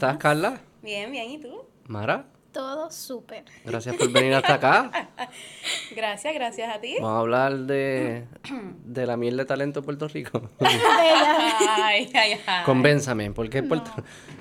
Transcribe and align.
estás, 0.00 0.16
Carla? 0.16 0.58
Bien, 0.80 1.12
bien, 1.12 1.30
¿y 1.30 1.38
tú? 1.38 1.62
Mara. 1.86 2.24
Todo 2.52 2.90
súper. 2.90 3.44
Gracias 3.66 3.94
por 3.96 4.10
venir 4.10 4.32
hasta 4.32 4.54
acá. 4.54 5.10
gracias, 5.94 6.32
gracias 6.32 6.74
a 6.74 6.80
ti. 6.80 6.94
Vamos 6.94 7.16
a 7.16 7.18
hablar 7.18 7.58
de, 7.58 8.24
de 8.82 9.06
la 9.06 9.18
miel 9.18 9.36
de 9.36 9.44
talento 9.44 9.80
en 9.80 9.84
Puerto 9.84 10.08
Rico. 10.08 10.48
ay, 10.60 12.10
ay, 12.14 12.40
ay. 12.46 12.64
Convénzame, 12.64 13.30
¿por 13.32 13.50
qué 13.50 13.62
Puerto 13.62 13.90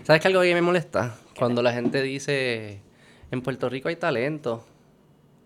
¿Sabes 0.03 0.21
que 0.21 0.29
algo 0.29 0.41
que 0.41 0.53
me 0.53 0.61
molesta? 0.61 1.17
Cuando 1.37 1.61
la 1.61 1.73
gente 1.73 2.01
dice, 2.01 2.81
en 3.29 3.41
Puerto 3.41 3.67
Rico 3.67 3.89
hay 3.89 3.97
talento. 3.97 4.65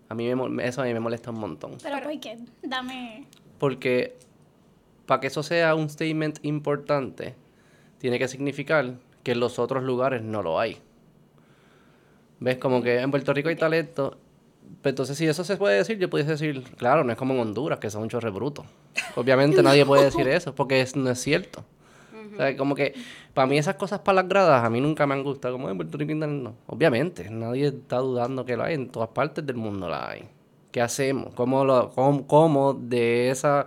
A 0.08 0.14
mí 0.14 0.32
me, 0.32 0.64
eso 0.64 0.80
a 0.80 0.84
mí 0.84 0.94
me 0.94 1.00
molesta 1.00 1.32
un 1.32 1.40
montón. 1.40 1.72
¿Pero 1.82 2.00
por 2.00 2.20
qué? 2.20 2.38
Dame... 2.62 3.26
Porque 3.58 4.16
para 5.06 5.20
que 5.20 5.26
eso 5.26 5.42
sea 5.42 5.74
un 5.74 5.90
statement 5.90 6.38
importante, 6.42 7.34
tiene 7.98 8.20
que 8.20 8.28
significar 8.28 8.94
que 9.24 9.32
en 9.32 9.40
los 9.40 9.58
otros 9.58 9.82
lugares 9.82 10.22
no 10.22 10.42
lo 10.42 10.60
hay. 10.60 10.78
¿Ves? 12.38 12.58
Como 12.58 12.82
que 12.82 13.00
en 13.00 13.10
Puerto 13.10 13.32
Rico 13.32 13.48
hay 13.48 13.56
talento. 13.56 14.18
Pero 14.82 14.90
entonces, 14.90 15.16
si 15.16 15.26
eso 15.26 15.44
se 15.44 15.56
puede 15.56 15.76
decir, 15.76 15.98
yo 15.98 16.08
pudiese 16.08 16.32
decir, 16.32 16.62
claro, 16.76 17.04
no 17.04 17.12
es 17.12 17.18
como 17.18 17.34
en 17.34 17.40
Honduras, 17.40 17.78
que 17.78 17.90
son 17.90 18.02
un 18.02 18.08
chorre 18.08 18.30
bruto. 18.30 18.64
Obviamente 19.16 19.62
nadie 19.62 19.84
puede 19.84 20.04
decir 20.04 20.28
eso, 20.28 20.54
porque 20.54 20.86
no 20.94 21.10
es 21.10 21.20
cierto. 21.20 21.64
o 22.34 22.36
sea, 22.36 22.56
como 22.56 22.74
que 22.74 22.94
para 23.32 23.46
mí 23.46 23.58
esas 23.58 23.76
cosas 23.76 24.00
para 24.00 24.16
las 24.16 24.28
gradas 24.28 24.64
a 24.64 24.70
mí 24.70 24.80
nunca 24.80 25.06
me 25.06 25.14
han 25.14 25.22
gustado. 25.22 25.54
Como 25.54 25.70
en 25.70 25.76
Puerto 25.76 25.96
Rico 25.96 26.14
no. 26.14 26.54
Obviamente, 26.66 27.28
nadie 27.30 27.68
está 27.68 27.98
dudando 27.98 28.44
que 28.44 28.56
lo 28.56 28.64
hay. 28.64 28.74
En 28.74 28.88
todas 28.90 29.08
partes 29.08 29.44
del 29.44 29.56
mundo 29.56 29.88
la 29.88 30.10
hay. 30.10 30.28
¿Qué 30.70 30.80
hacemos? 30.80 31.32
¿Cómo, 31.34 31.64
lo, 31.64 31.90
cómo, 32.26 32.74
de 32.74 33.30
esa... 33.30 33.66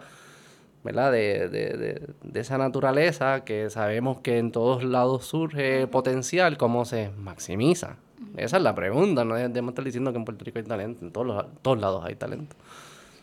¿verdad? 0.88 1.12
De, 1.12 1.50
de, 1.50 2.02
de, 2.24 2.40
esa 2.40 2.58
naturaleza 2.58 3.44
que 3.44 3.70
sabemos 3.70 4.22
que 4.22 4.38
en 4.38 4.54
todos 4.54 4.86
lados 4.86 5.26
surge 5.26 5.86
potencial, 5.88 6.58
¿cómo 6.58 6.86
se 6.86 7.10
maximiza? 7.18 7.98
Esa 8.38 8.56
es 8.56 8.64
la 8.64 8.74
pregunta, 8.74 9.26
no 9.26 9.36
debemos 9.36 9.72
estar 9.72 9.84
diciendo 9.84 10.14
que 10.14 10.18
en 10.18 10.24
Puerto 10.24 10.46
Rico 10.46 10.60
hay 10.60 10.64
talento, 10.64 11.04
en 11.04 11.12
todos, 11.12 11.28
los, 11.28 11.46
todos 11.62 11.78
lados 11.78 12.06
hay 12.06 12.16
talento. 12.16 12.56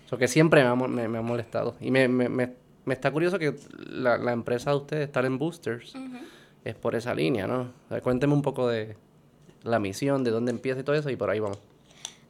Eso 0.05 0.19
que 0.19 0.29
siempre 0.29 0.63
me 0.63 0.69
ha, 0.69 0.75
me, 0.75 1.19
ha 1.19 1.23
molestado. 1.23 1.75
Y 1.81 1.91
me, 1.91 2.07
me, 2.07 2.29
me, 2.29 2.53
está 2.89 3.11
curioso 3.11 3.39
que 3.39 3.55
la, 3.79 4.19
la, 4.19 4.33
empresa 4.33 4.71
de 4.71 4.77
ustedes, 4.77 5.11
Talent 5.11 5.39
Boosters, 5.39 5.95
es 6.65 6.75
por 6.75 6.95
esa 6.95 7.15
línea, 7.15 7.47
¿no? 7.47 7.73
cuénteme 8.03 8.35
un 8.35 8.43
poco 8.43 8.69
de 8.69 8.95
la 9.63 9.79
misión, 9.79 10.23
de 10.23 10.33
dónde 10.33 10.51
empieza 10.51 10.81
y 10.81 10.83
todo 10.83 10.97
eso, 10.97 11.09
y 11.09 11.17
por 11.17 11.31
ahí 11.31 11.41
vamos. 11.41 11.59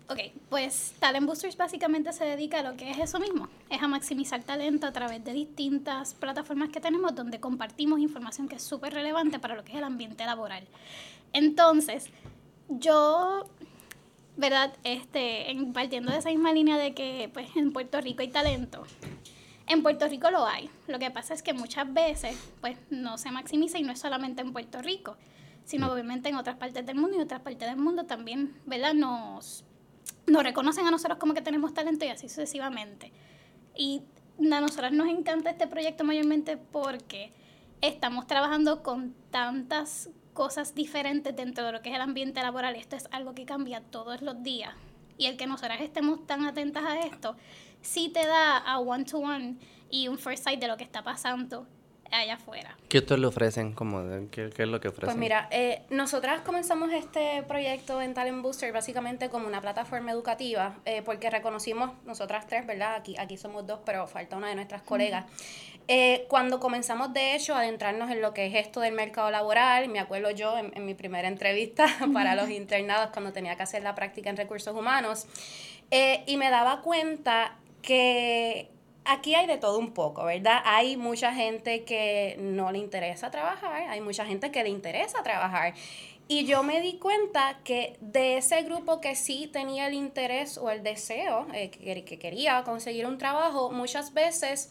Ok, 0.06 0.19
pues 0.50 0.94
Talent 0.98 1.27
Boosters 1.27 1.56
básicamente 1.56 2.12
se 2.12 2.27
dedica 2.27 2.60
a 2.60 2.62
lo 2.62 2.77
que 2.77 2.91
es 2.91 2.98
eso 2.98 3.19
mismo, 3.19 3.48
es 3.70 3.83
a 3.83 3.88
maximizar 3.88 4.42
talento 4.42 4.86
a 4.86 4.92
través 4.92 5.24
de 5.24 5.33
distintas 5.33 6.12
plataformas 6.12 6.69
que 6.69 6.78
tenemos 6.78 7.14
donde 7.14 7.41
compartimos 7.41 8.00
información 8.00 8.46
que 8.46 8.56
es 8.56 8.62
súper 8.62 8.92
relevante 8.92 9.38
para 9.38 9.56
lo 9.56 9.64
que 9.64 9.72
es 9.72 9.78
el 9.78 9.84
ambiente 9.84 10.27
laboral. 10.27 10.69
Entonces, 11.33 12.11
yo, 12.69 13.46
¿verdad? 14.36 14.74
Este, 14.84 15.50
en, 15.50 15.72
partiendo 15.72 16.12
de 16.12 16.18
esa 16.18 16.28
misma 16.28 16.52
línea 16.52 16.77
de 16.77 16.92
que 16.92 17.30
pues, 17.33 17.48
en 17.56 17.72
Puerto 17.72 17.98
Rico 18.02 18.20
hay 18.20 18.28
talento, 18.28 18.84
en 19.66 19.83
Puerto 19.83 20.06
Rico 20.06 20.30
lo 20.30 20.46
hay. 20.46 20.68
Lo 20.86 20.98
que 20.98 21.11
pasa 21.11 21.33
es 21.33 21.42
que 21.42 21.55
muchas 21.55 21.91
veces 21.94 22.36
pues, 22.61 22.77
no 22.91 23.16
se 23.16 23.30
maximiza 23.30 23.78
y 23.78 23.83
no 23.83 23.92
es 23.92 24.00
solamente 24.00 24.42
en 24.42 24.52
Puerto 24.52 24.83
Rico, 24.83 25.16
sino 25.64 25.86
mm. 25.86 25.91
obviamente 25.91 26.28
en 26.28 26.36
otras 26.36 26.56
partes 26.56 26.84
del 26.84 26.96
mundo 26.96 27.16
y 27.16 27.20
otras 27.20 27.41
partes 27.41 27.66
del 27.66 27.78
mundo 27.78 28.05
también, 28.05 28.55
¿verdad? 28.66 28.92
Nos, 28.92 29.64
nos 30.27 30.42
reconocen 30.42 30.86
a 30.86 30.91
nosotros 30.91 31.19
como 31.19 31.34
que 31.34 31.42
tenemos 31.42 31.75
talento 31.75 32.05
y 32.05 32.08
así 32.08 32.28
sucesivamente. 32.28 33.12
Y 33.77 34.03
a 34.52 34.61
nosotras 34.61 34.92
nos 34.92 35.08
encanta 35.08 35.51
este 35.51 35.67
proyecto 35.67 36.05
mayormente 36.05 36.57
porque 36.57 37.33
estamos 37.80 38.27
trabajando 38.27 38.83
con 38.83 39.14
tantas 39.30 40.11
cosas 40.33 40.74
diferentes 40.74 41.35
dentro 41.36 41.64
de 41.64 41.73
lo 41.73 41.83
que 41.83 41.90
es 41.90 41.95
el 41.95 42.01
ambiente 42.01 42.42
laboral. 42.42 42.74
Esto 42.77 42.96
es 42.96 43.08
algo 43.12 43.35
que 43.35 43.45
cambia 43.45 43.80
todos 43.80 44.23
los 44.23 44.42
días. 44.42 44.74
Y 45.17 45.27
el 45.27 45.36
que 45.36 45.46
nosotras 45.46 45.80
estemos 45.80 46.27
tan 46.27 46.45
atentas 46.45 46.85
a 46.85 47.01
esto, 47.01 47.36
sí 47.83 48.08
te 48.08 48.27
da 48.27 48.56
a 48.58 48.80
one-to-one 48.80 49.56
y 49.91 50.08
un 50.08 50.18
first 50.18 50.42
sight 50.42 50.61
de 50.61 50.67
lo 50.67 50.77
que 50.77 50.85
está 50.85 51.05
pasando 51.05 51.68
allá 52.19 52.35
afuera. 52.35 52.77
¿Qué 52.89 52.98
ustedes 52.98 53.20
le 53.20 53.27
ofrecen? 53.27 53.73
¿Cómo, 53.73 54.02
qué, 54.30 54.51
es 54.57 54.69
lo 54.69 54.80
que 54.80 54.89
ofrecen? 54.89 55.07
Pues 55.07 55.17
mira, 55.17 55.48
eh, 55.51 55.83
nosotras 55.91 56.41
comenzamos 56.42 56.92
este 56.92 57.42
proyecto 57.42 58.01
en 58.01 58.14
Talent 58.14 58.42
Booster 58.42 58.73
básicamente 58.73 59.29
como 59.29 59.47
una 59.47 59.61
plataforma 59.61 60.13
educativa, 60.13 60.77
eh, 60.85 61.03
porque 61.03 61.30
reconocimos, 61.30 61.91
nosotras 62.05 62.47
tres, 62.47 62.67
¿verdad? 62.67 62.95
Aquí, 62.97 63.17
aquí 63.19 63.36
somos 63.36 63.67
dos, 63.67 63.80
pero 63.85 64.07
falta 64.07 64.36
una 64.36 64.48
de 64.48 64.55
nuestras 64.55 64.83
colegas. 64.83 65.24
Eh, 65.86 66.24
cuando 66.29 66.61
comenzamos, 66.61 67.13
de 67.13 67.35
hecho, 67.35 67.55
a 67.55 67.61
adentrarnos 67.61 68.11
en 68.11 68.23
lo 68.23 68.33
que 68.33 68.47
es 68.47 68.55
esto 68.55 68.80
del 68.80 68.95
mercado 68.95 69.30
laboral, 69.30 69.89
me 69.89 70.01
acuerdo 70.01 70.30
yo 70.30 70.57
en, 70.57 70.73
en 70.74 70.86
mi 70.86 70.95
primera 70.95 71.29
entrevista 71.29 71.86
para 72.13 72.35
los 72.35 72.48
internados 72.48 73.11
cuando 73.13 73.33
tenía 73.33 73.57
que 73.57 73.63
hacer 73.63 73.83
la 73.83 73.95
práctica 73.95 74.30
en 74.30 74.36
recursos 74.36 74.74
humanos, 74.74 75.27
y 76.27 76.36
me 76.39 76.51
daba 76.51 76.80
cuenta 76.80 77.57
que 77.80 78.73
aquí 79.05 79.35
hay 79.35 79.47
de 79.47 79.59
todo 79.59 79.79
un 79.79 79.92
poco, 79.92 80.25
¿verdad? 80.25 80.61
Hay 80.65 80.97
mucha 80.97 81.33
gente 81.33 81.85
que 81.85 82.37
no 82.39 82.73
le 82.73 82.79
interesa 82.79 83.31
trabajar, 83.31 83.89
hay 83.89 84.01
mucha 84.01 84.25
gente 84.25 84.51
que 84.51 84.63
le 84.63 84.70
interesa 84.70 85.23
trabajar. 85.23 85.75
Y 86.27 86.47
yo 86.47 86.63
me 86.63 86.81
di 86.81 86.95
cuenta 86.95 87.59
que 87.65 87.98
de 88.01 88.39
ese 88.39 88.63
grupo 88.63 89.01
que 89.01 89.15
sí 89.15 89.48
tenía 89.53 89.89
el 89.89 89.95
interés 89.95 90.57
o 90.57 90.70
el 90.70 90.83
deseo, 90.83 91.47
eh, 91.53 91.70
que, 91.70 92.19
quería 92.19 92.63
conseguir 92.65 93.07
un 93.07 93.19
trabajo, 93.19 93.70
muchas 93.70 94.15
veces 94.15 94.70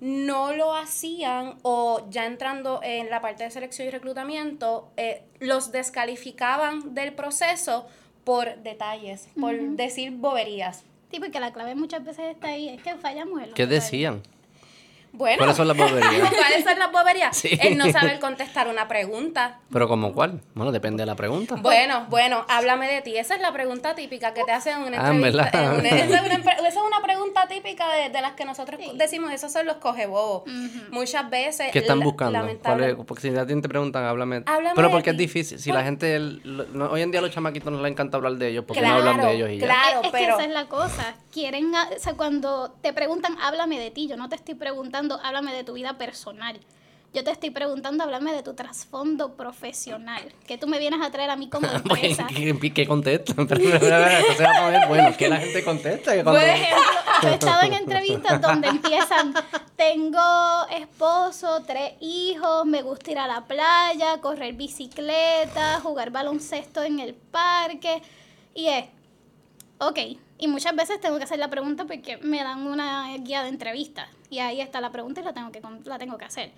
no 0.00 0.52
lo 0.52 0.74
hacían 0.74 1.56
o 1.62 2.06
ya 2.10 2.26
entrando 2.26 2.80
en 2.82 3.08
la 3.08 3.22
parte 3.22 3.44
de 3.44 3.50
selección 3.50 3.88
y 3.88 3.90
reclutamiento, 3.90 4.90
eh, 4.98 5.22
los 5.38 5.72
descalificaban 5.72 6.94
del 6.94 7.14
proceso 7.14 7.86
por 8.24 8.58
detalles, 8.58 9.28
por 9.38 9.58
decir 9.58 10.10
boberías. 10.12 10.84
Sí, 11.10 11.18
porque 11.18 11.40
la 11.40 11.52
clave 11.52 11.74
muchas 11.74 12.04
veces 12.04 12.26
está 12.34 12.48
ahí, 12.48 12.68
es 12.68 12.82
que 12.82 12.94
fallamos 12.96 13.42
en 13.42 13.52
¿Qué 13.52 13.66
decían? 13.66 14.22
Bueno. 15.12 15.38
¿Cuáles 15.38 15.56
son 15.56 15.68
las 15.68 15.76
boberías? 15.76 16.30
¿Cuáles 16.38 16.64
son 16.64 16.78
las 16.78 16.92
boberías? 16.92 17.44
El 17.44 17.76
no 17.76 17.90
saber 17.90 18.20
contestar 18.20 18.68
una 18.68 18.88
pregunta. 18.88 19.58
¿Pero 19.72 19.88
como 19.88 20.12
cuál? 20.12 20.40
Bueno, 20.54 20.72
depende 20.72 21.02
de 21.02 21.06
la 21.06 21.16
pregunta. 21.16 21.56
Bueno, 21.56 22.06
bueno, 22.08 22.44
háblame 22.48 22.88
de 22.92 23.02
ti. 23.02 23.16
Esa 23.16 23.34
es 23.34 23.40
la 23.40 23.52
pregunta 23.52 23.94
típica 23.94 24.32
que 24.34 24.44
te 24.44 24.52
hacen 24.52 24.78
en 24.78 24.88
una 24.88 25.06
ah, 25.06 25.10
entrevista. 25.12 25.50
Ah, 25.52 25.76
esa, 25.84 26.68
es 26.68 26.76
una, 26.76 27.02
pregunta 27.02 27.46
típica 27.48 27.86
de, 28.08 28.20
las 28.20 28.32
que 28.32 28.44
nosotros 28.44 28.80
decimos, 28.94 29.32
esos 29.32 29.52
son 29.52 29.66
los 29.66 29.76
cogebobos. 29.76 30.44
Muchas 30.90 31.28
veces... 31.28 31.70
¿Qué 31.72 31.80
están 31.80 32.00
buscando? 32.00 32.46
Porque 33.06 33.22
si 33.22 33.36
a 33.36 33.46
ti 33.46 33.60
te 33.60 33.68
preguntan, 33.68 34.04
háblame. 34.04 34.42
háblame 34.46 34.74
Pero 34.76 34.90
porque 34.90 35.10
es 35.10 35.16
difícil. 35.16 35.58
Si 35.58 35.72
la 35.72 35.82
gente... 35.82 36.16
hoy 36.16 37.02
en 37.02 37.10
día 37.10 37.20
a 37.20 37.22
los 37.22 37.32
chamaquitos 37.32 37.72
no 37.72 37.82
les 37.82 37.90
encanta 37.90 38.16
hablar 38.16 38.34
de 38.34 38.48
ellos 38.48 38.64
porque 38.66 38.82
no 38.82 38.94
hablan 38.94 39.20
de 39.20 39.32
ellos 39.34 39.50
y 39.50 39.58
ya. 39.58 39.66
Claro, 39.66 40.00
es, 40.04 40.10
pero... 40.10 40.36
que 40.36 40.42
esa 40.42 40.44
es 40.44 40.50
la 40.50 40.66
cosa. 40.66 41.14
Quieren... 41.30 41.72
O 41.74 41.98
sea, 41.98 42.14
cuando 42.14 42.70
te 42.82 42.92
preguntan, 42.92 43.36
háblame 43.40 43.78
de 43.78 43.90
ti. 43.90 44.08
Yo 44.08 44.16
no 44.16 44.28
te 44.28 44.36
estoy 44.36 44.54
preguntando 44.54 45.20
háblame 45.22 45.52
de 45.54 45.64
tu 45.64 45.74
vida 45.74 45.96
personal. 45.98 46.60
Yo 47.12 47.24
te 47.24 47.32
estoy 47.32 47.50
preguntando, 47.50 48.04
háblame 48.04 48.32
de 48.32 48.44
tu 48.44 48.54
trasfondo 48.54 49.34
profesional. 49.34 50.32
Que 50.46 50.58
tú 50.58 50.68
me 50.68 50.78
vienes 50.78 51.00
a 51.02 51.10
traer 51.10 51.30
a 51.30 51.36
mí 51.36 51.48
como 51.48 51.66
empresa. 51.72 52.28
¿Qué, 52.28 52.72
qué 52.72 52.86
contestan? 52.86 53.48
bueno, 54.88 55.14
¿qué 55.18 55.28
la 55.28 55.38
gente 55.38 55.64
contesta? 55.64 56.12
Por 56.22 56.36
ejemplo, 56.36 56.78
yo 57.22 57.28
he 57.28 57.34
estado 57.34 57.62
en 57.62 57.72
entrevistas 57.72 58.40
donde 58.40 58.68
empiezan, 58.68 59.34
tengo 59.74 60.20
esposo, 60.70 61.64
tres 61.66 61.94
hijos, 62.00 62.64
me 62.66 62.82
gusta 62.82 63.10
ir 63.10 63.18
a 63.18 63.26
la 63.26 63.44
playa, 63.44 64.20
correr 64.20 64.54
bicicleta, 64.54 65.80
jugar 65.80 66.10
baloncesto 66.10 66.84
en 66.84 67.00
el 67.00 67.14
parque. 67.14 68.02
Y 68.54 68.68
es, 68.68 68.84
ok, 69.78 69.98
y 70.40 70.48
muchas 70.48 70.74
veces 70.74 71.00
tengo 71.00 71.18
que 71.18 71.24
hacer 71.24 71.38
la 71.38 71.48
pregunta 71.48 71.84
porque 71.84 72.16
me 72.18 72.42
dan 72.42 72.66
una 72.66 73.16
guía 73.18 73.42
de 73.42 73.48
entrevista. 73.48 74.08
Y 74.30 74.38
ahí 74.38 74.60
está 74.60 74.80
la 74.80 74.90
pregunta 74.90 75.20
y 75.20 75.24
la 75.24 75.32
tengo 75.32 75.52
que, 75.52 75.60
la 75.84 75.98
tengo 75.98 76.16
que 76.16 76.24
hacer. 76.24 76.50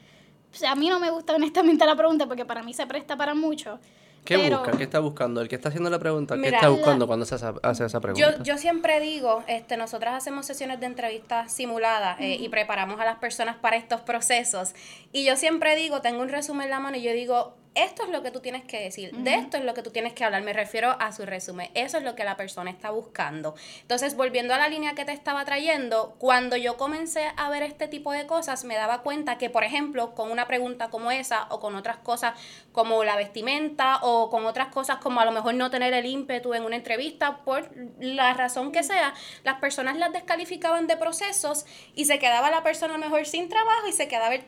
O 0.52 0.56
sea, 0.56 0.72
a 0.72 0.74
mí 0.74 0.88
no 0.88 1.00
me 1.00 1.10
gusta 1.10 1.34
honestamente 1.36 1.84
la 1.84 1.96
pregunta 1.96 2.26
porque 2.26 2.44
para 2.44 2.62
mí 2.62 2.72
se 2.74 2.86
presta 2.86 3.16
para 3.16 3.34
mucho. 3.34 3.78
¿Qué 4.24 4.36
busca? 4.50 4.70
¿Qué 4.72 4.84
está 4.84 5.00
buscando? 5.00 5.40
El 5.40 5.48
que 5.48 5.56
está 5.56 5.68
haciendo 5.68 5.90
la 5.90 5.98
pregunta, 5.98 6.36
¿qué 6.40 6.48
está 6.48 6.68
buscando 6.68 7.08
cuando 7.08 7.26
se 7.26 7.34
hace 7.34 7.84
esa 7.84 8.00
pregunta? 8.00 8.36
Yo, 8.38 8.44
yo 8.44 8.56
siempre 8.56 9.00
digo, 9.00 9.42
este, 9.48 9.76
nosotras 9.76 10.14
hacemos 10.14 10.46
sesiones 10.46 10.78
de 10.78 10.86
entrevistas 10.86 11.52
simuladas 11.52 12.20
eh, 12.20 12.36
y 12.38 12.48
preparamos 12.48 13.00
a 13.00 13.04
las 13.04 13.16
personas 13.16 13.56
para 13.56 13.76
estos 13.76 14.00
procesos. 14.02 14.74
Y 15.12 15.24
yo 15.24 15.34
siempre 15.34 15.74
digo, 15.74 16.02
tengo 16.02 16.22
un 16.22 16.28
resumen 16.28 16.66
en 16.66 16.70
la 16.70 16.78
mano 16.78 16.96
y 16.98 17.02
yo 17.02 17.12
digo, 17.12 17.56
esto 17.74 18.04
es 18.04 18.10
lo 18.10 18.22
que 18.22 18.30
tú 18.30 18.40
tienes 18.40 18.64
que 18.64 18.80
decir, 18.80 19.12
de 19.12 19.34
esto 19.34 19.56
es 19.56 19.64
lo 19.64 19.74
que 19.74 19.82
tú 19.82 19.90
tienes 19.90 20.12
que 20.12 20.24
hablar, 20.24 20.42
me 20.42 20.52
refiero 20.52 20.96
a 20.98 21.12
su 21.12 21.24
resumen, 21.24 21.70
eso 21.74 21.98
es 21.98 22.04
lo 22.04 22.14
que 22.14 22.24
la 22.24 22.36
persona 22.36 22.70
está 22.70 22.90
buscando. 22.90 23.54
Entonces, 23.80 24.14
volviendo 24.16 24.54
a 24.54 24.58
la 24.58 24.68
línea 24.68 24.94
que 24.94 25.04
te 25.04 25.12
estaba 25.12 25.44
trayendo, 25.44 26.14
cuando 26.18 26.56
yo 26.56 26.76
comencé 26.76 27.30
a 27.36 27.48
ver 27.48 27.62
este 27.62 27.88
tipo 27.88 28.12
de 28.12 28.26
cosas, 28.26 28.64
me 28.64 28.74
daba 28.74 29.02
cuenta 29.02 29.38
que, 29.38 29.48
por 29.50 29.64
ejemplo, 29.64 30.14
con 30.14 30.30
una 30.30 30.46
pregunta 30.46 30.90
como 30.90 31.10
esa 31.10 31.46
o 31.50 31.60
con 31.60 31.74
otras 31.74 31.96
cosas 31.98 32.38
como 32.72 33.04
la 33.04 33.16
vestimenta 33.16 34.00
o 34.02 34.30
con 34.30 34.46
otras 34.46 34.68
cosas 34.68 34.98
como 34.98 35.20
a 35.20 35.24
lo 35.24 35.32
mejor 35.32 35.54
no 35.54 35.70
tener 35.70 35.94
el 35.94 36.06
ímpetu 36.06 36.54
en 36.54 36.64
una 36.64 36.76
entrevista, 36.76 37.38
por 37.38 37.70
la 37.98 38.34
razón 38.34 38.72
que 38.72 38.82
sea, 38.82 39.14
las 39.44 39.60
personas 39.60 39.96
las 39.96 40.12
descalificaban 40.12 40.86
de 40.86 40.96
procesos 40.96 41.64
y 41.94 42.04
se 42.04 42.18
quedaba 42.18 42.50
la 42.50 42.62
persona 42.62 42.98
mejor 42.98 43.26
sin 43.26 43.48
trabajo 43.48 43.88
y 43.88 43.92
se 43.92 44.08
quedaba 44.08 44.34
el, 44.34 44.44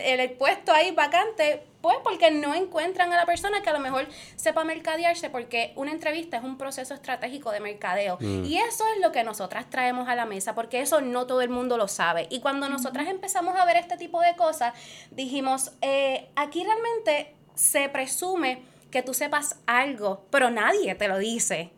el, 0.00 0.20
el 0.20 0.30
puesto 0.32 0.72
ahí 0.72 0.90
vacante 0.90 1.64
pues 1.86 1.98
porque 2.02 2.32
no 2.32 2.52
encuentran 2.52 3.12
a 3.12 3.16
la 3.16 3.26
persona 3.26 3.62
que 3.62 3.70
a 3.70 3.72
lo 3.72 3.78
mejor 3.78 4.08
sepa 4.34 4.64
mercadearse, 4.64 5.30
porque 5.30 5.72
una 5.76 5.92
entrevista 5.92 6.36
es 6.36 6.42
un 6.42 6.58
proceso 6.58 6.94
estratégico 6.94 7.52
de 7.52 7.60
mercadeo. 7.60 8.18
Mm. 8.18 8.44
Y 8.44 8.58
eso 8.58 8.82
es 8.92 9.00
lo 9.00 9.12
que 9.12 9.22
nosotras 9.22 9.70
traemos 9.70 10.08
a 10.08 10.16
la 10.16 10.26
mesa, 10.26 10.52
porque 10.56 10.80
eso 10.80 11.00
no 11.00 11.28
todo 11.28 11.42
el 11.42 11.48
mundo 11.48 11.76
lo 11.76 11.86
sabe. 11.86 12.26
Y 12.28 12.40
cuando 12.40 12.68
nosotras 12.68 13.06
empezamos 13.06 13.54
a 13.54 13.64
ver 13.64 13.76
este 13.76 13.96
tipo 13.96 14.20
de 14.20 14.34
cosas, 14.34 14.74
dijimos, 15.12 15.70
eh, 15.80 16.28
aquí 16.34 16.64
realmente 16.64 17.36
se 17.54 17.88
presume 17.88 18.64
que 18.90 19.02
tú 19.02 19.14
sepas 19.14 19.60
algo, 19.68 20.26
pero 20.30 20.50
nadie 20.50 20.96
te 20.96 21.06
lo 21.06 21.18
dice. 21.18 21.70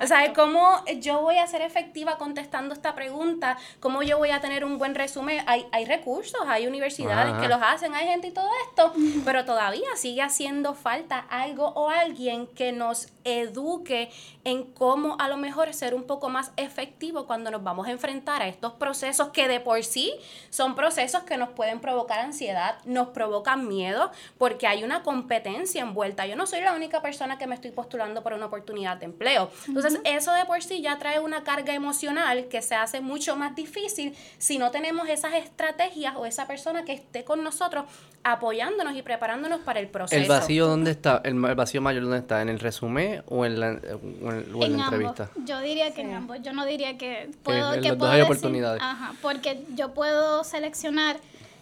O 0.00 0.06
sea, 0.06 0.32
¿cómo 0.32 0.84
yo 0.98 1.20
voy 1.20 1.38
a 1.38 1.46
ser 1.46 1.62
efectiva 1.62 2.18
contestando 2.18 2.74
esta 2.74 2.94
pregunta? 2.94 3.56
¿Cómo 3.80 4.02
yo 4.02 4.18
voy 4.18 4.30
a 4.30 4.40
tener 4.40 4.64
un 4.64 4.78
buen 4.78 4.94
resumen? 4.94 5.42
Hay, 5.46 5.66
hay 5.72 5.84
recursos, 5.84 6.40
hay 6.46 6.66
universidades 6.66 7.32
Ajá. 7.32 7.40
que 7.40 7.48
los 7.48 7.60
hacen, 7.62 7.94
hay 7.94 8.06
gente 8.06 8.28
y 8.28 8.32
todo 8.32 8.48
esto, 8.68 8.92
pero 9.24 9.44
todavía 9.44 9.88
sigue 9.96 10.22
haciendo 10.22 10.74
falta 10.74 11.18
algo 11.30 11.68
o 11.68 11.88
alguien 11.88 12.46
que 12.48 12.72
nos 12.72 13.08
eduque 13.24 14.10
en 14.44 14.64
cómo 14.64 15.16
a 15.18 15.28
lo 15.28 15.36
mejor 15.36 15.72
ser 15.74 15.94
un 15.94 16.04
poco 16.04 16.28
más 16.28 16.52
efectivo 16.56 17.26
cuando 17.26 17.50
nos 17.50 17.62
vamos 17.62 17.86
a 17.86 17.90
enfrentar 17.90 18.42
a 18.42 18.48
estos 18.48 18.72
procesos 18.72 19.28
que 19.28 19.48
de 19.48 19.60
por 19.60 19.82
sí 19.84 20.12
son 20.50 20.74
procesos 20.74 21.22
que 21.22 21.36
nos 21.36 21.50
pueden 21.50 21.80
provocar 21.80 22.20
ansiedad, 22.20 22.76
nos 22.84 23.08
provocan 23.08 23.68
miedo, 23.68 24.10
porque 24.38 24.66
hay 24.66 24.84
una 24.84 25.02
competencia 25.02 25.82
envuelta. 25.82 26.26
Yo 26.26 26.36
no 26.36 26.46
soy 26.46 26.60
la 26.60 26.72
única 26.72 27.02
persona 27.02 27.38
que 27.38 27.46
me 27.46 27.54
estoy 27.54 27.70
postulando 27.70 28.22
por 28.22 28.32
una 28.32 28.46
oportunidad 28.46 28.96
de 28.96 29.06
empleo. 29.06 29.50
Entonces, 29.66 30.00
eso 30.04 30.32
de 30.32 30.44
por 30.44 30.62
sí 30.62 30.82
ya 30.82 30.98
trae 30.98 31.20
una 31.20 31.44
carga 31.44 31.74
emocional 31.74 32.46
que 32.48 32.62
se 32.62 32.74
hace 32.74 33.00
mucho 33.00 33.36
más 33.36 33.54
difícil 33.54 34.16
si 34.38 34.58
no 34.58 34.70
tenemos 34.70 35.08
esas 35.08 35.34
estrategias 35.34 36.14
o 36.16 36.26
esa 36.26 36.46
persona 36.46 36.84
que 36.84 36.92
esté 36.92 37.24
con 37.24 37.44
nosotros 37.44 37.84
apoyándonos 38.24 38.94
y 38.96 39.02
preparándonos 39.02 39.60
para 39.60 39.80
el 39.80 39.88
proceso. 39.88 40.20
¿El 40.20 40.28
vacío 40.28 40.66
dónde 40.66 40.92
está? 40.92 41.20
¿El, 41.24 41.44
el 41.44 41.54
vacío 41.54 41.80
mayor 41.80 42.02
dónde 42.02 42.18
está? 42.18 42.40
¿En 42.42 42.48
el 42.48 42.60
resumen 42.60 43.11
o 43.26 43.44
en 43.44 43.60
la, 43.60 43.66
o 43.68 44.32
en, 44.32 44.54
o 44.54 44.64
en 44.64 44.72
en 44.72 44.78
la 44.78 44.86
ambos. 44.86 44.92
entrevista? 44.92 45.30
Yo 45.44 45.60
diría 45.60 45.92
que 45.94 46.00
en 46.02 46.14
ambos. 46.14 46.38
Yo 46.42 46.52
no 46.52 46.64
diría 46.64 46.96
que 46.98 47.30
puedo 47.42 47.74
en 47.74 47.80
que 47.82 47.88
los 47.90 47.98
dos 47.98 48.08
puedo 48.08 48.12
hay 48.12 48.20
decir- 48.20 48.30
oportunidades. 48.32 48.82
Ajá, 48.82 49.12
porque 49.22 49.62
yo 49.74 49.92
puedo 49.94 50.44
seleccionar 50.44 51.16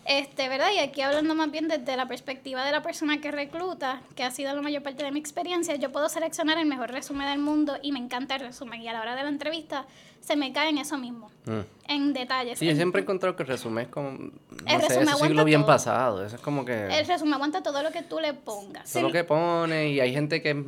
este, 0.07 0.49
¿verdad? 0.49 0.69
Y 0.75 0.79
aquí 0.79 1.03
hablando 1.03 1.35
más 1.35 1.51
bien 1.53 1.69
desde 1.69 1.95
la 1.97 2.07
perspectiva 2.09 2.65
de 2.65 2.73
la 2.73 2.83
persona 2.83 3.21
que 3.21 3.31
recluta, 3.31 4.01
que 4.17 4.25
ha 4.25 4.31
sido 4.31 4.53
la 4.55 4.63
mayor 4.63 4.83
parte 4.83 5.05
de 5.05 5.13
mi 5.13 5.21
experiencia, 5.21 5.77
yo 5.77 5.93
puedo 5.93 6.09
seleccionar 6.09 6.57
el 6.59 6.67
mejor 6.67 6.91
resumen 6.91 7.29
del 7.29 7.39
mundo 7.39 7.77
y 7.83 7.93
me 7.93 7.99
encanta 7.99 8.37
el 8.37 8.41
resumen. 8.41 8.81
Y 8.81 8.89
a 8.89 8.93
la 8.95 9.03
hora 9.03 9.15
de 9.15 9.23
la 9.23 9.29
entrevista 9.29 9.85
se 10.21 10.37
me 10.37 10.53
cae 10.53 10.71
en 10.71 10.79
eso 10.79 10.97
mismo, 10.99 11.31
Mm. 11.45 11.61
en 11.89 12.13
detalles. 12.15 12.59
Sí, 12.59 12.67
yo 12.67 12.75
siempre 12.75 13.01
he 13.01 13.05
encontrado 13.05 13.37
que 13.37 13.43
el 13.43 13.49
resumen 13.51 13.85
es 13.85 13.91
como. 13.91 14.11
No 14.13 14.31
El 14.67 14.81
sé, 14.81 14.89
resumen 14.89 14.89
ese 14.89 15.11
aguanta 15.13 15.27
siglo 15.27 15.45
bien 15.45 15.61
todo. 15.61 15.67
pasado. 15.69 16.25
Eso 16.25 16.37
es 16.37 16.43
como 16.43 16.65
que. 16.65 16.99
El 16.99 17.07
resumen 17.07 17.35
aguanta 17.35 17.63
todo 17.63 17.83
lo 17.83 17.91
que 17.93 18.03
tú 18.03 18.19
le 18.21 18.33
pongas. 18.35 18.91
Todo 18.91 19.03
lo 19.05 19.13
que 19.13 19.25
pone 19.25 19.91
y 19.91 20.01
hay 20.01 20.13
gente 20.13 20.41
que 20.43 20.65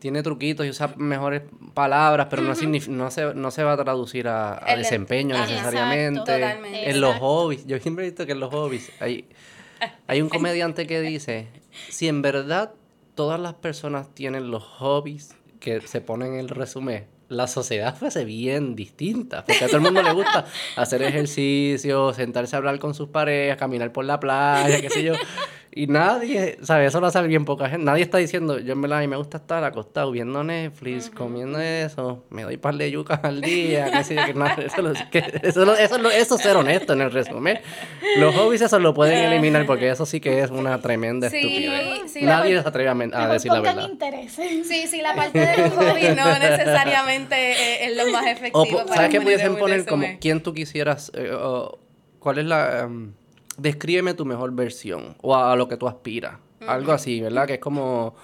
tiene 0.00 0.22
truquitos 0.22 0.66
y 0.66 0.70
usa 0.70 0.94
mejores 0.96 1.42
palabras, 1.74 2.26
pero 2.28 2.42
no, 2.42 2.48
no, 2.48 3.10
se, 3.10 3.34
no 3.34 3.50
se 3.50 3.62
va 3.62 3.74
a 3.74 3.76
traducir 3.76 4.26
a, 4.26 4.60
desempeño 4.76 5.36
necesariamente. 5.36 6.20
Exacto, 6.20 6.32
totalmente. 6.32 6.90
En 6.90 7.00
los 7.00 7.16
hobbies, 7.18 7.66
yo 7.66 7.78
siempre 7.78 8.04
he 8.04 8.08
visto 8.08 8.26
que 8.26 8.32
en 8.32 8.40
los 8.40 8.50
hobbies 8.50 8.90
hay, 8.98 9.26
hay 10.06 10.22
un 10.22 10.30
comediante 10.30 10.86
que 10.86 11.00
dice, 11.00 11.48
si 11.90 12.08
en 12.08 12.22
verdad 12.22 12.72
todas 13.14 13.38
las 13.38 13.54
personas 13.54 14.12
tienen 14.14 14.50
los 14.50 14.64
hobbies 14.64 15.36
que 15.60 15.82
se 15.82 16.00
ponen 16.00 16.32
en 16.32 16.40
el 16.40 16.48
resumen, 16.48 17.06
la 17.28 17.46
sociedad 17.46 17.94
fuese 17.94 18.24
bien 18.24 18.74
distinta, 18.74 19.44
porque 19.44 19.64
a 19.64 19.66
todo 19.68 19.76
el 19.76 19.82
mundo 19.84 20.02
le 20.02 20.12
gusta 20.12 20.46
hacer 20.76 21.02
ejercicio, 21.02 22.12
sentarse 22.12 22.56
a 22.56 22.58
hablar 22.58 22.78
con 22.78 22.94
sus 22.94 23.08
parejas, 23.10 23.56
caminar 23.56 23.92
por 23.92 24.04
la 24.04 24.18
playa, 24.18 24.80
qué 24.80 24.90
sé 24.90 25.04
yo. 25.04 25.12
Y 25.72 25.86
nadie, 25.86 26.58
¿sabes? 26.62 26.88
Eso 26.88 27.00
lo 27.00 27.10
sabe 27.12 27.28
bien 27.28 27.44
poca 27.44 27.68
gente. 27.68 27.84
Nadie 27.84 28.02
está 28.02 28.18
diciendo, 28.18 28.58
yo 28.58 28.72
en 28.72 28.82
verdad 28.82 28.98
a 28.98 29.00
mí 29.02 29.06
me 29.06 29.14
gusta 29.14 29.36
estar 29.36 29.62
acostado 29.62 30.10
viendo 30.10 30.42
Netflix, 30.42 31.08
comiendo 31.10 31.60
eso, 31.60 32.24
me 32.28 32.42
doy 32.42 32.56
par 32.56 32.74
de 32.74 32.90
yucas 32.90 33.20
al 33.22 33.40
día, 33.40 33.88
qué 33.92 34.02
sé 34.02 34.16
yo, 34.16 34.24
que 34.26 34.34
nada, 34.34 34.56
eso, 34.64 34.82
lo- 34.82 34.92
que- 35.12 35.22
eso, 35.44 35.64
lo- 35.64 35.76
eso, 35.76 35.98
lo- 35.98 36.10
eso 36.10 36.34
es 36.34 36.42
ser 36.42 36.56
honesto 36.56 36.92
en 36.94 37.02
el 37.02 37.12
resumen. 37.12 37.60
Los 38.18 38.34
hobbies 38.34 38.62
eso 38.62 38.80
lo 38.80 38.92
pueden 38.94 39.16
eliminar 39.32 39.64
porque 39.64 39.88
eso 39.90 40.04
sí 40.06 40.20
que 40.20 40.40
es 40.42 40.50
una 40.50 40.80
tremenda 40.80 41.30
Sí, 41.30 41.36
estupidez. 41.36 42.10
sí, 42.12 42.20
la- 42.22 42.38
nadie 42.38 42.60
se 42.60 42.68
atreve 42.68 42.88
a, 42.88 43.22
a 43.22 43.28
decir 43.32 43.52
la 43.52 43.60
verdad. 43.60 43.88
intereses. 43.88 44.66
Sí, 44.66 44.88
sí, 44.88 45.00
la 45.00 45.14
parte 45.14 45.38
de 45.38 45.56
los 45.56 45.72
hobbies 45.74 46.16
no 46.16 46.24
necesariamente 46.40 47.36
eh, 47.52 47.84
es 47.86 47.96
lo 47.96 48.10
más 48.10 48.26
efectivo. 48.26 48.62
O 48.62 48.66
para 48.86 48.94
¿Sabes 48.96 49.10
qué 49.10 49.20
pudiesen 49.20 49.56
poner 49.56 49.86
como 49.86 50.04
quién 50.20 50.42
tú 50.42 50.52
quisieras? 50.52 51.12
eh, 51.14 51.30
o 51.32 51.78
¿Cuál 52.18 52.38
es 52.40 52.44
la... 52.46 52.80
em, 52.80 53.12
descríbeme 53.60 54.14
tu 54.14 54.24
mejor 54.24 54.52
versión 54.52 55.16
o 55.22 55.34
a, 55.34 55.52
a 55.52 55.56
lo 55.56 55.68
que 55.68 55.76
tú 55.76 55.86
aspiras. 55.88 56.34
Algo 56.66 56.92
así, 56.92 57.20
¿verdad? 57.20 57.46
Que 57.46 57.54
es 57.54 57.60
como... 57.60 58.14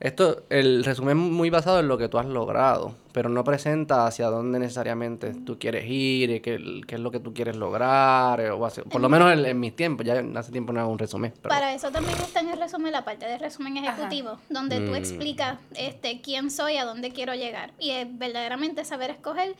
Esto, 0.00 0.44
el 0.48 0.82
resumen 0.82 1.18
muy 1.18 1.50
basado 1.50 1.78
en 1.80 1.86
lo 1.86 1.98
que 1.98 2.08
tú 2.08 2.16
has 2.18 2.24
logrado, 2.24 2.94
pero 3.12 3.28
no 3.28 3.44
presenta 3.44 4.06
hacia 4.06 4.28
dónde 4.28 4.58
necesariamente 4.58 5.34
tú 5.44 5.58
quieres 5.58 5.84
ir, 5.86 6.30
y 6.30 6.40
qué, 6.40 6.80
qué 6.88 6.94
es 6.94 7.00
lo 7.02 7.10
que 7.10 7.20
tú 7.20 7.34
quieres 7.34 7.56
lograr, 7.56 8.40
eh, 8.40 8.50
o 8.50 8.64
hacia- 8.64 8.82
por 8.84 9.02
lo 9.02 9.10
menos 9.10 9.30
en, 9.30 9.44
en 9.44 9.60
mis 9.60 9.76
tiempos, 9.76 10.06
ya 10.06 10.24
hace 10.36 10.52
tiempo 10.52 10.72
no 10.72 10.80
hago 10.80 10.90
un 10.90 10.98
resumen. 10.98 11.34
Pero, 11.42 11.50
Para 11.50 11.74
eso 11.74 11.90
también 11.90 12.16
está 12.16 12.40
en 12.40 12.48
el 12.48 12.58
resumen 12.58 12.92
la 12.92 13.04
parte 13.04 13.26
de 13.26 13.36
resumen 13.36 13.76
ejecutivo, 13.76 14.38
donde 14.48 14.80
tú 14.80 14.92
Mm. 14.92 14.94
explicas 14.94 15.58
este, 15.76 16.22
quién 16.22 16.50
soy, 16.50 16.78
a 16.78 16.86
dónde 16.86 17.10
quiero 17.10 17.34
llegar. 17.34 17.72
Y 17.78 17.90
es 17.90 18.06
verdaderamente 18.18 18.86
saber 18.86 19.10
escoger 19.10 19.54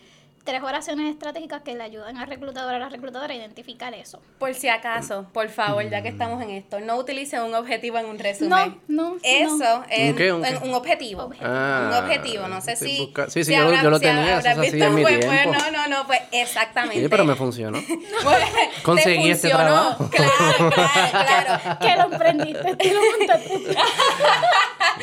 tres 0.50 0.62
oraciones 0.64 1.08
estratégicas 1.12 1.62
que 1.62 1.74
le 1.76 1.84
ayudan 1.84 2.16
al 2.16 2.26
reclutador 2.26 2.72
o 2.72 2.76
a 2.76 2.78
la 2.80 2.88
reclutadora 2.88 3.32
a 3.32 3.36
identificar 3.36 3.94
eso. 3.94 4.20
Por 4.40 4.52
si 4.54 4.68
acaso, 4.68 5.26
por 5.32 5.48
favor, 5.48 5.88
ya 5.88 6.02
que 6.02 6.08
estamos 6.08 6.42
en 6.42 6.50
esto, 6.50 6.80
no 6.80 6.96
utilicen 6.96 7.42
un 7.42 7.54
objetivo 7.54 7.98
en 7.98 8.06
un 8.06 8.18
resumen. 8.18 8.80
No, 8.88 9.12
no, 9.12 9.16
Eso 9.22 9.56
no. 9.58 9.84
es 9.88 10.10
¿Un 10.10 10.16
qué, 10.16 10.32
un 10.32 10.44
en- 10.44 10.58
qué? 10.58 10.68
un 10.68 10.74
objetivo. 10.74 11.22
Objetivo. 11.22 11.48
Ah, 11.52 11.88
un 11.92 12.04
objetivo, 12.04 12.48
no 12.48 12.60
sé 12.60 12.74
si. 12.74 12.98
busca- 12.98 13.26
sí, 13.26 13.44
sí, 13.44 13.52
si 13.52 13.56
yo, 13.56 13.62
habrá- 13.62 13.80
yo 13.82 13.90
lo 13.90 13.98
si 13.98 14.04
tenía, 14.06 14.22
eso 14.24 14.32
habrás 14.38 14.52
es 14.54 14.58
así 14.58 14.70
visto, 14.72 14.86
en 14.86 14.94
mi 14.96 15.02
pues, 15.02 15.20
tiempo. 15.20 15.52
pues, 15.52 15.62
no, 15.62 15.70
no, 15.70 15.86
no, 15.88 16.06
pues 16.08 16.20
exactamente. 16.32 17.00
Sí, 17.00 17.08
pero 17.08 17.24
me 17.24 17.36
funcionó. 17.36 17.78
Pues, 18.24 18.38
Conseguí 18.82 19.22
te 19.24 19.30
este 19.30 19.50
funcionó. 19.50 19.96
trabajo. 19.96 20.10
Claro, 20.10 20.70
claro, 20.70 20.70
claro. 21.10 21.78
que 21.80 21.96
lo 21.96 22.02
emprendiste, 22.12 22.76
tú 22.76 22.88
lo 22.92 23.00
montaste. 23.18 23.76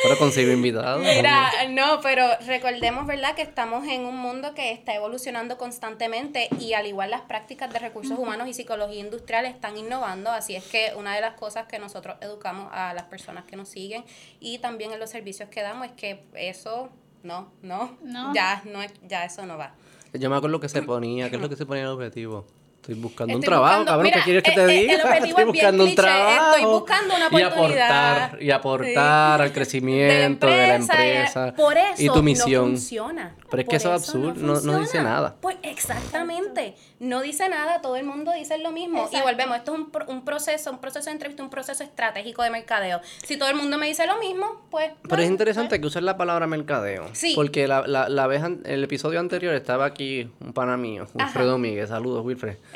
Pero 0.04 0.18
consigo 0.18 0.52
invitados. 0.52 1.02
Mira, 1.02 1.52
no, 1.70 2.00
pero 2.02 2.26
recordemos, 2.46 3.06
¿verdad?, 3.08 3.36
que 3.36 3.42
estamos 3.42 3.88
en 3.88 4.02
un 4.06 4.18
mundo 4.18 4.54
que 4.54 4.72
está 4.72 4.94
evolucionando 4.96 5.58
constantemente 5.58 6.50
y 6.60 6.74
al 6.74 6.88
igual 6.88 7.12
las 7.12 7.22
prácticas 7.22 7.72
de 7.72 7.80
recursos 7.80 8.18
humanos 8.18 8.48
y 8.48 8.54
psicología 8.54 9.00
industrial 9.00 9.46
están 9.46 9.78
innovando, 9.78 10.32
así 10.32 10.56
es 10.56 10.64
que 10.66 10.94
una 10.98 11.16
de 11.16 11.22
las 11.22 11.36
cosas 11.36 11.68
que 11.68 11.80
nosotros 11.80 12.18
educamos 12.22 12.70
a 12.72 12.94
las 12.94 13.04
personas 13.06 13.46
que 13.46 13.56
nos 13.56 13.70
siguen 13.70 14.04
y 14.40 14.60
también 14.60 14.92
en 14.92 15.00
los 15.00 15.10
servicios 15.10 15.50
que 15.50 15.62
damos 15.62 15.88
es 15.88 15.94
que 15.94 16.24
eso 16.36 16.90
no, 17.24 17.52
no, 17.62 17.98
No. 18.04 18.34
ya 18.34 18.62
no 18.66 18.82
es, 18.82 18.94
ya 19.08 19.26
eso 19.26 19.46
no 19.46 19.58
va. 19.58 19.74
Yo 20.14 20.30
me 20.30 20.36
acuerdo 20.38 20.60
que 20.60 20.70
se 20.70 20.82
ponía, 20.82 21.30
¿qué 21.30 21.36
es 21.36 21.42
lo 21.42 21.50
que 21.50 21.56
se 21.56 21.66
ponía 21.66 21.84
en 21.84 21.88
el 21.90 21.94
objetivo? 21.94 22.46
Estoy 22.82 23.02
buscando 23.02 23.36
un 23.36 23.42
trabajo, 23.42 23.80
buscando- 23.80 23.92
cabrón, 23.92 24.04
mira, 24.06 24.18
¿qué 24.20 24.24
quieres 24.24 24.44
que 24.44 24.52
eh, 24.52 24.56
te 24.56 24.62
eh, 24.64 24.68
diga? 24.68 24.94
el 24.94 25.00
Estoy 25.26 25.42
es 25.42 25.48
buscando 25.48 25.84
un 25.84 25.90
cliché, 25.90 26.02
trabajo. 26.02 26.56
estoy 26.56 26.66
buscando 26.72 27.16
una 27.16 27.26
Y 27.26 27.44
oportunidad. 27.44 28.24
aportar, 28.24 28.44
y 28.44 28.52
aportar 28.52 29.42
al 29.42 29.52
crecimiento 29.52 30.48
de 30.48 30.56
la 30.68 30.76
empresa. 30.76 31.54
Por 31.58 31.78
eso 31.78 32.02
y 32.02 32.08
tu 32.08 32.24
misión. 32.24 32.62
no 32.64 32.78
funciona. 32.78 33.36
Pero 33.50 33.62
es 33.62 33.66
Por 33.66 33.72
que 33.72 33.76
eso 33.76 33.94
es 33.94 34.02
absurdo, 34.02 34.34
no- 34.38 34.62
no 34.62 34.80
dice 34.80 35.02
nada. 35.04 35.36
Pues 35.42 35.58
exactamente, 35.64 36.76
no 37.00 37.22
dice 37.22 37.50
nada, 37.50 37.82
todo 37.82 37.96
el 37.98 38.06
mundo 38.06 38.32
dice 38.34 38.58
lo 38.58 38.72
mismo. 38.72 39.10
Y 39.12 39.20
volvemos, 39.22 39.58
esto 39.58 39.74
es 39.74 39.80
un, 39.80 39.90
pro- 39.92 40.06
un 40.08 40.24
proceso, 40.24 40.72
un 40.72 40.80
proceso 40.80 41.06
de 41.06 41.12
entrevista, 41.12 41.44
un 41.44 41.50
proceso 41.50 41.84
estratégico 41.84 42.44
de 42.44 42.50
mercadeo. 42.52 43.02
Si 43.26 43.38
todo 43.38 43.50
el 43.50 43.56
mundo 43.56 43.78
me 43.78 43.88
dice 43.88 44.06
lo 44.08 44.18
mismo, 44.20 44.62
pues... 44.70 44.92
Pero 45.08 45.22
es 45.22 45.28
interesante 45.30 45.80
que 45.82 45.88
uses 45.88 46.04
la 46.04 46.16
palabra 46.18 46.48
mercadeo. 46.48 47.10
Sí. 47.14 47.34
Porque 47.36 47.68
la, 47.68 47.86
la, 47.88 48.08
la 48.10 48.28
vez, 48.28 48.44
el 48.66 48.84
episodio 48.84 49.20
anterior 49.20 49.54
estaba 49.56 49.86
aquí 49.86 50.30
un 50.40 50.54
pana 50.54 50.78
mío, 50.78 51.08
Wilfredo 51.14 51.58
Miguel, 51.58 51.88
saludos 51.88 52.24
Wilfred, 52.26 52.56
pues. 52.58 52.67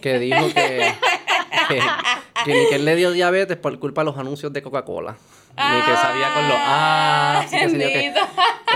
Que 0.00 0.18
dijo 0.18 0.46
que, 0.54 0.92
que, 1.68 1.80
que 2.44 2.52
ni 2.54 2.68
que 2.68 2.74
él 2.76 2.84
le 2.84 2.96
dio 2.96 3.10
diabetes 3.12 3.56
por 3.56 3.78
culpa 3.78 4.02
de 4.02 4.06
los 4.06 4.18
anuncios 4.18 4.52
de 4.52 4.62
Coca-Cola. 4.62 5.16
Ni 5.56 5.80
que 5.82 5.96
sabía 5.96 6.32
con 6.34 6.48
los 6.48 6.56
Ah, 6.58 7.44
yo 7.44 7.58
qué. 7.58 7.66
bendito. 7.66 8.20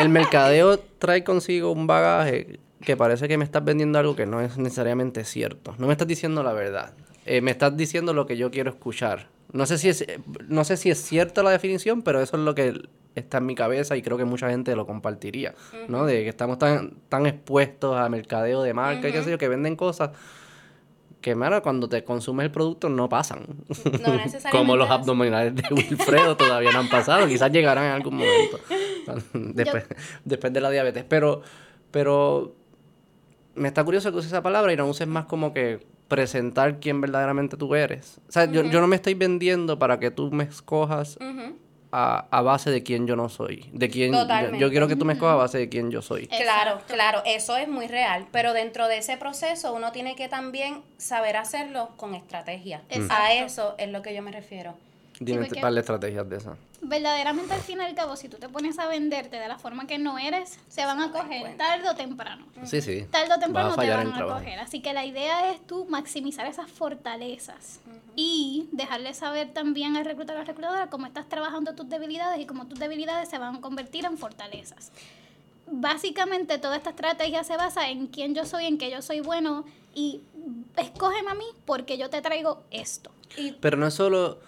El 0.00 0.08
mercadeo 0.08 0.78
trae 0.98 1.22
consigo 1.22 1.70
un 1.70 1.86
bagaje 1.86 2.58
que 2.84 2.96
parece 2.96 3.28
que 3.28 3.38
me 3.38 3.44
estás 3.44 3.64
vendiendo 3.64 3.98
algo 4.00 4.16
que 4.16 4.26
no 4.26 4.40
es 4.40 4.58
necesariamente 4.58 5.24
cierto. 5.24 5.74
No 5.78 5.86
me 5.86 5.92
estás 5.92 6.08
diciendo 6.08 6.42
la 6.42 6.52
verdad. 6.52 6.92
Eh, 7.24 7.40
me 7.40 7.52
estás 7.52 7.76
diciendo 7.76 8.12
lo 8.12 8.26
que 8.26 8.36
yo 8.36 8.50
quiero 8.50 8.70
escuchar. 8.70 9.28
No 9.52 9.66
sé 9.66 9.78
si 9.78 9.90
es, 9.90 10.04
no 10.48 10.64
sé 10.64 10.76
si 10.76 10.90
es 10.90 11.00
cierta 11.00 11.42
la 11.44 11.50
definición, 11.50 12.02
pero 12.02 12.20
eso 12.20 12.36
es 12.36 12.42
lo 12.42 12.54
que 12.56 12.74
está 13.14 13.38
en 13.38 13.46
mi 13.46 13.54
cabeza 13.54 13.94
y 13.96 14.02
creo 14.02 14.16
que 14.16 14.24
mucha 14.24 14.48
gente 14.50 14.74
lo 14.74 14.86
compartiría, 14.86 15.54
¿no? 15.88 16.06
De 16.06 16.22
que 16.24 16.28
estamos 16.30 16.58
tan, 16.58 16.94
tan 17.10 17.26
expuestos 17.26 17.96
a 17.96 18.08
mercadeo 18.08 18.62
de 18.62 18.72
marca 18.74 19.08
y 19.08 19.12
qué 19.12 19.22
sé 19.22 19.30
yo, 19.30 19.38
que 19.38 19.48
venden 19.48 19.76
cosas 19.76 20.10
que, 21.22 21.34
mano, 21.34 21.62
cuando 21.62 21.88
te 21.88 22.04
consumes 22.04 22.44
el 22.44 22.50
producto 22.50 22.90
no 22.90 23.08
pasan. 23.08 23.46
No 23.46 23.82
necesariamente 24.16 24.50
Como 24.50 24.76
los 24.76 24.90
abdominales 24.90 25.54
de 25.54 25.62
Wilfredo 25.72 26.36
todavía 26.36 26.72
no 26.72 26.80
han 26.80 26.90
pasado, 26.90 27.26
quizás 27.26 27.50
llegarán 27.50 27.84
en 27.84 27.92
algún 27.92 28.16
momento. 28.16 28.58
Después, 29.32 29.84
después 30.24 30.52
de 30.52 30.60
la 30.60 30.70
diabetes. 30.70 31.04
Pero, 31.08 31.42
pero 31.90 32.54
me 33.54 33.68
está 33.68 33.82
curioso 33.82 34.12
que 34.12 34.18
uses 34.18 34.30
esa 34.30 34.42
palabra 34.42 34.72
y 34.72 34.76
no 34.76 34.86
uses 34.86 35.08
más 35.08 35.24
como 35.24 35.52
que 35.52 35.84
presentar 36.08 36.78
quién 36.78 37.00
verdaderamente 37.00 37.56
tú 37.56 37.74
eres. 37.74 38.20
O 38.28 38.32
sea, 38.32 38.44
yo, 38.44 38.62
yo 38.62 38.80
no 38.80 38.86
me 38.86 38.96
estoy 38.96 39.14
vendiendo 39.14 39.78
para 39.78 39.98
que 39.98 40.10
tú 40.10 40.30
me 40.30 40.44
escojas 40.44 41.16
Ujú. 41.16 41.56
A, 41.92 42.26
a 42.30 42.40
base 42.42 42.70
de 42.70 42.82
quién 42.82 43.06
yo 43.06 43.14
no 43.16 43.28
soy. 43.28 43.68
De 43.72 43.88
quién 43.90 44.12
yo, 44.12 44.20
Totalmente. 44.22 44.58
yo 44.58 44.70
quiero 44.70 44.88
que 44.88 44.96
tú 44.96 45.04
me 45.04 45.12
escojas 45.12 45.34
a 45.34 45.36
base 45.36 45.58
de 45.58 45.68
quién 45.68 45.90
yo 45.90 46.00
soy. 46.02 46.26
Claro, 46.26 46.72
Exacto. 46.72 46.94
claro, 46.94 47.22
eso 47.26 47.56
es 47.56 47.68
muy 47.68 47.86
real, 47.86 48.26
pero 48.32 48.54
dentro 48.54 48.88
de 48.88 48.98
ese 48.98 49.16
proceso 49.18 49.72
uno 49.74 49.92
tiene 49.92 50.16
que 50.16 50.28
también 50.28 50.82
saber 50.96 51.36
hacerlo 51.36 51.90
con 51.96 52.14
estrategia. 52.14 52.82
Exacto. 52.88 53.14
A 53.14 53.32
eso 53.34 53.74
es 53.78 53.90
lo 53.90 54.00
que 54.02 54.14
yo 54.14 54.22
me 54.22 54.32
refiero. 54.32 54.74
Dime 55.24 55.40
porque- 55.44 55.54
un 55.56 55.62
par 55.62 55.72
de 55.72 55.80
estrategias 55.80 56.28
de 56.28 56.36
esas. 56.36 56.58
Verdaderamente 56.80 57.54
al 57.54 57.60
fin 57.60 57.78
y 57.80 57.84
al 57.84 57.94
cabo, 57.94 58.16
si 58.16 58.28
tú 58.28 58.36
te 58.38 58.48
pones 58.48 58.78
a 58.78 58.86
venderte 58.88 59.38
de 59.38 59.46
la 59.48 59.58
forma 59.58 59.86
que 59.86 59.98
no 59.98 60.18
eres, 60.18 60.58
se 60.68 60.84
van 60.84 61.00
a 61.00 61.10
coger 61.12 61.56
tarde 61.56 61.88
o 61.88 61.94
temprano. 61.94 62.44
Sí, 62.64 62.80
sí. 62.82 63.06
Tarde 63.10 63.26
o 63.26 63.28
Vas 63.30 63.40
temprano 63.40 63.68
a 63.68 63.70
te 63.72 63.76
fallar 63.76 63.98
van 63.98 64.06
en 64.08 64.12
a 64.12 64.16
trabajo. 64.16 64.38
coger. 64.40 64.58
Así 64.58 64.80
que 64.80 64.92
la 64.92 65.04
idea 65.04 65.50
es 65.52 65.64
tú 65.66 65.86
maximizar 65.88 66.46
esas 66.46 66.70
fortalezas 66.70 67.80
y 68.16 68.68
dejarle 68.72 69.14
saber 69.14 69.52
también 69.52 69.96
al 69.96 70.04
reclutador 70.04 70.38
o 70.38 70.40
a 70.40 70.44
la 70.44 70.46
reclutadora 70.48 70.90
cómo 70.90 71.06
estás 71.06 71.28
trabajando 71.28 71.74
tus 71.74 71.88
debilidades 71.88 72.40
y 72.40 72.46
cómo 72.46 72.66
tus 72.66 72.78
debilidades 72.78 73.28
se 73.28 73.38
van 73.38 73.56
a 73.56 73.60
convertir 73.60 74.04
en 74.04 74.18
fortalezas. 74.18 74.90
Básicamente 75.70 76.58
toda 76.58 76.76
esta 76.76 76.90
estrategia 76.90 77.44
se 77.44 77.56
basa 77.56 77.88
en 77.88 78.08
quién 78.08 78.34
yo 78.34 78.44
soy, 78.44 78.66
en 78.66 78.76
qué 78.76 78.90
yo 78.90 79.00
soy 79.00 79.20
bueno 79.20 79.64
y 79.94 80.20
escógeme 80.76 81.30
a 81.30 81.34
mí 81.34 81.44
porque 81.64 81.96
yo 81.96 82.10
te 82.10 82.20
traigo 82.20 82.62
esto. 82.70 83.10
Y 83.36 83.52
Pero 83.52 83.76
no 83.78 83.86
es 83.86 83.94
solo 83.94 84.38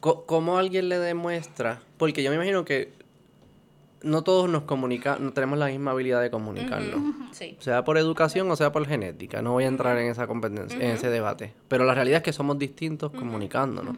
cómo 0.00 0.58
alguien 0.58 0.88
le 0.88 0.98
demuestra, 0.98 1.80
porque 1.96 2.22
yo 2.22 2.30
me 2.30 2.36
imagino 2.36 2.64
que 2.64 2.92
no 4.02 4.22
todos 4.22 4.48
nos 4.48 4.62
comunicamos, 4.64 5.20
no 5.20 5.32
tenemos 5.32 5.58
la 5.58 5.66
misma 5.66 5.90
habilidad 5.90 6.20
de 6.20 6.30
comunicarnos. 6.30 7.00
sí, 7.32 7.56
Sea 7.58 7.82
por 7.84 7.98
educación 7.98 8.48
o 8.50 8.56
sea 8.56 8.70
por 8.70 8.86
genética. 8.86 9.42
No 9.42 9.52
voy 9.52 9.64
a 9.64 9.68
entrar 9.68 9.98
en 9.98 10.08
esa 10.10 10.26
competencia, 10.28 10.78
en 10.78 10.90
ese 10.92 11.08
debate. 11.10 11.54
Pero 11.68 11.84
la 11.84 11.94
realidad 11.94 12.18
es 12.18 12.22
que 12.22 12.32
somos 12.32 12.58
distintos 12.58 13.10
comunicándonos. 13.12 13.96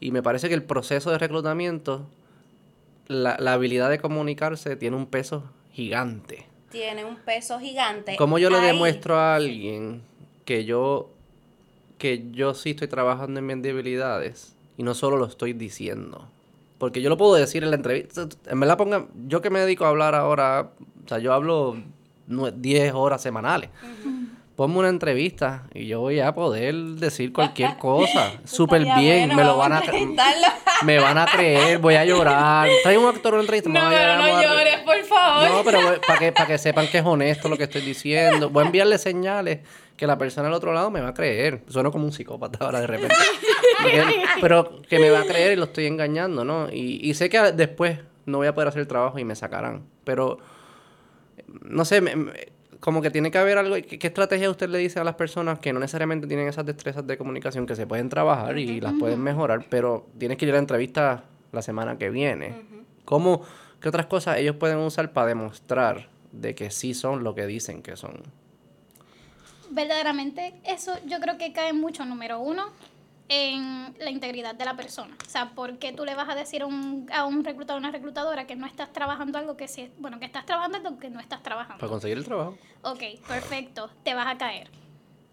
Y 0.00 0.10
me 0.10 0.22
parece 0.22 0.48
que 0.48 0.54
el 0.54 0.64
proceso 0.64 1.10
de 1.12 1.18
reclutamiento, 1.18 2.06
la, 3.06 3.36
la 3.38 3.52
habilidad 3.52 3.88
de 3.90 3.98
comunicarse 4.00 4.74
tiene 4.74 4.96
un 4.96 5.06
peso 5.06 5.44
gigante. 5.70 6.46
tiene 6.70 7.04
un 7.04 7.16
peso 7.16 7.60
gigante. 7.60 8.16
¿Cómo 8.16 8.38
yo 8.38 8.50
le 8.50 8.56
Ahí- 8.56 8.66
demuestro 8.68 9.16
a 9.16 9.36
alguien 9.36 10.02
que 10.44 10.64
yo 10.64 11.10
que 11.98 12.24
yo 12.32 12.52
sí 12.54 12.70
estoy 12.70 12.88
trabajando 12.88 13.38
en 13.40 13.46
mis 13.46 13.62
debilidades 13.62 14.55
y 14.76 14.82
no 14.82 14.94
solo 14.94 15.16
lo 15.16 15.26
estoy 15.26 15.52
diciendo? 15.52 16.26
Porque 16.78 17.00
yo 17.00 17.08
lo 17.08 17.16
puedo 17.16 17.34
decir 17.34 17.62
en 17.64 17.70
la 17.70 17.76
entrevista. 17.76 18.26
En 18.46 18.60
verdad, 18.60 18.76
ponga, 18.76 19.06
yo 19.26 19.40
que 19.40 19.50
me 19.50 19.60
dedico 19.60 19.84
a 19.84 19.88
hablar 19.88 20.14
ahora, 20.14 20.70
o 21.04 21.08
sea, 21.08 21.18
yo 21.18 21.32
hablo 21.32 21.76
nue- 22.28 22.52
10 22.52 22.92
horas 22.94 23.22
semanales. 23.22 23.70
Ponme 24.56 24.78
una 24.78 24.88
entrevista 24.88 25.64
y 25.74 25.86
yo 25.86 26.00
voy 26.00 26.18
a 26.20 26.34
poder 26.34 26.74
decir 26.74 27.30
cualquier 27.32 27.76
cosa. 27.78 28.32
Súper 28.44 28.82
bien, 28.84 29.28
bueno, 29.28 29.34
me 29.34 29.44
lo 29.44 29.58
van 29.58 29.72
a 29.74 29.78
a 29.78 29.82
me 30.84 30.98
van 30.98 31.18
a 31.18 31.26
creer, 31.26 31.78
voy 31.78 31.94
a 31.94 32.04
llorar. 32.06 32.68
Trae 32.82 32.96
un 32.98 33.06
actor 33.06 33.34
una 33.34 33.42
entrevista, 33.42 33.68
No, 33.68 33.80
no 33.80 33.86
a- 33.96 34.42
llores, 34.42 34.78
por 34.78 35.02
favor. 35.04 35.48
no, 35.50 35.62
pero 35.64 36.00
para 36.06 36.18
que, 36.18 36.32
para 36.32 36.46
que 36.46 36.58
sepan 36.58 36.86
que 36.88 36.98
es 36.98 37.04
honesto 37.04 37.48
lo 37.50 37.56
que 37.58 37.64
estoy 37.64 37.82
diciendo. 37.82 38.48
Voy 38.50 38.62
a 38.62 38.66
enviarle 38.66 38.96
señales 38.98 39.60
que 39.96 40.06
la 40.06 40.16
persona 40.18 40.48
al 40.48 40.54
otro 40.54 40.72
lado 40.72 40.90
me 40.90 41.00
va 41.00 41.08
a 41.08 41.14
creer. 41.14 41.62
Sueno 41.68 41.92
como 41.92 42.04
un 42.06 42.12
psicópata 42.12 42.64
ahora 42.64 42.80
de 42.80 42.86
repente. 42.86 43.14
Pero 44.40 44.80
que 44.88 44.98
me 44.98 45.10
va 45.10 45.20
a 45.20 45.24
creer 45.24 45.52
y 45.52 45.56
lo 45.56 45.64
estoy 45.64 45.86
engañando, 45.86 46.44
¿no? 46.44 46.70
Y, 46.70 47.00
y 47.02 47.14
sé 47.14 47.28
que 47.28 47.38
después 47.52 47.98
no 48.26 48.38
voy 48.38 48.46
a 48.46 48.54
poder 48.54 48.68
hacer 48.68 48.80
el 48.80 48.88
trabajo 48.88 49.18
y 49.18 49.24
me 49.24 49.34
sacarán. 49.36 49.84
Pero, 50.04 50.38
no 51.62 51.84
sé, 51.84 52.00
me- 52.00 52.14
como 52.86 53.02
que 53.02 53.10
tiene 53.10 53.32
que 53.32 53.38
haber 53.38 53.58
algo. 53.58 53.74
¿Qué, 53.74 53.98
qué 53.98 54.06
estrategia 54.06 54.48
usted 54.48 54.68
le 54.68 54.78
dice 54.78 55.00
a 55.00 55.02
las 55.02 55.16
personas 55.16 55.58
que 55.58 55.72
no 55.72 55.80
necesariamente 55.80 56.28
tienen 56.28 56.46
esas 56.46 56.64
destrezas 56.64 57.04
de 57.04 57.18
comunicación 57.18 57.66
que 57.66 57.74
se 57.74 57.84
pueden 57.84 58.08
trabajar 58.08 58.56
y 58.58 58.80
las 58.80 58.92
pueden 58.92 59.20
mejorar, 59.20 59.66
pero 59.68 60.06
tienes 60.16 60.38
que 60.38 60.44
ir 60.44 60.52
a 60.52 60.54
la 60.54 60.60
entrevista 60.60 61.24
la 61.50 61.62
semana 61.62 61.98
que 61.98 62.10
viene? 62.10 62.54
¿Cómo, 63.04 63.42
qué 63.80 63.88
otras 63.88 64.06
cosas 64.06 64.38
ellos 64.38 64.54
pueden 64.54 64.78
usar 64.78 65.12
para 65.12 65.26
demostrar 65.26 66.08
de 66.30 66.54
que 66.54 66.70
sí 66.70 66.94
son 66.94 67.24
lo 67.24 67.34
que 67.34 67.48
dicen 67.48 67.82
que 67.82 67.96
son? 67.96 68.22
verdaderamente 69.70 70.54
eso 70.64 70.92
yo 71.06 71.18
creo 71.18 71.38
que 71.38 71.52
cae 71.52 71.72
mucho, 71.72 72.04
número 72.04 72.38
uno, 72.38 72.70
en 73.28 73.94
la 73.98 74.10
integridad 74.10 74.54
de 74.54 74.64
la 74.64 74.76
persona. 74.76 75.16
O 75.26 75.30
sea, 75.30 75.50
¿por 75.50 75.78
qué 75.78 75.92
tú 75.92 76.04
le 76.04 76.14
vas 76.14 76.28
a 76.28 76.34
decir 76.34 76.62
a 76.62 76.66
un, 76.66 77.08
a 77.12 77.24
un 77.24 77.44
reclutador 77.44 77.78
o 77.80 77.80
una 77.80 77.90
reclutadora 77.90 78.46
que 78.46 78.56
no 78.56 78.66
estás 78.66 78.92
trabajando 78.92 79.38
algo 79.38 79.56
que 79.56 79.68
sí, 79.68 79.90
bueno, 79.98 80.18
que 80.18 80.26
estás 80.26 80.46
trabajando 80.46 80.78
algo 80.78 80.98
que 80.98 81.10
no 81.10 81.20
estás 81.20 81.40
Para 81.40 81.56
trabajando? 81.56 81.88
conseguir 81.88 82.18
el 82.18 82.24
trabajo. 82.24 82.56
Ok, 82.82 83.02
perfecto, 83.26 83.90
te 84.04 84.14
vas 84.14 84.26
a 84.28 84.38
caer. 84.38 84.68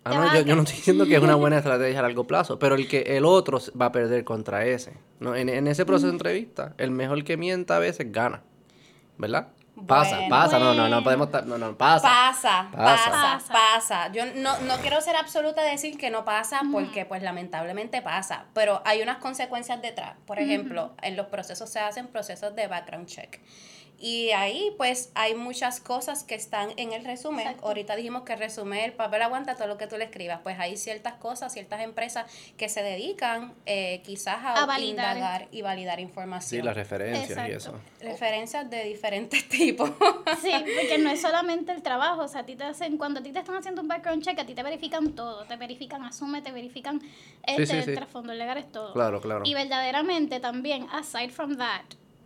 Ah, 0.06 0.14
no, 0.16 0.34
yo, 0.36 0.42
yo 0.42 0.56
no 0.56 0.64
estoy 0.64 0.78
diciendo 0.78 1.06
que 1.06 1.16
es 1.16 1.22
una 1.22 1.36
buena 1.36 1.58
estrategia 1.60 2.00
a 2.00 2.02
largo 2.02 2.26
plazo, 2.26 2.60
pero 2.60 2.76
el 2.76 2.88
que 2.88 3.02
el 3.16 3.26
otro 3.26 3.60
va 3.80 3.86
a 3.86 3.92
perder 3.92 4.24
contra 4.26 4.66
ese. 4.66 4.98
¿no? 5.20 5.36
En, 5.36 5.48
en 5.48 5.68
ese 5.68 5.86
proceso 5.86 6.08
de 6.08 6.14
entrevista, 6.14 6.74
el 6.78 6.92
mejor 6.92 7.24
que 7.24 7.38
mienta 7.38 7.78
a 7.78 7.80
veces 7.80 8.12
gana. 8.12 8.42
¿Verdad? 9.18 9.50
Pasa, 9.88 10.16
Bueno. 10.18 10.30
pasa, 10.30 10.60
no, 10.60 10.74
no, 10.76 10.88
no 10.88 11.04
podemos 11.04 11.28
estar, 11.28 11.48
no, 11.48 11.58
no, 11.58 11.76
pasa. 11.76 12.08
Pasa, 12.08 12.68
Pasa. 12.72 13.12
pasa, 13.12 13.54
pasa, 13.54 14.12
Yo 14.12 14.24
no, 14.36 14.56
no 14.62 14.78
quiero 14.78 15.02
ser 15.02 15.16
absoluta 15.16 15.64
de 15.64 15.72
decir 15.72 15.98
que 15.98 16.12
no 16.12 16.24
pasa 16.26 16.62
porque 16.72 17.06
pues 17.06 17.24
lamentablemente 17.24 18.02
pasa, 18.04 18.46
pero 18.54 18.84
hay 18.86 19.02
unas 19.02 19.18
consecuencias 19.18 19.82
detrás. 19.82 20.14
Por 20.28 20.38
ejemplo, 20.38 20.94
en 21.02 21.16
los 21.16 21.26
procesos 21.28 21.70
se 21.72 21.80
hacen 21.80 22.08
procesos 22.08 22.56
de 22.56 22.68
background 22.68 23.08
check. 23.08 23.40
Y 24.00 24.32
ahí 24.32 24.72
pues 24.78 25.12
hay 25.16 25.34
muchas 25.34 25.80
cosas 25.80 26.24
que 26.26 26.36
están 26.36 26.72
en 26.78 26.92
el 26.92 27.06
resumen. 27.06 27.42
Exacto. 27.48 27.68
Ahorita 27.68 27.96
dijimos 27.96 28.24
que 28.24 28.34
el 28.34 28.40
resumen, 28.40 28.80
el 28.80 28.94
papel 28.94 29.22
aguanta 29.22 29.56
todo 29.56 29.68
lo 29.68 29.78
que 29.78 29.88
tú 29.88 29.98
le 29.98 30.04
escribas. 30.06 30.42
Pues 30.44 30.60
hay 30.60 30.76
ciertas 30.76 31.14
cosas, 31.14 31.54
ciertas 31.54 31.80
empresas 31.82 32.30
que 32.58 32.68
se 32.68 32.84
dedican 32.84 33.54
eh, 33.66 34.02
quizás 34.06 34.38
a, 34.44 34.64
A 34.64 34.66
validar. 34.66 35.16
indagar 35.16 35.48
y 35.52 35.62
validar 35.62 35.98
Sí, 35.98 36.02
información. 36.02 36.66
las 36.66 36.76
referencias 36.76 37.50
y 37.50 37.52
eso. 37.52 37.80
Referencias 38.02 38.70
de 38.70 38.84
diferentes 38.84 39.48
tipos. 39.50 39.90
Sí, 40.42 40.52
porque 40.52 40.98
no 40.98 41.10
es 41.10 41.22
solamente 41.22 41.72
el 41.72 41.82
trabajo, 41.82 42.24
o 42.24 42.28
sea, 42.28 42.42
a 42.42 42.46
ti 42.46 42.56
te 42.56 42.66
hacen, 42.66 42.98
cuando 42.98 43.22
a 43.22 43.24
ti 43.24 43.32
te 43.32 43.40
están 43.40 43.56
haciendo 43.56 43.82
un 43.82 43.88
background 43.88 44.22
check, 44.24 44.38
a 44.40 44.46
ti 44.46 44.54
te 44.54 44.64
verifican 44.64 45.14
todo, 45.14 45.46
te 45.46 45.56
verifican 45.56 46.04
Asume, 46.04 46.42
te 46.42 46.52
verifican 46.52 47.02
este, 47.44 47.66
sí, 47.68 47.82
sí. 47.84 47.90
el 47.92 47.96
trasfondo 47.96 48.34
legal, 48.34 48.58
es 48.58 48.72
todo. 48.72 48.92
Claro, 48.94 49.22
claro. 49.22 49.44
Y 49.46 49.54
verdaderamente 49.54 50.40
también, 50.40 50.88
aside 50.92 51.30
from 51.30 51.58
that, 51.58 51.84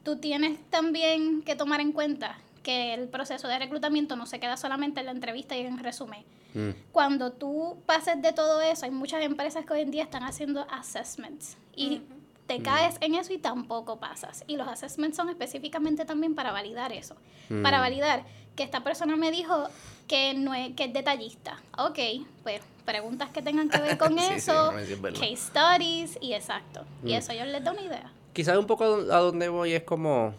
tú 0.07 0.15
tienes 0.15 0.57
también 0.69 1.41
que 1.41 1.57
tomar 1.57 1.81
en 1.81 1.91
cuenta 1.91 2.37
que 2.63 2.93
el 2.93 3.09
proceso 3.09 3.49
de 3.49 3.59
reclutamiento 3.59 4.15
no 4.15 4.25
se 4.25 4.39
queda 4.39 4.55
solamente 4.55 5.01
en 5.01 5.07
la 5.07 5.11
entrevista 5.11 5.57
y 5.57 5.65
en 5.65 5.73
el 5.73 5.79
resumen. 5.83 6.23
Mm. 6.53 6.69
Cuando 6.93 7.33
tú 7.33 7.75
pases 7.85 8.21
de 8.21 8.31
todo 8.31 8.61
eso, 8.61 8.85
hay 8.85 8.91
muchas 8.91 9.21
empresas 9.21 9.65
que 9.65 9.73
hoy 9.73 9.81
en 9.81 9.91
día 9.91 10.03
están 10.03 10.23
haciendo 10.23 10.65
assessments 10.71 11.57
y 11.75 12.03
te 12.45 12.61
caes 12.61 12.95
en 13.01 13.15
eso 13.15 13.33
y 13.33 13.37
tampoco 13.37 13.99
pasas. 13.99 14.45
Y 14.47 14.55
los 14.55 14.69
assessments 14.69 15.17
son 15.17 15.27
específicamente 15.27 16.05
también 16.05 16.35
para 16.35 16.53
validar 16.53 16.93
eso, 16.93 17.17
para 17.61 17.81
validar 17.81 18.23
que 18.55 18.63
esta 18.63 18.85
persona 18.85 19.17
me 19.17 19.29
dijo 19.29 19.67
que 20.07 20.33
no 20.35 20.53
es, 20.53 20.73
que 20.73 20.85
es 20.85 20.93
detallista. 20.93 21.61
Ok, 21.77 21.99
pues 22.43 22.61
preguntas 22.85 23.29
que 23.31 23.41
tengan 23.41 23.67
que 23.69 23.81
ver 23.81 23.97
con 23.97 24.17
Sí, 24.17 24.25
eso, 24.35 24.71
sí, 24.85 24.95
case 25.01 25.35
studies 25.35 26.17
y 26.21 26.31
exacto. 26.31 26.85
Y 27.03 27.07
Mm. 27.11 27.15
eso 27.15 27.33
yo 27.33 27.43
les 27.43 27.61
da 27.61 27.73
una 27.73 27.81
idea. 27.81 28.13
Quizás 28.37 28.55
un 28.55 28.67
poco 28.67 28.83
a 28.83 29.17
donde 29.17 29.49
voy 29.49 29.73
es 29.73 29.81
como... 29.81 30.35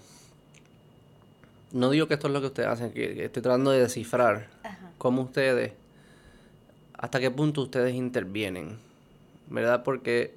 No 1.73 1.91
digo 1.91 2.07
que 2.07 2.15
esto 2.15 2.29
es 2.29 2.33
lo 2.33 2.41
que 2.41 2.47
ustedes 2.47 2.69
hacen, 2.69 2.93
que 2.93 3.25
estoy 3.25 3.43
tratando 3.43 3.73
de 3.73 3.81
descifrar 3.81 4.47
Ajá. 4.63 4.93
cómo 4.99 5.23
ustedes, 5.23 5.73
hasta 6.97 7.19
qué 7.19 7.29
punto 7.33 7.63
ustedes 7.63 7.97
intervienen, 7.97 8.79
¿verdad? 9.49 9.83
Porque 9.83 10.33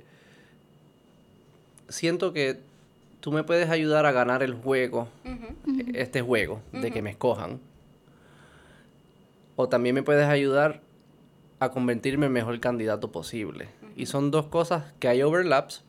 siento 1.87 2.33
que 2.33 2.57
tú 3.19 3.31
me 3.31 3.43
puedes 3.43 3.69
ayudar 3.69 4.07
a 4.07 4.11
ganar 4.11 4.41
el 4.41 4.55
juego, 4.55 5.07
este 5.93 6.23
juego, 6.23 6.63
de 6.71 6.89
que 6.89 7.03
me 7.03 7.11
escojan. 7.11 7.59
O 9.55 9.69
también 9.69 9.93
me 9.93 10.01
puedes 10.01 10.25
ayudar 10.25 10.81
a 11.59 11.69
convertirme 11.69 12.25
en 12.25 12.31
el 12.31 12.33
mejor 12.33 12.59
candidato 12.59 13.11
posible. 13.11 13.69
Y 13.95 14.07
son 14.07 14.31
dos 14.31 14.47
cosas 14.47 14.93
que 14.99 15.07
hay 15.07 15.21
overlaps. 15.21 15.83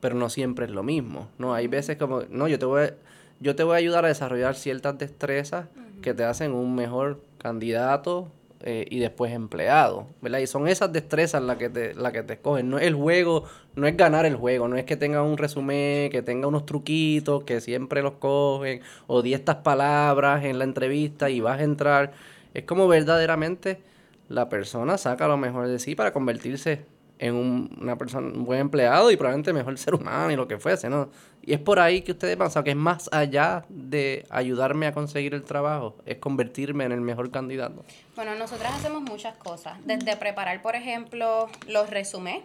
Pero 0.00 0.14
no 0.14 0.28
siempre 0.28 0.66
es 0.66 0.70
lo 0.70 0.82
mismo, 0.82 1.28
¿no? 1.38 1.54
Hay 1.54 1.68
veces 1.68 1.96
como, 1.96 2.22
no, 2.30 2.48
yo 2.48 2.58
te 2.58 2.66
voy 2.66 2.84
a, 2.84 2.94
yo 3.40 3.56
te 3.56 3.62
voy 3.62 3.74
a 3.74 3.76
ayudar 3.78 4.04
a 4.04 4.08
desarrollar 4.08 4.54
ciertas 4.54 4.98
destrezas 4.98 5.66
que 6.02 6.14
te 6.14 6.24
hacen 6.24 6.52
un 6.52 6.74
mejor 6.74 7.20
candidato 7.38 8.28
eh, 8.60 8.86
y 8.90 8.98
después 8.98 9.32
empleado, 9.32 10.06
¿verdad? 10.22 10.38
Y 10.38 10.46
son 10.46 10.66
esas 10.66 10.92
destrezas 10.92 11.42
las 11.42 11.58
que 11.58 11.68
te, 11.68 11.94
las 11.94 12.12
que 12.12 12.22
te 12.22 12.34
escogen, 12.34 12.70
no 12.70 12.78
es 12.78 12.84
el 12.84 12.94
juego, 12.94 13.44
no 13.74 13.86
es 13.86 13.96
ganar 13.96 14.24
el 14.24 14.36
juego, 14.36 14.66
no 14.66 14.76
es 14.76 14.84
que 14.84 14.96
tenga 14.96 15.22
un 15.22 15.36
resumen, 15.36 16.10
que 16.10 16.22
tenga 16.22 16.48
unos 16.48 16.64
truquitos, 16.64 17.44
que 17.44 17.60
siempre 17.60 18.02
los 18.02 18.14
cogen, 18.14 18.80
o 19.06 19.22
di 19.22 19.34
estas 19.34 19.56
palabras 19.56 20.44
en 20.44 20.58
la 20.58 20.64
entrevista 20.64 21.28
y 21.28 21.40
vas 21.40 21.60
a 21.60 21.64
entrar, 21.64 22.12
es 22.54 22.64
como 22.64 22.88
verdaderamente 22.88 23.78
la 24.28 24.48
persona 24.48 24.98
saca 24.98 25.28
lo 25.28 25.36
mejor 25.36 25.68
de 25.68 25.78
sí 25.78 25.94
para 25.94 26.12
convertirse 26.12 26.84
en 27.18 27.34
un, 27.34 27.78
una 27.80 27.96
persona, 27.96 28.28
un 28.28 28.44
buen 28.44 28.60
empleado 28.60 29.10
y 29.10 29.16
probablemente 29.16 29.52
mejor 29.52 29.78
ser 29.78 29.94
humano 29.94 30.30
y 30.30 30.36
lo 30.36 30.46
que 30.46 30.58
fuese, 30.58 30.88
¿no? 30.88 31.08
Y 31.42 31.52
es 31.52 31.60
por 31.60 31.78
ahí 31.78 32.02
que 32.02 32.12
ustedes 32.12 32.36
piensan 32.36 32.64
que 32.64 32.70
es 32.70 32.76
más 32.76 33.08
allá 33.12 33.64
de 33.68 34.26
ayudarme 34.30 34.86
a 34.86 34.92
conseguir 34.92 35.32
el 35.34 35.44
trabajo, 35.44 35.96
es 36.04 36.18
convertirme 36.18 36.84
en 36.84 36.92
el 36.92 37.00
mejor 37.00 37.30
candidato. 37.30 37.84
Bueno, 38.16 38.34
nosotras 38.34 38.74
hacemos 38.74 39.02
muchas 39.02 39.36
cosas, 39.36 39.78
desde 39.84 40.16
preparar, 40.16 40.60
por 40.60 40.74
ejemplo, 40.74 41.48
los 41.68 41.88
resumés, 41.88 42.42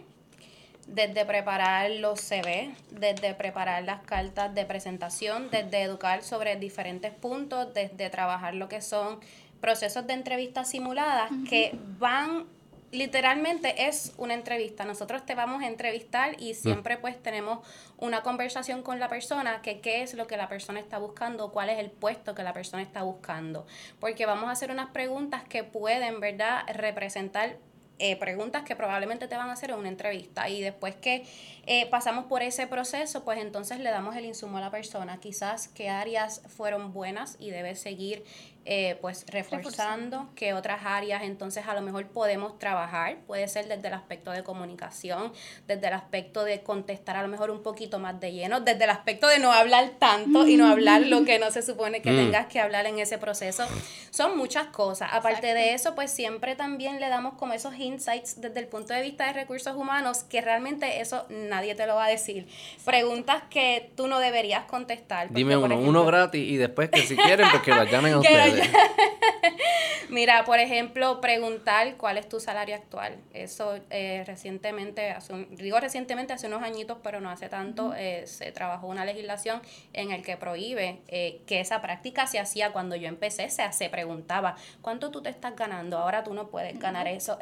desde 0.86 1.24
preparar 1.24 1.90
los 1.90 2.20
CV, 2.20 2.74
desde 2.90 3.34
preparar 3.34 3.82
las 3.84 4.02
cartas 4.02 4.54
de 4.54 4.64
presentación, 4.64 5.48
desde 5.50 5.82
educar 5.82 6.22
sobre 6.22 6.56
diferentes 6.56 7.12
puntos, 7.12 7.72
desde 7.74 8.10
trabajar 8.10 8.54
lo 8.54 8.68
que 8.68 8.82
son 8.82 9.18
procesos 9.60 10.06
de 10.06 10.14
entrevistas 10.14 10.70
simuladas 10.70 11.30
que 11.48 11.78
van 11.98 12.44
literalmente 12.92 13.88
es 13.88 14.12
una 14.18 14.34
entrevista. 14.34 14.84
Nosotros 14.84 15.24
te 15.26 15.34
vamos 15.34 15.62
a 15.62 15.66
entrevistar 15.66 16.40
y 16.40 16.54
siempre 16.54 16.98
pues 16.98 17.20
tenemos 17.20 17.66
una 17.96 18.22
conversación 18.22 18.82
con 18.82 19.00
la 19.00 19.08
persona 19.08 19.62
que 19.62 19.80
qué 19.80 20.02
es 20.02 20.14
lo 20.14 20.26
que 20.26 20.36
la 20.36 20.48
persona 20.48 20.78
está 20.78 20.98
buscando, 20.98 21.50
cuál 21.50 21.70
es 21.70 21.78
el 21.78 21.90
puesto 21.90 22.34
que 22.34 22.42
la 22.42 22.52
persona 22.52 22.82
está 22.82 23.02
buscando. 23.02 23.66
Porque 23.98 24.26
vamos 24.26 24.48
a 24.48 24.52
hacer 24.52 24.70
unas 24.70 24.90
preguntas 24.90 25.42
que 25.42 25.64
pueden, 25.64 26.20
¿verdad?, 26.20 26.64
representar 26.74 27.56
eh, 27.98 28.16
preguntas 28.16 28.64
que 28.64 28.74
probablemente 28.74 29.28
te 29.28 29.36
van 29.36 29.48
a 29.48 29.52
hacer 29.52 29.70
en 29.70 29.76
una 29.76 29.88
entrevista 29.88 30.48
y 30.48 30.60
después 30.60 30.96
que 30.96 31.24
eh, 31.66 31.88
pasamos 31.88 32.24
por 32.24 32.42
ese 32.42 32.66
proceso, 32.66 33.22
pues 33.22 33.38
entonces 33.38 33.78
le 33.78 33.90
damos 33.90 34.16
el 34.16 34.24
insumo 34.24 34.58
a 34.58 34.60
la 34.60 34.72
persona, 34.72 35.20
quizás 35.20 35.68
qué 35.68 35.88
áreas 35.88 36.42
fueron 36.48 36.92
buenas 36.92 37.36
y 37.38 37.50
debe 37.50 37.76
seguir 37.76 38.24
eh, 38.64 38.96
pues 39.00 39.24
reforzando, 39.28 40.28
qué 40.36 40.54
otras 40.54 40.80
áreas 40.84 41.22
entonces 41.24 41.66
a 41.66 41.74
lo 41.74 41.80
mejor 41.80 42.06
podemos 42.06 42.58
trabajar, 42.58 43.16
puede 43.26 43.48
ser 43.48 43.66
desde 43.66 43.88
el 43.88 43.94
aspecto 43.94 44.30
de 44.30 44.42
comunicación, 44.44 45.32
desde 45.66 45.88
el 45.88 45.94
aspecto 45.94 46.44
de 46.44 46.62
contestar 46.62 47.16
a 47.16 47.22
lo 47.22 47.28
mejor 47.28 47.50
un 47.50 47.62
poquito 47.62 47.98
más 47.98 48.20
de 48.20 48.32
lleno, 48.32 48.60
desde 48.60 48.84
el 48.84 48.90
aspecto 48.90 49.26
de 49.26 49.38
no 49.38 49.52
hablar 49.52 49.92
tanto 49.98 50.46
y 50.46 50.56
no 50.56 50.68
hablar 50.68 51.02
lo 51.02 51.24
que 51.24 51.38
no 51.38 51.50
se 51.50 51.62
supone 51.62 52.02
que 52.02 52.12
mm. 52.12 52.16
tengas 52.16 52.46
que 52.46 52.60
hablar 52.60 52.86
en 52.86 52.98
ese 52.98 53.18
proceso. 53.18 53.64
Son 54.10 54.36
muchas 54.36 54.68
cosas. 54.68 55.10
Aparte 55.12 55.54
de 55.54 55.74
eso, 55.74 55.94
pues 55.94 56.10
siempre 56.10 56.54
también 56.54 57.00
le 57.00 57.08
damos 57.08 57.34
como 57.34 57.54
esos 57.54 57.74
insights 57.76 58.40
desde 58.40 58.60
el 58.60 58.66
punto 58.66 58.94
de 58.94 59.02
vista 59.02 59.26
de 59.26 59.32
recursos 59.32 59.76
humanos, 59.76 60.24
que 60.24 60.40
realmente 60.40 61.00
eso 61.00 61.26
nadie 61.28 61.74
te 61.74 61.86
lo 61.86 61.96
va 61.96 62.06
a 62.06 62.08
decir. 62.08 62.46
Preguntas 62.84 63.42
que 63.50 63.90
tú 63.96 64.06
no 64.06 64.18
deberías 64.18 64.64
contestar. 64.64 65.32
Dime 65.32 65.56
uno, 65.56 65.76
uno 65.76 66.04
gratis 66.04 66.48
y 66.48 66.56
después 66.56 66.90
que 66.90 67.02
si 67.02 67.16
quieren, 67.16 67.48
pues 67.50 67.62
que 67.64 67.70
la 67.70 67.84
llamen 67.84 68.14
a 68.14 68.18
ustedes. 68.18 68.51
Mira, 70.08 70.44
por 70.44 70.58
ejemplo, 70.58 71.20
preguntar 71.20 71.96
cuál 71.96 72.18
es 72.18 72.28
tu 72.28 72.38
salario 72.38 72.74
actual. 72.74 73.16
Eso 73.32 73.78
eh, 73.90 74.24
recientemente, 74.26 75.10
hace 75.10 75.46
digo 75.50 75.80
recientemente, 75.80 76.32
hace 76.32 76.48
unos 76.48 76.62
añitos, 76.62 76.98
pero 77.02 77.20
no 77.20 77.30
hace 77.30 77.48
tanto, 77.48 77.94
eh, 77.96 78.26
se 78.26 78.52
trabajó 78.52 78.88
una 78.88 79.04
legislación 79.04 79.62
en 79.92 80.10
el 80.10 80.22
que 80.22 80.36
prohíbe 80.36 81.00
eh, 81.08 81.40
que 81.46 81.60
esa 81.60 81.80
práctica 81.80 82.26
se 82.26 82.38
hacía 82.38 82.72
cuando 82.72 82.94
yo 82.96 83.08
empecé, 83.08 83.48
se, 83.48 83.72
se 83.72 83.88
preguntaba, 83.88 84.56
¿cuánto 84.82 85.10
tú 85.10 85.22
te 85.22 85.30
estás 85.30 85.56
ganando? 85.56 85.98
Ahora 85.98 86.24
tú 86.24 86.34
no 86.34 86.48
puedes 86.48 86.78
ganar 86.78 87.08
eso, 87.08 87.38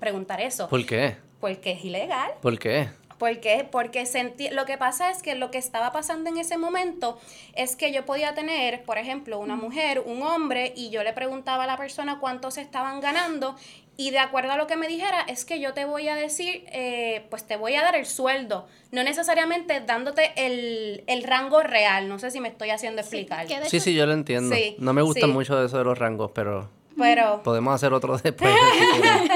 preguntar 0.00 0.40
eso. 0.40 0.68
¿Por 0.68 0.84
qué? 0.86 1.16
Porque 1.40 1.72
es 1.72 1.84
ilegal. 1.84 2.32
¿Por 2.42 2.58
qué? 2.58 2.88
¿Por 3.18 3.40
qué? 3.40 3.66
Porque 3.70 4.06
sentí, 4.06 4.48
lo 4.50 4.64
que 4.64 4.78
pasa 4.78 5.10
es 5.10 5.22
que 5.22 5.34
lo 5.34 5.50
que 5.50 5.58
estaba 5.58 5.92
pasando 5.92 6.30
en 6.30 6.38
ese 6.38 6.56
momento 6.56 7.18
es 7.54 7.76
que 7.76 7.92
yo 7.92 8.06
podía 8.06 8.34
tener, 8.34 8.84
por 8.84 8.98
ejemplo, 8.98 9.38
una 9.38 9.56
mujer, 9.56 10.02
un 10.04 10.22
hombre, 10.22 10.72
y 10.76 10.90
yo 10.90 11.02
le 11.02 11.12
preguntaba 11.12 11.64
a 11.64 11.66
la 11.66 11.76
persona 11.76 12.18
cuántos 12.20 12.58
estaban 12.58 13.00
ganando, 13.00 13.56
y 14.00 14.12
de 14.12 14.20
acuerdo 14.20 14.52
a 14.52 14.56
lo 14.56 14.68
que 14.68 14.76
me 14.76 14.86
dijera, 14.86 15.22
es 15.22 15.44
que 15.44 15.58
yo 15.58 15.74
te 15.74 15.84
voy 15.84 16.06
a 16.06 16.14
decir, 16.14 16.64
eh, 16.70 17.26
pues 17.30 17.44
te 17.44 17.56
voy 17.56 17.74
a 17.74 17.82
dar 17.82 17.96
el 17.96 18.06
sueldo, 18.06 18.68
no 18.92 19.02
necesariamente 19.02 19.80
dándote 19.80 20.30
el, 20.36 21.24
rango 21.24 21.64
real. 21.64 22.08
No 22.08 22.20
sé 22.20 22.30
si 22.30 22.38
me 22.38 22.46
estoy 22.46 22.70
haciendo 22.70 23.00
explicar. 23.00 23.48
Sí, 23.66 23.80
sí, 23.80 23.94
yo 23.94 24.06
lo 24.06 24.12
entiendo. 24.12 24.54
no 24.78 24.92
me 24.92 25.02
gusta 25.02 25.26
mucho 25.26 25.60
eso 25.64 25.78
de 25.78 25.84
los 25.84 25.98
rangos, 25.98 26.30
pero... 26.32 26.70
Pero... 26.96 27.42
Podemos 27.42 27.74
hacer 27.74 27.92
otro 27.92 28.16
después 28.18 28.52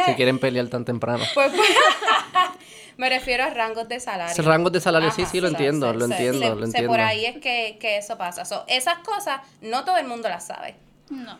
si, 0.06 0.14
quieren, 0.14 0.38
pelear 0.38 0.68
tan 0.68 0.84
temprano. 0.84 1.24
Pues, 1.34 1.52
pues 1.52 1.68
me 2.96 3.08
refiero 3.08 3.44
a 3.44 3.50
rangos 3.50 3.88
de 3.88 4.00
salario. 4.00 4.42
Rangos 4.42 4.72
de 4.72 4.80
salario, 4.80 5.10
sí, 5.10 5.24
sí, 5.26 5.40
lo 5.40 5.48
entiendo, 5.48 5.92
lo 5.92 6.04
entiendo, 6.04 6.54
lo 6.54 6.64
entiendo. 6.64 6.90
por 6.90 7.00
ahí 7.00 7.26
es 7.26 7.38
que, 7.38 7.78
eso 7.96 8.16
pasa. 8.16 8.42
esas 8.68 8.98
cosas 8.98 9.40
no 9.60 9.84
todo 9.84 9.96
el 9.96 10.06
mundo 10.06 10.28
las 10.28 10.46
sabe. 10.46 10.76
No. 11.10 11.38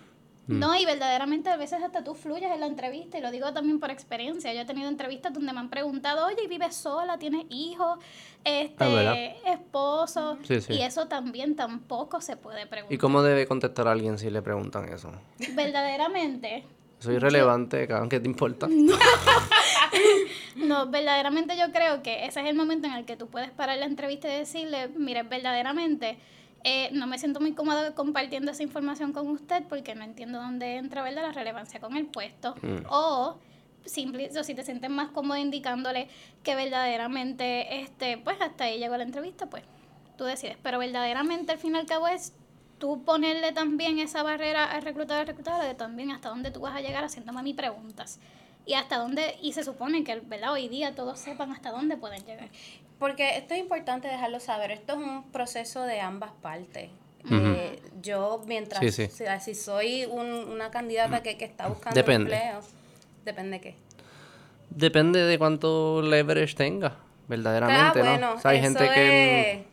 Mm. 0.48 0.58
No, 0.58 0.74
y 0.74 0.84
verdaderamente 0.84 1.50
a 1.50 1.56
veces 1.56 1.82
hasta 1.82 2.02
tú 2.02 2.14
fluyes 2.14 2.50
en 2.50 2.58
la 2.58 2.66
entrevista, 2.66 3.16
y 3.16 3.20
lo 3.20 3.30
digo 3.30 3.52
también 3.52 3.78
por 3.78 3.90
experiencia. 3.90 4.52
Yo 4.52 4.62
he 4.62 4.64
tenido 4.64 4.88
entrevistas 4.88 5.32
donde 5.32 5.52
me 5.52 5.60
han 5.60 5.70
preguntado, 5.70 6.26
oye, 6.26 6.48
¿vives 6.48 6.74
sola? 6.74 7.16
¿Tienes 7.18 7.44
hijos? 7.48 7.98
Este, 8.44 8.84
ah, 8.84 9.52
esposo. 9.52 10.38
Y 10.68 10.82
eso 10.82 11.06
también 11.06 11.54
tampoco 11.54 12.20
se 12.20 12.36
puede 12.36 12.66
preguntar. 12.66 12.92
¿Y 12.92 12.98
cómo 12.98 13.22
debe 13.22 13.46
contestar 13.46 13.86
a 13.86 13.92
alguien 13.92 14.18
si 14.18 14.30
le 14.30 14.42
preguntan 14.42 14.88
eso? 14.88 15.12
Verdaderamente. 15.54 16.64
Soy 16.98 17.18
relevante, 17.18 17.88
¿qué 18.08 18.20
te 18.20 18.28
importa? 18.28 18.68
No. 20.56 20.86
verdaderamente 20.86 21.56
yo 21.56 21.72
creo 21.72 22.02
que 22.02 22.26
ese 22.26 22.40
es 22.40 22.46
el 22.46 22.54
momento 22.54 22.86
en 22.86 22.94
el 22.94 23.04
que 23.04 23.16
tú 23.16 23.28
puedes 23.28 23.50
parar 23.50 23.78
la 23.78 23.86
entrevista 23.86 24.28
y 24.28 24.38
decirle, 24.38 24.88
mire, 24.88 25.22
verdaderamente 25.22 26.18
eh, 26.64 26.90
no 26.92 27.06
me 27.06 27.18
siento 27.18 27.40
muy 27.40 27.54
cómodo 27.54 27.94
compartiendo 27.94 28.52
esa 28.52 28.62
información 28.62 29.12
con 29.12 29.28
usted 29.28 29.64
porque 29.68 29.94
no 29.94 30.04
entiendo 30.04 30.40
dónde 30.40 30.76
entra 30.76 31.02
¿verdad? 31.02 31.22
la 31.22 31.32
relevancia 31.32 31.80
con 31.80 31.96
el 31.96 32.06
puesto. 32.06 32.54
Mm. 32.62 32.86
O 32.88 33.38
simple, 33.84 34.30
o 34.38 34.44
si 34.44 34.54
te 34.54 34.62
sientes 34.62 34.90
más 34.90 35.10
cómodo 35.10 35.38
indicándole 35.38 36.08
que 36.42 36.54
verdaderamente, 36.54 37.80
este, 37.80 38.18
pues 38.18 38.40
hasta 38.40 38.64
ahí 38.64 38.78
llegó 38.78 38.96
la 38.96 39.02
entrevista, 39.04 39.46
pues 39.46 39.64
tú 40.16 40.24
decides. 40.24 40.56
Pero 40.62 40.78
verdaderamente 40.78 41.52
al 41.52 41.58
fin 41.58 41.74
y 41.74 41.78
al 41.78 41.86
cabo 41.86 42.08
es 42.08 42.32
tú 42.78 43.04
ponerle 43.04 43.52
también 43.52 43.98
esa 43.98 44.22
barrera 44.22 44.64
al 44.64 44.82
reclutador, 44.82 45.20
al 45.20 45.26
reclutador, 45.26 45.64
de 45.64 45.74
también 45.74 46.10
hasta 46.10 46.28
dónde 46.28 46.50
tú 46.50 46.60
vas 46.60 46.74
a 46.74 46.80
llegar 46.80 47.04
haciéndome 47.04 47.42
mí 47.42 47.54
preguntas. 47.54 48.20
Y 48.64 48.74
hasta 48.74 48.98
dónde, 48.98 49.36
y 49.42 49.52
se 49.52 49.64
supone 49.64 50.04
que, 50.04 50.20
¿verdad? 50.20 50.52
Hoy 50.52 50.68
día 50.68 50.94
todos 50.94 51.18
sepan 51.18 51.50
hasta 51.52 51.70
dónde 51.70 51.96
pueden 51.96 52.24
llegar. 52.24 52.48
Porque 52.98 53.36
esto 53.36 53.54
es 53.54 53.60
importante 53.60 54.08
dejarlo 54.08 54.38
saber, 54.38 54.70
esto 54.70 54.92
es 54.92 54.98
un 54.98 55.24
proceso 55.32 55.82
de 55.82 56.00
ambas 56.00 56.30
partes. 56.40 56.90
Eh, 57.30 57.80
yo, 58.00 58.42
mientras, 58.46 58.82
si 59.42 59.54
soy 59.54 60.06
una 60.06 60.70
candidata 60.70 61.22
que, 61.22 61.36
que 61.36 61.44
está 61.44 61.68
buscando 61.68 61.98
empleo, 61.98 62.60
depende 63.24 63.58
de 63.58 63.60
qué. 63.60 63.74
Depende 64.70 65.20
de 65.20 65.38
cuánto 65.38 66.02
leverage 66.02 66.54
tenga, 66.54 66.96
verdaderamente, 67.28 68.00
ah, 68.00 68.02
bueno, 68.02 68.34
¿no? 68.34 68.40
hay 68.42 68.60
gente 68.60 68.88
que 68.92 69.72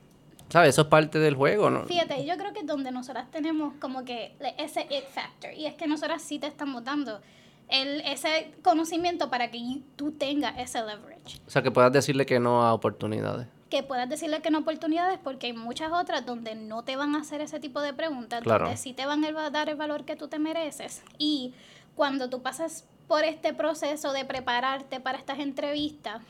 ¿Sabes? 0.49 0.69
Eso 0.69 0.81
es 0.81 0.87
parte 0.87 1.19
del 1.19 1.35
juego, 1.35 1.69
¿no? 1.69 1.83
Fíjate, 1.83 2.25
yo 2.25 2.35
creo 2.37 2.53
que 2.53 2.61
es 2.61 2.67
donde 2.67 2.91
nosotras 2.91 3.29
tenemos 3.29 3.73
como 3.79 4.03
que 4.03 4.33
ese 4.57 4.81
it 4.89 5.05
factor. 5.13 5.53
Y 5.53 5.67
es 5.67 5.75
que 5.75 5.87
nosotras 5.87 6.23
sí 6.23 6.39
te 6.39 6.47
estamos 6.47 6.83
dando 6.83 7.21
el, 7.69 8.01
ese 8.01 8.51
conocimiento 8.63 9.29
para 9.29 9.51
que 9.51 9.81
tú 9.95 10.11
tengas 10.11 10.57
ese 10.57 10.79
leverage. 10.79 11.39
O 11.47 11.49
sea, 11.49 11.61
que 11.61 11.71
puedas 11.71 11.91
decirle 11.91 12.25
que 12.25 12.39
no 12.39 12.63
a 12.63 12.73
oportunidades. 12.73 13.47
Que 13.69 13.83
puedas 13.83 14.09
decirle 14.09 14.41
que 14.41 14.49
no 14.49 14.57
a 14.57 14.61
oportunidades 14.61 15.19
porque 15.23 15.47
hay 15.47 15.53
muchas 15.53 15.91
otras 15.91 16.25
donde 16.25 16.55
no 16.55 16.83
te 16.83 16.95
van 16.95 17.15
a 17.15 17.19
hacer 17.19 17.41
ese 17.41 17.59
tipo 17.59 17.81
de 17.81 17.93
preguntas, 17.93 18.43
donde 18.43 18.77
sí 18.77 18.93
te 18.93 19.05
van 19.05 19.23
a 19.23 19.49
dar 19.51 19.69
el 19.69 19.75
valor 19.75 20.05
que 20.05 20.15
tú 20.15 20.27
te 20.27 20.39
mereces. 20.39 21.03
Y 21.19 21.53
cuando 21.95 22.29
tú 22.29 22.41
pasas 22.41 22.85
por 23.07 23.23
este 23.23 23.53
proceso 23.53 24.13
de 24.13 24.25
prepararte 24.25 24.99
para 24.99 25.17
estas 25.17 25.39
entrevistas, 25.39 26.21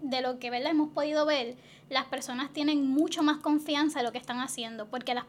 de 0.00 0.20
lo 0.20 0.38
que 0.38 0.50
¿verdad? 0.50 0.70
hemos 0.70 0.90
podido 0.90 1.26
ver, 1.26 1.56
las 1.90 2.04
personas 2.04 2.52
tienen 2.52 2.86
mucho 2.86 3.22
más 3.22 3.38
confianza 3.38 4.00
en 4.00 4.06
lo 4.06 4.12
que 4.12 4.18
están 4.18 4.40
haciendo, 4.40 4.86
porque 4.86 5.14
las 5.14 5.24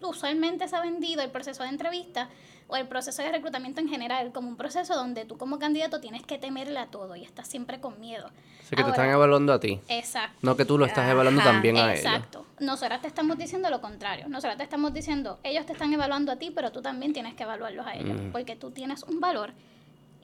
usualmente 0.00 0.66
se 0.68 0.76
ha 0.76 0.80
vendido 0.80 1.22
el 1.22 1.30
proceso 1.30 1.62
de 1.62 1.68
entrevista 1.68 2.28
o 2.68 2.76
el 2.76 2.86
proceso 2.86 3.22
de 3.22 3.32
reclutamiento 3.32 3.80
en 3.80 3.88
general 3.88 4.30
como 4.32 4.48
un 4.48 4.56
proceso 4.56 4.94
donde 4.94 5.24
tú 5.24 5.38
como 5.38 5.58
candidato 5.58 6.00
tienes 6.00 6.22
que 6.22 6.38
temerle 6.38 6.78
a 6.78 6.86
todo 6.86 7.16
y 7.16 7.24
estás 7.24 7.48
siempre 7.48 7.80
con 7.80 7.98
miedo. 7.98 8.26
O 8.26 8.76
que 8.76 8.84
te 8.84 8.90
están 8.90 9.08
evaluando 9.08 9.54
a 9.54 9.60
ti. 9.60 9.80
Exacto. 9.88 10.38
No 10.42 10.56
que 10.56 10.66
tú 10.66 10.76
lo 10.76 10.84
estás 10.84 11.10
evaluando 11.10 11.42
también 11.42 11.78
a 11.78 11.94
ellos. 11.94 12.04
Exacto. 12.04 12.44
Nosotras 12.60 13.00
te 13.00 13.08
estamos 13.08 13.38
diciendo 13.38 13.70
lo 13.70 13.80
contrario. 13.80 14.28
Nosotras 14.28 14.58
te 14.58 14.64
estamos 14.64 14.92
diciendo, 14.92 15.38
ellos 15.42 15.64
te 15.64 15.72
están 15.72 15.92
evaluando 15.92 16.32
a 16.32 16.36
ti, 16.36 16.50
pero 16.54 16.70
tú 16.70 16.82
también 16.82 17.14
tienes 17.14 17.34
que 17.34 17.44
evaluarlos 17.44 17.86
a 17.86 17.94
ellos, 17.94 18.20
mm. 18.20 18.32
porque 18.32 18.56
tú 18.56 18.70
tienes 18.70 19.02
un 19.04 19.20
valor 19.20 19.52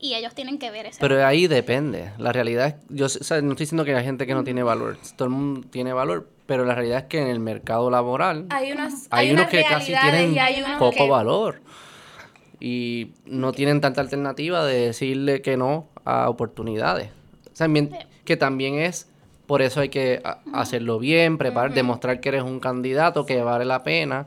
y 0.01 0.15
ellos 0.15 0.35
tienen 0.35 0.59
que 0.59 0.71
ver 0.71 0.87
ese 0.87 1.01
Pero 1.01 1.25
ahí 1.27 1.47
depende. 1.47 2.13
La 2.19 2.33
realidad 2.33 2.67
es, 2.67 2.75
yo 2.89 3.07
no 3.07 3.53
estoy 3.53 3.55
diciendo 3.55 3.85
que 3.85 3.95
hay 3.95 4.05
gente 4.05 4.27
que 4.27 4.35
no 4.35 4.45
tiene 4.45 4.63
valor, 4.63 4.99
todo 5.17 5.29
el 5.29 5.35
mundo 5.35 5.67
tiene 5.71 5.93
valor, 5.93 6.29
pero 6.47 6.65
la 6.65 6.75
realidad 6.75 6.99
es 6.99 7.05
que 7.05 7.21
en 7.21 7.29
el 7.29 7.41
mercado 7.41 7.91
laboral 7.91 8.47
hay, 8.51 8.73
unas, 8.73 9.07
hay, 9.11 9.33
unos 9.33 9.49
que 9.49 9.65
casi 9.65 9.95
tienen 9.95 10.37
poco 10.79 11.09
valor 11.09 11.63
y 12.61 13.13
no 13.27 13.53
tienen 13.53 13.81
tanta 13.81 14.01
alternativa 14.01 14.65
de 14.65 14.87
decirle 14.87 15.43
que 15.43 15.57
no 15.57 15.89
a 16.05 16.29
oportunidades. 16.29 17.09
O 17.53 17.57
sea, 17.57 17.69
que 18.25 18.37
también 18.37 18.75
es, 18.75 19.09
por 19.47 19.63
eso 19.63 19.81
hay 19.81 19.89
que 19.89 20.23
hacerlo 20.53 20.99
bien, 20.99 21.39
preparar, 21.39 21.73
demostrar 21.73 22.21
que 22.21 22.31
eres 22.31 22.43
un 22.43 22.61
candidato 22.61 23.27
que 23.27 23.43
vale 23.43 23.65
la 23.65 23.83
pena 23.83 24.27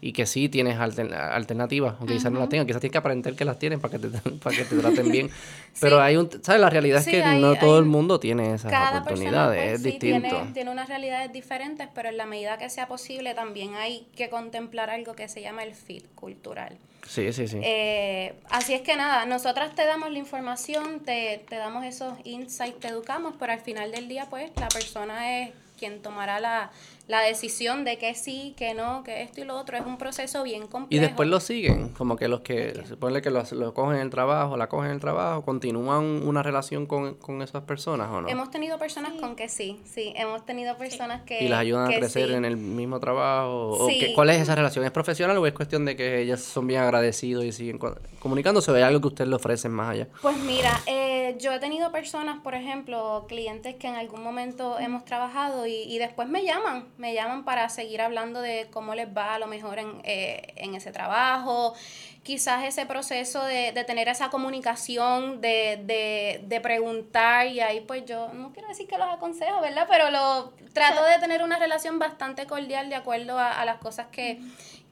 y 0.00 0.12
que 0.12 0.26
sí 0.26 0.48
tienes 0.48 0.76
altern- 0.78 1.12
alternativas, 1.14 1.94
aunque 1.98 2.14
quizás 2.14 2.30
no 2.30 2.38
las 2.38 2.48
tengas, 2.48 2.66
quizás 2.66 2.80
tienes 2.80 2.92
que 2.92 2.98
aparentar 2.98 3.34
que 3.34 3.44
las 3.44 3.58
tienes 3.58 3.78
para 3.80 3.98
que 3.98 4.08
te, 4.08 4.30
para 4.42 4.56
que 4.56 4.64
te 4.64 4.76
traten 4.76 5.10
bien. 5.10 5.30
Pero 5.80 6.00
hay 6.00 6.16
un, 6.16 6.30
¿sabes? 6.42 6.60
La 6.60 6.70
realidad 6.70 7.02
Sí, 7.02 7.10
es 7.10 7.16
que 7.16 7.22
hay- 7.24 7.40
no 7.40 7.56
todo 7.58 7.78
el 7.78 7.86
mundo 7.86 8.20
tiene 8.20 8.54
esas 8.54 8.70
Cada 8.70 9.02
persona 9.02 9.02
oportunidades, 9.02 9.62
pues, 9.62 9.72
es 9.74 9.82
sí, 9.82 9.90
distinto. 9.90 10.28
tiene, 10.28 10.52
tiene 10.52 10.70
unas 10.70 10.88
realidades 10.88 11.32
diferentes, 11.32 11.88
pero 11.94 12.08
en 12.10 12.16
la 12.18 12.26
medida 12.26 12.58
que 12.58 12.68
sea 12.70 12.86
posible 12.88 13.34
también 13.34 13.74
hay 13.74 14.06
que 14.16 14.28
contemplar 14.28 14.90
algo 14.90 15.14
que 15.14 15.28
se 15.28 15.40
llama 15.42 15.62
el 15.64 15.74
fit 15.74 16.06
cultural. 16.14 16.76
Sí, 17.06 17.32
sí, 17.32 17.46
sí. 17.46 17.60
Eh, 17.62 18.34
así 18.50 18.74
es 18.74 18.80
que 18.82 18.96
nada, 18.96 19.26
nosotras 19.26 19.74
te 19.76 19.86
damos 19.86 20.10
la 20.10 20.18
información, 20.18 21.00
te, 21.04 21.44
te 21.48 21.54
damos 21.56 21.84
esos 21.84 22.14
insights, 22.24 22.80
te 22.80 22.88
educamos, 22.88 23.34
pero 23.38 23.52
al 23.52 23.60
final 23.60 23.92
del 23.92 24.08
día, 24.08 24.26
pues, 24.28 24.50
la 24.58 24.72
persona 24.72 25.40
es 25.40 25.50
quien 25.78 26.02
tomará 26.02 26.40
la, 26.40 26.70
la 27.08 27.20
decisión 27.20 27.84
de 27.84 27.98
que 27.98 28.14
sí, 28.14 28.54
que 28.56 28.74
no, 28.74 29.02
que 29.04 29.22
esto 29.22 29.40
y 29.40 29.44
lo 29.44 29.56
otro. 29.56 29.76
Es 29.76 29.86
un 29.86 29.96
proceso 29.96 30.42
bien 30.42 30.66
complejo. 30.66 30.88
Y 30.90 30.98
después 31.06 31.28
lo 31.28 31.38
siguen, 31.40 31.90
como 31.90 32.16
que 32.16 32.26
los 32.28 32.40
que, 32.40 32.82
se 32.84 32.96
pone 32.96 33.22
que 33.22 33.30
lo, 33.30 33.42
lo 33.52 33.74
cogen 33.74 33.96
en 33.96 34.02
el 34.02 34.10
trabajo, 34.10 34.56
la 34.56 34.68
cogen 34.68 34.86
en 34.90 34.94
el 34.96 35.00
trabajo, 35.00 35.44
continúan 35.44 36.04
una 36.26 36.42
relación 36.42 36.86
con, 36.86 37.14
con 37.14 37.42
esas 37.42 37.62
personas 37.62 38.08
o 38.10 38.20
no. 38.22 38.28
Hemos 38.28 38.50
tenido 38.50 38.78
personas 38.78 39.12
con 39.20 39.36
que 39.36 39.48
sí, 39.48 39.80
sí, 39.84 40.12
hemos 40.16 40.44
tenido 40.44 40.76
personas 40.76 41.22
que... 41.22 41.44
y 41.44 41.48
las 41.48 41.60
ayudan 41.60 41.90
a 41.92 41.94
crecer 41.96 42.28
sí. 42.28 42.34
en 42.34 42.44
el 42.44 42.56
mismo 42.56 42.98
trabajo. 42.98 43.68
O 43.70 43.88
Sí. 43.88 43.98
que- 44.00 44.12
¿Cuál 44.14 44.30
es 44.30 44.40
esa 44.42 44.54
relación? 44.54 44.84
¿Es 44.84 44.90
profesional 44.90 45.36
o 45.38 45.46
es 45.46 45.52
cuestión 45.52 45.84
de 45.84 45.94
que 45.94 46.20
ellas 46.22 46.40
son 46.40 46.66
bien 46.66 46.80
agradecidos 46.80 47.44
y 47.44 47.52
siguen 47.52 47.78
co- 47.78 47.96
comunicándose 48.18 48.70
o 48.70 48.74
hay 48.74 48.82
algo 48.82 49.00
que 49.00 49.08
ustedes 49.08 49.28
le 49.30 49.36
ofrecen 49.36 49.70
más 49.72 49.90
allá? 49.90 50.08
Pues 50.22 50.36
mira, 50.38 50.72
eh, 50.86 51.36
yo 51.38 51.52
he 51.52 51.58
tenido 51.60 51.92
personas, 51.92 52.40
por 52.42 52.54
ejemplo, 52.54 53.26
clientes 53.28 53.76
que 53.76 53.86
en 53.88 53.94
algún 53.94 54.22
momento 54.22 54.78
hemos 54.78 55.04
trabajado 55.04 55.66
y, 55.66 55.74
y 55.82 55.98
después 55.98 56.28
me 56.28 56.44
llaman, 56.44 56.86
me 56.98 57.14
llaman 57.14 57.44
para 57.44 57.68
seguir 57.68 58.00
hablando 58.00 58.40
de 58.40 58.68
cómo 58.70 58.94
les 58.94 59.08
va 59.08 59.34
a 59.34 59.38
lo 59.38 59.46
mejor 59.46 59.78
en, 59.78 60.00
eh, 60.04 60.54
en 60.56 60.74
ese 60.74 60.92
trabajo, 60.92 61.74
quizás 62.22 62.64
ese 62.64 62.86
proceso 62.86 63.44
de, 63.44 63.72
de 63.72 63.84
tener 63.84 64.08
esa 64.08 64.30
comunicación, 64.30 65.40
de, 65.40 65.80
de, 65.84 66.40
de 66.44 66.60
preguntar 66.60 67.46
y 67.46 67.60
ahí 67.60 67.80
pues 67.80 68.04
yo 68.04 68.28
no 68.32 68.52
quiero 68.52 68.68
decir 68.68 68.88
que 68.88 68.98
los 68.98 69.08
aconsejo, 69.08 69.60
¿verdad? 69.60 69.86
Pero 69.88 70.10
lo 70.10 70.52
trato 70.72 71.04
de 71.04 71.18
tener 71.18 71.42
una 71.42 71.58
relación 71.58 71.98
bastante 71.98 72.46
cordial 72.46 72.88
de 72.88 72.96
acuerdo 72.96 73.38
a, 73.38 73.52
a 73.60 73.64
las 73.64 73.78
cosas 73.78 74.06
que, 74.10 74.40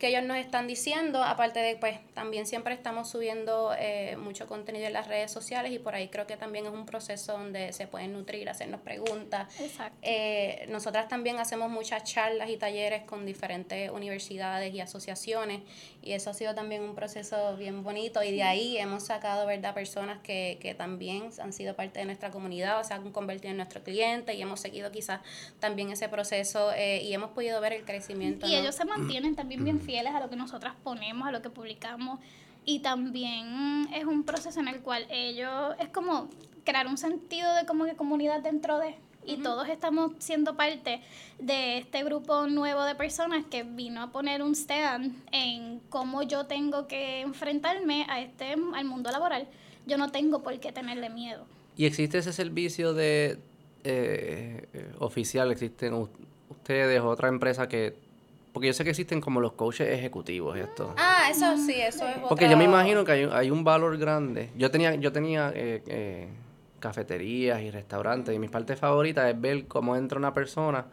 que 0.04 0.10
ellos 0.10 0.24
nos 0.24 0.36
están 0.36 0.66
diciendo, 0.66 1.22
aparte 1.22 1.60
de 1.60 1.76
pues 1.76 1.98
también 2.12 2.46
siempre 2.46 2.74
estamos 2.74 3.08
subiendo 3.08 3.74
eh, 3.78 4.18
mucho 4.18 4.46
contenido 4.46 4.86
en 4.86 4.92
las 4.92 5.08
redes 5.08 5.32
sociales 5.32 5.72
y 5.72 5.78
por 5.78 5.94
ahí 5.94 6.08
creo 6.08 6.26
que 6.26 6.36
también 6.36 6.66
es 6.66 6.72
un 6.72 6.84
proceso 6.84 7.32
donde 7.32 7.72
se 7.72 7.86
pueden 7.86 8.12
nutrir, 8.12 8.50
hacernos 8.50 8.82
preguntas. 8.82 9.48
Exacto. 9.58 9.96
Eh, 10.02 10.66
nosotras 10.68 11.08
también 11.08 11.38
hacemos 11.38 11.70
muchas 11.70 12.04
charlas 12.04 12.50
y 12.50 12.58
talleres 12.58 13.04
con 13.04 13.24
diferentes 13.24 13.90
universidades 13.90 14.74
y 14.74 14.80
asociaciones 14.82 15.62
y 16.02 16.12
eso 16.12 16.28
ha 16.28 16.34
sido 16.34 16.54
también 16.54 16.82
un 16.82 16.94
proceso 16.94 17.56
bien 17.56 17.82
bonito 17.82 18.22
y 18.22 18.30
de 18.32 18.42
ahí 18.42 18.76
hemos 18.76 19.04
sacado, 19.04 19.46
¿verdad?, 19.46 19.72
personas 19.72 20.18
que, 20.22 20.58
que 20.60 20.74
también 20.74 21.30
han 21.40 21.54
sido 21.54 21.76
parte 21.76 22.00
de 22.00 22.04
nuestra 22.04 22.30
comunidad 22.30 22.78
o 22.78 22.84
se 22.84 22.92
han 22.92 23.10
convertido 23.10 23.52
en 23.52 23.56
nuestro 23.56 23.82
cliente 23.82 24.34
y 24.34 24.42
hemos 24.42 24.60
seguido 24.60 24.92
quizás 24.92 25.22
también 25.60 25.90
ese 25.90 26.10
proceso 26.10 26.72
eh, 26.76 27.02
y 27.02 27.14
hemos 27.14 27.30
podido 27.30 27.58
ver 27.62 27.72
el 27.72 27.86
crecimiento. 27.86 28.46
Y 28.46 28.52
¿no? 28.52 28.58
ellos 28.58 28.74
se 28.74 28.84
mantienen 28.84 29.34
también 29.34 29.64
bien 29.64 29.80
fieles 29.80 29.93
a 30.00 30.20
lo 30.20 30.28
que 30.28 30.36
nosotras 30.36 30.74
ponemos, 30.82 31.28
a 31.28 31.32
lo 31.32 31.42
que 31.42 31.50
publicamos. 31.50 32.20
Y 32.64 32.80
también 32.80 33.88
es 33.94 34.04
un 34.04 34.24
proceso 34.24 34.60
en 34.60 34.68
el 34.68 34.80
cual 34.80 35.06
ellos, 35.10 35.74
es 35.78 35.88
como 35.88 36.28
crear 36.64 36.86
un 36.86 36.96
sentido 36.96 37.54
de 37.54 37.66
como 37.66 37.84
que 37.84 37.94
comunidad 37.94 38.40
dentro 38.40 38.78
de... 38.78 38.96
Y 39.26 39.38
todos 39.38 39.68
estamos 39.68 40.12
siendo 40.18 40.54
parte 40.54 41.00
de 41.38 41.78
este 41.78 42.04
grupo 42.04 42.46
nuevo 42.46 42.84
de 42.84 42.94
personas 42.94 43.46
que 43.46 43.62
vino 43.62 44.02
a 44.02 44.12
poner 44.12 44.42
un 44.42 44.54
stand 44.54 45.14
en 45.32 45.80
cómo 45.88 46.22
yo 46.22 46.44
tengo 46.44 46.86
que 46.86 47.22
enfrentarme 47.22 48.04
a 48.10 48.20
este, 48.20 48.54
al 48.74 48.84
mundo 48.84 49.10
laboral. 49.10 49.48
Yo 49.86 49.96
no 49.96 50.10
tengo 50.10 50.42
por 50.42 50.60
qué 50.60 50.72
tenerle 50.72 51.08
miedo. 51.08 51.46
¿Y 51.74 51.86
existe 51.86 52.18
ese 52.18 52.34
servicio 52.34 52.92
de 52.92 53.38
eh, 53.84 54.68
eh, 54.74 54.92
oficial? 54.98 55.50
¿Existen 55.52 55.94
ustedes 56.50 57.00
o 57.00 57.08
otra 57.08 57.28
empresa 57.28 57.66
que...? 57.66 58.03
Porque 58.54 58.68
yo 58.68 58.72
sé 58.72 58.84
que 58.84 58.90
existen 58.90 59.20
como 59.20 59.40
los 59.40 59.52
coaches 59.54 59.88
ejecutivos 59.88 60.56
y 60.56 60.60
esto. 60.60 60.94
Ah, 60.96 61.26
eso 61.28 61.56
sí, 61.56 61.74
eso 61.80 62.06
es 62.06 62.16
Porque 62.28 62.48
yo 62.48 62.56
me 62.56 62.62
imagino 62.64 63.04
que 63.04 63.10
hay, 63.12 63.28
hay 63.30 63.50
un 63.50 63.64
valor 63.64 63.98
grande. 63.98 64.50
Yo 64.56 64.70
tenía, 64.70 64.94
yo 64.94 65.10
tenía 65.10 65.50
eh, 65.54 65.82
eh, 65.88 66.28
cafeterías 66.78 67.60
y 67.62 67.72
restaurantes 67.72 68.32
y 68.32 68.38
mi 68.38 68.46
parte 68.46 68.76
favorita 68.76 69.28
es 69.28 69.40
ver 69.40 69.66
cómo 69.66 69.96
entra 69.96 70.18
una 70.18 70.32
persona 70.32 70.86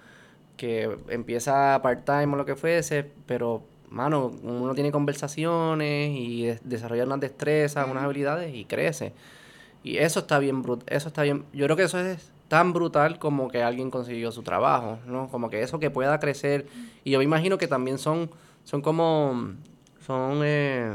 que 0.58 0.90
empieza 1.10 1.80
part-time 1.84 2.34
o 2.34 2.36
lo 2.36 2.46
que 2.46 2.56
fuese, 2.56 3.06
pero, 3.28 3.62
mano, 3.92 4.32
uno 4.42 4.74
tiene 4.74 4.92
conversaciones 4.92 6.10
y 6.16 6.46
des- 6.48 6.62
desarrolla 6.68 7.04
unas 7.06 7.20
destrezas, 7.20 7.88
unas 7.88 8.04
habilidades 8.06 8.56
y 8.56 8.66
crece. 8.66 9.14
Y 9.84 9.98
eso 9.98 10.22
está 10.22 10.40
bien 10.40 10.64
eso 10.88 11.08
está 11.10 11.22
bien, 11.22 11.46
yo 11.54 11.66
creo 11.66 11.78
que 11.78 11.84
eso 11.84 12.00
es 12.00 12.31
tan 12.52 12.74
brutal 12.74 13.18
como 13.18 13.48
que 13.48 13.64
alguien 13.64 13.90
consiguió 13.90 14.30
su 14.30 14.44
trabajo, 14.44 15.00
¿no? 15.06 15.30
Como 15.30 15.50
que 15.50 15.62
eso 15.62 15.80
que 15.80 15.90
pueda 15.90 16.20
crecer. 16.20 16.66
Y 17.06 17.12
yo 17.12 17.20
me 17.20 17.24
imagino 17.24 17.58
que 17.58 17.66
también 17.66 17.98
son, 17.98 18.30
son 18.66 18.82
como, 18.82 19.54
son, 20.06 20.42
eh, 20.44 20.92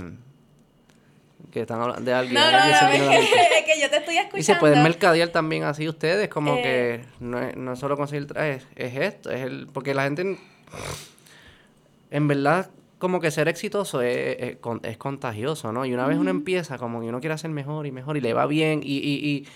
que 1.51 1.63
están 1.63 1.81
hablando 1.81 2.03
de 2.05 2.13
alguien. 2.13 2.35
No, 2.35 2.45
no, 2.45 2.59
no, 2.59 3.11
es 3.13 3.65
que 3.65 3.81
yo 3.81 3.89
te 3.89 3.97
estoy 3.97 4.17
escuchando. 4.19 4.37
Y 4.39 4.43
se 4.43 4.57
pueden 4.57 4.83
mercadear 4.83 5.31
también 5.31 5.65
así 5.65 5.89
ustedes, 5.89 6.29
como 6.29 6.57
Eh. 6.57 6.63
que 6.63 7.25
no 7.25 7.41
es, 7.41 7.57
no 7.57 7.73
es 7.73 7.79
solo 7.79 7.97
conseguir 7.97 8.27
es, 8.37 8.67
es 8.77 8.95
esto, 8.95 9.31
es 9.31 9.41
el, 9.41 9.67
porque 9.73 9.95
la 9.95 10.03
gente, 10.05 10.39
en 12.11 12.29
verdad, 12.29 12.69
como 12.99 13.19
que 13.19 13.31
ser 13.31 13.49
exitoso 13.49 14.03
es, 14.03 14.59
es 14.83 14.97
contagioso, 14.99 15.73
¿no? 15.73 15.87
Y 15.87 15.95
una 15.95 16.07
vez 16.07 16.19
uno 16.19 16.29
empieza, 16.29 16.77
como 16.77 17.01
que 17.01 17.07
uno 17.07 17.21
quiere 17.21 17.33
hacer 17.33 17.51
mejor 17.51 17.87
y 17.87 17.93
mejor 17.93 18.19
y 18.19 18.21
le 18.21 18.35
va 18.35 18.45
bien, 18.47 18.83
y, 18.83 18.99
y, 18.99 19.27
y, 19.27 19.47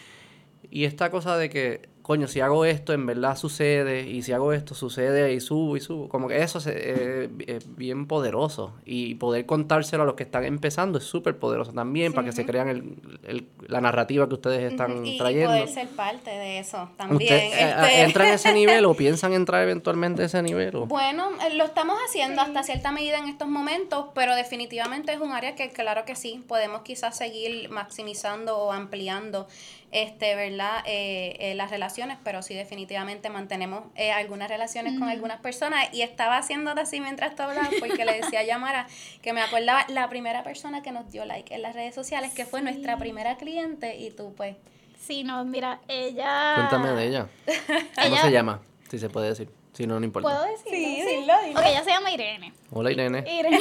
y 0.71 0.85
esta 0.85 1.11
cosa 1.11 1.37
de 1.37 1.51
que, 1.51 1.89
coño, 2.03 2.27
si 2.27 2.41
hago 2.41 2.65
esto, 2.65 2.93
en 2.93 3.07
verdad 3.07 3.37
sucede, 3.37 4.03
y 4.09 4.23
si 4.23 4.33
hago 4.33 4.53
esto, 4.53 4.75
sucede, 4.75 5.33
y 5.33 5.41
subo 5.41 5.77
y 5.77 5.81
subo, 5.81 6.09
como 6.09 6.27
que 6.27 6.43
eso 6.43 6.59
se- 6.61 6.73
eh, 6.75 7.29
es 7.47 7.77
bien 7.77 8.07
poderoso, 8.07 8.75
y 8.85 9.15
poder 9.17 9.47
contárselo 9.47 10.03
a 10.03 10.07
los 10.07 10.15
que 10.17 10.25
están 10.25 10.45
empezando 10.45 10.99
es 10.99 11.05
súper 11.05 11.39
poderoso 11.39 11.73
también, 11.73 12.13
para 12.13 12.25
que 12.27 12.33
se 12.33 12.45
crean 12.47 12.69
el, 12.69 12.95
el- 13.25 13.49
la 13.69 13.81
narrativa 13.81 14.27
que 14.29 14.35
ustedes 14.35 14.73
están 14.73 14.93
Ujú, 14.93 15.05
y, 15.05 15.09
y 15.11 15.19
trayendo. 15.19 15.51
poder 15.53 15.69
ser 15.69 15.89
parte 15.89 16.31
de 16.31 16.59
eso 16.59 16.89
también. 16.97 17.17
¿Usted 17.35 17.37
eh, 17.37 17.75
este. 17.87 18.03
entra 18.03 18.27
en 18.29 18.35
ese 18.35 18.53
nivel 18.55 18.85
o 18.87 18.95
piensan 18.97 19.33
entrar 19.33 19.63
eventualmente 19.63 20.23
a 20.23 20.27
ese 20.27 20.43
nivel? 20.43 20.75
o? 20.75 20.87
Bueno, 20.87 21.29
eh, 21.47 21.55
lo 21.55 21.65
estamos 21.65 21.97
haciendo 22.09 22.43
hasta 22.43 22.65
cierta 22.65 22.91
medida 22.91 23.19
en 23.19 23.27
estos 23.29 23.47
momentos, 23.47 24.07
pero 24.15 24.35
definitivamente 24.35 25.13
es 25.13 25.21
un 25.21 25.31
área 25.31 25.55
que 25.55 25.69
claro 25.71 26.05
que 26.05 26.17
sí, 26.17 26.43
podemos 26.49 26.83
quizás 26.83 27.17
seguir 27.17 27.71
maximizando 27.71 28.59
o 28.59 28.73
ampliando 28.73 29.47
este, 29.93 30.35
¿verdad? 30.37 30.83
Eh, 30.87 31.37
eh, 31.41 31.55
las 31.55 31.71
relaciones, 31.71 32.17
pero 32.23 32.43
sí 32.43 32.55
definitivamente 32.55 33.29
mantenemos 33.31 33.85
eh, 33.97 34.13
algunas 34.13 34.49
relaciones 34.49 34.99
con 34.99 35.09
algunas 35.09 35.41
personas 35.41 35.93
y 35.93 36.03
estaba 36.03 36.37
haciendo 36.39 36.71
así 36.71 37.01
mientras 37.01 37.35
tú 37.35 37.43
hablabas 37.43 37.71
porque 37.81 38.05
le 38.05 38.21
decía 38.21 38.41
a 38.41 38.45
Yamara 38.45 38.87
que 39.23 39.33
me 39.33 39.41
acordaba 39.43 39.85
la 39.89 40.09
primera 40.09 40.43
persona 40.45 40.83
que 40.83 40.93
nos 40.93 41.11
dio 41.11 41.25
like 41.25 41.55
en 41.55 41.63
las 41.63 41.75
redes 41.75 41.95
sociales, 41.95 42.33
que 42.33 42.45
fue 42.47 42.63
nuestra 42.63 42.97
primera 42.99 43.37
cliente 43.37 43.97
y 43.97 44.11
tú 44.11 44.35
pues 44.37 44.57
Sí, 45.01 45.25
no, 45.25 45.43
mira, 45.47 45.81
ella... 45.89 46.53
Cuéntame 46.57 46.91
de 46.91 47.07
ella. 47.09 47.29
¿Cómo 47.47 48.07
Ella- 48.07 48.21
se 48.23 48.31
llama? 48.31 48.61
Si 48.91 48.99
se 48.99 49.09
puede 49.09 49.31
decir. 49.31 49.49
Si 49.73 49.87
no, 49.87 49.99
no 49.99 50.05
importa. 50.05 50.29
¿Puedo 50.29 50.45
decirlo? 50.45 50.71
Sí, 50.71 51.03
dilo, 51.03 51.35
dilo. 51.47 51.59
Ok, 51.61 51.67
ella 51.67 51.83
se 51.83 51.91
llama 51.91 52.11
Irene. 52.13 52.53
Hola 52.71 52.93
Irene. 52.93 53.25
Irene. 53.27 53.59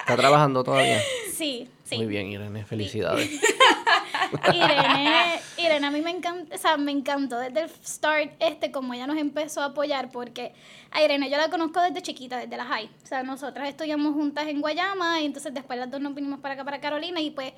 ¿Está 0.00 0.16
trabajando 0.16 0.62
todavía? 0.62 1.00
Sí, 1.32 1.68
sí. 1.84 1.96
Muy 1.96 2.06
bien, 2.06 2.26
Irene. 2.26 2.64
Felicidades. 2.64 3.30
Irene, 4.52 5.40
Irene, 5.58 5.86
a 5.86 5.90
mí 5.90 6.00
me 6.00 6.10
encanta, 6.10 6.54
o 6.54 6.58
sea, 6.58 6.76
me 6.76 6.92
encantó 6.92 7.38
desde 7.38 7.62
el 7.62 7.70
start 7.84 8.32
este 8.38 8.70
como 8.70 8.94
ella 8.94 9.06
nos 9.06 9.16
empezó 9.16 9.60
a 9.62 9.66
apoyar 9.66 10.10
porque 10.10 10.52
a 10.90 11.02
Irene 11.02 11.30
yo 11.30 11.36
la 11.36 11.50
conozco 11.50 11.80
desde 11.80 12.02
chiquita, 12.02 12.38
desde 12.38 12.56
la 12.56 12.64
high. 12.64 12.90
O 13.02 13.06
sea, 13.06 13.22
nosotras 13.22 13.68
estudiamos 13.68 14.14
juntas 14.14 14.46
en 14.46 14.60
Guayama 14.60 15.20
y 15.20 15.26
entonces 15.26 15.52
después 15.54 15.78
las 15.78 15.90
dos 15.90 16.00
nos 16.00 16.14
vinimos 16.14 16.40
para 16.40 16.54
acá, 16.54 16.64
para 16.64 16.80
Carolina 16.80 17.20
y 17.20 17.30
pues 17.30 17.52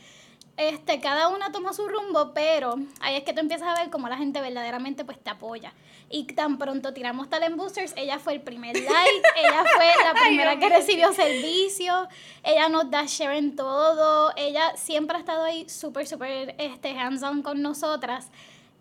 este, 0.59 1.01
cada 1.01 1.29
una 1.29 1.53
tomó 1.53 1.72
su 1.72 1.87
rumbo, 1.87 2.33
pero 2.35 2.74
ahí 3.01 3.14
es 3.14 3.22
que 3.22 3.33
tú 3.33 3.40
empiezas 3.40 3.68
a 3.68 3.81
ver 3.81 3.90
cómo 3.90 4.09
la 4.09 4.16
gente 4.16 4.40
verdaderamente 4.40 5.05
pues 5.05 5.18
te 5.18 5.31
apoya. 5.31 5.72
Y 6.11 6.24
tan 6.24 6.59
pronto 6.59 6.92
tiramos 6.92 7.31
Talent 7.31 7.57
Boosters, 7.57 7.94
ella 7.96 8.18
fue 8.18 8.35
el 8.35 8.40
primer 8.40 8.74
like, 8.81 9.29
ella 9.37 9.64
fue 9.77 9.87
la 10.05 10.14
primera 10.20 10.59
que 10.59 10.68
recibió 10.68 11.12
servicio, 11.12 12.09
ella 12.42 12.68
nos 12.68 12.90
da 12.90 13.05
share 13.07 13.37
en 13.37 13.55
todo, 13.55 14.33
ella 14.37 14.77
siempre 14.77 15.16
ha 15.16 15.20
estado 15.20 15.44
ahí 15.44 15.68
súper, 15.68 16.09
súper 16.09 16.57
este, 16.59 16.90
hands-on 16.90 17.42
con 17.42 17.62
nosotras. 17.62 18.29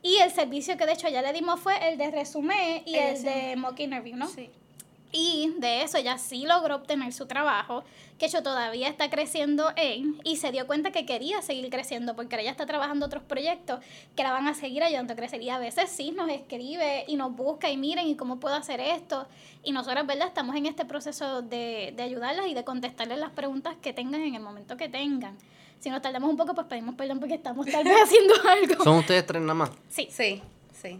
Y 0.01 0.17
el 0.17 0.31
servicio 0.31 0.77
que 0.77 0.85
de 0.87 0.93
hecho 0.93 1.09
ya 1.09 1.21
le 1.21 1.31
dimos 1.31 1.59
fue 1.59 1.89
el 1.89 1.97
de 1.99 2.09
resumen 2.09 2.81
y 2.85 2.95
El 2.95 3.21
de 3.23 3.55
mock 3.55 3.79
interview, 3.79 4.15
¿no? 4.15 4.27
Sí. 4.27 4.49
Y 5.11 5.53
de 5.59 5.83
eso 5.83 5.97
ella 5.97 6.17
sí 6.17 6.45
logró 6.45 6.75
obtener 6.75 7.13
su 7.13 7.27
trabajo, 7.27 7.83
que 8.19 8.25
ella 8.25 8.43
todavía 8.43 8.89
está 8.89 9.09
creciendo 9.09 9.71
en, 9.77 10.19
y 10.25 10.35
se 10.35 10.51
dio 10.51 10.67
cuenta 10.67 10.91
que 10.91 11.05
quería 11.05 11.41
seguir 11.41 11.69
creciendo, 11.69 12.13
porque 12.15 12.39
ella 12.39 12.51
está 12.51 12.65
trabajando 12.65 13.05
otros 13.05 13.23
proyectos 13.23 13.79
que 14.17 14.23
la 14.23 14.31
van 14.31 14.47
a 14.47 14.53
seguir 14.53 14.83
ayudando 14.83 15.13
a 15.13 15.15
crecer. 15.15 15.41
Y 15.41 15.49
a 15.49 15.59
veces 15.59 15.89
sí 15.89 16.11
nos 16.11 16.29
escribe 16.29 17.05
y 17.07 17.15
nos 17.15 17.33
busca 17.33 17.69
y 17.69 17.77
miren, 17.77 18.07
¿y 18.07 18.15
cómo 18.17 18.39
puedo 18.39 18.55
hacer 18.55 18.81
esto? 18.81 19.27
Y 19.63 19.71
nosotros, 19.71 20.05
¿verdad? 20.05 20.27
Estamos 20.27 20.55
en 20.57 20.65
este 20.65 20.83
proceso 20.83 21.41
de, 21.41 21.93
de 21.95 22.03
ayudarlas 22.03 22.47
y 22.47 22.53
de 22.53 22.63
contestarles 22.65 23.17
las 23.17 23.31
preguntas 23.31 23.75
que 23.81 23.93
tengan 23.93 24.21
en 24.21 24.35
el 24.35 24.41
momento 24.41 24.75
que 24.75 24.89
tengan. 24.89 25.37
Si 25.79 25.89
nos 25.89 26.01
tardamos 26.01 26.29
un 26.29 26.35
poco, 26.37 26.53
pues 26.53 26.67
pedimos 26.67 26.95
perdón 26.95 27.19
porque 27.19 27.35
estamos 27.35 27.65
tal 27.67 27.83
vez 27.85 27.95
haciendo 28.03 28.33
algo. 28.49 28.83
¿Son 28.83 28.97
ustedes 28.97 29.25
tres 29.25 29.41
nada 29.41 29.53
más? 29.53 29.69
Sí, 29.89 30.07
Sí, 30.11 30.41
sí. 30.73 30.99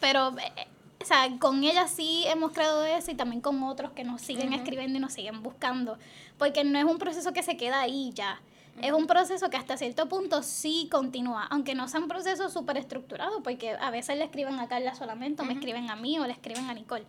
pero, 0.00 0.36
eh, 0.38 0.66
o 1.02 1.04
sea, 1.04 1.28
con 1.38 1.62
ella 1.64 1.88
sí 1.88 2.24
hemos 2.26 2.52
creado 2.52 2.84
eso 2.84 3.10
y 3.10 3.14
también 3.14 3.40
con 3.40 3.62
otros 3.62 3.92
que 3.92 4.04
nos 4.04 4.22
siguen 4.22 4.52
escribiendo 4.52 4.98
y 4.98 5.00
nos 5.00 5.12
siguen 5.12 5.42
buscando. 5.42 5.98
Porque 6.38 6.64
no 6.64 6.78
es 6.78 6.84
un 6.84 6.98
proceso 6.98 7.32
que 7.32 7.42
se 7.42 7.56
queda 7.56 7.80
ahí 7.80 8.12
ya. 8.14 8.40
Es 8.80 8.92
un 8.92 9.06
proceso 9.06 9.50
que 9.50 9.56
hasta 9.56 9.76
cierto 9.76 10.08
punto 10.08 10.42
sí 10.42 10.88
continúa, 10.90 11.46
aunque 11.50 11.74
no 11.74 11.88
sea 11.88 12.00
un 12.00 12.08
proceso 12.08 12.48
súper 12.48 12.78
estructurado, 12.78 13.42
porque 13.42 13.72
a 13.72 13.90
veces 13.90 14.16
le 14.16 14.24
escriben 14.24 14.58
a 14.58 14.66
Carla 14.66 14.94
solamente, 14.94 15.42
o 15.42 15.44
me 15.44 15.52
escriben 15.52 15.90
a 15.90 15.96
mí, 15.96 16.18
o 16.18 16.26
le 16.26 16.32
escriben 16.32 16.70
a 16.70 16.74
Nicole. 16.74 17.04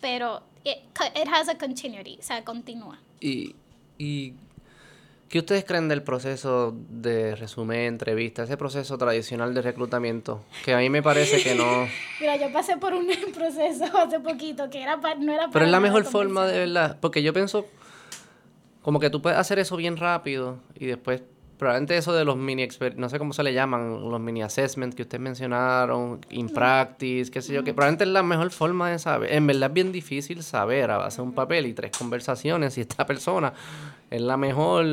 Pero 0.00 0.42
it, 0.64 0.78
it 1.14 1.28
has 1.30 1.48
a 1.48 1.58
continuity, 1.58 2.16
o 2.18 2.22
sea, 2.22 2.42
continúa. 2.44 2.98
¿Y, 3.20 3.54
y 3.98 4.32
qué 5.32 5.38
ustedes 5.38 5.64
creen 5.64 5.88
del 5.88 6.02
proceso 6.02 6.76
de 6.90 7.34
resumen, 7.34 7.80
entrevista, 7.80 8.42
ese 8.42 8.58
proceso 8.58 8.98
tradicional 8.98 9.54
de 9.54 9.62
reclutamiento? 9.62 10.44
Que 10.62 10.74
a 10.74 10.78
mí 10.78 10.90
me 10.90 11.02
parece 11.02 11.42
que 11.42 11.54
no... 11.54 11.88
Mira, 12.20 12.36
yo 12.36 12.52
pasé 12.52 12.76
por 12.76 12.92
un 12.92 13.06
proceso 13.34 13.84
hace 13.96 14.20
poquito 14.20 14.68
que 14.68 14.82
era 14.82 15.00
pa- 15.00 15.14
no 15.14 15.32
era 15.32 15.44
Pero 15.44 15.52
para 15.52 15.64
es 15.64 15.70
la 15.72 15.80
mejor 15.80 16.04
forma 16.04 16.46
de 16.46 16.58
verdad. 16.58 16.98
Porque 17.00 17.22
yo 17.22 17.32
pienso 17.32 17.66
como 18.82 19.00
que 19.00 19.08
tú 19.08 19.22
puedes 19.22 19.38
hacer 19.38 19.58
eso 19.58 19.74
bien 19.76 19.96
rápido 19.96 20.58
y 20.74 20.84
después, 20.84 21.22
probablemente 21.62 21.96
eso 21.96 22.12
de 22.12 22.24
los 22.24 22.36
mini, 22.36 22.66
no 22.96 23.08
sé 23.08 23.20
cómo 23.20 23.32
se 23.32 23.44
le 23.44 23.54
llaman, 23.54 24.10
los 24.10 24.20
mini 24.20 24.42
assessments 24.42 24.96
que 24.96 25.02
ustedes 25.02 25.20
mencionaron, 25.20 26.18
in 26.30 26.48
practice, 26.48 27.30
qué 27.30 27.40
sé 27.40 27.54
yo, 27.54 27.62
que 27.62 27.72
probablemente 27.72 28.02
es 28.02 28.10
la 28.10 28.24
mejor 28.24 28.50
forma 28.50 28.90
de 28.90 28.98
saber. 28.98 29.32
En 29.32 29.46
verdad 29.46 29.70
es 29.70 29.74
bien 29.74 29.92
difícil 29.92 30.42
saber 30.42 30.90
a 30.90 30.98
base 30.98 31.18
de 31.18 31.22
un 31.22 31.34
papel 31.34 31.66
y 31.66 31.72
tres 31.72 31.92
conversaciones 31.96 32.74
si 32.74 32.80
esta 32.80 33.06
persona 33.06 33.52
es 34.10 34.20
la 34.20 34.36
mejor 34.36 34.84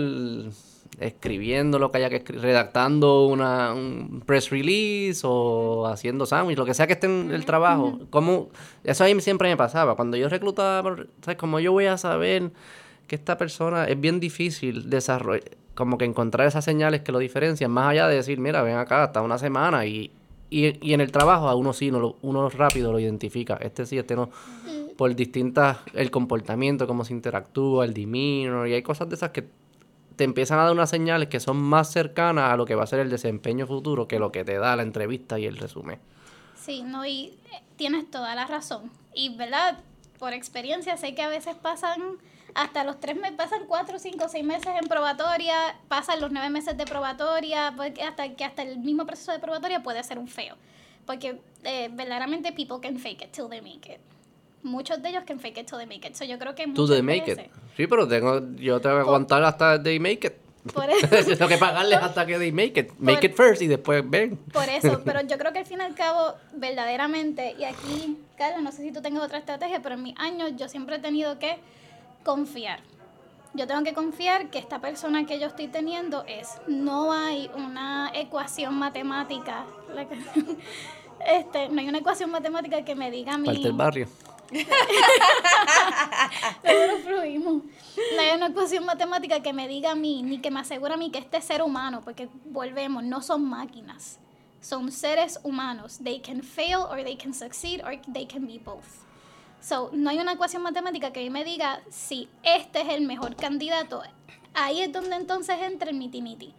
escribiendo 0.99 1.79
lo 1.79 1.91
que 1.91 1.97
haya 1.97 2.09
que 2.11 2.17
escribir, 2.17 2.43
redactando 2.43 3.25
una, 3.25 3.73
un 3.73 4.21
press 4.23 4.51
release 4.51 5.21
o 5.23 5.87
haciendo 5.87 6.27
sándwich, 6.27 6.55
lo 6.55 6.65
que 6.65 6.75
sea 6.75 6.85
que 6.85 6.93
esté 6.93 7.07
en 7.07 7.31
el 7.31 7.45
trabajo. 7.45 7.97
Como, 8.11 8.49
eso 8.83 9.03
a 9.03 9.07
mí 9.07 9.19
siempre 9.21 9.49
me 9.49 9.57
pasaba. 9.57 9.95
Cuando 9.95 10.17
yo 10.17 10.29
reclutaba, 10.29 10.97
¿sabes? 11.21 11.37
Como 11.39 11.59
yo 11.59 11.71
voy 11.71 11.87
a 11.87 11.97
saber 11.97 12.51
que 13.07 13.15
esta 13.15 13.39
persona 13.39 13.85
es 13.85 13.99
bien 13.99 14.19
difícil 14.19 14.91
desarrollar, 14.91 15.49
como 15.79 15.97
que 15.97 16.03
encontrar 16.03 16.45
esas 16.45 16.65
señales 16.65 17.01
que 17.01 17.13
lo 17.13 17.19
diferencian, 17.19 17.71
más 17.71 17.89
allá 17.91 18.07
de 18.09 18.15
decir, 18.15 18.37
mira, 18.37 18.61
ven 18.63 18.75
acá, 18.75 19.03
hasta 19.05 19.21
una 19.21 19.37
semana 19.37 19.85
y, 19.85 20.11
y, 20.49 20.85
y 20.85 20.93
en 20.93 20.99
el 20.99 21.09
trabajo 21.09 21.47
a 21.47 21.55
uno 21.55 21.71
sí, 21.71 21.89
no 21.89 21.99
lo- 22.01 22.17
uno 22.21 22.49
rápido 22.49 22.91
lo 22.91 22.99
identifica. 22.99 23.55
Este 23.61 23.85
sí, 23.85 23.97
este 23.97 24.15
no. 24.15 24.29
Por 24.97 25.15
distintas, 25.15 25.77
el 25.93 26.11
comportamiento, 26.11 26.85
cómo 26.85 27.05
se 27.05 27.13
interactúa, 27.13 27.85
el 27.85 27.93
demeanor, 27.93 28.67
y 28.67 28.73
hay 28.73 28.81
cosas 28.83 29.07
de 29.07 29.15
esas 29.15 29.29
que 29.31 29.47
te 30.17 30.25
empiezan 30.25 30.59
a 30.59 30.63
dar 30.63 30.73
unas 30.73 30.89
señales 30.89 31.29
que 31.29 31.39
son 31.39 31.55
más 31.55 31.89
cercanas 31.93 32.51
a 32.51 32.57
lo 32.57 32.65
que 32.65 32.75
va 32.75 32.83
a 32.83 32.87
ser 32.87 32.99
el 32.99 33.09
desempeño 33.09 33.65
futuro 33.65 34.05
que 34.09 34.19
lo 34.19 34.33
que 34.33 34.43
te 34.43 34.57
da 34.57 34.75
la 34.75 34.83
entrevista 34.83 35.39
y 35.39 35.45
el 35.45 35.55
resumen. 35.55 35.97
Sí, 36.57 36.83
no, 36.83 37.05
y 37.05 37.27
eh, 37.53 37.61
tienes 37.77 38.11
toda 38.11 38.35
la 38.35 38.45
razón. 38.45 38.91
Y, 39.15 39.37
¿verdad? 39.37 39.79
Por 40.19 40.33
experiencia 40.33 40.97
sé 40.97 41.15
que 41.15 41.21
a 41.21 41.29
veces 41.29 41.55
pasan 41.55 42.01
hasta 42.55 42.83
los 42.83 42.99
tres 42.99 43.15
meses, 43.15 43.35
pasan 43.37 43.61
cuatro, 43.67 43.99
cinco, 43.99 44.27
seis 44.29 44.43
meses 44.43 44.67
en 44.81 44.87
probatoria, 44.87 45.75
pasan 45.87 46.19
los 46.21 46.31
nueve 46.31 46.49
meses 46.49 46.75
de 46.77 46.85
probatoria, 46.85 47.73
porque 47.75 48.01
hasta 48.03 48.27
que 48.35 48.43
hasta 48.45 48.61
el 48.63 48.77
mismo 48.79 49.05
proceso 49.05 49.31
de 49.31 49.39
probatoria 49.39 49.81
puede 49.83 50.03
ser 50.03 50.17
un 50.19 50.27
feo. 50.27 50.55
Porque 51.05 51.39
eh, 51.63 51.89
verdaderamente 51.91 52.51
people 52.51 52.77
can 52.81 52.97
fake 52.99 53.23
it 53.23 53.31
till 53.31 53.49
they 53.49 53.61
make 53.61 53.91
it. 53.91 53.99
Muchos 54.61 55.01
de 55.01 55.09
ellos 55.09 55.23
can 55.25 55.39
fake 55.39 55.57
it 55.59 55.67
till 55.67 55.77
they 55.77 55.87
make 55.87 56.05
it. 56.07 56.15
So 56.15 56.25
yo 56.25 56.37
creo 56.37 56.53
que 56.53 56.67
muchas 56.67 56.89
de 56.89 57.01
make 57.01 57.21
veces- 57.25 57.45
it. 57.45 57.51
Sí, 57.77 57.87
pero 57.87 58.07
tengo, 58.07 58.39
yo 58.57 58.79
tengo 58.81 58.95
que 58.97 59.01
aguantar 59.01 59.43
hasta 59.43 59.81
they 59.81 59.99
make 59.99 60.27
it. 60.27 60.33
Por 60.73 60.89
eso. 60.89 61.07
tengo 61.07 61.47
que 61.47 61.57
pagarles 61.57 61.97
hasta 61.99 62.25
que 62.25 62.37
they 62.37 62.51
make 62.51 62.77
it. 62.79 62.91
Make 62.99 63.19
Por- 63.21 63.25
it 63.25 63.35
first 63.35 63.61
y 63.61 63.67
después 63.67 64.03
ven. 64.07 64.35
Por 64.51 64.67
eso, 64.67 65.01
pero 65.05 65.21
yo 65.21 65.37
creo 65.37 65.53
que 65.53 65.59
al 65.59 65.65
fin 65.65 65.79
y 65.79 65.83
al 65.83 65.95
cabo, 65.95 66.33
verdaderamente, 66.53 67.55
y 67.57 67.63
aquí, 67.63 68.17
Carlos, 68.37 68.61
no 68.61 68.71
sé 68.71 68.83
si 68.83 68.91
tú 68.91 69.01
tengas 69.01 69.23
otra 69.23 69.37
estrategia, 69.39 69.81
pero 69.81 69.95
en 69.95 70.03
mis 70.03 70.17
años 70.19 70.51
yo 70.57 70.67
siempre 70.67 70.97
he 70.97 70.99
tenido 70.99 71.39
que 71.39 71.57
confiar. 72.23 72.79
Yo 73.53 73.65
tengo 73.65 73.83
que 73.83 73.93
confiar 73.93 74.49
que 74.51 74.59
esta 74.59 74.79
persona 74.79 75.25
que 75.25 75.39
yo 75.39 75.47
estoy 75.47 75.67
teniendo 75.67 76.23
es, 76.25 76.49
no 76.67 77.11
hay 77.11 77.49
una 77.55 78.11
ecuación 78.13 78.75
matemática, 78.75 79.65
la 79.95 80.07
que- 80.07 80.17
este, 81.27 81.69
no 81.69 81.81
hay 81.81 81.89
una 81.89 81.97
ecuación 81.97 82.29
matemática 82.29 82.83
que 82.85 82.95
me 82.95 83.09
diga 83.09 83.33
a 83.33 83.37
mí, 83.37 83.45
Parte 83.47 83.61
del 83.63 83.73
barrio. 83.73 84.07
Fluimos. 87.03 87.63
No 88.15 88.21
hay 88.21 88.35
una 88.35 88.47
ecuación 88.47 88.85
matemática 88.85 89.41
que 89.41 89.53
me 89.53 89.67
diga 89.67 89.91
a 89.91 89.95
mí, 89.95 90.23
ni 90.23 90.39
que 90.39 90.51
me 90.51 90.59
asegure 90.59 90.93
a 90.93 90.97
mí 90.97 91.11
que 91.11 91.19
este 91.19 91.41
ser 91.41 91.61
humano, 91.61 92.01
porque 92.03 92.29
volvemos, 92.45 93.03
no 93.03 93.21
son 93.21 93.43
máquinas. 93.45 94.19
Son 94.61 94.91
seres 94.91 95.39
humanos. 95.43 95.99
They 96.03 96.19
can 96.19 96.43
fail 96.43 96.79
or 96.89 97.03
they 97.03 97.15
can 97.15 97.33
succeed 97.33 97.81
or 97.83 97.99
they 98.11 98.25
can 98.25 98.45
be 98.45 98.59
both. 98.59 99.05
So, 99.61 99.89
no 99.93 100.09
hay 100.09 100.19
una 100.19 100.33
ecuación 100.33 100.61
matemática 100.63 101.11
que 101.11 101.29
me 101.29 101.43
diga 101.43 101.81
si 101.89 102.29
este 102.43 102.81
es 102.81 102.89
el 102.89 103.01
mejor 103.05 103.35
candidato. 103.35 104.01
Ahí 104.53 104.81
es 104.81 104.91
donde 104.91 105.15
entonces 105.15 105.57
entra 105.61 105.89
el 105.89 105.97
miti-miti. 105.97 106.53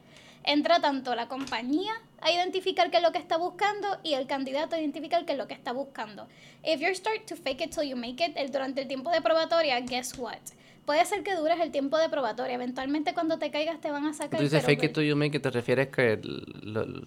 Entra 0.45 0.81
tanto 0.81 1.15
la 1.15 1.29
compañía 1.29 1.93
a 2.23 2.31
identificar 2.33 2.91
qué 2.91 2.99
es 2.99 3.03
lo 3.03 3.13
que 3.13 3.19
está 3.19 3.37
buscando 3.37 3.89
y 4.03 4.15
el 4.15 4.27
candidato 4.27 4.77
a 4.77 4.81
identificar 4.81 5.25
qué 5.27 5.33
es 5.33 5.39
lo 5.39 5.47
que 5.47 5.55
está 5.55 5.73
buscando. 5.73 6.29
If 6.65 6.81
you 6.81 6.95
start 6.95 7.27
to 7.27 7.37
fake 7.37 7.61
it 7.63 7.75
till 7.75 7.85
you 7.89 7.97
make 7.97 8.25
it 8.25 8.33
el, 8.37 8.51
durante 8.51 8.83
el 8.83 8.89
tiempo 8.89 9.11
de 9.11 9.21
probatoria, 9.21 9.79
guess 9.81 10.17
what? 10.19 10.39
Puede 10.87 11.05
ser 11.05 11.23
que 11.23 11.35
dures 11.37 11.61
el 11.61 11.71
tiempo 11.71 11.99
de 11.99 12.09
probatoria. 12.09 12.55
Eventualmente 12.55 13.13
cuando 13.13 13.39
te 13.39 13.51
caigas 13.51 13.81
te 13.81 13.91
van 13.91 14.07
a 14.07 14.13
sacar. 14.15 14.39
Tú 14.39 14.45
dices 14.45 14.65
fake 14.65 14.85
it 14.85 14.93
till 14.95 15.05
you 15.07 15.15
make 15.17 15.37
it, 15.37 15.43
te 15.43 15.51
refieres 15.51 15.89
que... 15.89 16.13
el- 16.15 16.45
lo- 16.63 16.87
lo- 16.87 17.03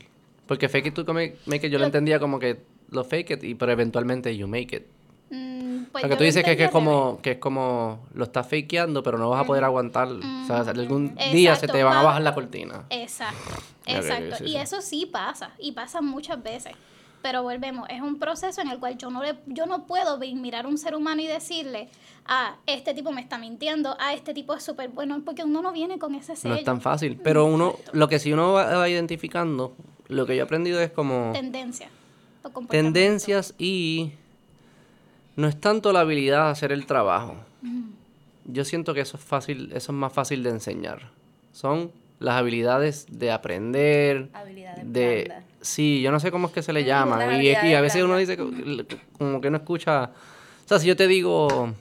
porque 0.48 0.70
fake 0.70 0.88
it 0.88 0.94
till 0.96 1.06
you 1.06 1.14
make 1.14 1.38
make 1.46 1.66
it 1.66 1.72
yo 1.72 1.78
lo 1.80 1.84
Lo- 1.84 1.86
entendía 1.88 2.20
como 2.20 2.38
que 2.40 2.62
lo 2.90 3.04
fake 3.04 3.32
it, 3.32 3.44
y, 3.44 3.56
pero 3.56 3.72
eventualmente 3.72 4.36
you 4.38 4.48
make 4.48 4.76
it. 4.76 4.84
Mm, 5.34 5.86
pues 5.92 6.04
Porque 6.04 6.10
yo 6.10 6.18
tú 6.18 6.24
dices 6.24 6.44
que, 6.44 6.56
que 6.56 6.66
es 6.66 6.70
como 6.70 7.20
que 7.24 7.32
es 7.32 7.38
como 7.40 8.06
lo 8.14 8.26
estás 8.26 8.48
fakeando, 8.48 9.02
pero 9.02 9.18
no 9.18 9.32
vas 9.32 9.42
a 9.42 9.46
poder 9.46 9.64
aguantar. 9.64 10.08
O 10.10 10.46
sea, 10.46 10.60
algún 10.60 11.16
día 11.16 11.56
se 11.56 11.66
Exacto, 11.66 11.74
te 11.74 11.84
van 11.84 11.98
a 11.98 12.04
bajar 12.04 12.22
la 12.22 12.36
cortina. 12.36 12.86
Exacto, 12.92 13.52
exacto. 13.88 14.36
sí, 14.38 14.44
y 14.44 14.48
sí. 14.50 14.58
eso 14.58 14.82
sí 14.82 15.10
pasa, 15.12 15.50
y 15.58 15.72
pasa 15.72 16.02
muchas 16.02 16.42
veces. 16.44 16.74
Pero 17.24 17.42
volvemos, 17.42 17.88
es 17.90 18.02
un 18.02 18.20
proceso 18.20 18.62
en 18.62 18.68
el 18.68 18.80
cual 18.80 18.98
yo 18.98 19.10
no, 19.10 19.24
le, 19.24 19.36
yo 19.48 19.66
no 19.66 19.88
puedo 19.88 20.20
mirar 20.20 20.66
a 20.66 20.68
un 20.68 20.78
ser 20.78 20.94
humano 20.94 21.22
y 21.22 21.28
decirle, 21.28 21.90
ah, 22.26 22.58
este 22.68 22.94
tipo 22.94 23.12
me 23.12 23.22
está 23.22 23.40
mintiendo, 23.40 23.96
ah, 24.00 24.14
este 24.14 24.34
tipo 24.34 24.54
es 24.54 24.62
súper 24.62 24.90
bueno, 24.90 25.20
porque 25.26 25.44
uno 25.44 25.62
no 25.64 25.72
viene 25.72 25.98
con 25.98 26.14
ese 26.14 26.36
sello. 26.36 26.54
No 26.54 26.60
es 26.60 26.66
tan 26.66 26.82
fácil. 26.82 27.18
Pero 27.24 27.46
uno, 27.46 27.78
lo 27.94 28.08
que 28.08 28.20
si 28.20 28.34
uno 28.34 28.52
va, 28.52 28.78
va 28.78 28.90
identificando, 28.90 29.74
lo 30.10 30.26
que 30.28 30.36
yo 30.36 30.42
he 30.42 30.46
aprendido 30.46 30.80
es 30.82 30.92
como 30.92 31.32
Tendencia. 31.34 31.88
o 32.44 32.50
comportamiento. 32.50 33.00
tendencias 33.00 33.56
y 33.58 34.12
no 35.36 35.48
es 35.48 35.60
tanto 35.60 35.92
la 35.94 36.02
habilidad 36.02 36.46
de 36.46 36.52
hacer 36.52 36.72
el 36.72 36.86
trabajo. 36.86 37.36
Yo 38.46 38.66
siento 38.66 38.94
que 38.94 39.02
eso 39.02 39.18
es 39.18 39.24
fácil, 39.24 39.72
eso 39.74 39.92
es 39.92 39.98
más 39.98 40.12
fácil 40.12 40.44
de 40.44 40.50
enseñar. 40.50 41.10
Son 41.54 41.92
las 42.20 42.36
habilidades 42.36 43.06
de 43.10 43.32
aprender, 43.32 44.30
Habilidades 44.34 44.92
de 44.94 45.24
blandas. 45.26 45.46
sí, 45.62 46.02
yo 46.02 46.12
no 46.12 46.20
sé 46.20 46.32
cómo 46.32 46.48
es 46.48 46.54
que 46.54 46.62
se 46.62 46.74
le 46.74 46.82
las 46.82 46.88
llaman 46.88 47.42
y, 47.42 47.54
a 47.74 47.82
veces 47.82 48.04
uno 48.04 48.18
dice 48.18 48.36
que- 48.38 48.86
como 49.18 49.40
que 49.42 49.50
no 49.50 49.58
escucha, 49.58 50.06
o 50.66 50.68
sea, 50.68 50.80
si 50.80 50.88
yo 50.88 50.96
te 50.96 51.08
digo 51.08 51.74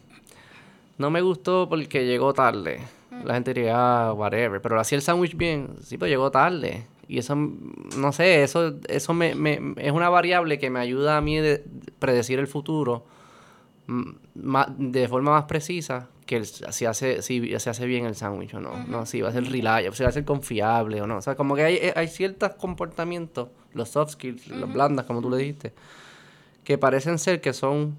no 0.98 1.10
me 1.10 1.20
gustó 1.20 1.68
porque 1.68 2.06
llegó 2.06 2.32
tarde. 2.32 2.80
La 3.24 3.34
gente 3.34 3.52
diría, 3.54 3.74
ah, 4.08 4.12
whatever. 4.14 4.60
Pero 4.62 4.80
hacía 4.80 4.96
el 4.96 5.02
sándwich 5.02 5.36
bien. 5.36 5.70
Sí, 5.82 5.98
pero 5.98 6.08
llegó 6.08 6.30
tarde. 6.30 6.86
Y 7.08 7.18
eso, 7.18 7.34
no 7.34 8.12
sé, 8.12 8.42
eso, 8.42 8.74
eso 8.88 9.12
me, 9.12 9.34
me- 9.34 9.74
es 9.78 9.92
una 9.92 10.08
variable 10.08 10.58
que 10.58 10.70
me 10.70 10.80
ayuda 10.80 11.16
a 11.16 11.20
mí 11.20 11.36
de 11.38 11.62
predecir 11.98 12.38
el 12.38 12.46
futuro 12.46 13.04
mm, 13.04 13.11
de 14.78 15.08
forma 15.08 15.32
más 15.32 15.44
precisa 15.44 16.08
que 16.26 16.36
el- 16.36 16.46
si, 16.46 16.84
hace, 16.86 17.20
si 17.22 17.58
se 17.58 17.70
hace 17.70 17.86
bien 17.86 18.06
el 18.06 18.14
sándwich 18.14 18.54
o 18.54 18.60
no. 18.60 18.84
No, 18.86 19.06
si 19.06 19.20
va 19.20 19.28
a 19.30 19.32
ser 19.32 19.44
reliable, 19.50 19.92
si 19.92 20.02
va 20.02 20.08
a 20.08 20.12
ser 20.12 20.24
confiable 20.24 21.00
o 21.02 21.06
no. 21.06 21.16
O 21.18 21.22
sea, 21.22 21.34
como 21.34 21.54
que 21.56 21.64
hay, 21.64 21.78
hay 21.94 22.08
ciertos 22.08 22.54
comportamientos, 22.54 23.48
los 23.74 23.88
soft 23.88 24.12
skills, 24.12 24.48
las 24.48 24.72
blandas, 24.72 25.04
como 25.06 25.20
tú 25.20 25.30
le 25.30 25.38
dijiste, 25.38 25.72
que 26.64 26.78
parecen 26.78 27.18
ser 27.18 27.40
que 27.40 27.52
son 27.52 27.96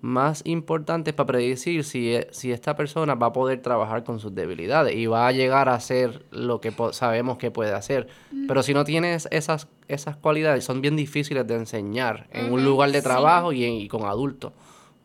más 0.00 0.42
importantes 0.46 1.14
para 1.14 1.28
predecir 1.28 1.84
si, 1.84 2.12
e- 2.14 2.26
si 2.32 2.50
esta 2.50 2.74
persona 2.74 3.14
va 3.14 3.28
a 3.28 3.32
poder 3.32 3.62
trabajar 3.62 4.02
con 4.02 4.18
sus 4.18 4.34
debilidades 4.34 4.96
y 4.96 5.06
va 5.06 5.28
a 5.28 5.32
llegar 5.32 5.68
a 5.68 5.74
hacer 5.74 6.24
lo 6.32 6.60
que 6.60 6.72
sabemos 6.92 7.38
que 7.38 7.52
puede 7.52 7.72
hacer. 7.72 8.08
Pero 8.48 8.64
si 8.64 8.74
no 8.74 8.82
tienes 8.82 9.28
esas, 9.30 9.68
esas 9.86 10.16
cualidades, 10.16 10.64
son 10.64 10.80
bien 10.80 10.96
difíciles 10.96 11.46
de 11.46 11.54
enseñar 11.54 12.26
en 12.32 12.52
un 12.52 12.64
lugar 12.64 12.90
de 12.90 13.00
trabajo 13.00 13.52
y, 13.52 13.64
en- 13.64 13.74
y 13.74 13.86
con 13.86 14.04
adultos. 14.06 14.52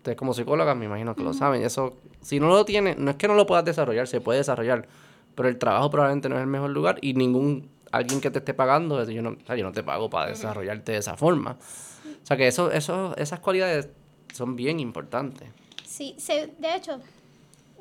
Ustedes 0.08 0.20
como 0.20 0.34
psicólogas 0.34 0.78
me 0.78 0.86
imagino 0.86 1.14
que 1.18 1.22
lo 1.22 1.34
saben. 1.34 1.64
Eso, 1.64 1.98
si 2.22 2.40
no 2.40 2.48
lo 2.48 2.64
tienes, 2.64 2.98
no 2.98 3.12
es 3.12 3.18
que 3.18 3.28
no 3.28 3.34
lo 3.34 3.46
puedas 3.46 3.66
desarrollar, 3.66 4.08
se 4.08 4.22
puede 4.22 4.38
desarrollar, 4.38 4.88
pero 5.36 5.50
el 5.50 5.58
trabajo 5.58 5.90
probablemente 5.90 6.30
no 6.30 6.38
es 6.38 6.42
el 6.44 6.48
mejor 6.48 6.70
lugar 6.70 6.98
y 7.02 7.14
ningún 7.14 7.70
alguien 7.92 8.22
que 8.22 8.32
te 8.32 8.40
esté 8.40 8.54
pagando, 8.54 9.04
yo 9.04 9.22
no, 9.22 9.32
o 9.32 9.46
sea, 9.46 9.58
yo 9.58 9.66
no 9.66 9.74
te 9.74 9.84
pago 9.84 10.10
para 10.10 10.28
desarrollarte 10.28 10.94
de 10.94 11.00
esa 11.00 11.18
forma. 11.18 11.58
O 11.60 12.26
sea 12.26 12.38
que 12.38 12.48
eso, 12.48 12.72
eso, 12.72 13.18
esas 13.18 13.42
cualidades 13.42 13.90
son 14.34 14.56
bien 14.56 14.80
importantes. 14.80 15.50
Sí, 15.84 16.16
se, 16.18 16.54
de 16.58 16.76
hecho, 16.78 17.02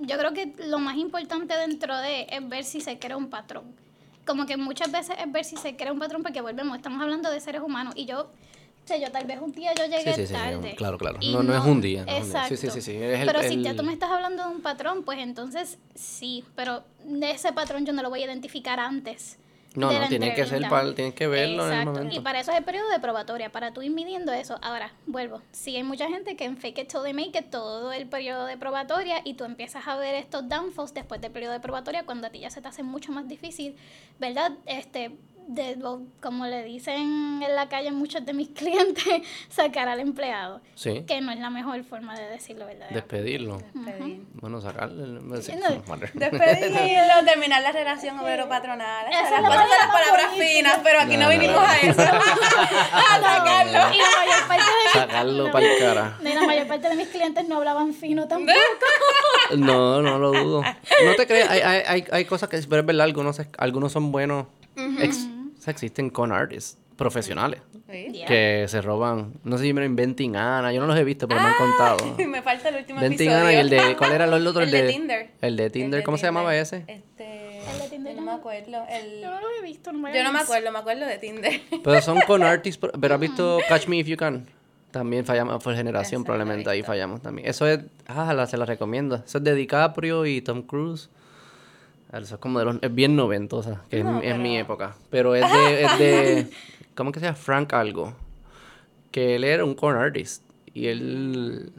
yo 0.01 0.19
creo 0.19 0.33
que 0.33 0.53
lo 0.67 0.81
más 0.81 0.97
importante 0.97 1.57
dentro 1.57 1.97
de 1.97 2.27
es 2.29 2.49
ver 2.49 2.65
si 2.65 2.81
se 2.81 2.99
crea 2.99 3.17
un 3.17 3.31
patrón. 3.31 3.67
Como 4.27 4.47
que 4.47 4.57
muchas 4.57 4.91
veces 4.91 5.15
es 5.25 5.31
ver 5.31 5.45
si 5.45 5.57
se 5.57 5.77
crea 5.77 5.93
un 5.93 6.01
patrón 6.01 6.25
porque 6.25 6.41
volvemos, 6.41 6.77
estamos 6.77 7.01
hablando 7.01 7.31
de 7.31 7.39
seres 7.39 7.63
humanos 7.63 7.95
y 7.97 8.05
yo, 8.05 8.31
o 8.87 8.89
sea, 8.89 8.99
yo 8.99 9.11
tal 9.11 9.25
vez 9.27 9.41
un 9.43 9.51
día 9.51 9.73
yo 9.75 9.85
llegué 9.87 10.15
Sí, 10.15 10.21
sí, 10.23 10.27
sí, 10.29 10.33
tarde. 10.33 10.77
claro, 10.77 10.97
claro. 10.97 11.19
y 11.21 11.33
No, 11.33 11.43
no 11.43 11.57
es 11.59 11.65
un 11.65 11.81
día, 11.81 12.05
no 12.05 12.13
es 12.13 12.19
un 12.23 12.23
día. 12.23 12.39
Exacto. 12.39 12.57
Sí, 12.57 12.57
sí, 12.57 12.71
sí, 12.71 12.81
sí, 12.83 12.97
es 12.97 13.19
el- 13.21 13.27
pero 13.27 13.43
si 13.43 13.61
ya 13.61 13.71
el- 13.73 13.77
tú 13.77 13.83
me 13.83 13.93
estás 13.93 14.11
hablando 14.13 14.45
de 14.49 14.55
un 14.55 14.63
patrón, 14.63 15.03
pues 15.03 15.19
entonces 15.19 15.79
sí, 15.97 16.45
pero 16.55 16.85
de 17.05 17.33
ese 17.33 17.53
patrón 17.53 17.85
yo 17.85 17.93
no 17.93 18.03
lo 18.03 18.11
voy 18.11 18.23
a 18.23 18.27
identificar 18.27 18.79
antes. 18.79 19.39
No, 19.75 19.93
no, 19.93 19.99
la 19.99 20.09
tiene 20.09 20.33
que 20.35 20.47
ser 20.47 20.63
para- 20.71 20.95
tienes 20.95 21.13
que 21.15 21.27
verlo 21.27 21.67
en 21.67 21.73
el 21.73 21.79
Exacto. 21.81 21.93
momento. 21.99 22.17
Y 22.17 22.21
para 22.21 22.41
eso 22.41 22.51
es 22.53 22.57
el 22.59 22.65
periodo 22.65 22.89
de 22.91 22.99
probatoria, 23.01 23.51
para 23.53 23.73
tú 23.75 23.83
ir 23.83 23.91
midiendo 23.91 24.33
eso. 24.33 24.57
Ahora, 24.63 24.93
vuelvo. 25.07 25.43
Sí 25.53 25.77
hay 25.77 25.83
mucha 25.83 26.09
gente 26.09 26.35
que 26.37 26.45
en 26.45 26.57
fake 26.57 26.79
it 26.79 26.89
till 26.89 27.03
they 27.03 27.13
make 27.13 27.37
it 27.39 27.51
todo 27.51 27.93
el 27.93 28.07
periodo 28.09 28.47
de 28.47 28.57
probatoria 28.57 29.21
y 29.25 29.35
tú 29.35 29.45
empiezas 29.45 29.87
a 29.89 29.97
ver 29.97 30.15
estos 30.15 30.49
downfalls 30.49 30.95
después 30.95 31.21
del 31.21 31.31
periodo 31.33 31.53
de 31.53 31.61
probatoria 31.61 32.05
cuando 32.07 32.29
a 32.29 32.31
ti 32.31 32.39
ya 32.39 32.49
se 32.51 32.63
te 32.63 32.69
hace 32.69 32.85
mucho 32.85 33.11
más 33.13 33.27
difícil, 33.29 33.77
¿verdad? 34.19 34.53
Este, 34.65 35.11
de, 35.49 35.77
como 36.21 36.47
le 36.47 36.65
dicen 36.65 37.41
en 37.43 37.55
la 37.55 37.69
calle 37.69 37.93
muchos 37.93 38.25
de 38.27 38.33
mis 38.35 38.49
clientes, 38.55 39.23
sacar 39.49 39.89
al 39.89 40.01
empleado. 40.01 40.61
Sí, 40.75 41.05
Que 41.07 41.21
no 41.21 41.31
es 41.33 41.39
la 41.39 41.51
mejor 41.51 41.83
forma 41.85 42.15
de 42.19 42.27
decirlo, 42.29 42.67
¿verdad? 42.67 42.89
despedirlo. 42.91 43.59
Despedir. 43.75 44.23
Bueno, 44.35 44.61
sacarle. 44.61 45.43
sí, 45.43 45.53
No. 45.57 45.83
madre. 45.89 46.11
Despedirlo, 46.15 47.15
terminar 47.25 47.63
la 47.63 47.73
relación 47.73 48.19
obrero-patronal. 48.19 49.07
Esa 49.09 49.23
es 49.37 49.43
Las 49.43 49.93
palabras 49.93 50.33
finas, 50.37 50.81
pero 50.83 51.01
aquí 51.01 51.17
no, 51.17 51.25
No, 51.25 51.31
vinimos 51.31 51.57
no. 51.57 51.67
a 51.67 51.77
eso. 51.77 52.03
a 52.93 53.21
sacarlo. 53.21 53.95
Y 53.95 53.99
la 53.99 54.11
mayor 54.19 54.49
parte 54.49 54.65
de 54.65 55.01
Sacarlo 55.01 55.51
para 55.53 55.67
el 55.73 55.79
cara. 55.79 56.19
de 56.23 56.35
la 56.35 56.43
mayor 56.43 56.67
parte 56.67 56.89
de 56.89 56.97
mis 56.97 57.09
clientes 57.09 57.47
no 57.49 57.57
hablaban 57.57 57.93
fino 57.95 58.27
tampoco. 58.27 58.59
No, 59.57 60.03
no 60.03 60.19
lo 60.19 60.33
dudo. 60.33 60.63
No 60.63 61.15
te 61.17 61.27
crees, 61.27 61.49
hay, 61.49 61.61
hay, 61.61 61.83
hay, 61.87 62.05
hay 62.11 62.25
cosas 62.25 62.49
que, 62.49 62.59
pero 62.69 62.81
es 62.81 62.87
verdad, 62.87 63.05
algunos, 63.05 63.41
algunos 63.59 63.93
son 63.93 64.11
buenos. 64.13 64.47
ex- 65.01 65.29
sea, 65.67 65.73
existen 65.73 66.09
con 66.11 66.33
artists 66.33 66.79
profesionales 66.97 67.61
Sí. 67.91 68.09
Yeah. 68.11 68.27
que 68.27 68.65
se 68.69 68.81
roban. 68.81 69.35
No 69.45 69.59
sé 69.59 69.65
si 69.65 69.73
me 69.73 69.81
lo 69.83 69.87
Inventing 69.87 70.35
Ana, 70.35 70.73
yo 70.73 70.81
no 70.81 70.87
los 70.89 70.97
he 70.99 71.05
visto, 71.05 71.29
pero 71.29 71.41
me 71.41 71.47
han 71.49 71.53
Ah, 71.53 71.57
contado. 71.59 72.17
me 72.27 72.43
falta 72.43 72.71
el 72.71 72.77
último 72.77 73.01
Inventing. 73.01 73.31
Ana 73.31 73.53
y 73.53 73.57
el 73.57 73.69
de. 73.71 73.95
¿Cuál 73.97 74.13
era 74.13 74.25
el 74.25 74.47
otro? 74.47 74.63
El 74.65 74.71
de 74.73 74.89
Tinder. 74.89 75.31
El 75.41 75.57
de 75.57 75.71
Tinder, 75.71 75.99
El 75.99 76.01
de 76.01 76.05
¿cómo 76.05 76.17
se 76.17 76.27
llamaba 76.27 76.57
ese? 76.57 76.85
Este, 76.89 77.59
El 77.71 77.79
de 77.79 77.89
Tinder 77.91 78.15
yo 78.15 78.21
no 78.23 78.27
me 78.27 78.33
acuerdo. 78.33 78.85
El, 78.91 79.21
Yo 79.21 79.31
no 79.31 79.41
lo 79.41 79.47
he 79.51 79.63
visto, 79.63 79.93
no 79.93 79.99
me 80.01 80.13
yo 80.15 80.25
no 80.25 80.33
me 80.33 80.41
acuerdo, 80.41 80.73
me 80.73 80.79
acuerdo 80.81 81.07
de 81.07 81.19
Tinder. 81.19 81.61
Pero 81.85 82.01
son 82.03 82.21
con 82.23 82.43
artists, 82.43 82.89
pero 83.01 83.15
has 83.15 83.21
visto 83.21 83.59
Catch 83.69 83.87
Me 83.89 83.99
If 83.99 84.07
You 84.09 84.17
Can. 84.17 84.47
También 84.91 85.25
fallamos 85.27 85.63
por 85.63 85.75
generación, 85.77 86.25
probablemente 86.25 86.71
ahí 86.71 86.83
fallamos 86.83 87.21
también. 87.21 87.47
Eso 87.49 87.67
es, 87.69 87.81
ah, 88.07 88.33
la, 88.33 88.47
se 88.47 88.57
la 88.57 88.65
recomiendo. 88.65 89.17
Eso 89.17 89.39
es 89.39 89.45
de 89.45 89.55
DiCaprio 89.55 90.25
y 90.25 90.41
Tom 90.41 90.63
Cruise. 90.63 91.11
Ah, 92.13 92.19
Eso 92.19 92.37
es 92.37 92.41
como 92.41 92.59
de 92.61 92.65
los, 92.65 92.77
es 92.83 92.95
bien 92.95 93.17
noventosa, 93.17 93.83
que 93.91 94.03
No, 94.05 94.21
es, 94.21 94.33
es 94.33 94.39
mi 94.39 94.51
pero- 94.51 94.61
época. 94.63 94.97
Pero 95.11 95.35
es 95.35 95.51
de, 95.53 95.83
es 95.85 95.99
de, 95.99 96.47
¿cómo 96.95 97.13
que 97.13 97.21
se 97.21 97.27
llama? 97.27 97.37
Frank 97.37 97.73
algo. 97.75 98.15
Que 99.11 99.37
él 99.37 99.45
era 99.45 99.65
un 99.65 99.75
con 99.75 99.97
artist. 99.97 100.43
Y 100.75 100.89
él, 100.89 101.73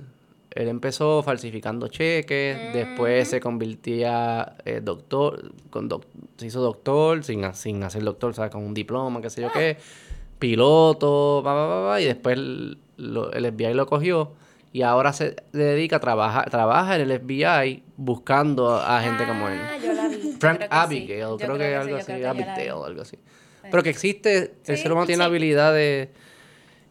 él 0.51 0.67
empezó 0.67 1.21
falsificando 1.23 1.87
cheques, 1.87 2.73
después 2.73 3.27
se 3.29 3.39
convertía 3.39 4.55
eh, 4.65 4.81
doctor, 4.83 5.51
con 5.69 5.87
doc- 5.87 6.05
se 6.37 6.47
hizo 6.47 6.61
doctor 6.61 7.23
sin, 7.23 7.53
sin 7.53 7.83
hacer 7.83 8.03
doctor, 8.03 8.33
¿sabes? 8.33 8.51
Con 8.51 8.63
un 8.63 8.73
diploma, 8.73 9.21
qué 9.21 9.29
sé 9.29 9.41
yo 9.41 9.51
qué. 9.51 9.77
Piloto, 10.39 11.41
va, 11.45 11.53
va, 11.53 11.67
va, 11.67 11.79
va, 11.81 12.01
y 12.01 12.05
después 12.05 12.37
el, 12.37 12.77
lo- 12.97 13.31
el 13.33 13.45
FBI 13.51 13.73
lo 13.73 13.85
cogió 13.87 14.31
y 14.71 14.83
ahora 14.83 15.11
se 15.13 15.35
dedica 15.51 15.95
a 15.95 15.99
trabajar, 15.99 16.49
trabaja 16.51 16.95
en 16.95 17.09
el 17.09 17.19
FBI 17.19 17.83
buscando 17.97 18.75
a 18.75 19.01
gente 19.01 19.25
como 19.25 19.47
él. 19.49 19.59
Ah, 19.59 19.77
vi. 19.81 19.87
Yo 19.87 19.93
Frank 20.37 20.57
creo 20.57 20.69
que 20.69 20.75
sí. 20.75 20.81
Abigail, 20.81 21.37
creo, 21.37 21.57
que, 21.57 21.75
algo 21.75 21.95
así, 21.97 22.11
la. 22.19 22.29
Abigail, 22.29 22.69
algo 22.85 23.01
así. 23.01 23.17
Pero 23.69 23.83
que 23.83 23.89
existe, 23.89 24.55
el 24.65 24.77
ser 24.77 24.91
humano 24.91 25.05
tiene 25.07 25.19
la 25.19 25.25
habilidad 25.25 25.73
de... 25.73 26.09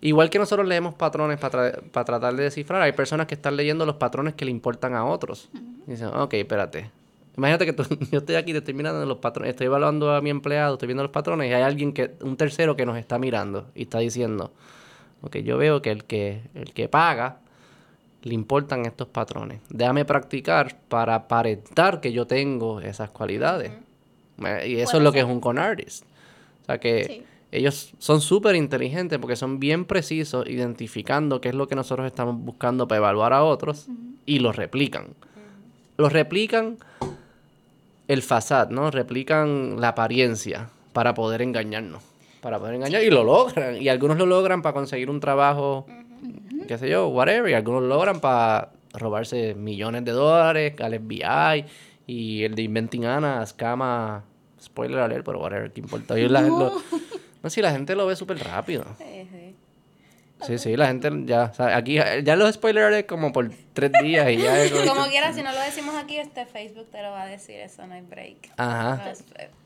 Igual 0.02 0.28
que 0.28 0.38
nosotros 0.38 0.68
leemos 0.68 0.94
patrones 0.94 1.38
para 1.38 1.72
tratar 2.04 2.37
de 2.37 2.44
descifrar, 2.44 2.82
hay 2.82 2.92
personas 2.92 3.26
que 3.26 3.35
están 3.35 3.56
leyendo 3.56 3.87
los 3.87 3.96
patrones 3.96 4.35
que 4.35 4.44
le 4.44 4.50
importan 4.50 4.94
a 4.94 5.04
otros. 5.06 5.48
Y 5.87 5.90
dicen, 5.92 6.09
ok, 6.09 6.35
espérate. 6.35 6.90
Imagínate 7.37 7.66
que 7.66 7.72
tú- 7.72 7.87
yo 8.12 8.18
estoy 8.18 8.35
aquí, 8.37 8.52
te 8.52 8.59
estoy 8.59 8.74
mirando 8.74 9.04
los 9.06 9.18
patrones, 9.18 9.50
estoy 9.50 9.66
evaluando 9.66 10.14
a 10.14 10.20
mi 10.20 10.30
empleado, 10.30 10.74
estoy 10.74 10.87
viendo 10.87 11.02
los 11.02 11.12
patrones 11.12 11.50
y 11.50 11.54
hay 11.54 11.62
alguien 11.62 11.92
que, 11.92 12.12
un 12.20 12.37
tercero 12.37 12.76
que 12.76 12.87
nos 12.87 12.98
está 12.98 13.18
mirando 13.18 13.68
y 13.74 13.82
está 13.82 13.98
diciendo, 13.98 14.52
ok, 15.22 15.37
yo 15.38 15.56
veo 15.56 15.82
que 15.82 15.90
el 15.90 16.04
que, 16.04 16.42
el 16.54 16.72
que 16.72 16.88
paga 16.88 17.38
le 18.26 18.34
importan 18.34 18.86
estos 18.86 19.06
patrones. 19.08 19.60
Déjame 19.70 20.04
practicar 20.04 20.76
para 20.88 21.14
aparentar 21.14 22.00
que 22.00 22.12
yo 22.12 22.26
tengo 22.26 22.80
esas 22.80 23.10
cualidades. 23.10 23.70
Y 24.66 24.76
eso 24.76 24.92
Puede 24.92 24.98
es 24.98 25.02
lo 25.04 25.12
que 25.12 25.20
es 25.20 25.24
un 25.24 25.40
con 25.40 25.58
artist. 25.58 26.04
O 26.62 26.64
sea 26.66 26.78
que 26.78 27.04
Sí. 27.04 27.22
ellos 27.52 27.92
son 27.98 28.20
súper 28.20 28.56
inteligentes 28.56 29.18
porque 29.20 29.36
son 29.36 29.60
bien 29.60 29.84
precisos 29.84 30.46
identificando 30.48 31.40
qué 31.40 31.50
es 31.50 31.54
lo 31.54 31.68
que 31.68 31.76
nosotros 31.76 32.06
estamos 32.06 32.36
buscando 32.36 32.88
para 32.88 32.98
evaluar 32.98 33.32
a 33.32 33.44
otros 33.44 33.86
y 34.26 34.40
los 34.40 34.56
replican. 34.56 35.06
Los 35.96 36.12
replican 36.12 36.78
el 38.08 38.22
fasad, 38.22 38.70
¿no? 38.70 38.90
Replican 38.90 39.80
la 39.80 39.88
apariencia 39.88 40.68
para 40.92 41.14
poder 41.14 41.42
engañarnos. 41.42 42.02
Para 42.40 42.58
poder 42.58 42.74
engañar 42.74 43.02
y 43.02 43.10
lo 43.10 43.24
logran. 43.24 43.80
Y 43.80 43.88
algunos 43.88 44.16
lo 44.18 44.26
logran 44.26 44.62
para 44.62 44.72
conseguir 44.74 45.10
un 45.10 45.20
trabajo, 45.20 45.86
qué 46.68 46.79
sé 46.79 46.88
yo, 46.88 47.09
whatever. 47.09 47.50
Y 47.50 47.55
algunos 47.55 47.83
lo 47.83 47.88
logran 47.88 48.20
para 48.20 48.70
robarse 48.92 49.55
millones 49.55 50.05
de 50.05 50.12
dólares 50.12 50.74
al 50.81 50.94
FBI. 50.94 51.64
Y 52.07 52.44
el 52.44 52.55
de 52.55 52.62
Inventing 52.62 53.05
Anna, 53.05 53.42
escama, 53.42 54.24
spoiler 54.62 55.00
alert, 55.00 55.24
pero 55.24 55.40
whatever, 55.40 55.72
¿qué 55.72 55.81
importa? 55.81 56.18
Y 56.18 56.29
la- 56.29 56.40
lo- 56.48 56.72
no, 57.42 57.50
si 57.50 57.61
la 57.62 57.72
gente 57.72 57.94
lo 57.96 58.07
ve 58.07 58.16
súper 58.16 58.38
rápido. 58.38 58.85
Sí, 58.98 59.29
sí. 59.31 59.55
Sí, 60.42 60.59
sí, 60.59 60.76
la 60.76 60.88
gente 60.88 61.11
ya, 61.24 61.44
o 61.44 61.55
sea, 61.55 61.74
aquí 61.76 61.94
ya 61.94 62.37
los 62.37 62.52
spoilers 62.55 63.07
como 63.07 63.33
por 63.33 63.50
tres 63.72 63.90
días 64.02 64.29
y 64.31 64.37
ya... 64.37 64.55
como- 64.87 65.07
quiera, 65.07 65.33
si 65.33 65.42
no 65.42 65.50
lo 65.50 65.59
decimos 65.61 65.94
aquí, 65.96 66.18
este 66.18 66.44
Facebook 66.44 66.88
te 66.92 67.02
lo 67.02 67.11
va 67.11 67.22
a 67.22 67.26
decir, 67.26 67.57
eso 67.59 67.87
no 67.87 67.94
hay 67.94 68.02
break. 68.02 68.50
Ajá. 68.59 69.02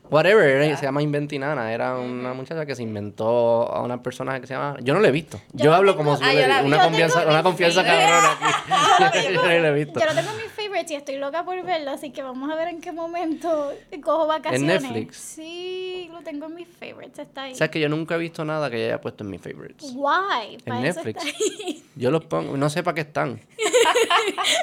Whatever, 0.11 0.45
era- 0.61 0.77
se 0.77 0.83
llama 0.85 1.01
Inventinana. 1.01 1.71
Era 1.73 1.95
una 1.97 2.33
muchacha 2.33 2.65
que 2.65 2.75
se 2.75 2.83
inventó 2.83 3.71
a 3.73 3.81
una 3.81 4.03
persona 4.03 4.39
que 4.41 4.45
se 4.45 4.53
llama. 4.53 4.75
Yo 4.81 4.93
no 4.93 4.99
la 4.99 5.07
he 5.07 5.11
visto. 5.11 5.39
Yo, 5.53 5.73
hablo 5.73 5.93
tengo- 5.93 6.03
como 6.03 6.17
si 6.17 6.23
Ah, 6.23 6.33
yo 6.33 6.47
la 6.47 6.61
una 6.63 6.77
Yo 6.77 6.83
confianza, 6.83 7.25
una 7.27 7.41
confianza 7.43 7.83
cabrona 7.83 8.31
aquí. 8.33 9.17
yo 9.33 9.41
no 9.41 9.47
la 9.47 9.67
he 9.69 9.73
visto. 9.73 9.99
Yo 9.99 10.05
lo 10.05 10.13
tengo 10.13 10.29
en 10.31 10.37
mis 10.37 10.51
favorites 10.51 10.91
y 10.91 10.95
estoy 10.95 11.15
loca 11.17 11.45
por 11.45 11.63
verlo, 11.63 11.91
así 11.91 12.11
que 12.11 12.21
vamos 12.23 12.51
a 12.51 12.55
ver 12.55 12.67
en 12.67 12.81
qué 12.81 12.91
momento 12.91 13.71
cojo 14.03 14.27
vacaciones. 14.27 14.81
Netflix? 14.83 15.15
Sí, 15.17 16.09
lo 16.11 16.21
tengo 16.21 16.47
en 16.47 16.55
mis 16.55 16.67
favorites, 16.67 17.19
está 17.19 17.43
ahí. 17.43 17.53
O 17.53 17.55
sea, 17.55 17.71
que 17.71 17.79
yo 17.79 17.87
nunca 17.89 18.15
he 18.15 18.17
visto 18.17 18.43
nada 18.43 18.69
que 18.69 18.83
haya 18.85 18.99
puesto 18.99 19.23
en 19.23 19.29
mis 19.29 19.41
favorites. 19.41 19.91
Why? 19.95 20.55
En 20.55 20.61
Para 20.61 20.87
eso 20.87 21.03
Netflix. 21.03 21.25
está 21.25 21.37
ahí. 21.37 21.83
Yo 21.95 22.09
los 22.11 22.23
pongo, 22.25 22.55
no 22.57 22.69
sé 22.69 22.83
para 22.83 22.95
qué 22.95 23.01
están. 23.01 23.39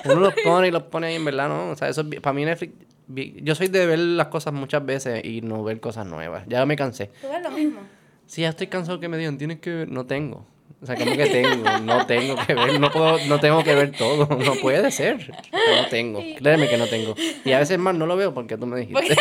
Uno 0.04 0.14
los 0.16 0.34
pone 0.42 0.68
y 0.68 0.70
los 0.70 0.82
pone 0.84 1.08
ahí, 1.08 1.14
en 1.16 1.24
verdad, 1.24 1.48
¿no? 1.48 1.70
O 1.70 1.76
sea, 1.76 1.88
eso 1.88 2.02
para 2.22 2.32
mí 2.34 2.44
Netflix. 2.44 2.72
Yo 3.08 3.54
soy 3.54 3.68
de 3.68 3.86
ver 3.86 3.98
las 3.98 4.26
cosas 4.28 4.52
muchas 4.52 4.84
veces 4.84 5.24
y 5.24 5.40
no 5.40 5.64
ver 5.64 5.80
cosas 5.80 6.06
nuevas. 6.06 6.44
Ya 6.46 6.64
me 6.66 6.76
cansé. 6.76 7.10
Tú 7.20 7.28
ves 7.28 7.42
lo 7.42 7.50
mismo. 7.50 7.80
Sí, 8.26 8.42
ya 8.42 8.50
estoy 8.50 8.66
cansado 8.66 9.00
que 9.00 9.08
me 9.08 9.16
digan, 9.16 9.38
tienes 9.38 9.60
que 9.60 9.70
ver. 9.70 9.90
No 9.90 10.04
tengo. 10.04 10.46
O 10.80 10.86
sea, 10.86 10.94
como 10.94 11.10
que 11.16 11.26
tengo, 11.26 11.78
no 11.80 12.06
tengo 12.06 12.36
que 12.46 12.54
ver, 12.54 12.78
no 12.78 12.92
puedo, 12.92 13.18
no 13.26 13.40
tengo 13.40 13.64
que 13.64 13.74
ver 13.74 13.90
todo, 13.92 14.28
no 14.36 14.54
puede 14.56 14.92
ser. 14.92 15.32
No 15.52 15.88
tengo, 15.90 16.22
créeme 16.36 16.68
que 16.68 16.76
no 16.76 16.86
tengo. 16.86 17.16
Y 17.44 17.50
a 17.52 17.58
veces 17.58 17.78
más 17.78 17.96
no 17.96 18.06
lo 18.06 18.16
veo 18.16 18.32
porque 18.32 18.56
tú 18.56 18.66
me 18.66 18.80
dijiste. 18.80 19.16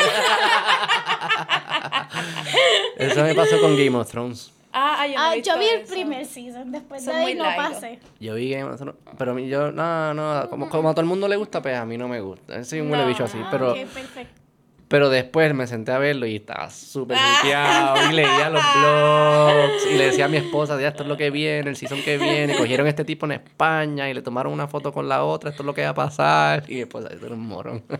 Eso 2.98 3.24
me 3.24 3.34
pasó 3.34 3.60
con 3.60 3.76
Game 3.76 3.98
of 3.98 4.10
Thrones. 4.10 4.52
Ah, 4.80 4.98
ah, 5.00 5.08
yo, 5.08 5.14
no 5.16 5.58
Ah, 5.58 5.60
vi 5.60 5.66
el 5.70 5.82
eso. 5.82 5.92
primer 5.94 6.26
season, 6.26 6.72
después 6.72 7.04
Son 7.04 7.16
de 7.16 7.20
ahí 7.22 7.34
no 7.36 7.46
pasé. 7.56 8.00
Yo 8.20 8.36
vi 8.36 8.52
Game 8.52 8.66
of 8.70 8.78
Thrones, 8.80 8.96
pero 9.18 9.40
yo, 9.40 9.72
no, 9.72 10.14
no, 10.14 10.48
como, 10.52 10.70
como 10.70 10.90
a 10.90 10.92
todo 10.94 11.02
el 11.02 11.08
mundo 11.08 11.28
le 11.28 11.36
gusta, 11.36 11.62
pues 11.64 11.76
a 11.76 11.84
mí 11.86 11.98
no 11.98 12.08
me 12.08 12.20
gusta. 12.22 12.64
Soy 12.64 12.82
un 12.82 12.92
huele 12.92 13.04
No. 13.04 13.10
bicho 13.10 13.24
así, 13.24 13.40
Ah, 13.44 13.48
pero, 13.50 13.74
perfecto. 13.74 14.40
pero 14.88 15.10
después 15.10 15.52
me 15.56 15.66
senté 15.66 15.92
a 15.94 15.98
verlo 15.98 16.28
y 16.28 16.36
estaba 16.36 16.70
súper 16.70 17.18
hypeado 17.18 18.12
y 18.12 18.14
leía 18.14 18.50
los 18.52 18.62
blogs 18.80 19.86
y 19.92 19.98
le 19.98 20.06
decía 20.06 20.26
a 20.26 20.28
mi 20.28 20.38
esposa, 20.38 20.80
ya 20.80 20.90
esto 20.90 21.02
es 21.04 21.10
lo 21.10 21.18
que 21.18 21.32
viene, 21.32 21.70
el 21.72 21.76
season 21.76 22.02
que 22.04 22.18
viene, 22.20 22.56
cogieron 22.56 22.86
a 22.86 22.90
este 22.90 23.04
tipo 23.04 23.26
en 23.26 23.32
España 23.32 24.08
y 24.10 24.14
le 24.14 24.22
tomaron 24.22 24.54
una 24.54 24.68
foto 24.68 24.94
con 24.94 25.10
la 25.10 25.24
otra, 25.24 25.50
esto 25.50 25.64
es 25.64 25.66
lo 25.66 25.74
que 25.74 25.82
va 25.84 25.90
a 25.90 25.94
pasar 25.96 26.64
y 26.68 26.76
después, 26.76 27.04
esto 27.10 27.26
era 27.26 27.34
un 27.36 27.48
morón. 27.48 27.84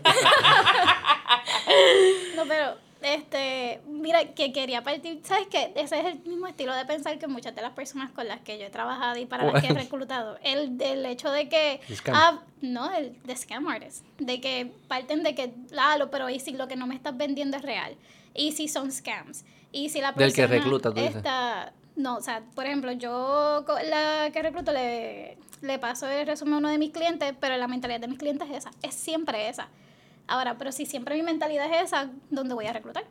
No, 2.36 2.44
pero 2.46 2.74
Este, 3.00 3.80
mira, 3.86 4.34
que 4.34 4.52
quería 4.52 4.82
partir, 4.82 5.20
¿sabes 5.22 5.46
qué? 5.48 5.72
Ese 5.76 6.00
es 6.00 6.06
el 6.06 6.18
mismo 6.20 6.48
estilo 6.48 6.74
de 6.74 6.84
pensar 6.84 7.18
que 7.18 7.28
muchas 7.28 7.54
de 7.54 7.62
las 7.62 7.72
personas 7.72 8.10
con 8.10 8.26
las 8.26 8.40
que 8.40 8.58
yo 8.58 8.66
he 8.66 8.70
trabajado 8.70 9.18
y 9.18 9.26
para 9.26 9.44
las 9.44 9.62
que 9.62 9.68
he 9.68 9.74
reclutado. 9.74 10.36
El, 10.42 10.80
el 10.82 11.06
hecho 11.06 11.30
de 11.30 11.48
que... 11.48 11.80
Ah, 12.06 12.40
no, 12.60 12.92
el 12.92 13.16
de 13.22 13.36
scam 13.36 13.68
artists. 13.68 14.02
De 14.18 14.40
que 14.40 14.72
parten 14.88 15.22
de 15.22 15.34
que, 15.34 15.52
claro, 15.68 16.10
pero 16.10 16.28
y 16.28 16.40
si 16.40 16.52
lo 16.52 16.66
que 16.66 16.74
no 16.74 16.86
me 16.88 16.96
estás 16.96 17.16
vendiendo 17.16 17.56
es 17.56 17.62
real. 17.62 17.96
Y 18.34 18.52
si 18.52 18.66
son 18.66 18.90
scams. 18.90 19.44
Y 19.70 19.90
si 19.90 20.00
la 20.00 20.12
Del 20.12 20.32
que 20.32 20.42
persona 20.42 20.64
recluta, 20.64 20.92
tú 20.92 21.00
está... 21.00 21.72
No, 21.94 22.16
o 22.16 22.20
sea, 22.20 22.42
por 22.54 22.64
ejemplo, 22.64 22.92
yo 22.92 23.64
la 23.88 24.30
que 24.32 24.42
recluto 24.42 24.72
le, 24.72 25.36
le 25.62 25.78
paso 25.78 26.08
el 26.08 26.26
resumen 26.26 26.54
a 26.54 26.58
uno 26.58 26.68
de 26.68 26.78
mis 26.78 26.90
clientes, 26.90 27.34
pero 27.40 27.56
la 27.56 27.66
mentalidad 27.66 28.00
de 28.00 28.08
mis 28.08 28.18
clientes 28.18 28.48
es 28.50 28.58
esa. 28.58 28.70
Es 28.82 28.94
siempre 28.94 29.48
esa. 29.48 29.68
Ahora, 30.28 30.56
pero 30.58 30.70
si 30.72 30.86
siempre 30.86 31.14
mi 31.16 31.22
mentalidad 31.22 31.66
es 31.74 31.86
esa, 31.86 32.10
¿dónde 32.30 32.54
voy 32.54 32.66
a 32.66 32.72
reclutar? 32.72 33.04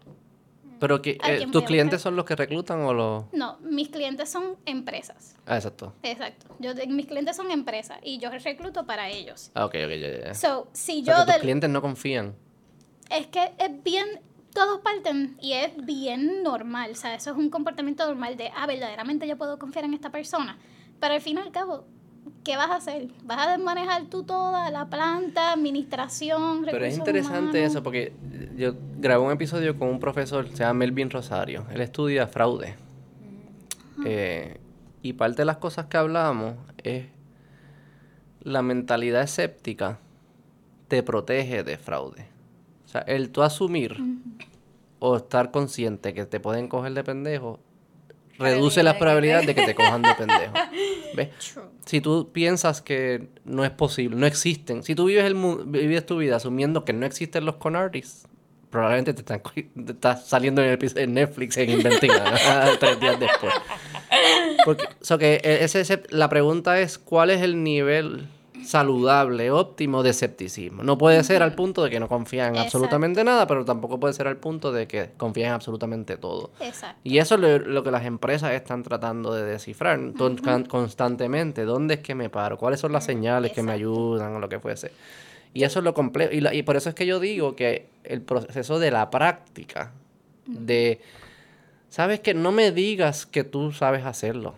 Pero 0.79 1.01
que, 1.01 1.17
¿A 1.23 1.31
eh, 1.31 1.47
¿tus 1.51 1.63
clientes 1.63 1.99
son 2.01 2.15
los 2.15 2.23
que 2.25 2.35
reclutan 2.35 2.81
o 2.81 2.93
los...? 2.93 3.23
No, 3.33 3.57
mis 3.61 3.89
clientes 3.89 4.29
son 4.29 4.55
empresas. 4.67 5.35
Ah, 5.47 5.55
exacto. 5.55 5.93
Exacto. 6.03 6.55
Yo, 6.59 6.73
mis 6.87 7.07
clientes 7.07 7.35
son 7.35 7.49
empresas 7.49 7.97
y 8.03 8.19
yo 8.19 8.29
recluto 8.29 8.85
para 8.85 9.09
ellos. 9.09 9.49
Ah, 9.55 9.65
ok, 9.65 9.73
ok, 9.85 9.91
ya. 10.25 10.33
So, 10.35 10.67
si 10.73 11.01
O 11.01 11.05
sea, 11.05 11.13
yo 11.15 11.19
que 11.21 11.25
tus 11.25 11.33
del- 11.33 11.41
clientes 11.41 11.69
no 11.71 11.81
confían. 11.81 12.35
es 13.09 13.25
que 13.25 13.53
es 13.57 13.83
bien, 13.83 14.05
todos 14.53 14.81
parten 14.81 15.35
y 15.41 15.53
es 15.53 15.71
bien 15.83 16.43
normal, 16.43 16.91
o 16.91 16.95
sea, 16.95 17.15
eso 17.15 17.31
es 17.31 17.37
un 17.37 17.49
comportamiento 17.49 18.05
normal 18.05 18.37
de, 18.37 18.51
ah, 18.55 18.67
verdaderamente 18.67 19.27
yo 19.27 19.35
puedo 19.35 19.57
confiar 19.57 19.85
en 19.85 19.95
esta 19.95 20.11
persona, 20.11 20.59
pero 20.99 21.15
al 21.15 21.21
fin 21.21 21.37
y 21.37 21.41
al 21.41 21.51
cabo, 21.51 21.85
¿qué 22.43 22.55
vas 22.55 22.69
a 22.69 22.75
hacer? 22.75 23.07
¿Vas 23.23 23.47
a 23.47 23.57
manejar 23.57 24.05
tú 24.05 24.23
toda 24.23 24.69
la 24.71 24.85
planta, 24.89 25.53
administración, 25.53 26.63
Pero 26.65 26.77
es 26.77 26.95
recursos 26.95 26.97
interesante 26.99 27.59
humanos? 27.59 27.71
eso 27.71 27.83
porque 27.83 28.13
yo 28.55 28.73
grabé 28.99 29.23
un 29.23 29.31
episodio 29.31 29.77
con 29.77 29.89
un 29.89 29.99
profesor, 29.99 30.47
se 30.49 30.57
llama 30.57 30.73
Melvin 30.73 31.09
Rosario. 31.09 31.65
Él 31.71 31.81
estudia 31.81 32.27
fraude. 32.27 32.75
Eh, 34.05 34.59
y 35.01 35.13
parte 35.13 35.37
de 35.37 35.45
las 35.45 35.57
cosas 35.57 35.87
que 35.87 35.97
hablamos 35.97 36.55
es 36.83 37.05
la 38.41 38.61
mentalidad 38.61 39.23
escéptica 39.23 39.99
te 40.87 41.03
protege 41.03 41.63
de 41.63 41.77
fraude. 41.77 42.27
O 42.85 42.87
sea, 42.87 43.01
el 43.01 43.31
tú 43.31 43.43
asumir 43.43 43.97
o 44.99 45.17
estar 45.17 45.51
consciente 45.51 46.13
que 46.13 46.25
te 46.25 46.39
pueden 46.39 46.67
coger 46.67 46.93
de 46.93 47.03
pendejo 47.03 47.59
reduce 48.39 48.83
las 48.83 48.95
probabilidades 48.97 49.47
de 49.47 49.55
que 49.55 49.63
te 49.65 49.75
cojan 49.75 50.01
de 50.01 50.13
pendejo. 50.15 50.53
¿Ves? 51.15 51.29
True. 51.53 51.63
Si 51.85 52.01
tú 52.01 52.31
piensas 52.33 52.81
que 52.81 53.29
no 53.45 53.63
es 53.63 53.71
posible, 53.71 54.15
no 54.17 54.25
existen, 54.25 54.83
si 54.83 54.93
tú 54.95 55.05
vives, 55.05 55.23
el 55.25 55.35
mu- 55.35 55.57
vives 55.63 56.05
tu 56.05 56.17
vida 56.17 56.35
asumiendo 56.35 56.83
que 56.85 56.93
no 56.93 57.05
existen 57.05 57.45
los 57.45 57.55
con 57.55 57.75
artists, 57.75 58.27
probablemente 58.69 59.13
te, 59.13 59.21
están, 59.21 59.41
te 59.85 59.91
estás 59.93 60.27
saliendo 60.27 60.61
en, 60.61 60.69
el 60.71 60.91
en 60.97 61.13
Netflix 61.13 61.55
en 61.57 61.69
Inventiva 61.69 62.33
tres 62.79 62.99
días 62.99 63.19
después. 63.19 63.53
Porque, 64.65 64.83
so 65.01 65.17
que 65.17 65.35
e- 65.43 65.63
ese, 65.63 65.79
ese- 65.81 66.03
la 66.09 66.27
pregunta 66.29 66.79
es, 66.81 66.97
¿cuál 66.97 67.29
es 67.29 67.41
el 67.41 67.63
nivel 67.63 68.27
saludable, 68.67 69.49
óptimo 69.51 70.03
de 70.03 70.09
escepticismo? 70.11 70.83
No 70.83 70.97
puede 70.97 71.23
ser 71.23 71.41
al 71.41 71.55
punto 71.55 71.83
de 71.83 71.89
que 71.89 71.99
no 71.99 72.07
confían 72.07 72.55
en 72.55 72.61
absolutamente 72.61 73.23
nada, 73.23 73.47
pero 73.47 73.63
tampoco 73.65 73.99
puede 73.99 74.13
ser 74.13 74.27
al 74.27 74.37
punto 74.37 74.71
de 74.71 74.87
que 74.87 75.11
confían 75.17 75.47
en 75.49 75.53
absolutamente 75.53 76.17
todo. 76.17 76.51
Exacto. 76.59 76.99
Y 77.03 77.17
eso 77.19 77.35
es 77.35 77.41
lo, 77.41 77.59
lo 77.59 77.83
que 77.83 77.91
las 77.91 78.05
empresas 78.05 78.51
están 78.51 78.83
tratando 78.83 79.33
de 79.33 79.43
descifrar 79.43 79.99
con- 80.17 80.37
con- 80.37 80.65
constantemente. 80.65 81.63
¿Dónde 81.65 81.95
es 81.95 81.99
que 82.01 82.13
me 82.15 82.29
paro? 82.29 82.57
¿Cuáles 82.57 82.79
son 82.79 82.91
las 82.91 83.05
señales 83.05 83.51
que 83.53 83.63
me 83.63 83.71
ayudan 83.71 84.35
o 84.35 84.39
lo 84.39 84.49
que 84.49 84.59
fuese? 84.59 84.91
Y 85.53 85.63
eso 85.63 85.79
es 85.79 85.85
lo 85.85 85.93
complejo. 85.93 86.33
Y, 86.33 86.41
la- 86.41 86.53
y 86.53 86.63
por 86.63 86.75
eso 86.75 86.89
es 86.89 86.95
que 86.95 87.05
yo 87.05 87.19
digo 87.19 87.55
que 87.55 87.87
el 88.03 88.21
proceso 88.21 88.79
de 88.79 88.91
la 88.91 89.09
práctica, 89.09 89.91
de, 90.45 91.01
¿sabes 91.89 92.19
que 92.19 92.33
No 92.33 92.51
me 92.51 92.71
digas 92.71 93.25
que 93.25 93.43
tú 93.43 93.71
sabes 93.71 94.05
hacerlo. 94.05 94.55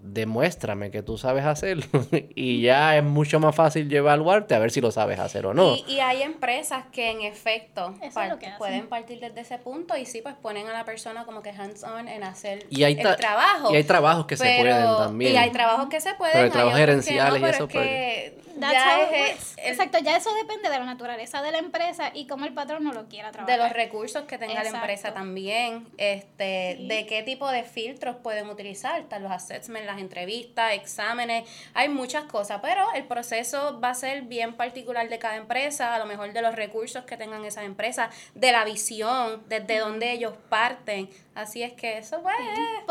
Demuéstrame 0.00 0.90
que 0.90 1.02
tú 1.02 1.18
sabes 1.18 1.44
hacerlo. 1.44 1.84
y 2.34 2.62
ya 2.62 2.96
es 2.96 3.02
mucho 3.04 3.40
más 3.40 3.54
fácil 3.54 3.92
evaluarte 3.92 4.54
a 4.54 4.58
ver 4.58 4.70
si 4.70 4.80
lo 4.80 4.90
sabes 4.90 5.18
hacer 5.18 5.44
o 5.46 5.54
no. 5.54 5.74
Y, 5.76 5.84
y 5.88 6.00
hay 6.00 6.22
empresas 6.22 6.84
que 6.92 7.10
en 7.10 7.22
efecto 7.22 7.94
Eso 7.96 8.04
es 8.06 8.14
par- 8.14 8.28
lo 8.30 8.38
que 8.38 8.48
pueden 8.58 8.88
partir 8.88 9.20
desde 9.20 9.40
ese 9.40 9.58
punto 9.58 9.96
y 9.96 10.06
sí, 10.06 10.22
pues 10.22 10.34
ponen 10.36 10.66
a 10.68 10.72
la 10.72 10.84
persona 10.84 11.24
como 11.24 11.42
que 11.42 11.50
hands-on 11.50 12.08
en 12.08 12.22
hacer 12.24 12.66
Y 12.70 12.84
hay, 12.84 12.98
el 12.98 13.16
trabajo. 13.16 13.72
y 13.72 13.76
hay 13.76 13.84
trabajos 13.84 14.26
que 14.26 14.36
se 14.36 14.44
Pero- 14.44 14.62
pueden 14.62 14.84
también. 14.98 15.32
Y 15.34 15.36
hay 15.36 15.50
trabajos 15.50 15.88
que 15.88 16.00
se 16.00 16.14
pueden. 16.14 16.32
Pero 16.32 16.44
hay 16.44 16.50
trabajos 16.50 16.78
gerenciales 16.78 17.38
y 17.38 17.42
pero 17.42 17.54
eso, 17.54 17.64
es 17.64 17.70
que 17.72 18.38
That's 18.60 18.72
ya 18.72 19.02
es 19.02 19.56
el- 19.58 19.64
Exacto, 19.70 19.98
ya 19.98 20.16
eso 20.16 20.30
depende 20.34 20.68
de 20.68 20.78
la 20.78 20.84
naturaleza 20.84 21.42
de 21.42 21.52
la 21.52 21.58
empresa 21.58 22.10
y 22.14 22.26
cómo 22.26 22.44
el 22.44 22.54
patrón 22.54 22.82
no 22.84 22.92
lo 22.92 23.06
quiera 23.08 23.30
trabajar. 23.30 23.56
de 23.58 23.62
los 23.64 23.72
recursos 23.72 24.22
que 24.24 24.38
tenga 24.38 24.54
la 24.54 24.60
Exacto. 24.62 24.78
empresa 24.78 25.14
también, 25.14 25.86
este, 25.96 26.76
Sí. 26.78 26.88
de 26.88 27.06
qué 27.06 27.22
tipo 27.22 27.48
de 27.50 27.62
filtros 27.62 28.16
pueden 28.16 28.48
utilizar, 28.48 29.00
están 29.00 29.22
los 29.22 29.30
assessments, 29.32 29.86
las 29.88 29.98
entrevistas, 29.98 30.72
exámenes, 30.74 31.48
hay 31.74 31.88
muchas 31.88 32.24
cosas, 32.24 32.60
pero 32.62 32.84
el 32.94 33.04
proceso 33.04 33.80
va 33.80 33.90
a 33.90 33.94
ser 33.94 34.22
bien 34.22 34.54
particular 34.54 35.08
de 35.08 35.18
cada 35.18 35.36
empresa, 35.36 35.94
a 35.94 35.98
lo 35.98 36.06
mejor 36.06 36.32
de 36.32 36.42
los 36.42 36.54
recursos 36.54 37.04
que 37.04 37.16
tengan 37.16 37.44
esas 37.44 37.64
empresas, 37.64 38.14
de 38.34 38.52
la 38.52 38.64
visión, 38.64 39.42
desde 39.48 39.78
donde 39.78 40.12
ellos 40.12 40.34
parten, 40.48 41.08
así 41.34 41.62
es 41.62 41.72
que 41.72 41.98
eso 41.98 42.20
pues, 42.22 42.36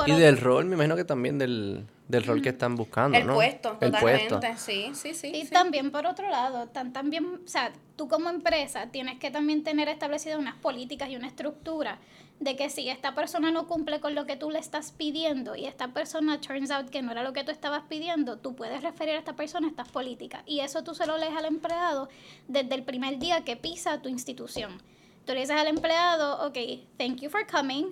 Y 0.07 0.11
otro- 0.11 0.17
del 0.17 0.37
rol, 0.37 0.65
me 0.65 0.75
imagino 0.75 0.95
que 0.95 1.05
también 1.05 1.37
del, 1.37 1.85
del 2.07 2.23
rol 2.23 2.41
que 2.41 2.49
están 2.49 2.75
buscando, 2.75 3.17
el 3.17 3.27
¿no? 3.27 3.35
puesto, 3.35 3.77
El 3.81 3.91
totalmente, 3.91 4.35
puesto. 4.35 4.57
sí, 4.57 4.91
sí, 4.93 5.13
sí. 5.13 5.27
Y 5.33 5.45
sí. 5.45 5.51
también 5.51 5.91
por 5.91 6.05
otro 6.05 6.29
lado, 6.29 6.67
tan, 6.67 6.93
también, 6.93 7.25
o 7.45 7.47
sea, 7.47 7.71
tú 7.95 8.07
como 8.07 8.29
empresa 8.29 8.87
tienes 8.91 9.19
que 9.19 9.31
también 9.31 9.63
tener 9.63 9.87
establecidas 9.89 10.37
unas 10.39 10.55
políticas 10.55 11.09
y 11.09 11.15
una 11.15 11.27
estructura 11.27 11.97
de 12.39 12.55
que 12.55 12.69
si 12.69 12.87
esta 12.89 13.15
persona 13.15 13.49
no 13.51 13.67
cumple 13.67 13.99
con 13.99 14.13
lo 14.13 14.25
que 14.25 14.35
tú 14.35 14.51
le 14.51 14.59
estás 14.59 14.91
pidiendo 14.91 15.55
y 15.55 15.65
esta 15.65 15.87
persona 15.89 16.39
turns 16.39 16.69
out 16.69 16.89
que 16.89 17.01
no 17.01 17.11
era 17.11 17.23
lo 17.23 17.33
que 17.33 17.43
tú 17.43 17.51
estabas 17.51 17.83
pidiendo, 17.89 18.37
tú 18.37 18.55
puedes 18.55 18.83
referir 18.83 19.15
a 19.15 19.19
esta 19.19 19.35
persona 19.35 19.67
a 19.67 19.69
estas 19.71 19.89
políticas. 19.89 20.43
Y 20.45 20.59
eso 20.59 20.83
tú 20.83 20.93
se 20.93 21.07
lo 21.07 21.17
lees 21.17 21.35
al 21.35 21.45
empleado 21.45 22.09
desde 22.47 22.75
el 22.75 22.83
primer 22.83 23.17
día 23.17 23.43
que 23.43 23.55
pisa 23.55 24.01
tu 24.01 24.09
institución. 24.09 24.81
Tú 25.25 25.33
le 25.33 25.39
dices 25.41 25.55
al 25.57 25.67
empleado, 25.67 26.45
ok, 26.47 26.57
thank 26.97 27.17
you 27.21 27.29
for 27.29 27.45
coming. 27.47 27.87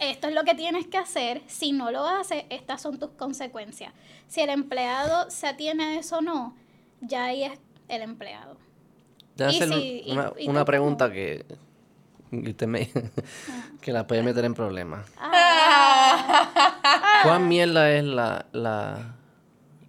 Esto 0.00 0.28
es 0.28 0.34
lo 0.34 0.44
que 0.44 0.54
tienes 0.54 0.86
que 0.88 0.98
hacer. 0.98 1.42
Si 1.46 1.72
no 1.72 1.90
lo 1.90 2.04
haces, 2.06 2.44
estas 2.50 2.82
son 2.82 2.98
tus 2.98 3.10
consecuencias. 3.10 3.94
Si 4.26 4.40
el 4.42 4.50
empleado 4.50 5.30
se 5.30 5.46
atiene 5.46 5.84
a 5.84 5.98
eso 5.98 6.18
o 6.18 6.20
no, 6.20 6.54
ya 7.00 7.26
ahí 7.26 7.44
es 7.44 7.52
el 7.88 8.02
empleado. 8.02 8.58
Y 9.38 9.42
hacer 9.44 9.68
si- 9.68 10.02
una, 10.08 10.32
y 10.38 10.48
una 10.48 10.60
tú 10.60 10.66
pregunta 10.66 11.04
como- 11.06 11.14
que, 11.14 11.46
que 12.30 12.50
usted 12.50 12.66
me 12.66 12.90
que 13.80 13.92
la 13.92 14.06
puede 14.06 14.22
meter 14.22 14.44
en 14.44 14.54
problemas. 14.54 15.06
Ah. 15.18 17.20
¿Cuán 17.22 17.48
mierda 17.48 17.90
es 17.90 18.04
la, 18.04 18.46
la 18.52 19.14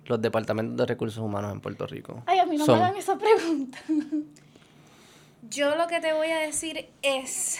los 0.05 0.21
departamentos 0.21 0.77
de 0.77 0.85
recursos 0.85 1.21
humanos 1.23 1.51
en 1.51 1.61
Puerto 1.61 1.85
Rico? 1.87 2.23
Ay, 2.25 2.39
a 2.39 2.45
mí 2.45 2.57
no 2.57 2.65
Son- 2.65 2.79
me 2.79 2.85
hagan 2.85 2.97
esa 2.97 3.17
pregunta. 3.17 3.77
Yo 5.49 5.75
lo 5.75 5.87
que 5.87 5.99
te 6.01 6.13
voy 6.13 6.27
a 6.27 6.39
decir 6.39 6.89
es 7.01 7.59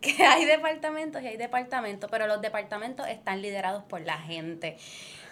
que 0.00 0.24
hay 0.24 0.44
departamentos 0.44 1.22
y 1.22 1.26
hay 1.26 1.36
departamentos, 1.36 2.10
pero 2.10 2.26
los 2.26 2.40
departamentos 2.40 3.06
están 3.08 3.42
liderados 3.42 3.82
por 3.84 4.00
la 4.02 4.18
gente. 4.18 4.76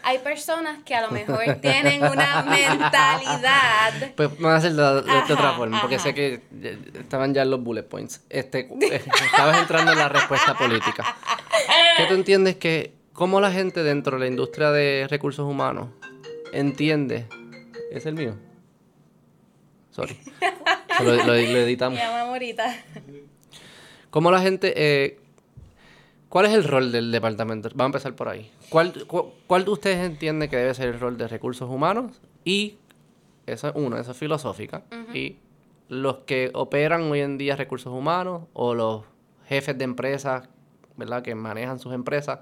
Hay 0.08 0.20
personas 0.20 0.84
que 0.84 0.94
a 0.94 1.00
lo 1.02 1.10
mejor 1.10 1.42
tienen 1.60 2.00
una 2.04 2.42
mentalidad. 2.48 4.12
Pues 4.16 4.30
vamos 4.38 4.52
a 4.52 4.56
hacer 4.56 4.72
de, 4.74 4.82
otra 5.32 5.52
forma, 5.54 5.80
porque 5.80 5.96
ajá. 5.96 6.04
sé 6.04 6.14
que 6.14 6.42
ya- 6.60 7.00
estaban 7.00 7.34
ya 7.34 7.42
en 7.42 7.50
los 7.50 7.60
bullet 7.60 7.82
points. 7.82 8.22
Este, 8.30 8.68
eh, 8.82 9.02
estabas 9.24 9.58
entrando 9.58 9.90
en 9.90 9.98
la 9.98 10.08
respuesta 10.08 10.54
política. 10.56 11.16
¿Qué 11.96 12.04
tú 12.06 12.14
entiendes 12.14 12.54
que 12.54 12.92
cómo 13.14 13.40
la 13.40 13.50
gente 13.50 13.82
dentro 13.82 14.16
de 14.16 14.20
la 14.20 14.26
industria 14.28 14.70
de 14.70 15.08
recursos 15.10 15.44
humanos 15.44 15.88
entiende? 16.52 17.26
¿Es 17.90 18.06
el 18.06 18.14
mío? 18.14 18.36
Sorry. 19.90 20.16
Lo, 21.02 21.14
lo- 21.16 21.24
lo 21.24 21.34
editamos. 21.34 21.98
Ahorita. 22.00 22.76
¿Cómo 24.10 24.30
la 24.30 24.40
gente... 24.40 24.72
eh, 24.76 25.20
¿Cuál 26.28 26.46
es 26.46 26.52
el 26.52 26.64
rol 26.64 26.90
del 26.92 27.12
departamento? 27.12 27.68
Vamos 27.74 27.80
a 27.82 27.86
empezar 27.86 28.14
por 28.16 28.28
ahí. 28.28 28.50
¿Cuál, 28.68 28.92
cu- 29.06 29.30
¿Cuál 29.46 29.64
de 29.64 29.70
ustedes 29.70 29.98
entiende 30.04 30.48
que 30.48 30.56
debe 30.56 30.74
ser 30.74 30.88
el 30.88 31.00
rol 31.00 31.16
de 31.16 31.28
recursos 31.28 31.70
humanos? 31.70 32.20
Y 32.44 32.76
eso 33.46 33.68
es 33.68 33.72
uno, 33.76 33.96
eso 33.96 34.10
es 34.10 34.16
filosófica. 34.16 34.82
Y 35.14 35.36
los 35.88 36.18
que 36.18 36.50
operan 36.52 37.02
hoy 37.10 37.20
en 37.20 37.38
día 37.38 37.54
recursos 37.56 37.92
humanos 37.92 38.42
o 38.54 38.74
los 38.74 39.04
jefes 39.48 39.78
de 39.78 39.84
empresas, 39.84 40.48
¿verdad? 40.96 41.22
Que 41.22 41.34
manejan 41.36 41.78
sus 41.78 41.92
empresas, 41.94 42.40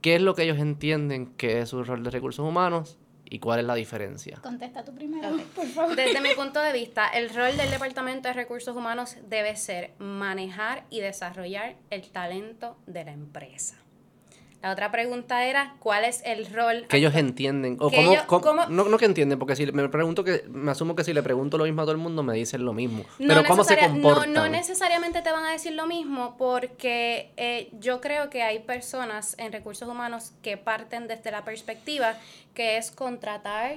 ¿qué 0.00 0.16
es 0.16 0.22
lo 0.22 0.34
que 0.34 0.44
ellos 0.44 0.58
entienden 0.58 1.26
que 1.26 1.60
es 1.60 1.68
su 1.68 1.84
rol 1.84 2.02
de 2.02 2.10
recursos 2.10 2.46
humanos 2.46 2.96
y 3.24 3.38
cuál 3.38 3.60
es 3.60 3.66
la 3.66 3.74
diferencia? 3.74 4.38
Contesta 4.42 4.84
tú 4.84 4.94
primero, 4.94 5.36
por 5.54 5.66
favor. 5.66 5.96
Desde 5.96 6.20
mi 6.20 6.34
punto 6.34 6.60
de 6.60 6.72
vista, 6.72 7.08
el 7.14 7.30
rol 7.30 7.56
del 7.56 7.70
Departamento 7.70 8.28
de 8.28 8.34
Recursos 8.34 8.76
Humanos 8.76 9.16
debe 9.26 9.56
ser 9.56 9.92
manejar 9.98 10.84
y 10.90 11.00
desarrollar 11.00 11.76
el 11.90 12.10
talento 12.10 12.76
de 12.86 13.04
la 13.04 13.12
empresa. 13.12 13.83
La 14.64 14.72
otra 14.72 14.90
pregunta 14.90 15.44
era, 15.44 15.74
¿cuál 15.78 16.06
es 16.06 16.22
el 16.24 16.46
rol? 16.50 16.86
Que 16.88 16.96
ellos 16.96 17.14
entienden. 17.14 17.74
O 17.80 17.90
cómo, 17.90 18.12
ellos- 18.12 18.22
cómo- 18.24 18.40
cómo- 18.40 18.66
No, 18.68 18.84
no 18.84 18.96
que 18.96 19.04
entienden, 19.04 19.38
porque 19.38 19.56
si 19.56 19.66
me 19.70 19.90
pregunto 19.90 20.24
que, 20.24 20.42
me 20.48 20.70
asumo 20.70 20.96
que 20.96 21.04
si 21.04 21.12
le 21.12 21.22
pregunto 21.22 21.58
lo 21.58 21.64
mismo 21.64 21.82
a 21.82 21.84
todo 21.84 21.92
el 21.92 21.98
mundo, 21.98 22.22
me 22.22 22.32
dicen 22.32 22.64
lo 22.64 22.72
mismo. 22.72 23.04
No 23.18 23.28
Pero 23.28 23.44
cómo 23.44 23.62
se 23.62 23.74
necesaria- 23.74 23.94
no- 23.94 24.02
comportan. 24.02 24.32
No, 24.32 24.48
necesariamente 24.48 25.20
te 25.20 25.30
van 25.30 25.44
a 25.44 25.52
decir 25.52 25.74
lo 25.74 25.86
mismo 25.86 26.36
porque 26.38 27.30
eh, 27.36 27.68
yo 27.78 28.00
creo 28.00 28.30
que 28.30 28.42
hay 28.42 28.60
personas 28.60 29.34
en 29.38 29.52
recursos 29.52 29.86
humanos 29.86 30.32
que 30.40 30.56
parten 30.56 31.08
desde 31.08 31.30
la 31.30 31.44
perspectiva 31.44 32.14
que 32.54 32.78
es 32.78 32.90
contratar, 32.90 33.74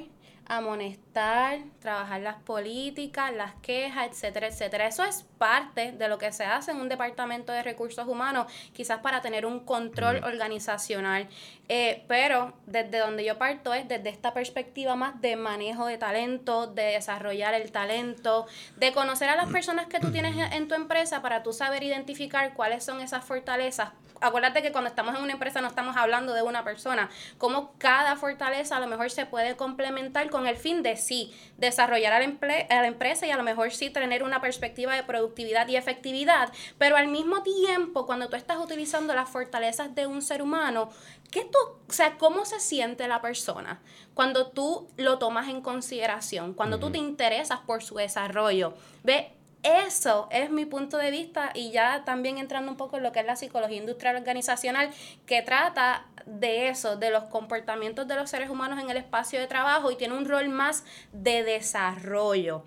amonestar, 0.49 1.59
trabajar 1.79 2.21
las 2.21 2.35
políticas, 2.43 3.33
las 3.33 3.55
quejas, 3.55 4.07
etcétera, 4.09 4.47
etcétera. 4.47 4.87
Eso 4.87 5.03
es 5.03 5.23
parte 5.37 5.91
de 5.91 6.07
lo 6.07 6.17
que 6.17 6.31
se 6.31 6.45
hace 6.45 6.71
en 6.71 6.77
un 6.77 6.89
departamento 6.89 7.51
de 7.51 7.63
recursos 7.63 8.07
humanos, 8.07 8.51
quizás 8.73 8.99
para 8.99 9.21
tener 9.21 9.45
un 9.45 9.61
control 9.61 10.23
organizacional. 10.23 11.27
Eh, 11.69 12.05
pero 12.07 12.53
desde 12.65 12.99
donde 12.99 13.25
yo 13.25 13.37
parto 13.37 13.73
es 13.73 13.87
desde 13.89 14.07
esta 14.09 14.33
perspectiva 14.33 14.95
más 14.95 15.19
de 15.21 15.35
manejo 15.35 15.85
de 15.85 15.97
talento, 15.97 16.67
de 16.67 16.83
desarrollar 16.93 17.53
el 17.53 17.71
talento, 17.73 18.45
de 18.77 18.93
conocer 18.93 19.27
a 19.29 19.35
las 19.35 19.49
personas 19.51 19.87
que 19.87 19.99
tú 19.99 20.11
tienes 20.11 20.35
en- 20.53 20.67
tu 20.69 20.75
empresa 20.75 21.21
para 21.21 21.43
tú 21.43 21.51
saber 21.53 21.83
identificar 21.83 22.53
cuáles 22.53 22.83
son 22.85 23.01
esas 23.01 23.23
fortalezas. 23.25 23.89
Acuérdate 24.19 24.63
que 24.63 24.71
cuando 24.71 24.87
estamos 24.89 25.15
en 25.15 25.21
una 25.21 25.33
empresa 25.33 25.61
no 25.61 25.67
estamos 25.67 25.95
hablando 25.95 26.33
de 26.33 26.41
una 26.41 26.63
persona, 26.63 27.09
como 27.37 27.73
cada 27.77 28.15
fortaleza 28.15 28.77
a 28.77 28.79
lo 28.79 28.87
mejor 28.87 29.11
se 29.11 29.27
puede 29.27 29.55
complementar 29.55 30.29
con 30.31 30.47
el 30.47 30.55
fin 30.57 30.81
de 30.81 30.97
sí, 30.97 31.31
desarrollar 31.57 32.13
a 32.13 32.19
la, 32.19 32.25
a 32.69 32.81
la 32.81 32.87
empresa 32.87 33.27
y 33.27 33.31
a 33.31 33.37
lo 33.37 33.43
mejor 33.43 33.71
sí 33.71 33.91
tener 33.91 34.23
una 34.23 34.41
perspectiva 34.41 34.95
de 34.95 35.03
productividad 35.03 35.67
y 35.67 35.75
efectividad, 35.75 36.51
pero 36.79 36.95
al 36.97 37.07
mismo 37.09 37.43
tiempo 37.43 38.05
cuando 38.07 38.27
tú 38.27 38.35
estás 38.35 38.57
utilizando 38.57 39.13
las 39.13 39.29
fortalezas 39.29 39.93
de 39.93 40.07
un 40.07 40.23
ser 40.23 40.41
humano, 40.41 40.89
¿qué 41.29 41.41
tú, 41.45 41.56
o 41.87 41.91
sea, 41.91 42.17
cómo 42.17 42.45
se 42.45 42.59
siente 42.59 43.07
la 43.07 43.21
persona 43.21 43.81
cuando 44.13 44.47
tú 44.47 44.87
lo 44.97 45.19
tomas 45.19 45.47
en 45.47 45.61
consideración, 45.61 46.53
cuando 46.53 46.79
tú 46.79 46.91
te 46.91 46.97
interesas 46.97 47.59
por 47.61 47.83
su 47.83 47.95
desarrollo? 47.95 48.73
Ve, 49.03 49.36
eso 49.67 50.27
es 50.31 50.49
mi 50.49 50.65
punto 50.65 50.97
de 50.97 51.11
vista 51.11 51.51
y 51.53 51.71
ya 51.71 52.03
también 52.05 52.37
entrando 52.37 52.71
un 52.71 52.77
poco 52.77 52.97
en 52.97 53.03
lo 53.03 53.11
que 53.11 53.19
es 53.19 53.25
la 53.25 53.35
psicología 53.35 53.77
industrial 53.77 54.15
organizacional 54.15 54.89
que 55.25 55.41
trata 55.41 56.05
de 56.25 56.67
eso, 56.67 56.97
de 56.97 57.09
los 57.09 57.23
comportamientos 57.25 58.07
de 58.07 58.15
los 58.15 58.29
seres 58.29 58.49
humanos 58.49 58.79
en 58.79 58.89
el 58.89 58.97
espacio 58.97 59.39
de 59.39 59.47
trabajo 59.47 59.91
y 59.91 59.95
tiene 59.95 60.15
un 60.15 60.25
rol 60.25 60.49
más 60.49 60.83
de 61.13 61.43
desarrollo. 61.43 62.63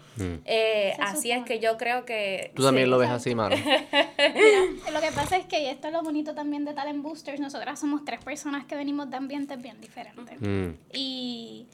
Eh, 0.47 0.95
Se 0.97 1.03
así 1.03 1.31
es 1.31 1.45
que 1.45 1.61
yo 1.61 1.77
creo 1.77 2.05
que... 2.07 2.53
Tú 2.55 2.63
también 2.63 2.87
sí. 2.87 2.91
lo 2.91 2.99
ves 2.99 3.11
así, 3.11 3.35
mano. 3.35 3.55
Mira, 3.57 4.91
lo 4.93 5.01
que 5.01 5.13
pasa 5.15 5.37
es 5.37 5.45
que, 5.47 5.63
y 5.63 5.67
esto 5.67 5.89
es 5.89 5.93
lo 5.93 6.03
bonito 6.03 6.35
también 6.35 6.65
de 6.65 6.73
Talent 6.73 7.03
Boosters, 7.03 7.39
nosotras 7.39 7.79
somos 7.79 8.05
tres 8.05 8.25
personas 8.25 8.65
que 8.65 8.77
venimos 8.77 9.11
de 9.11 9.17
ambientes 9.17 9.61
bien 9.61 9.79
diferentes. 9.81 10.41
Mm. 10.41 10.71
Y 10.95 11.67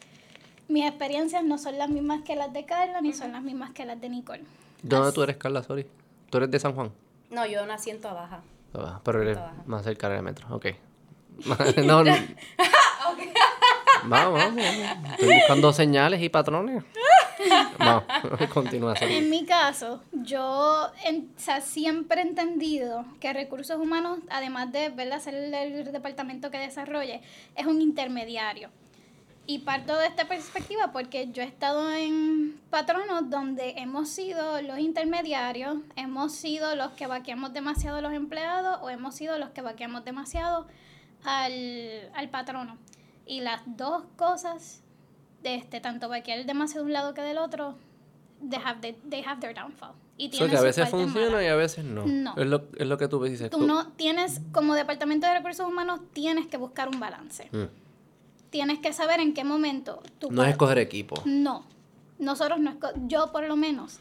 mis 0.68 0.86
experiencias 0.86 1.44
no 1.44 1.56
son 1.56 1.78
las 1.78 1.88
mismas 1.88 2.22
que 2.22 2.34
las 2.34 2.52
de 2.52 2.64
Carla, 2.64 3.00
ni 3.00 3.12
son 3.12 3.32
las 3.32 3.42
mismas 3.42 3.70
que 3.70 3.84
las 3.84 4.00
de 4.00 4.08
Nicole. 4.08 4.42
¿Dónde 4.82 5.12
tú 5.12 5.22
eres, 5.22 5.36
Carla? 5.36 5.62
Sorry. 5.62 5.86
¿Tú 6.30 6.38
eres 6.38 6.50
de 6.50 6.58
San 6.58 6.74
Juan? 6.74 6.92
No, 7.30 7.46
yo 7.46 7.64
nací 7.66 7.90
en 7.90 8.00
Toa 8.00 8.12
Baja. 8.12 8.40
Ah, 8.74 9.00
Pero 9.04 9.22
eres 9.22 9.36
Baja. 9.36 9.54
más 9.66 9.84
cerca 9.84 10.08
del 10.08 10.22
metro. 10.22 10.46
Ok. 10.54 10.66
no, 11.84 12.04
no. 12.04 12.14
Vamos, 14.08 14.38
vamos, 14.38 14.56
vamos. 14.64 15.10
Estoy 15.12 15.34
buscando 15.34 15.72
señales 15.72 16.22
y 16.22 16.28
patrones. 16.28 16.84
Vamos, 17.78 18.04
continúa. 18.52 18.94
sorry. 18.94 19.16
En 19.16 19.30
mi 19.30 19.44
caso, 19.44 20.00
yo 20.12 20.86
en- 21.04 21.32
o 21.36 21.40
sea, 21.40 21.60
siempre 21.60 22.20
he 22.20 22.24
entendido 22.24 23.04
que 23.20 23.32
recursos 23.32 23.78
humanos, 23.80 24.18
además 24.30 24.70
de 24.70 24.90
¿verdad? 24.90 25.18
ser 25.20 25.34
el, 25.34 25.52
el 25.54 25.92
departamento 25.92 26.50
que 26.50 26.58
desarrolle, 26.58 27.20
es 27.56 27.66
un 27.66 27.80
intermediario. 27.80 28.70
Y 29.48 29.60
parto 29.60 29.96
de 29.96 30.06
esta 30.06 30.26
perspectiva 30.26 30.90
porque 30.92 31.30
yo 31.32 31.42
he 31.42 31.46
estado 31.46 31.92
en 31.92 32.60
patronos 32.68 33.30
donde 33.30 33.74
hemos 33.76 34.08
sido 34.08 34.60
los 34.62 34.78
intermediarios, 34.80 35.76
hemos 35.94 36.32
sido 36.34 36.74
los 36.74 36.90
que 36.92 37.06
vaqueamos 37.06 37.52
demasiado 37.52 37.98
a 37.98 38.00
los 38.00 38.12
empleados 38.12 38.78
o 38.82 38.90
hemos 38.90 39.14
sido 39.14 39.38
los 39.38 39.50
que 39.50 39.62
vaqueamos 39.62 40.04
demasiado 40.04 40.66
al, 41.24 42.10
al 42.14 42.28
patrono. 42.30 42.76
Y 43.24 43.40
las 43.40 43.62
dos 43.66 44.04
cosas, 44.16 44.82
de 45.42 45.54
este, 45.54 45.80
tanto 45.80 46.08
vaquear 46.08 46.44
demasiado 46.44 46.84
de 46.84 46.86
un 46.88 46.92
lado 46.92 47.14
que 47.14 47.22
del 47.22 47.38
otro, 47.38 47.76
they 48.48 48.58
have, 48.64 48.80
they, 48.80 48.94
they 49.08 49.22
have 49.24 49.40
their 49.40 49.54
downfall. 49.54 49.92
Y 50.18 50.28
O 50.28 50.30
sea, 50.30 50.38
tienen 50.38 50.50
que 50.50 50.56
a 50.56 50.62
veces 50.62 50.88
funciona 50.88 51.26
malas. 51.28 51.44
y 51.44 51.46
a 51.46 51.56
veces 51.56 51.84
no. 51.84 52.04
No. 52.06 52.34
Es, 52.36 52.46
lo, 52.46 52.64
es 52.76 52.86
lo 52.86 52.96
que 52.98 53.06
tú 53.06 53.22
dices. 53.22 53.50
Tú 53.50 53.66
no 53.66 53.88
tienes, 53.92 54.40
como 54.50 54.74
departamento 54.74 55.26
de 55.26 55.34
recursos 55.34 55.68
humanos, 55.68 56.00
tienes 56.12 56.46
que 56.46 56.56
buscar 56.56 56.88
un 56.88 56.98
balance. 56.98 57.48
Mm. 57.52 57.85
Tienes 58.56 58.78
que 58.78 58.94
saber 58.94 59.20
en 59.20 59.34
qué 59.34 59.44
momento 59.44 60.02
tú 60.18 60.30
No 60.30 60.42
es 60.42 60.48
escoger 60.48 60.78
equipo. 60.78 61.20
No, 61.26 61.66
nosotros 62.18 62.58
no, 62.58 62.70
esco- 62.72 62.90
yo 63.06 63.30
por 63.30 63.44
lo 63.44 63.54
menos, 63.54 63.98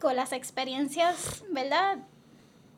con 0.00 0.14
las 0.14 0.30
experiencias, 0.32 1.42
¿verdad? 1.50 1.98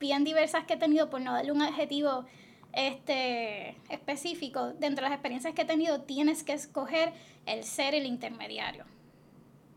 Bien 0.01 0.25
diversas 0.25 0.65
que 0.65 0.73
he 0.73 0.77
tenido, 0.79 1.11
por 1.11 1.21
no 1.21 1.35
darle 1.35 1.53
un 1.53 1.61
adjetivo 1.61 2.25
este, 2.73 3.77
específico, 3.91 4.69
dentro 4.79 5.05
de 5.05 5.11
las 5.11 5.13
experiencias 5.13 5.53
que 5.55 5.61
he 5.61 5.67
tenido, 5.67 6.01
tienes 6.01 6.43
que 6.43 6.55
escoger 6.55 7.13
el 7.45 7.65
ser 7.65 7.95
el 7.95 8.07
intermediario. 8.07 8.87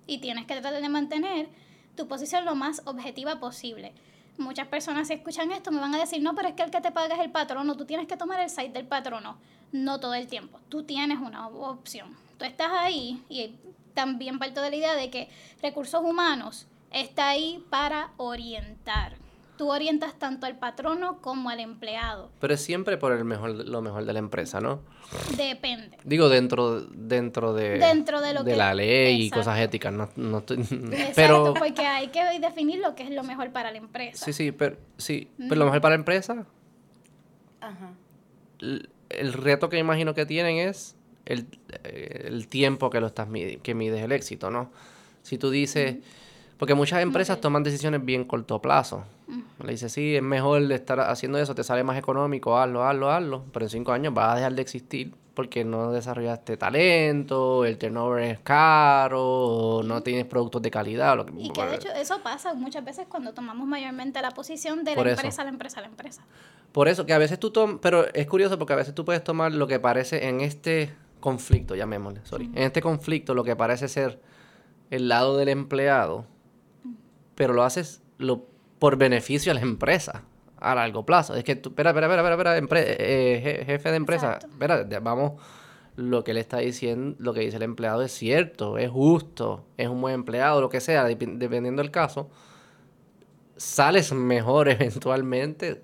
Y 0.06 0.20
tienes 0.20 0.46
que 0.46 0.54
tratar 0.54 0.82
de 0.82 0.88
mantener 0.88 1.50
tu 1.98 2.08
posición 2.08 2.46
lo 2.46 2.56
más 2.56 2.82
objetiva 2.86 3.42
posible. 3.42 3.92
Muchas 4.38 4.68
personas 4.70 5.10
si 5.10 5.16
escuchan 5.16 5.52
esto 5.52 5.72
me 5.74 5.82
van 5.82 5.94
a 5.94 6.00
decir, 6.00 6.22
no, 6.22 6.36
pero 6.36 6.48
es 6.48 6.54
que 6.54 6.64
el 6.64 6.72
que 6.72 6.80
te 6.80 6.92
paga 6.94 7.16
es 7.16 7.20
el 7.22 7.32
patrono, 7.32 7.76
tú 7.76 7.84
tienes 7.86 8.08
que 8.08 8.16
tomar 8.16 8.40
el 8.40 8.50
site 8.50 8.70
del 8.70 8.86
patrono. 8.88 9.38
No 9.72 10.00
todo 10.00 10.14
el 10.14 10.28
tiempo, 10.28 10.60
tú 10.70 10.84
tienes 10.84 11.20
una 11.20 11.48
opción. 11.48 12.10
Tú 12.38 12.46
estás 12.46 12.72
ahí 12.72 13.22
y 13.30 13.56
también 13.94 14.40
parto 14.40 14.62
de 14.62 14.70
la 14.70 14.76
idea 14.76 14.96
de 14.96 15.10
que 15.10 15.28
recursos 15.62 16.02
humanos 16.04 16.68
está 16.92 17.30
ahí 17.30 17.64
para 17.70 18.12
orientar. 18.18 19.14
Tú 19.58 19.72
orientas 19.72 20.14
tanto 20.20 20.46
al 20.46 20.56
patrono 20.60 21.18
como 21.20 21.50
al 21.50 21.60
empleado. 21.60 22.30
Pero 22.40 22.54
es 22.54 22.62
siempre 22.62 22.96
por 22.98 23.12
el 23.12 23.26
mejor, 23.26 23.50
lo 23.68 23.82
mejor 23.82 24.06
de 24.06 24.14
la 24.14 24.20
empresa, 24.20 24.62
¿no? 24.62 24.82
Depende. 25.36 25.98
Digo, 26.04 26.30
dentro, 26.30 26.82
dentro 26.82 27.54
de, 27.56 27.80
Dentro 27.80 28.22
de 28.22 28.36
lo 28.36 28.46
que- 28.46 28.56
la 28.56 28.76
ley 28.76 29.24
y 29.24 29.30
cosas 29.32 29.58
éticas. 29.60 29.92
No, 29.92 30.10
no 30.16 30.38
estoy- 30.40 30.58
Exacto, 30.92 31.12
pero, 31.16 31.54
porque 31.56 31.82
hay 31.88 32.10
que 32.10 32.24
definir 32.40 32.80
lo 32.80 32.94
que 32.94 33.02
es 33.04 33.10
lo 33.10 33.24
mejor 33.24 33.52
para 33.52 33.72
la 33.72 33.80
empresa. 33.80 34.26
sí, 34.26 34.32
sí, 34.34 34.52
pero, 34.52 34.78
sí, 34.98 35.28
pero 35.38 35.56
lo 35.56 35.66
mejor 35.66 35.82
para 35.82 35.96
la 35.96 36.00
empresa, 36.02 36.46
Ajá. 37.62 37.94
El, 39.10 39.34
reto 39.34 39.70
que 39.70 39.78
imagino 39.78 40.14
que 40.14 40.26
tienen 40.26 40.58
es 40.58 40.96
el, 41.26 41.48
eh, 41.84 42.26
el 42.28 42.48
tiempo 42.48 42.90
que 42.90 43.00
lo 43.00 43.08
estás 43.08 43.28
que 43.64 43.76
mides 43.76 44.02
el 44.02 44.12
éxito, 44.12 44.50
¿no? 44.50 44.70
Si 45.24 45.38
tú 45.38 45.50
dices, 45.50 45.98
porque 46.58 46.74
muchas 46.74 47.02
empresas 47.02 47.40
toman 47.42 47.64
decisiones 47.64 48.04
bien 48.04 48.24
corto 48.24 48.62
plazo. 48.62 49.04
Le 49.64 49.72
dices, 49.72 49.92
sí, 49.92 50.16
es 50.16 50.24
mejor 50.24 50.72
estar 50.72 51.00
haciendo 51.02 51.38
eso, 51.38 51.54
te 51.54 51.64
sale 51.64 51.84
más 51.84 51.98
económico, 51.98 52.58
hazlo, 52.58 52.86
hazlo, 52.86 53.12
hazlo, 53.12 53.44
pero 53.52 53.66
en 53.66 53.70
cinco 53.70 53.92
años 53.92 54.14
vas 54.14 54.32
a 54.32 54.36
dejar 54.36 54.54
de 54.54 54.62
existir 54.62 55.14
porque 55.38 55.64
no 55.64 55.92
desarrollaste 55.92 56.58
talento, 56.58 57.64
el 57.64 57.78
turnover 57.78 58.24
es 58.24 58.40
caro, 58.40 59.82
no 59.86 60.02
tienes 60.02 60.26
productos 60.26 60.64
de 60.64 60.72
calidad. 60.72 61.16
Lo 61.16 61.28
que, 61.28 61.34
Y 61.38 61.52
que 61.52 61.64
de 61.64 61.76
hecho 61.76 61.90
eso 61.90 62.24
pasa 62.24 62.56
muchas 62.56 62.84
veces 62.84 63.06
cuando 63.08 63.34
tomamos 63.34 63.68
mayormente 63.68 64.20
la 64.20 64.32
posición 64.32 64.84
de 64.84 64.96
Por 64.96 65.06
la 65.06 65.12
eso. 65.12 65.22
empresa, 65.22 65.44
la 65.44 65.50
empresa, 65.52 65.82
la 65.82 65.88
empresa. 65.88 66.24
Por 66.72 66.88
eso 66.88 67.06
que 67.06 67.14
a 67.14 67.18
veces 67.18 67.40
tú 67.40 67.52
tomas, 67.52 67.78
pero 67.82 68.06
es 68.14 68.28
curioso 68.28 68.58
porque 68.60 68.74
a 68.74 68.78
veces 68.78 68.94
tú 68.94 69.04
puedes 69.06 69.24
tomar 69.24 69.52
lo 69.54 69.68
que 69.68 69.80
parece 69.80 70.28
en 70.28 70.42
este 70.42 70.94
conflicto, 71.20 71.76
llamémosle, 71.76 72.22
sorry, 72.24 72.46
en 72.54 72.64
este 72.64 72.82
conflicto 72.82 73.34
lo 73.34 73.44
que 73.44 73.56
parece 73.56 73.88
ser 73.88 74.20
el 74.92 75.08
lado 75.10 75.38
del 75.38 75.50
empleado, 75.50 76.26
pero 77.36 77.54
lo 77.54 77.64
haces 77.64 78.02
lo, 78.20 78.46
por 78.80 78.98
beneficio 78.98 79.52
a 79.52 79.56
la 79.56 79.62
empresa 79.62 80.24
a 80.60 80.76
largo 80.76 81.06
plazo. 81.06 81.36
Es 81.36 81.44
que 81.44 81.56
tú, 81.56 81.70
espera, 81.70 81.90
espera, 81.92 82.08
espera, 82.08 82.32
espera, 82.34 82.58
espera, 82.58 82.82
eh, 82.84 83.58
je- 83.62 83.66
jefe 83.66 83.90
de 83.92 83.96
empresa, 83.98 84.28
Exacto. 84.36 84.48
espera, 84.48 85.00
vamos, 85.02 85.34
lo 85.96 86.24
que 86.24 86.34
le 86.34 86.40
está 86.40 86.58
diciendo, 86.60 87.16
lo 87.20 87.34
que 87.34 87.40
dice 87.42 87.58
el 87.58 87.64
empleado 87.64 88.02
es 88.04 88.12
cierto, 88.12 88.78
es 88.78 88.90
justo, 88.90 89.66
es 89.78 89.88
un 89.88 90.00
buen 90.02 90.14
empleado, 90.16 90.62
lo 90.62 90.70
que 90.70 90.80
sea, 90.82 91.04
dependiendo 91.06 91.82
del 91.82 91.92
caso, 91.92 92.30
sales 93.56 94.12
mejor 94.14 94.70
eventualmente 94.70 95.82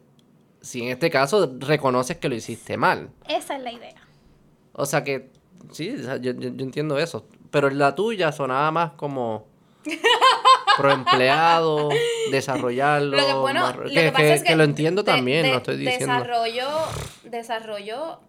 si 0.64 0.82
en 0.82 0.88
este 0.90 1.12
caso 1.12 1.54
reconoces 1.60 2.18
que 2.18 2.28
lo 2.30 2.34
hiciste 2.36 2.76
mal. 2.78 3.10
Esa 3.30 3.58
es 3.58 3.62
la 3.62 3.72
idea. 3.72 3.94
O 4.72 4.88
sea 4.88 5.04
que, 5.04 5.30
sí, 5.72 5.96
yo, 6.02 6.16
yo- 6.18 6.32
yo 6.34 6.64
entiendo 6.66 6.98
eso. 6.98 7.28
Pero 7.52 7.70
la 7.70 7.94
tuya 7.94 8.32
sonaba 8.32 8.72
más 8.72 8.92
como 8.94 9.46
pro 10.78 10.92
empleado, 10.92 11.90
desarrollarlo. 12.32 13.18
Lo 13.18 13.26
que, 13.28 13.34
bueno, 13.34 13.62
más- 13.62 13.76
lo 13.76 13.84
que, 13.84 13.94
que, 13.94 14.12
pasa 14.12 14.24
que- 14.24 14.34
es 14.34 14.42
que, 14.42 14.48
que 14.50 14.56
lo 14.56 14.64
entiendo 14.64 15.04
de- 15.04 15.12
también, 15.12 15.44
de- 15.44 15.52
no 15.52 15.58
estoy 15.58 15.78
diciendo. 15.78 16.06
Desarrollo, 16.16 16.68
desarrollo, 17.26 18.20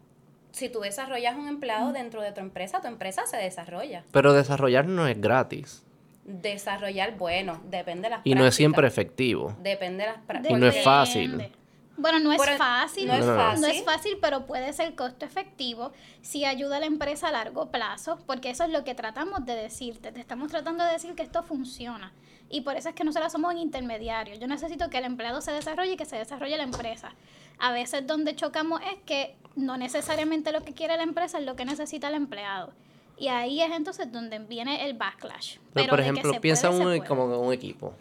si 0.53 0.68
tú 0.68 0.80
desarrollas 0.80 1.37
un 1.37 1.49
empleado 1.49 1.93
dentro 1.93 2.20
de 2.20 2.32
tu 2.32 2.41
empresa, 2.41 2.80
tu 2.80 2.89
empresa 2.89 3.26
se 3.26 3.37
desarrolla. 3.39 4.05
Pero 4.11 4.32
desarrollar 4.35 4.87
no 4.87 5.07
es 5.07 5.18
gratis. 5.20 5.82
Desarrollar, 6.24 7.16
bueno, 7.16 7.61
depende 7.68 8.09
de 8.09 8.11
las 8.16 8.20
Y 8.24 8.35
no 8.35 8.47
es 8.47 8.55
siempre 8.55 8.87
efectivo. 8.87 9.55
Depende 9.62 10.05
de 10.05 10.11
las 10.11 10.18
Y 10.18 10.26
prácticas. 10.26 10.59
no 10.59 10.66
es 10.66 10.82
fácil. 10.85 11.49
Bueno, 11.97 12.18
no 12.18 12.32
es 12.32 12.40
Pero 12.45 12.57
fácil. 12.59 13.07
no 13.07 13.14
es 13.14 13.24
No, 13.24 13.36
fácil. 13.36 13.61
No 13.61 13.66
es 13.68 13.84
fácil, 13.84 14.18
pero 14.20 14.47
puede 14.47 14.72
ser 14.72 14.95
costo 14.95 15.24
efectivo 15.24 15.92
si 16.22 16.45
ayuda 16.45 16.78
a 16.78 16.80
la 16.80 16.86
empresa 16.86 17.28
a 17.28 17.32
largo 17.32 17.70
plazo, 17.70 18.18
porque 18.26 18.51
eso 18.51 18.64
es 18.64 18.70
lo 18.70 18.84
que 18.84 18.95
tratamos 18.95 19.45
de 19.47 19.55
decirte. 19.55 20.11
Te 20.11 20.20
estamos 20.20 20.51
tratando 20.51 20.84
de 20.84 20.92
decir 20.92 21.14
que 21.14 21.22
esto 21.22 21.42
funciona. 21.42 22.12
Y 22.51 22.61
por 22.62 22.76
eso 22.76 22.88
es 22.88 22.95
que 22.95 23.05
nosotros 23.05 23.32
somos 23.32 23.55
intermediarios. 23.55 24.38
Yo 24.38 24.47
necesito 24.47 24.90
que 24.90 24.99
el 24.99 25.05
empleado 25.05 25.40
se 25.40 25.53
desarrolle 25.53 25.92
y 25.92 25.97
que 25.97 26.05
se 26.05 26.16
desarrolle 26.16 26.57
la 26.57 26.64
empresa. 26.64 27.14
A 27.59 27.72
veces 27.72 28.07
donde 28.07 28.34
chocamos 28.34 28.80
es 28.82 28.99
que 29.07 29.36
no 29.57 29.76
necesariamente 29.76 30.53
lo 30.53 30.62
que 30.62 30.72
quiere 30.74 30.97
la 30.97 31.05
empresa 31.05 31.38
es 31.38 31.45
lo 31.45 31.57
que 31.57 31.64
necesita 31.64 32.09
el 32.09 32.14
empleado. 32.14 32.72
Y 33.16 33.28
ahí 33.28 33.62
es 33.62 33.70
entonces 33.72 34.11
donde 34.11 34.40
viene 34.40 34.84
el 34.86 34.95
backlash. 34.95 35.59
Pero, 35.72 35.90
por 35.90 36.01
ejemplo, 36.01 36.40
piensa 36.40 36.70
puede, 36.70 37.01
un, 37.01 37.07
como 37.07 37.38
un 37.40 37.53
equipo, 37.53 37.95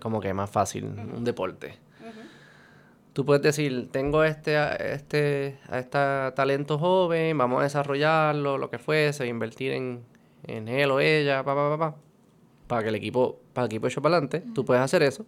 como 0.00 0.20
que 0.20 0.28
es 0.30 0.34
más 0.34 0.50
fácil, 0.50 0.84
un 0.84 1.22
deporte. 1.22 1.78
Tú 3.14 3.24
puedes 3.24 3.42
decir, 3.42 3.88
tengo 3.90 4.22
este, 4.24 4.58
a- 4.58 4.74
este, 4.74 5.58
a 5.68 5.78
este 5.78 5.98
talento 6.34 6.78
joven, 6.78 7.38
vamos 7.38 7.60
a 7.60 7.62
desarrollarlo, 7.62 8.58
lo 8.58 8.68
que 8.70 8.78
fuese, 8.78 9.26
invertir 9.26 9.72
en, 9.72 10.04
en 10.46 10.68
él 10.68 10.90
o 10.90 11.00
ella, 11.00 11.42
pa, 11.44 11.54
pa, 11.54 11.70
pa, 11.70 11.78
pa, 11.78 11.96
para 12.66 12.82
que 12.82 12.88
el 12.90 12.96
equipo, 12.96 13.38
para 13.52 13.64
el 13.66 13.72
equipo 13.72 13.86
eche 13.86 14.00
para 14.02 14.16
adelante. 14.16 14.42
Tú 14.54 14.64
puedes 14.66 14.82
hacer 14.82 15.02
eso. 15.02 15.24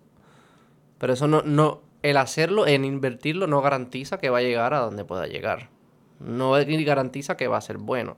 Pero 0.99 1.13
eso 1.13 1.29
no, 1.29 1.43
no, 1.43 1.81
el 2.03 2.17
hacerlo, 2.17 2.67
en 2.67 2.85
invertirlo, 2.85 3.47
no 3.47 3.63
garantiza 3.63 4.19
que 4.19 4.31
va 4.31 4.39
a 4.39 4.43
llegar 4.43 4.75
a 4.75 4.81
donde 4.81 5.05
pueda 5.05 5.27
llegar. 5.27 5.71
No 6.19 6.53
garantiza 6.53 7.37
que 7.37 7.47
va 7.49 7.59
a 7.59 7.61
ser 7.61 7.79
bueno. 7.79 8.17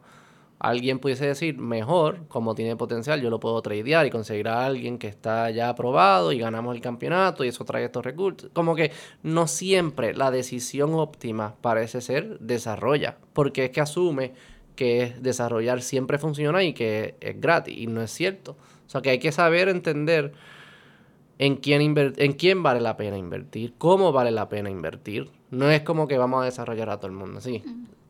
Alguien 0.59 0.98
pudiese 0.98 1.26
decir, 1.26 1.56
mejor, 1.59 2.26
como 2.26 2.54
tiene 2.54 2.74
potencial, 2.74 3.20
yo 3.20 3.30
lo 3.30 3.38
puedo 3.38 3.62
tradear 3.62 4.06
y 4.06 4.11
conseguir 4.11 4.48
a 4.48 4.66
alguien 4.66 4.98
que 4.98 5.06
está 5.06 5.50
ya 5.50 5.68
aprobado 5.68 6.32
y 6.32 6.38
ganamos 6.38 6.74
el 6.74 6.80
campeonato 6.80 7.44
y 7.44 7.48
eso 7.48 7.64
trae 7.64 7.84
estos 7.84 8.04
recursos. 8.04 8.50
Como 8.52 8.74
que 8.74 8.90
no 9.22 9.46
siempre 9.46 10.14
la 10.14 10.32
decisión 10.32 10.94
óptima 10.94 11.54
parece 11.61 12.00
ser 12.00 12.40
desarrolla, 12.40 13.18
porque 13.32 13.66
es 13.66 13.70
que 13.70 13.80
asume 13.80 14.32
que 14.74 15.02
es 15.02 15.22
desarrollar 15.22 15.82
siempre 15.82 16.18
funciona 16.18 16.62
y 16.62 16.72
que 16.72 17.16
es 17.20 17.40
gratis 17.40 17.76
y 17.76 17.86
no 17.86 18.00
es 18.00 18.11
cierto. 18.11 18.56
O 18.86 18.90
sea 18.90 19.00
que 19.00 19.11
hay 19.11 19.18
que 19.18 19.32
saber 19.32 19.68
entender 19.68 20.32
en 21.38 21.56
quién, 21.56 21.96
en 21.96 22.32
quién 22.32 22.62
vale 22.62 22.80
la 22.80 22.96
pena 22.96 23.16
invertir, 23.16 23.74
cómo 23.78 24.12
vale 24.12 24.30
la 24.30 24.48
pena 24.48 24.70
invertir. 24.70 25.30
No 25.50 25.70
es 25.70 25.82
como 25.82 26.09
que 26.09 26.18
vamos 26.18 26.42
a 26.42 26.44
desarrollar 26.44 26.90
a 26.90 26.98
todo 26.98 27.09
el 27.09 27.16
mundo, 27.16 27.40
sí. 27.40 27.62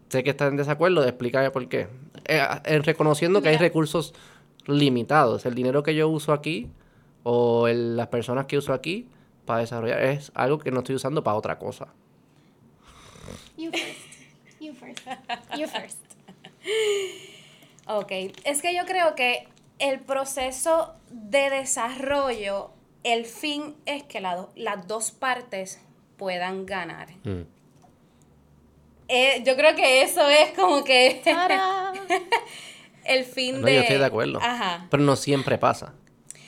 Sé 0.08 0.24
que 0.24 0.30
estás 0.30 0.50
en 0.50 0.56
desacuerdo, 0.56 1.04
explícame 1.04 1.50
por 1.50 1.68
qué. 1.68 1.88
Eh, 2.28 2.78
reconociendo 2.80 3.42
que 3.42 3.48
hay 3.48 3.56
recursos 3.56 4.14
limitados. 4.66 5.46
El 5.46 5.54
dinero 5.54 5.82
que 5.82 5.94
yo 5.94 6.08
uso 6.08 6.32
aquí 6.32 6.68
o 7.24 7.66
el- 7.68 7.96
las 7.96 8.08
personas 8.08 8.46
que 8.46 8.58
uso 8.58 8.72
aquí 8.72 9.08
para 9.46 9.60
desarrollar 9.60 10.02
es 10.02 10.30
algo 10.34 10.58
que 10.58 10.70
no 10.70 10.80
estoy 10.80 10.94
usando 10.94 11.24
para 11.24 11.36
otra 11.36 11.58
cosa. 11.58 11.88
You 13.56 13.70
first. 13.72 14.60
You 14.60 14.74
first. 14.74 15.00
You 15.58 15.66
first. 15.66 15.98
Ok, 17.86 18.12
es 18.44 18.60
que 18.60 18.74
yo 18.76 18.84
creo 18.84 19.14
que 19.14 19.48
el 19.78 20.00
proceso 20.00 20.94
de 21.10 21.48
desarrollo, 21.50 22.70
el 23.04 23.24
fin 23.24 23.74
es 23.86 24.02
que 24.02 24.20
la 24.20 24.36
do- 24.36 24.50
las 24.56 24.86
dos 24.86 25.10
partes 25.12 25.80
puedan 26.18 26.66
ganar. 26.66 27.08
Mm. 27.24 27.42
Eh, 29.08 29.42
yo 29.46 29.56
creo 29.56 29.74
que 29.74 30.02
eso 30.02 30.28
es 30.28 30.50
como 30.52 30.84
que 30.84 31.22
el 33.04 33.24
fin 33.24 33.60
No, 33.60 33.66
de... 33.66 33.74
yo 33.74 33.80
estoy 33.80 33.98
de 33.98 34.04
acuerdo. 34.04 34.38
Ajá. 34.42 34.86
Pero 34.90 35.02
no 35.02 35.16
siempre 35.16 35.58
pasa. 35.58 35.94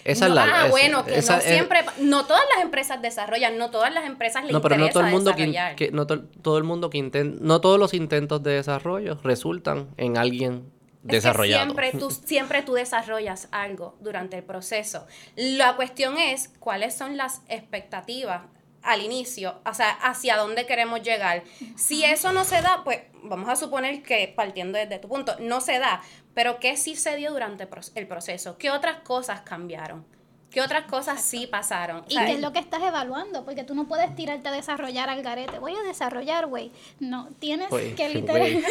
Esa 0.04 0.28
No, 0.28 0.32
es 0.40 0.46
la 0.46 0.62
ah, 0.62 0.68
bueno, 0.70 1.04
que 1.04 1.18
esa 1.18 1.34
no 1.36 1.42
es- 1.42 1.44
siempre, 1.48 1.80
no 1.98 2.24
todas 2.24 2.42
las 2.54 2.62
empresas 2.64 3.02
desarrollan, 3.02 3.58
no 3.58 3.70
todas 3.70 3.92
las 3.92 4.04
empresas 4.06 4.44
les 4.44 4.52
No, 4.52 4.62
pero 4.62 4.76
no 4.76 4.88
todo 4.88 5.04
el 5.04 5.10
mundo 5.10 5.34
que, 5.34 5.90
no 5.92 6.06
to- 6.06 6.22
todo 6.42 6.56
el 6.58 6.64
mundo 6.64 6.88
que 6.88 6.98
intenta, 6.98 7.38
no 7.44 7.60
todos 7.60 7.78
los 7.78 7.92
intentos 7.92 8.42
de 8.42 8.52
desarrollo 8.52 9.18
resultan 9.22 9.88
en 9.98 10.16
alguien 10.16 10.70
Es 11.02 11.08
que 11.08 11.16
desarrollado. 11.16 11.64
siempre 11.64 11.92
tú, 11.92 12.10
siempre 12.24 12.62
tú 12.62 12.72
desarrollas 12.74 13.48
algo 13.52 13.96
durante 14.00 14.38
el 14.38 14.42
proceso. 14.42 15.06
La 15.36 15.76
cuestión 15.76 16.16
es 16.16 16.48
cuáles 16.60 16.96
son 16.96 17.18
las 17.18 17.42
expectativas 17.48 18.42
al 18.82 19.02
inicio, 19.02 19.60
o 19.66 19.74
sea, 19.74 19.90
hacia 19.90 20.36
dónde 20.36 20.66
queremos 20.66 21.02
llegar. 21.02 21.44
Si 21.76 22.04
eso 22.04 22.32
no 22.32 22.44
se 22.44 22.62
da, 22.62 22.82
pues 22.84 23.00
vamos 23.22 23.48
a 23.48 23.56
suponer 23.56 24.02
que 24.02 24.32
partiendo 24.34 24.78
desde 24.78 24.98
tu 24.98 25.08
punto, 25.08 25.36
no 25.38 25.60
se 25.60 25.78
da, 25.78 26.02
pero 26.34 26.58
¿qué 26.58 26.76
sí 26.76 26.96
se 26.96 27.16
dio 27.16 27.32
durante 27.32 27.68
el 27.94 28.06
proceso? 28.06 28.56
¿Qué 28.58 28.70
otras 28.70 29.00
cosas 29.00 29.42
cambiaron? 29.42 30.04
¿Qué 30.50 30.60
otras 30.60 30.84
cosas 30.86 31.22
sí 31.22 31.46
pasaron? 31.46 31.98
O 31.98 32.04
¿Y 32.08 32.14
sea, 32.14 32.26
qué 32.26 32.32
es 32.32 32.40
lo 32.40 32.52
que 32.52 32.58
estás 32.58 32.82
evaluando? 32.82 33.44
Porque 33.44 33.62
tú 33.62 33.74
no 33.76 33.86
puedes 33.86 34.14
tirarte 34.16 34.48
a 34.48 34.52
desarrollar 34.52 35.08
al 35.08 35.22
garete. 35.22 35.58
Voy 35.60 35.74
a 35.76 35.82
desarrollar, 35.86 36.46
güey. 36.46 36.72
No, 36.98 37.28
tienes 37.38 37.68
que 37.96 38.08
literalmente... 38.08 38.66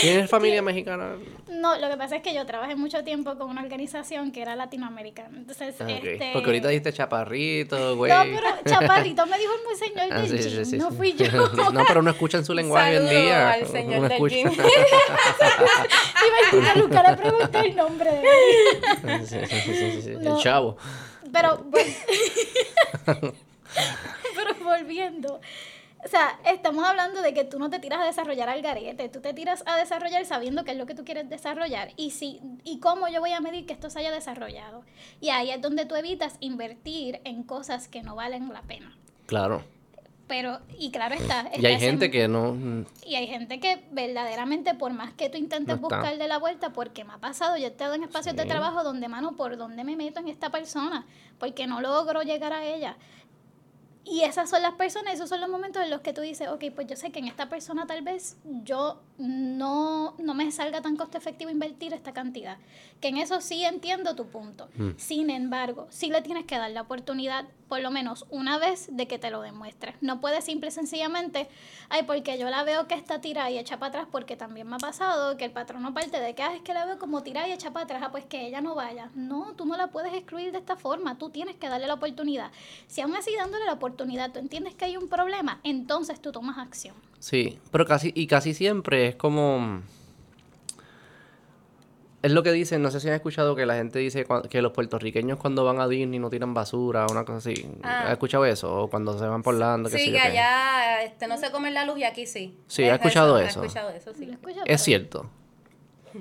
¿Tienes 0.00 0.28
familia 0.30 0.62
mexicana? 0.62 1.12
No, 1.48 1.76
lo 1.78 1.88
que 1.90 1.96
pasa 1.96 2.16
es 2.16 2.22
que 2.22 2.34
yo 2.34 2.44
trabajé 2.46 2.74
mucho 2.74 3.04
tiempo 3.04 3.36
con 3.36 3.50
una 3.50 3.62
organización 3.62 4.32
que 4.32 4.42
era 4.42 4.56
latinoamericana. 4.56 5.36
Entonces, 5.38 5.74
Ah, 5.80 5.86
este... 5.90 6.30
Porque 6.32 6.46
ahorita 6.46 6.68
dijiste 6.68 6.92
chaparrito, 6.92 7.96
güey. 7.96 8.10
No, 8.10 8.22
pero 8.24 8.48
Chaparrito 8.64 9.26
me 9.26 9.38
dijo 9.38 9.52
el 9.54 9.64
muy 9.64 9.76
señor 9.76 10.08
Ah, 10.10 10.22
del 10.22 10.28
sí, 10.30 10.42
sí, 10.42 10.56
gym, 10.56 10.64
sí, 10.64 10.78
no 10.78 10.90
sí. 10.90 10.96
fui 10.96 11.12
yo. 11.12 11.26
no, 11.72 11.84
pero 11.86 12.00
uno 12.00 12.10
escucha 12.10 12.38
en 12.38 12.44
su 12.44 12.54
lenguaje 12.54 12.98
hoy 12.98 13.04
en 13.06 13.10
día. 13.22 13.50
al 13.52 13.66
señor 13.66 13.98
Uno 13.98 14.08
del 14.08 14.12
escucha. 14.12 14.34
gym. 14.36 14.48
Imagina, 16.52 16.74
nunca 16.76 17.02
le 17.10 17.16
pregunté 17.16 17.58
el 17.60 17.76
nombre 17.76 18.10
de 18.10 18.20
él. 18.20 19.26
Sí, 19.26 19.36
sí, 19.48 19.60
sí, 19.60 19.74
sí, 19.74 20.02
sí, 20.02 20.10
No. 20.20 20.36
El 20.36 20.42
chavo. 20.42 20.71
Pero, 21.32 21.64
pero 23.04 24.54
volviendo. 24.62 25.40
O 26.04 26.08
sea, 26.08 26.40
estamos 26.46 26.84
hablando 26.84 27.22
de 27.22 27.32
que 27.32 27.44
tú 27.44 27.60
no 27.60 27.70
te 27.70 27.78
tiras 27.78 28.00
a 28.00 28.04
desarrollar 28.04 28.48
al 28.48 28.60
garete, 28.60 29.08
tú 29.08 29.20
te 29.20 29.32
tiras 29.34 29.62
a 29.66 29.76
desarrollar 29.76 30.24
sabiendo 30.26 30.64
qué 30.64 30.72
es 30.72 30.76
lo 30.76 30.86
que 30.86 30.96
tú 30.96 31.04
quieres 31.04 31.28
desarrollar 31.28 31.92
y 31.96 32.10
si 32.10 32.40
y 32.64 32.80
cómo 32.80 33.06
yo 33.08 33.20
voy 33.20 33.32
a 33.32 33.40
medir 33.40 33.66
que 33.66 33.72
esto 33.72 33.88
se 33.88 34.00
haya 34.00 34.10
desarrollado. 34.10 34.84
Y 35.20 35.30
ahí 35.30 35.50
es 35.50 35.60
donde 35.60 35.86
tú 35.86 35.94
evitas 35.94 36.38
invertir 36.40 37.20
en 37.24 37.44
cosas 37.44 37.86
que 37.86 38.02
no 38.02 38.16
valen 38.16 38.52
la 38.52 38.62
pena. 38.62 38.96
Claro. 39.26 39.62
Pero, 40.28 40.60
y 40.78 40.90
claro 40.90 41.14
está. 41.14 41.50
Y 41.52 41.56
está 41.56 41.68
hay 41.68 41.74
ese- 41.74 41.84
gente 41.86 42.10
que 42.10 42.26
no. 42.28 42.54
mm, 42.54 42.84
Y 43.04 43.16
hay 43.16 43.26
gente 43.26 43.60
que 43.60 43.84
verdaderamente, 43.90 44.74
por 44.74 44.92
más 44.92 45.12
que 45.12 45.28
tú 45.28 45.36
intentes 45.36 45.76
No 45.76 45.82
buscarle 45.88 46.26
la 46.28 46.38
vuelta, 46.38 46.72
porque 46.72 47.04
me 47.04 47.12
ha 47.12 47.18
pasado, 47.18 47.56
yo 47.56 47.64
he 47.64 47.70
estado 47.70 47.94
en 47.94 48.04
espacios 48.04 48.34
de 48.36 48.44
trabajo 48.46 48.82
donde, 48.84 49.08
mano, 49.08 49.32
¿por 49.32 49.56
dónde 49.56 49.84
me 49.84 49.96
meto 49.96 50.20
en 50.20 50.28
esta 50.28 50.50
persona? 50.50 51.06
Porque 51.38 51.66
no 51.66 51.80
logro 51.80 52.22
llegar 52.22 52.52
a 52.52 52.64
ella. 52.64 52.96
Y 54.04 54.22
esas 54.22 54.50
son 54.50 54.62
las 54.62 54.74
personas, 54.74 55.14
esos 55.14 55.28
son 55.28 55.40
los 55.40 55.48
momentos 55.48 55.80
en 55.80 55.88
los 55.88 56.00
que 56.00 56.12
tú 56.12 56.22
dices, 56.22 56.48
ok, 56.48 56.64
pues 56.74 56.88
yo 56.88 56.96
sé 56.96 57.12
que 57.12 57.20
en 57.20 57.28
esta 57.28 57.48
persona 57.48 57.86
tal 57.86 58.02
vez 58.02 58.36
yo 58.64 59.00
no, 59.16 60.16
no 60.18 60.34
me 60.34 60.50
salga 60.50 60.80
tan 60.82 60.96
costo 60.96 61.18
efectivo 61.18 61.50
invertir 61.52 61.92
esta 61.94 62.12
cantidad. 62.12 62.58
Que 63.00 63.08
en 63.08 63.18
eso 63.18 63.40
sí 63.40 63.64
entiendo 63.64 64.16
tu 64.16 64.26
punto. 64.26 64.68
Mm. 64.76 64.90
Sin 64.96 65.30
embargo, 65.30 65.86
sí 65.90 66.08
le 66.10 66.20
tienes 66.20 66.46
que 66.46 66.58
dar 66.58 66.72
la 66.72 66.80
oportunidad 66.82 67.44
por 67.72 67.80
lo 67.80 67.90
menos 67.90 68.26
una 68.28 68.58
vez 68.58 68.90
de 68.92 69.08
que 69.08 69.18
te 69.18 69.30
lo 69.30 69.40
demuestre. 69.40 69.94
No 70.02 70.20
puedes 70.20 70.44
simple 70.44 70.68
y 70.68 70.70
sencillamente, 70.70 71.48
ay, 71.88 72.02
porque 72.02 72.36
yo 72.36 72.50
la 72.50 72.64
veo 72.64 72.86
que 72.86 72.94
está 72.94 73.22
tirada 73.22 73.50
y 73.50 73.56
echa 73.56 73.78
para 73.78 73.88
atrás, 73.88 74.08
porque 74.12 74.36
también 74.36 74.68
me 74.68 74.76
ha 74.76 74.78
pasado 74.78 75.38
que 75.38 75.46
el 75.46 75.52
patrón 75.52 75.82
no 75.82 75.94
parte 75.94 76.20
de 76.20 76.34
que, 76.34 76.42
ah, 76.42 76.54
es 76.54 76.60
que 76.60 76.74
la 76.74 76.84
veo 76.84 76.98
como 76.98 77.22
tirada 77.22 77.48
y 77.48 77.52
echa 77.52 77.70
para 77.70 77.84
atrás, 77.84 78.02
ah, 78.04 78.10
pues 78.12 78.26
que 78.26 78.46
ella 78.46 78.60
no 78.60 78.74
vaya. 78.74 79.08
No, 79.14 79.54
tú 79.56 79.64
no 79.64 79.78
la 79.78 79.86
puedes 79.86 80.12
excluir 80.12 80.52
de 80.52 80.58
esta 80.58 80.76
forma, 80.76 81.16
tú 81.16 81.30
tienes 81.30 81.56
que 81.56 81.70
darle 81.70 81.86
la 81.86 81.94
oportunidad. 81.94 82.50
Si 82.88 83.00
aún 83.00 83.16
así 83.16 83.34
dándole 83.34 83.64
la 83.64 83.72
oportunidad 83.72 84.32
tú 84.32 84.38
entiendes 84.38 84.74
que 84.74 84.84
hay 84.84 84.98
un 84.98 85.08
problema, 85.08 85.58
entonces 85.64 86.20
tú 86.20 86.30
tomas 86.30 86.58
acción. 86.58 86.94
Sí, 87.20 87.58
pero 87.70 87.86
casi, 87.86 88.12
y 88.14 88.26
casi 88.26 88.52
siempre 88.52 89.08
es 89.08 89.16
como... 89.16 89.80
Es 92.22 92.30
lo 92.30 92.44
que 92.44 92.52
dicen, 92.52 92.82
no 92.82 92.90
sé 92.92 93.00
si 93.00 93.08
han 93.08 93.14
escuchado 93.14 93.56
que 93.56 93.66
la 93.66 93.74
gente 93.74 93.98
dice 93.98 94.24
cua- 94.26 94.46
que 94.48 94.62
los 94.62 94.70
puertorriqueños 94.72 95.38
cuando 95.38 95.64
van 95.64 95.80
a 95.80 95.88
Disney 95.88 96.20
no 96.20 96.30
tiran 96.30 96.54
basura 96.54 97.04
o 97.06 97.10
una 97.12 97.24
cosa 97.24 97.38
así. 97.38 97.66
Ah. 97.82 98.04
¿Has 98.06 98.12
escuchado 98.12 98.44
eso? 98.46 98.72
O 98.82 98.88
cuando 98.88 99.18
se 99.18 99.26
van 99.26 99.42
por 99.42 99.54
Orlando, 99.54 99.90
qué 99.90 99.98
sé 99.98 100.04
Sí, 100.04 100.12
que 100.12 100.20
allá 100.20 101.02
este, 101.02 101.26
no 101.26 101.36
se 101.36 101.50
come 101.50 101.72
la 101.72 101.84
luz 101.84 101.98
y 101.98 102.04
aquí 102.04 102.26
sí. 102.26 102.56
Sí, 102.68 102.84
he 102.84 102.92
escuchado 102.94 103.38
eso. 103.40 103.60
escuchado 103.64 103.90
eso, 103.90 104.14
sí. 104.14 104.26
¿Lo 104.26 104.32
escuchas? 104.34 104.58
Es 104.58 104.64
Pero- 104.66 104.78
cierto. 104.78 105.30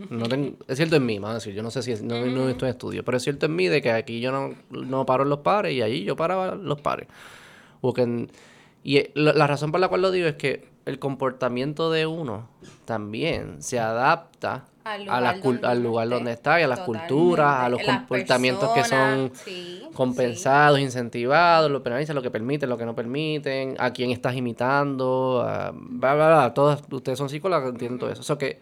No 0.10 0.28
tengo- 0.28 0.56
es 0.68 0.78
cierto 0.78 0.96
en 0.96 1.06
mí, 1.06 1.20
vamos 1.20 1.32
a 1.32 1.34
decir. 1.36 1.54
Yo 1.54 1.62
no 1.62 1.70
sé 1.70 1.84
si 1.84 1.92
es, 1.92 2.02
no, 2.02 2.16
no 2.26 2.48
estoy 2.50 2.70
en 2.70 2.72
estudio, 2.74 3.04
pero 3.06 3.18
es 3.18 3.24
cierto 3.24 3.46
en 3.46 3.56
mí 3.56 3.68
de 3.68 3.82
que 3.82 3.92
aquí 3.92 4.22
yo 4.22 4.32
no, 4.32 4.56
no 4.70 5.06
paro 5.06 5.24
en 5.24 5.30
los 5.30 5.40
pares 5.40 5.74
y 5.74 5.82
allí 5.82 6.04
yo 6.04 6.16
paraba 6.16 6.54
en 6.54 6.64
los 6.66 6.80
pares. 6.82 7.08
En- 7.98 8.32
y 8.84 8.98
eh, 8.98 9.12
la, 9.16 9.34
la 9.34 9.46
razón 9.48 9.72
por 9.72 9.80
la 9.80 9.88
cual 9.90 10.02
lo 10.02 10.10
digo 10.10 10.28
es 10.28 10.36
que 10.36 10.68
el 10.86 10.98
comportamiento 10.98 11.92
de 11.92 12.08
uno 12.08 12.50
también 12.86 13.62
se 13.62 13.80
adapta 13.80 14.66
Al 14.84 15.08
a 15.10 15.22
la 15.22 15.34
lugar 15.34 15.42
donde 15.42 15.68
al 15.68 15.84
lugar 15.84 16.06
esté. 16.06 16.16
donde 16.16 16.32
está 16.32 16.60
y 16.60 16.64
a 16.64 16.68
las 16.68 16.80
Totalmente. 16.80 17.08
culturas, 17.14 17.56
a 17.66 17.70
los 17.70 17.80
Las 17.82 17.86
comportamientos 17.86 18.70
que 18.72 18.84
son 18.84 19.32
sí, 19.46 19.82
compensados, 19.94 20.80
incentivados, 20.80 21.70
lo 21.70 21.84
penalizan, 21.84 22.16
lo 22.16 22.22
que 22.22 22.32
permiten, 22.32 22.70
lo 22.70 22.78
que 22.78 22.86
no 22.86 22.96
permiten, 22.96 23.76
a 23.80 23.92
quién 23.92 24.12
estás 24.12 24.36
imitando, 24.36 25.42
a- 25.46 25.72
bla, 25.74 26.16
bla, 26.16 26.28
bla. 26.28 26.54
Todos 26.54 26.82
ustedes 26.92 27.18
son 27.18 27.30
psicólogos, 27.30 27.70
entienden 27.70 28.00
todo 28.00 28.10
eso. 28.12 28.22
O 28.22 28.24
sea 28.24 28.38
que 28.38 28.60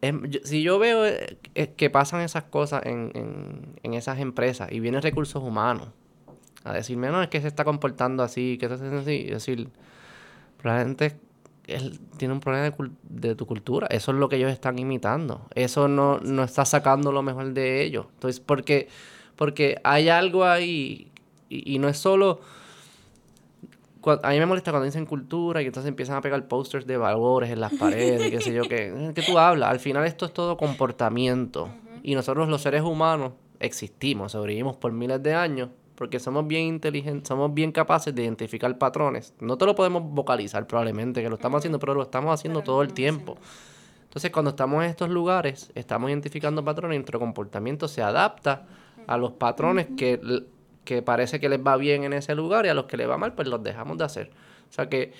em, 0.00 0.22
yo- 0.30 0.40
si 0.44 0.62
yo 0.62 0.78
veo 0.78 1.04
eh, 1.06 1.38
que 1.76 1.90
pasan 1.90 2.20
esas 2.20 2.44
cosas 2.44 2.82
en, 2.86 3.10
en, 3.14 3.74
en 3.82 3.94
esas 3.94 4.20
empresas 4.20 4.70
y 4.70 4.78
vienen 4.80 5.02
recursos 5.02 5.42
humanos 5.42 5.88
a 6.64 6.72
decirme, 6.72 7.08
no, 7.10 7.20
es 7.22 7.28
que 7.28 7.40
se 7.40 7.48
está 7.48 7.64
comportando 7.64 8.22
así, 8.22 8.58
que 8.58 8.68
se 8.68 8.74
hace 8.74 8.86
así, 8.94 9.10
y 9.12 9.30
decir, 9.30 9.68
probablemente 10.58 11.16
él 11.68 12.00
tiene 12.16 12.34
un 12.34 12.40
problema 12.40 12.70
de, 12.70 12.90
de 13.28 13.34
tu 13.34 13.46
cultura, 13.46 13.86
eso 13.90 14.10
es 14.10 14.18
lo 14.18 14.28
que 14.28 14.36
ellos 14.36 14.50
están 14.50 14.78
imitando, 14.78 15.46
eso 15.54 15.86
no, 15.86 16.18
no 16.18 16.42
está 16.42 16.64
sacando 16.64 17.12
lo 17.12 17.22
mejor 17.22 17.52
de 17.52 17.82
ellos. 17.84 18.06
Entonces, 18.14 18.40
porque, 18.40 18.88
porque 19.36 19.76
hay 19.84 20.08
algo 20.08 20.44
ahí, 20.44 21.12
y, 21.48 21.74
y 21.74 21.78
no 21.78 21.88
es 21.88 21.98
solo... 21.98 22.40
A 24.22 24.30
mí 24.30 24.38
me 24.38 24.46
molesta 24.46 24.70
cuando 24.70 24.86
dicen 24.86 25.04
cultura 25.04 25.60
y 25.60 25.66
entonces 25.66 25.88
empiezan 25.88 26.16
a 26.16 26.22
pegar 26.22 26.48
posters 26.48 26.86
de 26.86 26.96
valores 26.96 27.50
en 27.50 27.60
las 27.60 27.74
paredes 27.74 28.30
qué 28.30 28.40
sé 28.40 28.54
yo 28.54 28.62
qué. 28.62 29.12
¿Qué 29.14 29.22
tú 29.22 29.38
hablas? 29.38 29.68
Al 29.68 29.80
final 29.80 30.06
esto 30.06 30.24
es 30.24 30.32
todo 30.32 30.56
comportamiento. 30.56 31.68
Y 32.02 32.14
nosotros 32.14 32.48
los 32.48 32.62
seres 32.62 32.82
humanos 32.82 33.32
existimos, 33.60 34.32
sobrevivimos 34.32 34.76
por 34.76 34.92
miles 34.92 35.22
de 35.22 35.34
años 35.34 35.68
porque 35.98 36.20
somos 36.20 36.46
bien 36.46 36.62
inteligentes, 36.62 37.26
somos 37.26 37.52
bien 37.52 37.72
capaces 37.72 38.14
de 38.14 38.22
identificar 38.22 38.78
patrones. 38.78 39.34
No 39.40 39.58
te 39.58 39.66
lo 39.66 39.74
podemos 39.74 40.04
vocalizar 40.04 40.64
probablemente, 40.64 41.24
que 41.24 41.28
lo 41.28 41.34
estamos 41.34 41.58
haciendo, 41.58 41.80
pero 41.80 41.92
lo 41.92 42.02
estamos 42.02 42.32
haciendo 42.32 42.62
todo 42.62 42.82
el 42.82 42.92
tiempo. 42.92 43.36
Entonces, 44.04 44.30
cuando 44.30 44.50
estamos 44.50 44.84
en 44.84 44.90
estos 44.90 45.10
lugares, 45.10 45.72
estamos 45.74 46.08
identificando 46.10 46.64
patrones 46.64 46.94
y 46.94 46.98
nuestro 46.98 47.18
comportamiento 47.18 47.88
se 47.88 48.00
adapta 48.00 48.64
a 49.08 49.18
los 49.18 49.32
patrones 49.32 49.88
que, 49.96 50.20
que 50.84 51.02
parece 51.02 51.40
que 51.40 51.48
les 51.48 51.58
va 51.58 51.76
bien 51.76 52.04
en 52.04 52.12
ese 52.12 52.36
lugar 52.36 52.64
y 52.64 52.68
a 52.68 52.74
los 52.74 52.84
que 52.84 52.96
les 52.96 53.10
va 53.10 53.18
mal, 53.18 53.32
pues 53.32 53.48
los 53.48 53.60
dejamos 53.64 53.98
de 53.98 54.04
hacer. 54.04 54.30
O 54.70 54.72
sea 54.72 54.88
que 54.88 55.12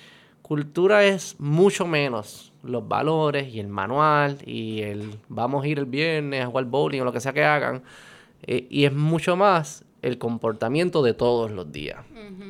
cultura 0.43 1.05
es 1.05 1.41
mucho 1.41 1.89
menos 1.89 2.53
los 2.63 2.87
valores 2.87 3.53
y 3.53 3.59
el 3.59 3.67
manual 3.67 4.39
y 4.47 4.83
el 4.83 5.19
vamos 5.29 5.65
a 5.65 5.67
ir 5.67 5.81
el 5.81 5.87
viernes 5.87 6.45
a 6.45 6.47
jugar 6.47 6.67
bowling 6.67 7.01
o 7.01 7.05
lo 7.05 7.13
que 7.13 7.19
sea 7.19 7.33
que 7.33 7.43
hagan. 7.43 7.83
eh, 8.43 8.69
y 8.71 8.85
es 8.85 8.93
mucho 8.93 9.35
más 9.35 9.85
el 10.01 10.19
comportamiento 10.19 11.03
de 11.03 11.13
todos 11.15 11.51
los 11.51 11.73
días. 11.73 11.99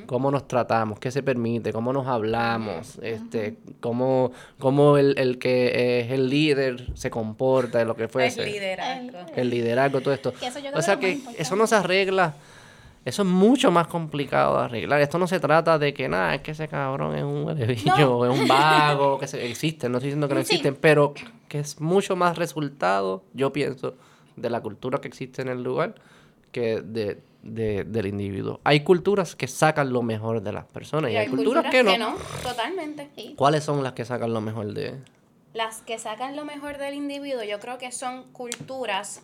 Cómo 0.07 0.31
nos 0.31 0.47
tratamos, 0.49 0.99
qué 0.99 1.11
se 1.11 1.23
permite, 1.23 1.73
cómo 1.73 1.93
nos 1.93 2.07
hablamos, 2.07 2.99
este, 3.03 3.57
cómo, 3.81 4.33
cómo 4.59 4.99
el, 4.99 5.17
el 5.19 5.39
que 5.39 6.01
es 6.01 6.11
el 6.13 6.29
líder 6.29 6.87
se 6.95 7.11
comporta, 7.11 7.85
lo 7.85 7.97
que 7.97 8.05
Es 8.05 8.11
fuese. 8.13 8.45
liderazgo. 8.45 9.19
El 9.35 9.51
liderazgo, 9.51 10.01
todo 10.01 10.13
esto. 10.15 10.33
O 10.75 10.83
sea 10.83 10.99
que 10.99 11.21
eso 11.39 11.57
no 11.57 11.67
se 11.67 11.77
arregla. 11.77 12.35
Eso 13.05 13.23
es 13.23 13.29
mucho 13.29 13.71
más 13.71 13.87
complicado 13.87 14.59
de 14.59 14.65
arreglar. 14.65 15.01
Esto 15.01 15.19
no 15.19 15.27
se 15.27 15.41
trata 15.41 15.79
de 15.79 15.95
que 15.95 16.09
nada, 16.09 16.35
es 16.35 16.43
que 16.43 16.51
ese 16.51 16.69
cabrón 16.69 17.17
es 17.17 17.23
un 17.25 17.45
huelebillo, 17.45 18.19
o 18.19 18.27
es 18.31 18.39
un 18.39 18.47
vago, 18.47 19.19
que 19.21 19.27
se, 19.27 19.47
existen, 19.49 19.91
no 19.93 19.97
estoy 19.99 20.09
diciendo 20.09 20.29
que 20.29 20.35
no 20.35 20.41
Sí. 20.45 20.57
existen, 20.57 20.77
pero 20.79 21.15
que 21.49 21.61
es 21.61 21.81
mucho 21.81 22.17
más 22.17 22.37
resultado, 22.37 23.23
yo 23.33 23.51
pienso, 23.53 23.95
de 24.37 24.51
la 24.51 24.61
cultura 24.61 25.01
que 25.01 25.09
existe 25.09 25.41
en 25.41 25.49
el 25.49 25.63
lugar 25.63 25.95
que 26.53 26.83
de, 26.83 27.19
de- 27.49 27.85
del 27.85 28.07
individuo. 28.07 28.61
Hay 28.65 28.81
culturas 28.81 29.35
que 29.37 29.49
sacan 29.49 29.93
lo 29.93 30.03
mejor 30.03 30.43
de 30.43 30.53
las 30.53 30.65
personas 30.67 31.11
y, 31.11 31.17
hay, 31.17 31.29
culturas, 31.29 31.65
que, 31.71 31.83
no. 31.83 32.17
Totalmente. 32.43 33.09
Sí. 33.17 33.35
¿Cuáles 33.37 33.65
son 33.65 33.83
las 33.83 33.93
que 33.95 34.05
sacan 34.05 34.33
lo 34.33 34.41
mejor 34.41 34.73
de...? 34.73 34.95
Las 35.55 35.81
que 35.83 35.99
sacan 35.99 36.37
lo 36.37 36.45
mejor 36.45 36.79
del 36.79 36.95
individuo, 36.95 37.43
yo 37.43 37.59
creo 37.59 37.79
que 37.79 37.91
son 37.91 38.25
culturas. 38.33 39.23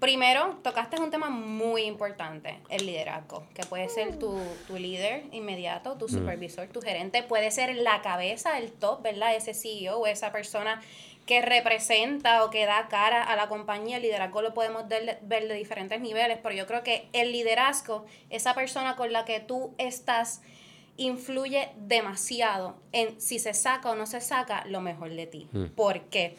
Primero, 0.00 0.56
tocaste 0.62 1.00
un 1.00 1.10
tema 1.10 1.28
muy 1.28 1.82
importante, 1.82 2.60
el 2.70 2.86
liderazgo, 2.86 3.44
que 3.52 3.64
puede 3.64 3.88
ser 3.88 4.16
tu, 4.16 4.38
tu 4.68 4.76
líder 4.76 5.24
inmediato, 5.32 5.94
tu 5.94 6.08
supervisor, 6.08 6.68
tu 6.68 6.80
gerente, 6.80 7.24
puede 7.24 7.50
ser 7.50 7.74
la 7.76 8.00
cabeza, 8.00 8.58
el 8.58 8.70
top, 8.70 9.02
¿verdad? 9.02 9.34
Ese 9.34 9.54
CEO 9.54 9.98
o 9.98 10.06
esa 10.06 10.30
persona 10.30 10.80
que 11.28 11.42
representa 11.42 12.42
o 12.42 12.48
que 12.48 12.64
da 12.64 12.88
cara 12.88 13.22
a 13.22 13.36
la 13.36 13.48
compañía. 13.48 13.98
El 13.98 14.02
liderazgo 14.02 14.40
lo 14.40 14.54
podemos 14.54 14.88
ver, 14.88 15.20
de 15.20 15.54
diferentes 15.54 16.00
niveles, 16.00 16.38
pero 16.42 16.54
yo 16.54 16.66
creo 16.66 16.82
que 16.82 17.10
el 17.12 17.32
liderazgo, 17.32 18.06
esa 18.30 18.54
persona 18.54 18.96
con 18.96 19.12
la 19.12 19.26
que 19.26 19.38
tú 19.38 19.74
estás, 19.76 20.40
influye 20.96 21.68
demasiado 21.76 22.76
en 22.92 23.20
si 23.20 23.38
se 23.38 23.52
saca 23.52 23.90
o 23.90 23.94
no 23.94 24.06
se 24.06 24.22
saca 24.22 24.64
lo 24.64 24.80
mejor 24.80 25.10
de 25.10 25.26
ti. 25.26 25.46
¿Por 25.76 26.00
qué? 26.04 26.34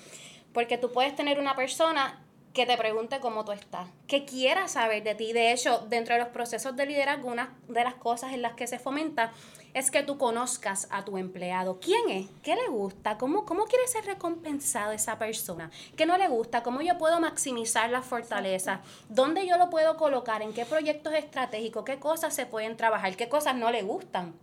Porque 0.53 0.79
tú 0.79 0.91
puedes 0.91 1.15
tener 1.15 1.39
una 1.39 1.55
persona 1.55 2.25
que 2.55 2.65
te 2.65 2.75
pregunte 2.75 3.19
cómo 3.19 3.45
tú 3.45 3.51
estás, 3.51 3.87
que 4.07 4.25
quiera 4.25 4.67
saber 4.67 5.03
de 5.03 5.13
ti. 5.13 5.33
De 5.33 5.51
hecho, 5.51 5.85
dentro 5.87 6.15
de 6.15 6.21
los 6.21 6.29
procesos 6.29 6.75
de 6.75 6.87
liderazgo, 6.87 7.27
una 7.27 7.55
de 7.67 7.83
las 7.83 7.93
cosas 7.93 8.33
en 8.33 8.41
las 8.41 8.53
que 8.53 8.65
se 8.65 8.79
fomenta 8.79 9.33
es 9.73 9.91
que 9.91 10.03
tú 10.03 10.17
conozcas 10.17 10.87
a 10.91 11.05
tu 11.05 11.17
empleado. 11.17 11.79
¿Quién 11.79 12.09
es? 12.09 12.27
¿Qué 12.43 12.55
le 12.55 12.67
gusta? 12.69 13.17
¿Cómo, 13.17 13.45
cómo 13.45 13.65
quiere 13.65 13.87
ser 13.87 14.05
recompensado 14.05 14.91
esa 14.91 15.17
persona? 15.17 15.69
¿Qué 15.95 16.05
no 16.05 16.17
le 16.17 16.27
gusta? 16.27 16.63
¿Cómo 16.63 16.81
yo 16.81 16.97
puedo 16.97 17.19
maximizar 17.19 17.89
las 17.89 18.05
fortalezas? 18.05 18.79
¿Dónde 19.09 19.47
yo 19.47 19.57
lo 19.57 19.69
puedo 19.69 19.97
colocar? 19.97 20.41
¿En 20.41 20.53
qué 20.53 20.65
proyectos 20.65 21.13
estratégicos? 21.13 21.85
¿Qué 21.85 21.99
cosas 21.99 22.33
se 22.33 22.45
pueden 22.45 22.77
trabajar? 22.77 23.15
¿Qué 23.15 23.29
cosas 23.29 23.55
no 23.55 23.71
le 23.71 23.83
gustan? 23.83 24.33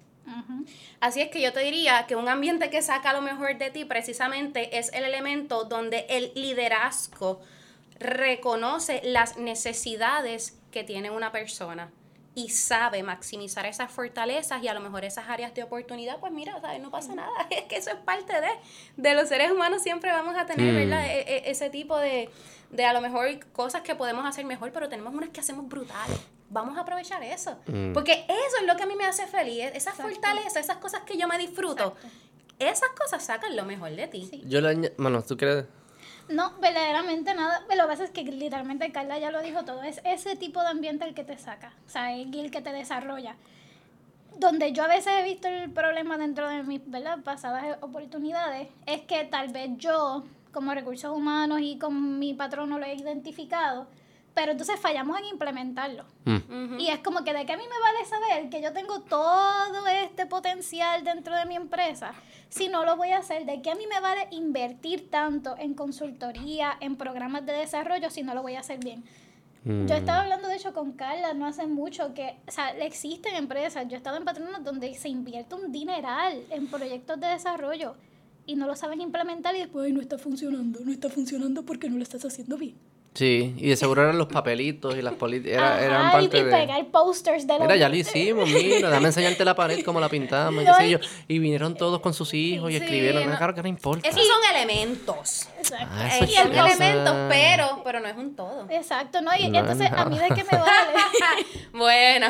Así 0.99 1.20
es 1.20 1.31
que 1.31 1.41
yo 1.41 1.53
te 1.53 1.61
diría 1.61 2.05
que 2.09 2.16
un 2.16 2.29
ambiente 2.29 2.68
que 2.68 2.83
saca 2.83 3.12
lo 3.12 3.22
mejor 3.22 3.57
de 3.59 3.70
ti 3.70 3.85
precisamente 3.85 4.79
es 4.79 4.93
el 4.93 5.05
elemento 5.05 5.64
donde 5.64 6.05
el 6.09 6.33
liderazgo 6.35 7.41
reconoce 8.01 9.01
las 9.05 9.37
necesidades 9.39 10.59
que 10.72 10.83
tiene 10.83 11.11
una 11.11 11.31
persona 11.31 11.91
y 12.37 12.51
sabe 12.51 13.03
maximizar 13.03 13.64
esas 13.66 13.91
fortalezas 13.91 14.62
y 14.62 14.68
a 14.68 14.74
lo 14.74 14.80
mejor 14.80 15.05
esas 15.07 15.28
áreas 15.28 15.55
de 15.55 15.62
oportunidad, 15.62 16.20
pues 16.20 16.30
mira, 16.32 16.61
¿sabes? 16.61 16.80
no 16.82 16.91
pasa 16.91 17.14
nada, 17.14 17.32
es 17.51 17.62
que 17.64 17.76
eso 17.76 17.91
es 17.91 17.97
parte 17.97 18.34
de, 18.41 18.51
de 18.97 19.14
los 19.14 19.28
seres 19.28 19.51
humanos, 19.51 19.82
siempre 19.82 20.12
vamos 20.12 20.37
a 20.37 20.45
tener, 20.47 20.72
Mm. 20.72 20.76
¿verdad? 20.76 21.07
E- 21.07 21.22
e- 21.22 21.51
ese 21.51 21.70
tipo 21.70 21.97
de, 21.97 22.28
de 22.70 22.84
a 22.84 22.93
lo 22.93 23.01
mejor 23.01 23.26
cosas 23.53 23.80
que 23.80 23.95
podemos 23.95 24.24
hacer 24.26 24.45
mejor, 24.45 24.70
pero 24.70 24.89
tenemos 24.89 25.14
unas 25.14 25.30
que 25.30 25.41
hacemos 25.41 25.66
brutales. 25.66 26.20
Vamos 26.51 26.76
a 26.76 26.82
aprovechar 26.82 27.22
eso. 27.24 27.57
Mm. 27.66 27.93
Porque 27.95 28.12
eso 28.28 28.57
es 28.61 28.66
lo 28.66 28.76
que 28.76 28.82
a 28.84 28.87
mí 28.87 28.95
me 28.97 29.07
hace 29.07 29.26
feliz. 29.26 29.64
Esas 29.74 29.95
Exacto. 29.95 30.03
fortalezas, 30.03 30.57
esas 30.57 30.76
cosas 30.76 31.01
que 31.03 31.16
yo 31.18 31.26
me 31.26 31.39
disfruto. 31.39 31.97
Exacto. 31.97 32.09
Esas 32.59 32.89
cosas 32.91 33.24
sacan 33.24 33.57
lo 33.57 33.64
mejor 33.64 33.91
de 33.97 34.07
ti. 34.09 34.28
Sí. 34.30 34.43
Yo 34.47 34.61
le 34.61 34.68
añado... 34.68 34.95
Bueno, 34.99 35.22
¿tú 35.22 35.37
crees? 35.37 35.64
No, 36.29 36.53
verdaderamente 36.61 37.35
nada. 37.35 37.61
Lo 37.74 37.83
que 37.83 37.89
pasa 37.89 38.05
es 38.05 38.11
que 38.11 38.24
literalmente 38.24 38.91
Carla 38.91 39.18
ya 39.18 39.31
lo 39.31 39.43
dijo 39.43 39.64
todo. 39.64 39.83
Es 39.83 40.01
ese 40.05 40.37
tipo 40.37 40.61
de 40.61 40.68
ambiente 40.68 41.05
el 41.05 41.14
que 41.14 41.24
te 41.24 41.39
saca. 41.39 41.72
O 41.87 41.89
sea, 41.91 42.12
el 42.14 42.35
el 42.35 42.51
que 42.51 42.61
te 42.61 42.72
desarrolla. 42.72 43.37
Donde 44.39 44.72
yo 44.72 44.85
a 44.85 44.89
veces 44.89 45.12
he 45.18 45.22
visto 45.22 45.49
el 45.49 45.70
problema 45.70 46.18
dentro 46.18 46.49
de 46.49 46.62
mis 46.62 46.81
¿verdad? 46.91 47.18
pasadas 47.22 47.79
oportunidades 47.81 48.68
es 48.87 49.03
que 49.03 49.24
tal 49.24 49.49
vez 49.49 49.70
yo, 49.79 50.24
como 50.53 50.74
recursos 50.74 51.16
humanos 51.16 51.61
y 51.62 51.79
con 51.79 52.18
mi 52.18 52.35
patrón 52.35 52.70
no 52.70 52.79
lo 52.79 52.85
he 52.85 52.95
identificado, 52.95 53.87
pero 54.37 54.53
entonces 54.53 54.78
fallamos 54.78 55.18
en 55.18 55.24
implementarlo. 55.24 56.05
Mm. 56.26 56.78
Y 56.78 56.91
es 56.91 56.99
como 56.99 57.24
que 57.24 57.32
de 57.32 57.47
qué 57.47 57.55
a 57.55 57.57
mí 57.57 57.62
me 57.62 57.80
vale 57.80 58.05
saber 58.05 58.51
que 58.51 58.61
yo 58.61 58.70
tengo 58.74 59.01
todo 59.01 59.87
este 59.87 60.26
potencial 60.26 61.03
dentro 61.05 61.34
de 61.34 61.47
mi 61.47 61.57
empresa 61.57 62.12
si 62.51 62.68
no 62.68 62.84
lo 62.84 62.99
voy 62.99 63.12
a 63.12 63.20
hacer. 63.20 63.47
De 63.47 63.62
qué 63.62 63.70
a 63.70 63.74
mí 63.74 63.87
me 63.87 63.99
vale 63.99 64.28
invertir 64.32 65.11
tanto 65.11 65.57
en 65.57 65.72
consultoría, 65.72 66.76
en 66.80 66.97
programas 66.97 67.47
de 67.47 67.55
desarrollo 67.55 68.11
si 68.11 68.22
no 68.24 68.34
lo 68.34 68.43
voy 68.43 68.57
a 68.57 68.61
hacer 68.61 68.78
bien. 68.78 69.05
Mm. 69.64 69.87
Yo 69.87 69.95
estaba 69.95 70.20
hablando 70.20 70.49
de 70.49 70.57
hecho 70.57 70.74
con 70.74 70.93
Carla 70.93 71.32
no 71.32 71.47
hace 71.47 71.66
mucho 71.66 72.12
que, 72.12 72.37
o 72.47 72.51
sea, 72.51 72.76
existen 72.76 73.37
empresas, 73.37 73.89
yo 73.89 73.95
he 73.95 73.97
estado 73.97 74.18
en 74.18 74.26
patronos 74.26 74.62
donde 74.62 74.93
se 74.97 75.09
invierte 75.09 75.55
un 75.55 75.72
dineral 75.72 76.45
en 76.51 76.66
proyectos 76.66 77.18
de 77.20 77.28
desarrollo 77.28 77.97
y 78.45 78.57
no 78.57 78.66
lo 78.66 78.76
saben 78.76 79.01
implementar 79.01 79.57
y 79.57 79.61
después 79.61 79.87
"Ay, 79.87 79.95
no 79.95 80.03
está 80.03 80.18
funcionando, 80.18 80.80
no 80.80 80.93
está 80.93 81.09
funcionando 81.09 81.64
porque 81.64 81.89
no 81.89 81.97
lo 81.97 82.03
estás 82.03 82.22
haciendo 82.26 82.59
bien. 82.59 82.74
Sí, 83.17 83.55
y 83.57 83.71
de 83.71 83.77
seguro 83.77 84.03
eran 84.03 84.19
los 84.19 84.27
papelitos 84.27 84.95
y 84.95 85.01
las 85.01 85.14
políticas, 85.14 85.57
era, 85.57 85.75
Ajá, 85.77 85.85
eran 85.85 86.09
y- 86.09 86.12
parte 86.12 86.39
y, 86.39 86.43
de... 86.45 86.51
pegar 86.51 86.87
posters 86.89 87.47
de 87.47 87.55
los- 87.55 87.62
Mira, 87.62 87.77
ya 87.77 87.89
lo 87.89 87.97
hicimos, 87.97 88.47
mira, 88.49 88.91
dame 88.91 89.07
enseñarte 89.07 89.43
la 89.43 89.55
pared 89.55 89.83
como 89.85 90.01
la 90.01 90.09
pintamos, 90.11 90.62
y 90.62 90.67
qué 90.67 90.75
sé 90.75 90.87
y- 90.87 90.91
yo. 90.91 90.99
Y 91.27 91.39
vinieron 91.39 91.75
todos 91.77 92.01
con 92.01 92.12
sus 92.12 92.35
hijos 92.35 92.71
y 92.71 92.75
Sí, 92.77 92.83
escribieron, 92.83 93.29
no. 93.31 93.37
claro 93.39 93.55
que 93.55 93.62
no 93.62 93.69
importa. 93.69 94.07
Esos 94.07 94.23
son 94.27 94.55
elementos. 94.55 95.49
Exacto. 95.59 95.87
Ah, 95.91 96.19
y 96.21 96.27
son 96.31 96.53
elementos, 96.53 97.14
pero, 97.31 97.81
pero 97.85 98.01
no 98.01 98.09
es 98.09 98.17
un 98.19 98.37
todo. 98.37 98.67
Exacto, 98.71 99.23
¿no? 99.23 99.31
Y 99.39 99.49
No, 99.49 99.61
entonces, 99.61 99.91
no. 99.91 99.97
¿a 99.99 100.05
mí 100.05 100.19
de 100.19 100.29
qué 100.29 100.45
me 100.45 100.59
vale? 100.59 100.93
bueno. 101.73 102.27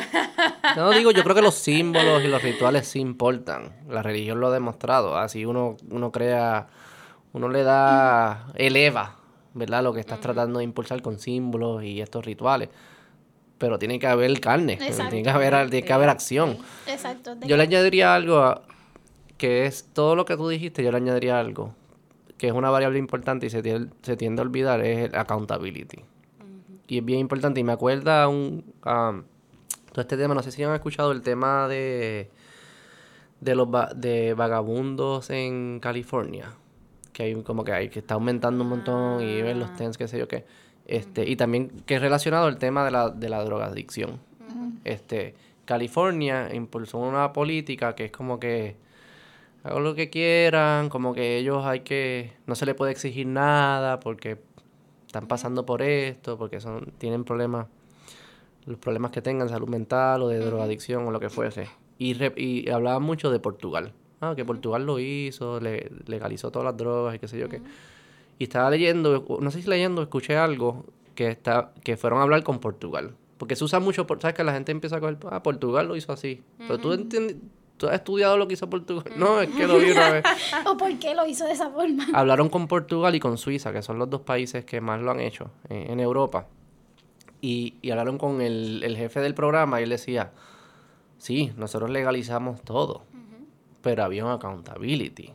No, 0.77 0.91
digo, 0.93 1.11
yo 1.11 1.23
creo 1.25 1.35
que 1.35 1.43
los 1.43 1.55
símbolos 1.57 2.23
y 2.23 2.29
los 2.29 2.41
rituales 2.43 2.87
sí 2.87 3.01
importan. 3.01 3.73
La 3.89 4.03
religión 4.03 4.39
lo 4.41 4.47
ha 4.49 4.53
demostrado. 4.53 5.17
Así 5.19 5.45
uno, 5.45 5.77
uno 5.91 6.13
crea, 6.13 6.69
uno 7.33 7.49
le 7.49 7.63
da, 7.65 8.47
eleva, 8.55 9.16
¿verdad? 9.57 9.83
Lo 9.83 9.93
que 9.93 10.01
estás 10.01 10.21
tratando 10.21 10.59
de 10.59 10.65
impulsar 10.65 11.03
con 11.03 11.19
símbolos 11.19 11.83
y 11.83 12.01
estos 12.01 12.25
rituales. 12.25 12.69
Pero 13.59 13.79
tiene 13.79 13.99
que 13.99 14.07
haber 14.07 14.39
carne, 14.39 14.75
Exacto. 14.75 15.11
tiene 15.11 15.23
que 15.25 15.31
haber, 15.31 15.71
tiene 15.71 15.87
que 15.87 15.93
haber 15.93 16.09
acción. 16.11 16.59
Exacto. 16.87 17.37
Yo 17.47 17.57
le 17.57 17.63
añadiría 17.63 18.15
algo 18.15 18.39
a- 18.39 18.63
que 19.39 19.67
es 19.67 19.89
todo 19.93 20.15
lo 20.15 20.25
que 20.27 20.37
tú 20.37 20.49
dijiste, 20.49 20.83
yo 20.85 20.91
le 20.91 20.97
añadiría 20.99 21.39
algo 21.41 21.75
que 22.39 22.49
es 22.49 22.53
una 22.53 22.69
variable 22.69 22.99
importante 22.99 23.47
y 23.47 23.51
se 23.51 23.63
tiende, 23.63 23.91
se 24.03 24.15
tiende 24.15 24.43
a 24.43 24.45
olvidar, 24.45 24.83
es 24.83 25.09
el 25.09 25.15
accountability. 25.19 26.01
Y 26.87 26.99
es 26.99 27.05
bien 27.05 27.19
importante. 27.21 27.61
Y 27.61 27.65
me 27.65 27.73
acuerda 27.73 28.29
un, 28.29 28.63
um, 28.85 29.23
todo 29.91 30.03
este 30.03 30.19
tema, 30.19 30.35
no 30.35 30.43
sé 30.43 30.53
si 30.53 30.63
han 30.63 30.75
escuchado 30.75 31.13
el 31.13 31.23
tema 31.23 31.67
de, 31.67 32.31
de 33.41 33.55
los 33.55 33.69
va- 33.69 33.91
de 33.97 34.35
vagabundos 34.35 35.31
en 35.31 35.81
California. 35.81 36.53
Que 37.17 37.23
hay 37.23 37.43
como 37.43 37.65
que 37.65 37.73
hay 37.73 37.89
que 37.89 38.01
está 38.01 38.13
aumentando 38.13 38.63
un 38.63 38.69
montón 38.69 39.23
y 39.23 39.41
ven 39.41 39.59
los 39.59 39.75
tens, 39.75 39.97
qué 39.97 40.07
sé 40.07 40.19
yo 40.19 40.29
qué. 40.29 40.45
Este, 40.85 41.27
y 41.27 41.35
también 41.37 41.71
que 41.87 41.95
es 41.95 42.03
relacionado 42.03 42.47
el 42.49 42.59
tema 42.59 42.85
de 42.85 42.91
la, 42.91 43.09
de 43.09 43.31
la 43.31 43.43
drogadicción. 43.43 44.21
Este, 44.85 45.35
California 45.65 46.55
impulsó 46.55 46.99
una 46.99 47.33
política 47.33 47.95
que 47.95 48.05
es 48.05 48.13
como 48.13 48.39
que 48.39 48.77
hagan 49.65 49.83
lo 49.83 49.95
que 49.95 50.11
quieran, 50.11 50.91
como 50.91 51.15
que 51.15 51.39
ellos 51.39 51.65
hay 51.65 51.81
que, 51.81 52.35
no 52.47 52.55
se 52.55 52.67
le 52.67 52.75
puede 52.75 52.93
exigir 52.93 53.27
nada 53.27 53.99
porque 53.99 54.37
están 55.07 55.27
pasando 55.27 55.65
por 55.65 55.81
esto, 55.81 56.37
porque 56.37 56.61
son, 56.61 56.93
tienen 56.99 57.25
problemas, 57.25 57.67
los 58.67 58.77
problemas 58.77 59.11
que 59.11 59.23
tengan, 59.23 59.49
salud 59.49 59.69
mental 59.69 60.21
o 60.21 60.29
de 60.29 60.39
drogadicción 60.39 61.07
o 61.07 61.11
lo 61.11 61.19
que 61.19 61.31
fuese. 61.31 61.69
Y, 61.99 62.13
re- 62.13 62.35
y 62.37 62.69
hablaban 62.69 63.03
mucho 63.03 63.31
de 63.31 63.39
Portugal. 63.41 63.93
Ah, 64.21 64.35
que 64.37 64.45
Portugal 64.45 64.87
lo 64.87 64.99
hizo, 64.99 65.61
le- 65.61 65.91
legalizó 66.07 66.51
todas 66.51 66.65
las 66.67 66.77
drogas 66.77 67.15
y 67.15 67.19
qué 67.19 67.29
sé 67.29 67.39
yo 67.39 67.49
qué. 67.49 67.61
Y 68.39 68.45
estaba 68.45 68.71
leyendo, 68.71 69.25
no 69.41 69.51
sé 69.51 69.63
si 69.63 69.69
leyendo, 69.69 70.03
escuché 70.03 70.37
algo 70.37 70.85
que 71.15 71.29
está, 71.29 71.73
que 71.85 71.97
fueron 71.97 72.19
a 72.21 72.23
hablar 72.23 72.43
con 72.43 72.59
Portugal. 72.59 73.15
Porque 73.39 73.57
se 73.57 73.65
usa 73.65 73.81
mucho, 73.81 74.07
por- 74.07 74.21
¿sabes? 74.21 74.35
Que 74.35 74.45
la 74.45 74.53
gente 74.53 74.73
empieza 74.73 74.97
a 74.97 75.01
coger, 75.01 75.19
ah, 75.31 75.43
Portugal 75.43 75.87
lo 75.89 75.97
hizo 75.97 76.13
así. 76.13 76.43
Pero 76.59 76.79
tú 76.79 76.93
entiendes, 76.95 77.37
tú 77.77 77.87
has 77.89 77.95
estudiado 77.95 78.39
lo 78.39 78.49
que 78.49 78.55
hizo 78.55 78.69
Portugal. 78.71 79.13
No, 79.17 79.41
es 79.43 79.49
que 79.51 79.67
lo 79.67 79.79
vi 79.79 79.91
una 79.91 80.11
vez. 80.11 80.25
¿O 80.67 80.77
por 80.79 80.99
qué 80.99 81.15
lo 81.15 81.27
hizo 81.27 81.45
de 81.45 81.53
esa 81.53 81.69
forma? 81.71 82.07
Hablaron 82.15 82.49
con 82.49 82.67
Portugal 82.69 83.15
y 83.15 83.21
con 83.21 83.37
Suiza, 83.37 83.73
que 83.73 83.83
son 83.83 83.99
los 83.99 84.09
dos 84.09 84.23
países 84.23 84.65
que 84.65 84.81
más 84.81 85.01
lo 85.03 85.11
han 85.11 85.21
hecho 85.21 85.51
eh, 85.69 85.87
en 85.91 86.01
Europa. 86.01 86.47
Y, 87.43 87.75
y 87.83 87.91
hablaron 87.91 88.17
con 88.17 88.41
el, 88.41 88.83
el 88.83 88.97
jefe 88.97 89.21
del 89.21 89.35
programa 89.35 89.81
y 89.81 89.85
él 89.85 89.91
decía, 89.91 90.33
sí, 91.19 91.53
nosotros 91.57 91.91
legalizamos 91.91 92.63
todo, 92.63 93.03
pero 93.83 94.05
había 94.05 94.25
un 94.25 94.31
accountability. 94.33 95.33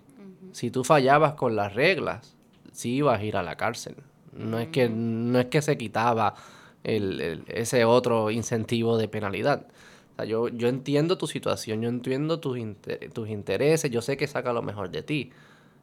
Si 0.51 0.69
tú 0.71 0.83
fallabas 0.83 1.33
con 1.33 1.55
las 1.55 1.73
reglas, 1.73 2.35
sí 2.71 2.95
ibas 2.95 3.19
a 3.19 3.23
ir 3.23 3.37
a 3.37 3.43
la 3.43 3.55
cárcel. 3.55 3.95
No 4.33 4.59
es 4.59 4.67
que, 4.69 4.89
no 4.89 5.39
es 5.39 5.45
que 5.47 5.61
se 5.61 5.77
quitaba 5.77 6.35
el- 6.83 7.21
el- 7.21 7.43
ese 7.47 7.85
otro 7.85 8.31
incentivo 8.31 8.97
de 8.97 9.07
penalidad. 9.07 9.67
O 10.13 10.15
sea, 10.17 10.25
yo, 10.25 10.47
yo 10.49 10.67
entiendo 10.67 11.17
tu 11.17 11.27
situación, 11.27 11.81
yo 11.81 11.89
entiendo 11.89 12.39
tus, 12.39 12.57
inter- 12.57 13.09
tus 13.13 13.29
intereses, 13.29 13.89
yo 13.91 14.01
sé 14.01 14.17
que 14.17 14.27
saca 14.27 14.51
lo 14.53 14.61
mejor 14.61 14.89
de 14.89 15.03
ti 15.03 15.31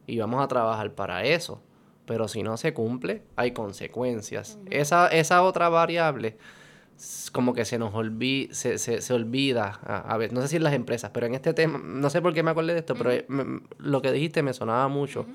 y 0.07 0.17
vamos 0.19 0.43
a 0.43 0.47
trabajar 0.47 0.91
para 0.93 1.23
eso. 1.23 1.61
Pero 2.05 2.27
si 2.27 2.41
no 2.43 2.57
se 2.57 2.73
cumple, 2.73 3.21
hay 3.35 3.51
consecuencias. 3.51 4.57
esa, 4.71 5.07
esa 5.07 5.43
otra 5.43 5.69
variable, 5.69 6.37
como 7.31 7.53
que 7.53 7.63
se 7.65 7.79
nos 7.79 7.93
olvida, 7.93 8.53
se, 8.53 8.77
se, 8.77 9.01
se 9.01 9.13
olvida, 9.13 9.79
a, 9.83 9.99
a 10.13 10.17
ver, 10.17 10.33
no 10.33 10.41
sé 10.41 10.47
si 10.49 10.55
en 10.57 10.63
las 10.63 10.73
empresas, 10.73 11.11
pero 11.13 11.25
en 11.27 11.33
este 11.35 11.53
tema, 11.53 11.79
no 11.83 12.09
sé 12.09 12.21
por 12.21 12.33
qué 12.33 12.43
me 12.43 12.51
acordé 12.51 12.73
de 12.73 12.79
esto, 12.79 12.95
pero 12.95 13.11
eh, 13.11 13.25
me- 13.29 13.61
lo 13.77 14.01
que 14.01 14.11
dijiste 14.11 14.43
me 14.43 14.53
sonaba 14.53 14.87
mucho, 14.89 15.25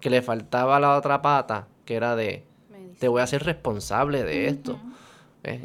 que 0.00 0.10
le 0.10 0.20
faltaba 0.22 0.80
la 0.80 0.96
otra 0.96 1.22
pata, 1.22 1.68
que 1.84 1.94
era 1.94 2.16
de, 2.16 2.44
te 2.98 3.08
voy 3.08 3.20
a 3.20 3.24
hacer 3.24 3.44
responsable 3.44 4.24
de 4.24 4.48
esto. 4.48 4.80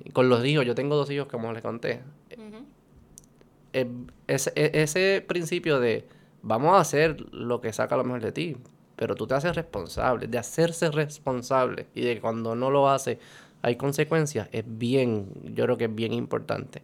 Y 0.05 0.09
con 0.11 0.29
los 0.29 0.43
hijos, 0.45 0.65
yo 0.65 0.75
tengo 0.75 0.95
dos 0.95 1.09
hijos, 1.11 1.27
como 1.27 1.51
les 1.53 1.61
conté. 1.63 2.01
Eh, 3.73 3.87
ese, 4.27 4.51
e- 4.55 4.71
ese 4.83 5.23
principio 5.27 5.79
de 5.79 6.07
vamos 6.41 6.75
a 6.75 6.79
hacer 6.79 7.21
lo 7.33 7.61
que 7.61 7.73
saca 7.73 7.97
lo 7.97 8.03
mejor 8.03 8.21
de 8.21 8.31
ti, 8.31 8.57
pero 8.95 9.15
tú 9.15 9.27
te 9.27 9.33
haces 9.35 9.55
responsable, 9.55 10.27
de 10.27 10.37
hacerse 10.37 10.89
responsable 10.91 11.87
y 11.93 12.01
de 12.01 12.19
cuando 12.21 12.55
no 12.55 12.69
lo 12.71 12.89
hace 12.89 13.19
hay 13.61 13.75
consecuencias, 13.75 14.47
es 14.51 14.63
bien, 14.65 15.27
yo 15.55 15.63
creo 15.65 15.77
que 15.77 15.85
es 15.85 15.95
bien 15.95 16.13
importante. 16.13 16.83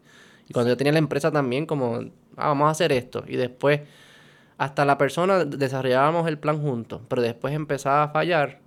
Y 0.50 0.54
cuando 0.54 0.70
yo 0.72 0.78
tenía 0.78 0.92
la 0.94 1.00
empresa 1.00 1.32
también, 1.32 1.66
como, 1.66 1.98
ah, 2.38 2.48
vamos 2.48 2.68
a 2.68 2.72
hacer 2.72 2.92
esto, 2.92 3.24
y 3.28 3.36
después 3.36 3.82
hasta 4.58 4.86
la 4.86 4.98
persona 4.98 5.46
desarrollábamos 5.46 6.28
el 6.28 6.38
plan 6.38 6.62
juntos, 6.62 7.02
pero 7.08 7.22
después 7.22 7.54
empezaba 7.54 8.04
a 8.04 8.08
fallar 8.10 8.60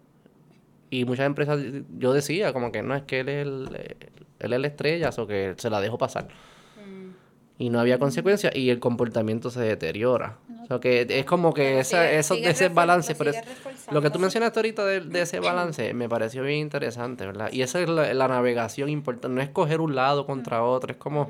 y 0.90 1.04
muchas 1.04 1.26
empresas, 1.26 1.60
yo 1.98 2.12
decía 2.12 2.52
como 2.52 2.72
que 2.72 2.82
no, 2.82 2.94
es 2.94 3.02
que 3.02 3.20
él 3.20 3.28
es 3.28 3.46
el, 3.46 3.68
él 4.40 4.52
es 4.52 4.60
la 4.60 4.66
estrella, 4.66 5.10
o 5.16 5.26
que 5.26 5.54
se 5.56 5.68
la 5.70 5.80
dejo 5.80 5.98
pasar. 5.98 6.28
Y 7.58 7.70
no 7.70 7.80
había 7.80 7.98
consecuencias 7.98 8.54
y 8.54 8.68
el 8.68 8.78
comportamiento 8.80 9.50
se 9.50 9.60
deteriora. 9.60 10.36
O 10.62 10.66
sea, 10.66 10.78
que 10.78 11.06
es 11.08 11.24
como 11.24 11.54
que 11.54 11.78
esa, 11.80 12.02
sigue- 12.02 12.18
eso, 12.18 12.34
sigue 12.34 12.50
ese 12.50 12.68
balance, 12.68 13.14
pero 13.14 13.30
es-. 13.30 13.36
Lo 13.90 14.02
que 14.02 14.10
tú 14.10 14.18
mencionaste 14.18 14.58
ahorita 14.58 14.84
de, 14.84 15.00
de 15.00 15.20
ese 15.22 15.40
balance 15.40 15.94
me 15.94 16.08
pareció 16.08 16.42
bien 16.42 16.58
interesante, 16.60 17.24
¿verdad? 17.26 17.50
Y 17.52 17.62
esa 17.62 17.80
es 17.80 17.88
la, 17.88 18.12
la 18.14 18.28
navegación 18.28 18.88
importante, 18.88 19.34
no 19.34 19.40
es 19.42 19.50
coger 19.50 19.80
un 19.80 19.94
lado 19.94 20.26
contra 20.26 20.62
otro, 20.62 20.92
es 20.92 20.98
como... 20.98 21.28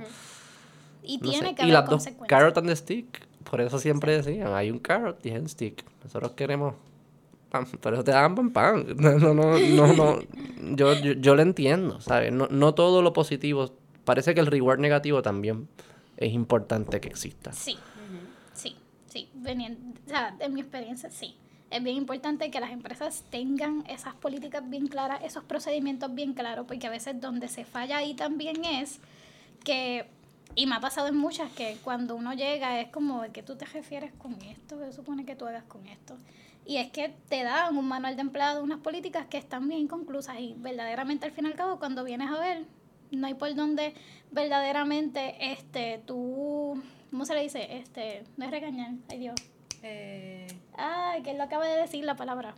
Y 1.02 1.18
no 1.18 1.30
tiene 1.30 1.48
sé, 1.50 1.54
que 1.54 1.62
y 1.62 1.70
haber 1.70 1.74
las 1.74 1.88
dos, 1.88 2.08
carrot 2.26 2.58
and 2.58 2.68
the 2.68 2.74
stick, 2.76 3.26
por 3.48 3.60
eso 3.60 3.78
siempre 3.78 4.16
decían, 4.20 4.52
hay 4.54 4.70
un 4.70 4.78
carrot 4.80 5.24
y 5.24 5.30
hay 5.30 5.38
un 5.38 5.48
stick. 5.48 5.84
Nosotros 6.02 6.32
queremos 6.32 6.74
pan, 7.48 7.64
pero 7.80 8.02
te 8.02 8.10
dan 8.10 8.34
pan 8.34 8.50
pan. 8.50 8.86
No, 8.98 9.12
no, 9.18 9.32
no, 9.34 9.56
no, 9.58 9.92
no. 9.92 10.18
Yo, 10.74 10.94
yo, 10.94 11.12
yo 11.12 11.36
lo 11.36 11.42
entiendo, 11.42 12.00
¿sabes? 12.00 12.32
No, 12.32 12.48
no 12.50 12.74
todo 12.74 13.02
lo 13.02 13.12
positivo, 13.12 13.72
parece 14.04 14.34
que 14.34 14.40
el 14.40 14.46
reward 14.46 14.80
negativo 14.80 15.22
también 15.22 15.68
es 16.16 16.32
importante 16.32 17.00
que 17.00 17.06
exista. 17.08 17.52
Sí, 17.52 17.76
sí, 18.52 18.74
sí. 19.06 19.28
Venien- 19.36 19.94
o 20.06 20.08
sea, 20.08 20.34
en 20.40 20.54
mi 20.54 20.60
experiencia, 20.60 21.08
sí. 21.08 21.36
Es 21.70 21.82
bien 21.82 21.96
importante 21.96 22.50
que 22.50 22.60
las 22.60 22.70
empresas 22.70 23.24
tengan 23.30 23.84
esas 23.88 24.14
políticas 24.14 24.68
bien 24.68 24.86
claras, 24.86 25.22
esos 25.24 25.42
procedimientos 25.44 26.14
bien 26.14 26.32
claros, 26.32 26.66
porque 26.66 26.86
a 26.86 26.90
veces 26.90 27.20
donde 27.20 27.48
se 27.48 27.64
falla 27.64 27.98
ahí 27.98 28.14
también 28.14 28.64
es 28.64 29.00
que, 29.64 30.06
y 30.54 30.66
me 30.66 30.76
ha 30.76 30.80
pasado 30.80 31.08
en 31.08 31.16
muchas, 31.16 31.50
que 31.52 31.76
cuando 31.82 32.14
uno 32.14 32.34
llega 32.34 32.80
es 32.80 32.88
como, 32.88 33.22
¿de 33.22 33.30
qué 33.30 33.42
tú 33.42 33.56
te 33.56 33.64
refieres 33.64 34.12
con 34.12 34.40
esto? 34.42 34.78
¿Qué 34.78 34.92
supone 34.92 35.24
que 35.24 35.34
tú 35.34 35.44
hagas 35.44 35.64
con 35.64 35.86
esto? 35.86 36.16
Y 36.64 36.76
es 36.76 36.90
que 36.90 37.14
te 37.28 37.42
dan 37.42 37.76
un 37.76 37.86
manual 37.86 38.14
de 38.16 38.22
empleado, 38.22 38.62
unas 38.62 38.80
políticas 38.80 39.26
que 39.26 39.38
están 39.38 39.68
bien 39.68 39.82
inconclusas 39.82 40.38
y 40.38 40.54
verdaderamente 40.58 41.26
al 41.26 41.32
fin 41.32 41.46
y 41.46 41.48
al 41.48 41.54
cabo 41.54 41.78
cuando 41.78 42.04
vienes 42.04 42.30
a 42.30 42.40
ver, 42.40 42.64
no 43.10 43.26
hay 43.26 43.34
por 43.34 43.54
donde 43.54 43.94
verdaderamente 44.30 45.52
este 45.52 46.02
tú, 46.06 46.80
¿cómo 47.10 47.24
se 47.24 47.34
le 47.34 47.42
dice? 47.42 47.76
Este, 47.76 48.24
no 48.36 48.44
es 48.44 48.50
regañar, 48.50 48.92
ay 49.08 49.18
Dios. 49.18 49.34
Eh, 49.82 50.35
Ay, 50.76 51.22
que 51.22 51.30
él 51.32 51.38
lo 51.38 51.44
acaba 51.44 51.66
de 51.66 51.76
decir 51.76 52.04
la 52.04 52.14
palabra. 52.16 52.54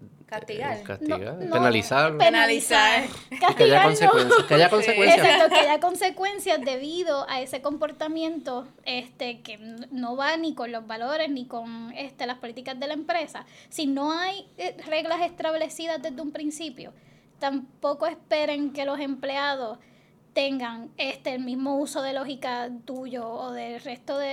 Eh, 0.00 0.06
castigar. 0.26 0.82
castigar, 0.82 1.20
No, 1.20 1.44
no, 1.46 1.52
penalizar. 1.52 2.16
Penalizar. 2.18 3.04
que 3.30 3.36
haya 3.36 3.46
Castigar, 3.48 3.82
no. 3.82 3.88
consecuencias. 3.88 4.44
Que 4.46 4.54
haya 4.54 4.68
consecuencias. 4.70 5.18
Exacto, 5.18 5.48
que 5.48 5.60
haya 5.60 5.80
consecuencias 5.80 6.60
debido 6.60 7.26
a 7.30 7.40
ese 7.40 7.62
comportamiento 7.62 8.68
este 8.84 9.40
que 9.40 9.58
no 9.90 10.16
va 10.16 10.36
ni 10.36 10.54
con 10.54 10.70
los 10.70 10.86
valores 10.86 11.30
ni 11.30 11.46
con 11.46 11.92
este 11.96 12.26
las 12.26 12.38
políticas 12.38 12.78
de 12.78 12.86
la 12.88 12.94
empresa. 12.94 13.46
Si 13.70 13.86
no 13.86 14.12
hay 14.12 14.46
eh, 14.58 14.76
reglas 14.86 15.22
establecidas 15.22 16.02
desde 16.02 16.20
un 16.20 16.30
principio, 16.32 16.92
tampoco 17.38 18.06
esperen 18.06 18.72
que 18.72 18.84
los 18.84 19.00
empleados 19.00 19.78
tengan 20.34 20.90
este 20.98 21.34
el 21.34 21.42
mismo 21.42 21.78
uso 21.78 22.00
de 22.02 22.12
lógica 22.12 22.70
tuyo 22.84 23.28
o 23.28 23.50
del 23.52 23.80
resto 23.80 24.16
de, 24.18 24.26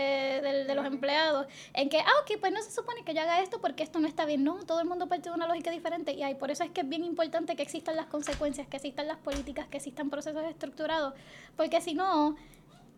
de- 0.43 0.65
de 0.65 0.75
los 0.75 0.85
empleados 0.85 1.47
en 1.73 1.89
que, 1.89 1.99
ah, 1.99 2.11
ok, 2.21 2.39
pues 2.39 2.53
no 2.53 2.61
se 2.61 2.69
supone 2.71 3.03
que 3.03 3.13
yo 3.15 3.21
haga 3.21 3.41
esto 3.41 3.59
porque 3.59 3.81
esto 3.83 3.99
no 3.99 4.07
está 4.07 4.25
bien. 4.25 4.43
No, 4.43 4.63
todo 4.65 4.79
el 4.81 4.87
mundo 4.87 5.07
parte 5.07 5.29
de 5.29 5.35
una 5.35 5.47
lógica 5.47 5.71
diferente 5.71 6.13
y 6.13 6.21
ahí 6.23 6.35
por 6.35 6.51
eso 6.51 6.63
es 6.63 6.69
que 6.71 6.81
es 6.81 6.89
bien 6.89 7.03
importante 7.03 7.55
que 7.55 7.63
existan 7.63 7.95
las 7.95 8.05
consecuencias, 8.07 8.67
que 8.67 8.77
existan 8.77 9.07
las 9.07 9.17
políticas, 9.17 9.67
que 9.67 9.77
existan 9.77 10.09
procesos 10.09 10.43
estructurados, 10.43 11.13
porque 11.57 11.81
si 11.81 11.95
no, 11.95 12.35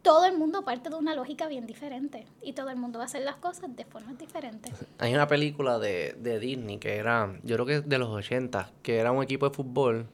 todo 0.02 0.26
el 0.26 0.38
mundo 0.38 0.64
parte 0.66 0.90
de 0.90 0.96
una 0.96 1.16
lógica 1.16 1.48
bien 1.48 1.66
diferente 1.66 2.26
y 2.42 2.54
todo 2.54 2.70
el 2.70 2.76
mundo 2.78 3.00
va 3.00 3.04
a 3.04 3.08
hacer 3.08 3.24
las 3.24 3.36
cosas 3.38 3.76
de 3.76 3.86
formas 3.86 4.18
diferentes. 4.18 4.74
Hay 5.00 5.14
una 5.14 5.28
película 5.28 5.80
de, 5.80 6.14
de 6.20 6.40
Disney 6.40 6.78
que 6.78 6.96
era, 6.96 7.34
yo 7.44 7.56
creo 7.56 7.66
que 7.66 7.76
es 7.78 7.88
de 7.90 7.98
los 7.98 8.10
80, 8.10 8.72
que 8.84 8.98
era 8.98 9.12
un 9.12 9.24
equipo 9.24 9.48
de 9.50 9.56
fútbol 9.56 10.08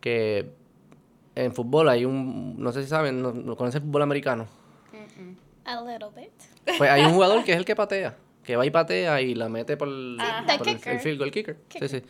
que 0.00 0.50
en 1.36 1.54
fútbol 1.54 1.88
hay 1.88 2.04
un, 2.04 2.56
no 2.58 2.72
sé 2.72 2.82
si 2.82 2.88
saben, 2.88 3.22
no, 3.22 3.32
no 3.32 3.54
conocen 3.56 3.82
el 3.82 3.86
fútbol 3.88 4.02
americano. 4.02 4.46
A 5.64 5.80
little 5.82 6.08
bit. 6.16 6.32
Pues 6.78 6.90
hay 6.90 7.04
un 7.04 7.12
jugador 7.14 7.44
que 7.44 7.52
es 7.52 7.58
el 7.58 7.64
que 7.64 7.76
patea, 7.76 8.16
que 8.42 8.56
va 8.56 8.66
y 8.66 8.70
patea 8.70 9.20
y 9.20 9.34
la 9.34 9.48
mete 9.48 9.76
por, 9.76 9.86
el- 9.88 10.16
por 10.18 10.46
The 10.46 10.70
el, 10.70 10.76
kicker. 10.76 10.92
el 10.94 11.00
field 11.00 11.18
goal 11.18 11.30
kicker. 11.30 11.56
Sí, 11.68 11.88
sí. 11.88 12.02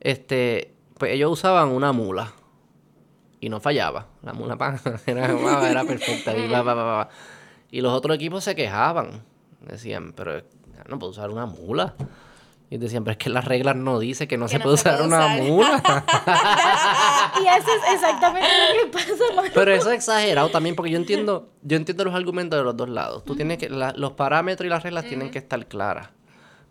Este, 0.00 0.72
pues 0.98 1.12
ellos 1.12 1.30
usaban 1.32 1.68
una 1.68 1.92
mula 1.92 2.32
y 3.40 3.48
no 3.48 3.60
fallaba. 3.60 4.06
La 4.22 4.32
mula 4.32 4.56
pa, 4.56 4.78
era, 5.06 5.68
era 5.70 5.84
perfecta. 5.84 6.36
Y. 6.36 7.76
Y 7.78 7.80
los 7.82 7.92
otros 7.92 8.14
equipos 8.16 8.44
se 8.44 8.54
quejaban. 8.54 9.22
Decían, 9.60 10.12
pero 10.12 10.40
no 10.88 10.98
puedo 10.98 11.10
usar 11.10 11.30
una 11.30 11.46
mula. 11.46 11.94
Y 12.70 12.76
decían, 12.76 13.02
pero 13.02 13.12
es 13.12 13.18
que 13.18 13.30
las 13.30 13.46
reglas 13.46 13.76
no 13.76 13.98
dicen 13.98 14.28
que 14.28 14.36
no 14.36 14.44
Que 14.46 14.52
se 14.52 14.58
no 14.58 14.64
puede 14.64 14.74
usar 14.74 14.96
puede 14.96 15.08
una 15.08 15.24
usar. 15.26 15.42
mula. 15.42 15.82
Y 17.42 17.46
eso 17.46 17.68
es 17.86 17.94
exactamente 17.94 18.46
lo 18.76 18.90
que 18.90 18.98
pasa. 18.98 19.52
Pero 19.54 19.72
eso 19.72 19.90
es 19.90 19.96
exagerado 19.96 20.50
también, 20.50 20.74
porque 20.76 20.90
yo 20.90 20.98
entiendo, 20.98 21.48
yo 21.62 21.76
entiendo 21.78 22.04
los 22.04 22.14
argumentos 22.14 22.58
de 22.58 22.64
los 22.64 22.76
dos 22.76 22.88
lados. 22.90 23.24
Tú 23.24 23.36
tienes 23.36 23.56
que, 23.58 23.70
la- 23.70 23.94
los 23.96 24.12
parámetros 24.12 24.66
y 24.66 24.68
las 24.70 24.82
reglas 24.82 25.06
tienen 25.06 25.30
que 25.30 25.38
estar 25.38 25.64
claras. 25.66 26.10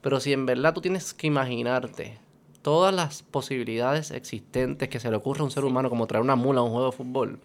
Pero 0.02 0.20
si 0.20 0.34
en 0.34 0.46
verdad 0.46 0.74
tú 0.74 0.82
tienes 0.82 1.14
que 1.16 1.26
imaginarte 1.28 2.20
todas 2.62 2.94
las 2.94 3.24
posibilidades 3.24 4.12
existentes 4.12 4.90
que 4.90 5.00
se 5.00 5.10
le 5.10 5.18
ocurre 5.18 5.42
a 5.42 5.46
un 5.46 5.52
ser 5.52 5.66
humano, 5.66 5.90
como 5.90 6.06
traer 6.06 6.22
una 6.24 6.36
mula 6.36 6.60
a 6.60 6.64
un 6.64 6.72
juego 6.72 6.86
de 6.92 6.92
fútbol, 6.92 7.40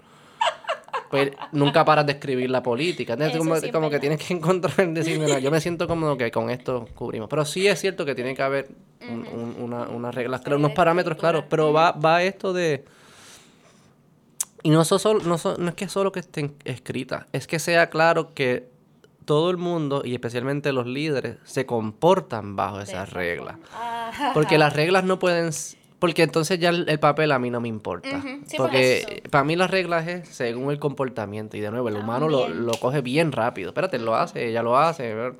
pues 1.12 1.30
nunca 1.52 1.84
paras 1.84 2.06
de 2.06 2.12
escribir 2.12 2.50
la 2.50 2.62
política. 2.62 3.12
Entonces, 3.12 3.38
como, 3.38 3.54
como 3.72 3.90
que 3.90 4.00
tienes 4.00 4.18
que 4.18 4.34
encontrar, 4.34 4.88
decir, 4.88 5.18
"Mira, 5.20 5.38
yo 5.38 5.50
me 5.52 5.60
siento 5.60 5.86
cómodo 5.86 6.16
que 6.16 6.30
con 6.32 6.50
esto 6.50 6.88
cubrimos. 6.94 7.28
Pero 7.28 7.44
sí 7.44 7.68
es 7.68 7.78
cierto 7.80 8.04
que 8.04 8.14
tiene 8.16 8.34
que 8.34 8.42
haber 8.42 8.68
un- 9.08 9.26
un- 9.28 9.56
una- 9.60 9.88
unas 9.88 10.14
reglas, 10.14 10.40
claras, 10.40 10.58
unos 10.58 10.72
parámetros 10.72 11.16
claros. 11.18 11.44
Pero 11.48 11.72
va, 11.72 11.92
va 11.92 12.22
esto 12.22 12.52
de 12.52 12.84
Y 14.64 14.70
no, 14.70 14.84
so- 14.84 15.14
no, 15.14 15.38
so- 15.38 15.56
no 15.58 15.68
es 15.70 15.74
que 15.74 15.88
solo 15.88 16.12
que 16.12 16.20
estén 16.20 16.54
escritas, 16.64 17.26
es 17.32 17.46
que 17.48 17.58
sea 17.58 17.90
claro 17.90 18.32
que 18.32 18.70
todo 19.24 19.50
el 19.50 19.56
mundo, 19.56 20.02
y 20.04 20.14
especialmente 20.14 20.72
los 20.72 20.86
líderes, 20.86 21.36
se 21.44 21.66
comportan 21.66 22.54
bajo 22.56 22.80
esas 22.80 23.08
esa 23.08 23.18
reglas. 23.18 23.56
Porque 24.34 24.58
las 24.58 24.72
reglas 24.72 25.04
no 25.04 25.18
pueden... 25.18 25.50
Porque 26.02 26.24
entonces 26.24 26.58
ya 26.58 26.70
el, 26.70 26.88
el 26.88 26.98
papel 26.98 27.30
a 27.30 27.38
mí 27.38 27.48
no 27.48 27.60
me 27.60 27.68
importa. 27.68 28.08
Ujú, 28.18 28.40
sí, 28.44 28.56
por 28.56 28.66
porque 28.66 28.98
eso. 28.98 29.30
para 29.30 29.44
mí 29.44 29.54
las 29.54 29.70
reglas 29.70 30.06
es 30.08 30.28
según 30.28 30.72
el 30.72 30.80
comportamiento. 30.80 31.56
Y 31.56 31.60
de 31.60 31.70
nuevo, 31.70 31.88
el 31.88 31.94
humano 31.96 32.28
lo, 32.28 32.48
lo 32.48 32.72
coge 32.72 33.02
bien 33.02 33.30
rápido. 33.30 33.68
Espérate, 33.68 34.00
lo 34.00 34.16
hace, 34.16 34.48
ella 34.48 34.64
lo 34.64 34.76
hace. 34.76 35.14
ver. 35.14 35.34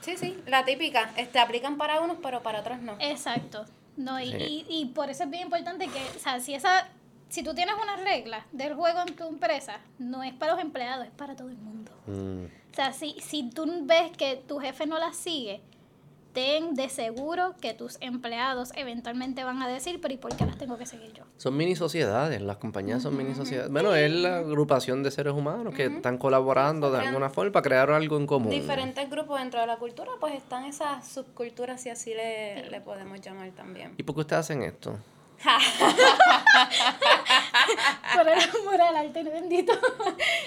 Sí, 0.00 0.16
sí, 0.16 0.36
la 0.46 0.64
típica. 0.64 1.12
Este, 1.16 1.38
aplican 1.38 1.76
para 1.78 2.00
unos, 2.00 2.16
pero 2.20 2.42
para 2.42 2.60
otros 2.60 2.80
no. 2.80 2.96
Exacto. 2.98 3.64
No, 3.96 4.20
y, 4.20 4.32
Sí. 4.32 4.64
y, 4.68 4.80
y 4.80 4.86
por 4.86 5.08
eso 5.08 5.22
es 5.22 5.30
bien 5.30 5.44
importante 5.44 5.86
que, 5.86 6.00
o 6.16 6.18
sea, 6.18 6.40
si 6.40 6.52
esa, 6.54 6.88
si 7.28 7.44
tú 7.44 7.54
tienes 7.54 7.76
unas 7.80 8.00
reglas 8.02 8.44
del 8.50 8.74
juego 8.74 9.02
en 9.06 9.14
tu 9.14 9.28
empresa, 9.28 9.78
no 10.00 10.24
es 10.24 10.32
para 10.34 10.54
los 10.54 10.60
empleados, 10.62 11.06
es 11.06 11.12
para 11.12 11.36
todo 11.36 11.48
el 11.48 11.56
mundo. 11.58 11.92
Mm. 12.08 12.46
O 12.72 12.74
sea, 12.74 12.92
si, 12.92 13.14
si 13.20 13.50
tú 13.50 13.66
ves 13.86 14.10
que 14.18 14.42
tu 14.48 14.58
jefe 14.58 14.84
no 14.86 14.98
las 14.98 15.14
sigue, 15.16 15.60
ten 16.34 16.74
de 16.74 16.88
seguro 16.88 17.54
que 17.60 17.72
tus 17.72 17.96
empleados 18.00 18.72
eventualmente 18.74 19.44
van 19.44 19.62
a 19.62 19.68
decir, 19.68 20.00
pero 20.02 20.12
¿y 20.12 20.16
por 20.16 20.36
qué 20.36 20.44
las 20.44 20.58
tengo 20.58 20.76
que 20.76 20.84
seguir 20.84 21.12
yo? 21.12 21.24
Son 21.36 21.56
mini 21.56 21.76
sociedades, 21.76 22.42
las 22.42 22.58
compañías 22.58 23.02
son 23.02 23.16
mini 23.16 23.34
sociedades. 23.34 23.70
Bueno, 23.70 23.94
es 23.94 24.10
la 24.10 24.38
agrupación 24.38 25.02
de 25.02 25.10
seres 25.10 25.32
humanos 25.32 25.74
que 25.74 25.86
están 25.86 26.18
colaborando 26.18 26.90
de 26.90 26.98
alguna 26.98 27.30
forma 27.30 27.52
para 27.52 27.62
crear 27.62 27.90
algo 27.90 28.16
en 28.16 28.26
común. 28.26 28.50
Diferentes 28.50 29.08
grupos 29.08 29.38
dentro 29.38 29.60
de 29.60 29.66
la 29.66 29.76
cultura, 29.76 30.10
pues 30.20 30.34
están 30.34 30.64
esas 30.64 31.06
subculturas, 31.06 31.80
si 31.80 31.90
así 31.90 32.12
le, 32.12 32.68
le 32.68 32.80
podemos 32.80 33.20
llamar 33.20 33.50
también. 33.52 33.94
¿Y 33.96 34.02
por 34.02 34.16
qué 34.16 34.22
ustedes 34.22 34.40
hacen 34.40 34.62
esto? 34.62 34.98
Por 38.14 38.28
el 38.28 38.38
amor 38.38 38.80
al 38.80 38.96
arte 38.96 39.22
bendito. 39.24 39.72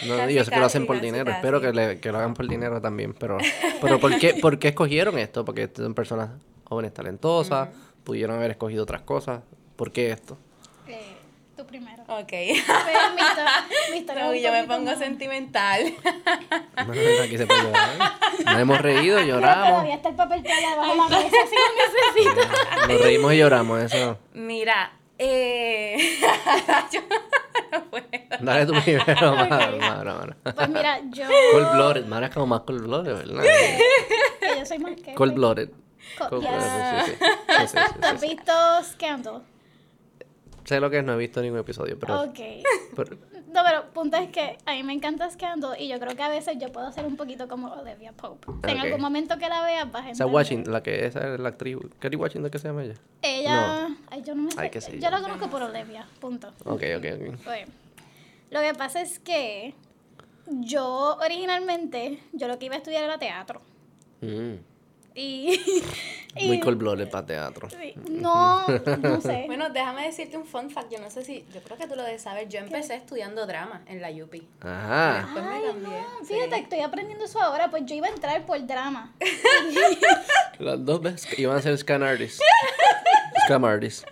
No, 0.07 0.17
Casi, 0.17 0.33
yo 0.33 0.43
sé 0.43 0.51
que 0.51 0.59
lo 0.59 0.65
hacen 0.65 0.85
por 0.87 0.95
casi, 0.97 1.05
dinero, 1.07 1.25
casi. 1.25 1.37
espero 1.37 1.61
que, 1.61 1.73
le- 1.73 1.99
que 1.99 2.11
lo 2.11 2.17
hagan 2.19 2.33
por 2.33 2.47
dinero 2.47 2.81
también, 2.81 3.13
pero, 3.13 3.37
pero 3.81 3.99
¿por, 3.99 4.17
qué, 4.17 4.35
¿por 4.35 4.59
qué 4.59 4.69
escogieron 4.69 5.17
esto? 5.17 5.43
Porque 5.45 5.69
son 5.75 5.93
personas 5.93 6.29
jóvenes 6.65 6.93
talentosas, 6.93 7.69
pudieron 8.03 8.37
haber 8.37 8.51
escogido 8.51 8.83
otras 8.83 9.01
cosas. 9.01 9.41
¿Por 9.75 9.91
qué 9.91 10.11
esto? 10.11 10.37
Eh, 10.87 11.15
tú 11.55 11.65
primero. 11.65 12.03
Ok. 12.07 12.27
Pues, 12.29 12.47
mi 13.15 13.21
historia- 13.21 13.65
mi 13.91 13.97
historia 13.97 14.23
No, 14.25 14.33
yo 14.33 14.51
me 14.51 14.63
pongo 14.63 14.85
más- 14.91 14.99
sentimental. 14.99 15.93
No, 16.85 16.93
aquí 17.23 17.37
se 17.37 17.45
puede 17.47 17.63
llorar. 17.63 17.89
¿eh? 17.95 18.43
Nos 18.45 18.59
hemos 18.59 18.81
reído, 18.81 19.19
lloramos. 19.21 19.67
Todavía 19.69 19.95
está 19.95 20.09
el 20.09 20.15
papel 20.15 20.43
toalla 20.43 20.73
abajo 20.73 20.95
la 21.09 21.17
mesa 21.17 21.37
si 21.49 21.55
lo 21.55 22.23
necesito. 22.31 22.87
Nos 22.87 23.01
reímos 23.01 23.33
y 23.33 23.37
lloramos, 23.37 23.81
eso. 23.83 24.17
Mira, 24.33 24.93
eh... 25.19 25.97
yo 26.91 27.01
no 27.71 27.83
puedo. 27.89 28.05
Dale 28.39 28.65
tú 28.65 28.73
primero, 28.83 29.35
Mara, 29.35 29.71
Mara, 29.77 30.13
Mara. 30.13 30.37
Pues 30.55 30.69
mira, 30.69 30.99
yo. 31.11 31.25
Cold 31.53 31.71
blooded, 31.73 32.05
Mara 32.05 32.27
es 32.27 32.33
como 32.33 32.47
más 32.47 32.61
cold 32.61 32.81
blooded, 32.83 33.13
¿verdad? 33.15 33.43
Que 33.43 34.59
yo 34.59 34.65
soy 34.65 34.79
más 34.79 34.95
que. 34.95 35.13
Cold 35.15 35.33
blooded. 35.33 35.69
Co- 36.17 36.29
Cold 36.29 36.43
blooded, 36.47 37.05
sí, 37.05 37.11
sí. 37.11 37.17
Sí, 37.19 37.67
sí, 37.67 37.77
sí, 37.77 37.93
¿Tú 37.99 38.07
has 38.07 38.21
visto 38.21 38.51
Scandal? 38.83 39.41
Sé 40.67 40.81
lo 40.81 40.89
que 40.89 40.97
es, 40.99 41.03
no 41.05 41.13
he 41.13 41.17
visto 41.17 41.41
ningún 41.41 41.59
episodio, 41.59 41.97
pero, 41.97 42.23
Ok. 42.23 42.39
pero- 42.95 43.17
No, 43.53 43.61
pero 43.65 43.89
punto 43.93 44.17
es 44.17 44.29
que 44.29 44.57
a 44.65 44.73
mí 44.73 44.83
me 44.83 44.91
encanta 44.91 45.29
Scandal 45.31 45.79
y 45.79 45.87
yo 45.87 45.97
creo 45.97 46.13
que 46.15 46.21
a 46.23 46.27
veces 46.29 46.57
yo 46.59 46.71
puedo 46.73 46.91
ser 46.91 47.05
un 47.05 47.15
poquito 47.15 47.47
como 47.47 47.69
Olivia 47.71 48.11
Pope. 48.11 48.51
O 48.51 48.59
sea, 48.61 48.71
En 48.73 48.79
algún 48.79 48.99
momento 48.99 49.37
que 49.37 49.47
la 49.47 49.63
veas 49.63 49.89
vas 49.89 50.03
a 50.05 50.09
entender. 50.09 50.33
Washington, 50.33 50.73
la 50.73 50.83
que 50.83 51.05
esa 51.05 51.33
es 51.35 51.39
la 51.39 51.49
actriz, 51.49 51.77
Kerry 52.01 52.17
Washington, 52.17 52.51
¿qué 52.51 52.59
se 52.59 52.67
llama 52.67 52.83
ella? 52.83 52.95
Ella. 53.21 53.87
Ay, 54.11 54.21
yo 54.23 54.35
no 54.35 54.43
me 54.43 54.51
sé. 54.51 54.59
Ay, 54.59 54.69
qué 54.69 54.81
sé 54.81 54.99
yo 54.99 55.09
la 55.09 55.21
conozco 55.21 55.49
por 55.49 55.61
Olivia. 55.63 56.05
Punto. 56.19 56.49
Ok, 56.65 56.83
ok, 56.97 57.05
ok. 57.15 57.37
Pues, 57.45 57.67
lo 58.51 58.59
que 58.59 58.73
pasa 58.73 59.01
es 59.01 59.19
que 59.19 59.73
yo 60.47 61.17
originalmente, 61.21 62.19
yo 62.33 62.47
lo 62.49 62.59
que 62.59 62.65
iba 62.65 62.75
a 62.75 62.79
estudiar 62.79 63.03
era 63.05 63.17
teatro. 63.17 63.61
Mm, 64.21 64.55
Y. 65.17 65.59
y- 66.35 66.47
Muy 66.47 66.59
cold 66.59 66.77
blooded 66.77 67.09
para 67.09 67.25
teatro. 67.25 67.67
sí, 67.71 67.93
No, 68.09 68.67
no 68.67 69.19
sé. 69.21 69.43
Bueno, 69.47 69.69
déjame 69.71 70.05
decirte 70.05 70.37
un 70.37 70.45
fun 70.45 70.69
fact. 70.69 70.91
Yo 70.91 70.99
no 70.99 71.09
sé 71.09 71.23
si, 71.25 71.43
yo 71.53 71.61
creo 71.61 71.77
que 71.77 71.87
tú 71.87 71.95
lo 71.95 72.03
debes 72.03 72.21
saber. 72.21 72.47
Yo 72.47 72.59
empecé 72.59 72.93
estudiando 72.95 73.47
drama 73.47 73.81
en 73.87 73.99
la 74.01 74.09
UP. 74.11 74.35
Ajá. 74.61 75.23
Después 75.25 75.43
me 75.45 75.51
Ay, 75.51 75.63
cambié. 75.65 75.89
no, 75.89 76.25
sí. 76.25 76.33
fíjate, 76.35 76.55
estoy 76.59 76.79
aprendiendo 76.81 77.25
eso 77.25 77.41
ahora, 77.41 77.69
pues 77.71 77.83
yo 77.87 77.95
iba 77.95 78.05
a 78.07 78.11
entrar 78.11 78.45
por 78.45 78.63
drama. 78.67 79.13
Las 80.59 80.83
dos 80.85 81.01
veces 81.01 81.39
iban 81.39 81.57
a 81.57 81.61
ser 81.61 81.77
scan 81.77 82.03
artists. 82.03 82.41
Scam 83.45 83.63
artists. 83.65 84.05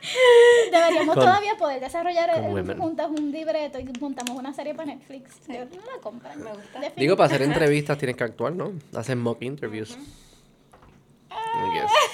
Deberíamos 0.71 1.15
Con- 1.15 1.25
todavía 1.25 1.55
poder 1.57 1.79
desarrollar 1.81 2.41
women. 2.41 2.77
juntas 2.77 3.07
un 3.09 3.31
libreto 3.31 3.79
y 3.79 3.85
montamos 3.99 4.37
una 4.37 4.53
serie 4.53 4.73
para 4.73 4.93
Netflix. 4.95 5.31
Yo 5.47 5.65
no 5.65 5.81
la 5.93 6.01
compro. 6.01 6.29
Me 6.37 6.51
gusta. 6.53 6.79
Digo, 6.95 7.17
para 7.17 7.27
hacer 7.27 7.41
entrevistas 7.41 7.97
tienes 7.97 8.15
que 8.15 8.23
actuar, 8.23 8.53
¿no? 8.53 8.71
Hacen 8.95 9.19
mock 9.19 9.41
interviews. 9.41 9.91
I 9.91 9.97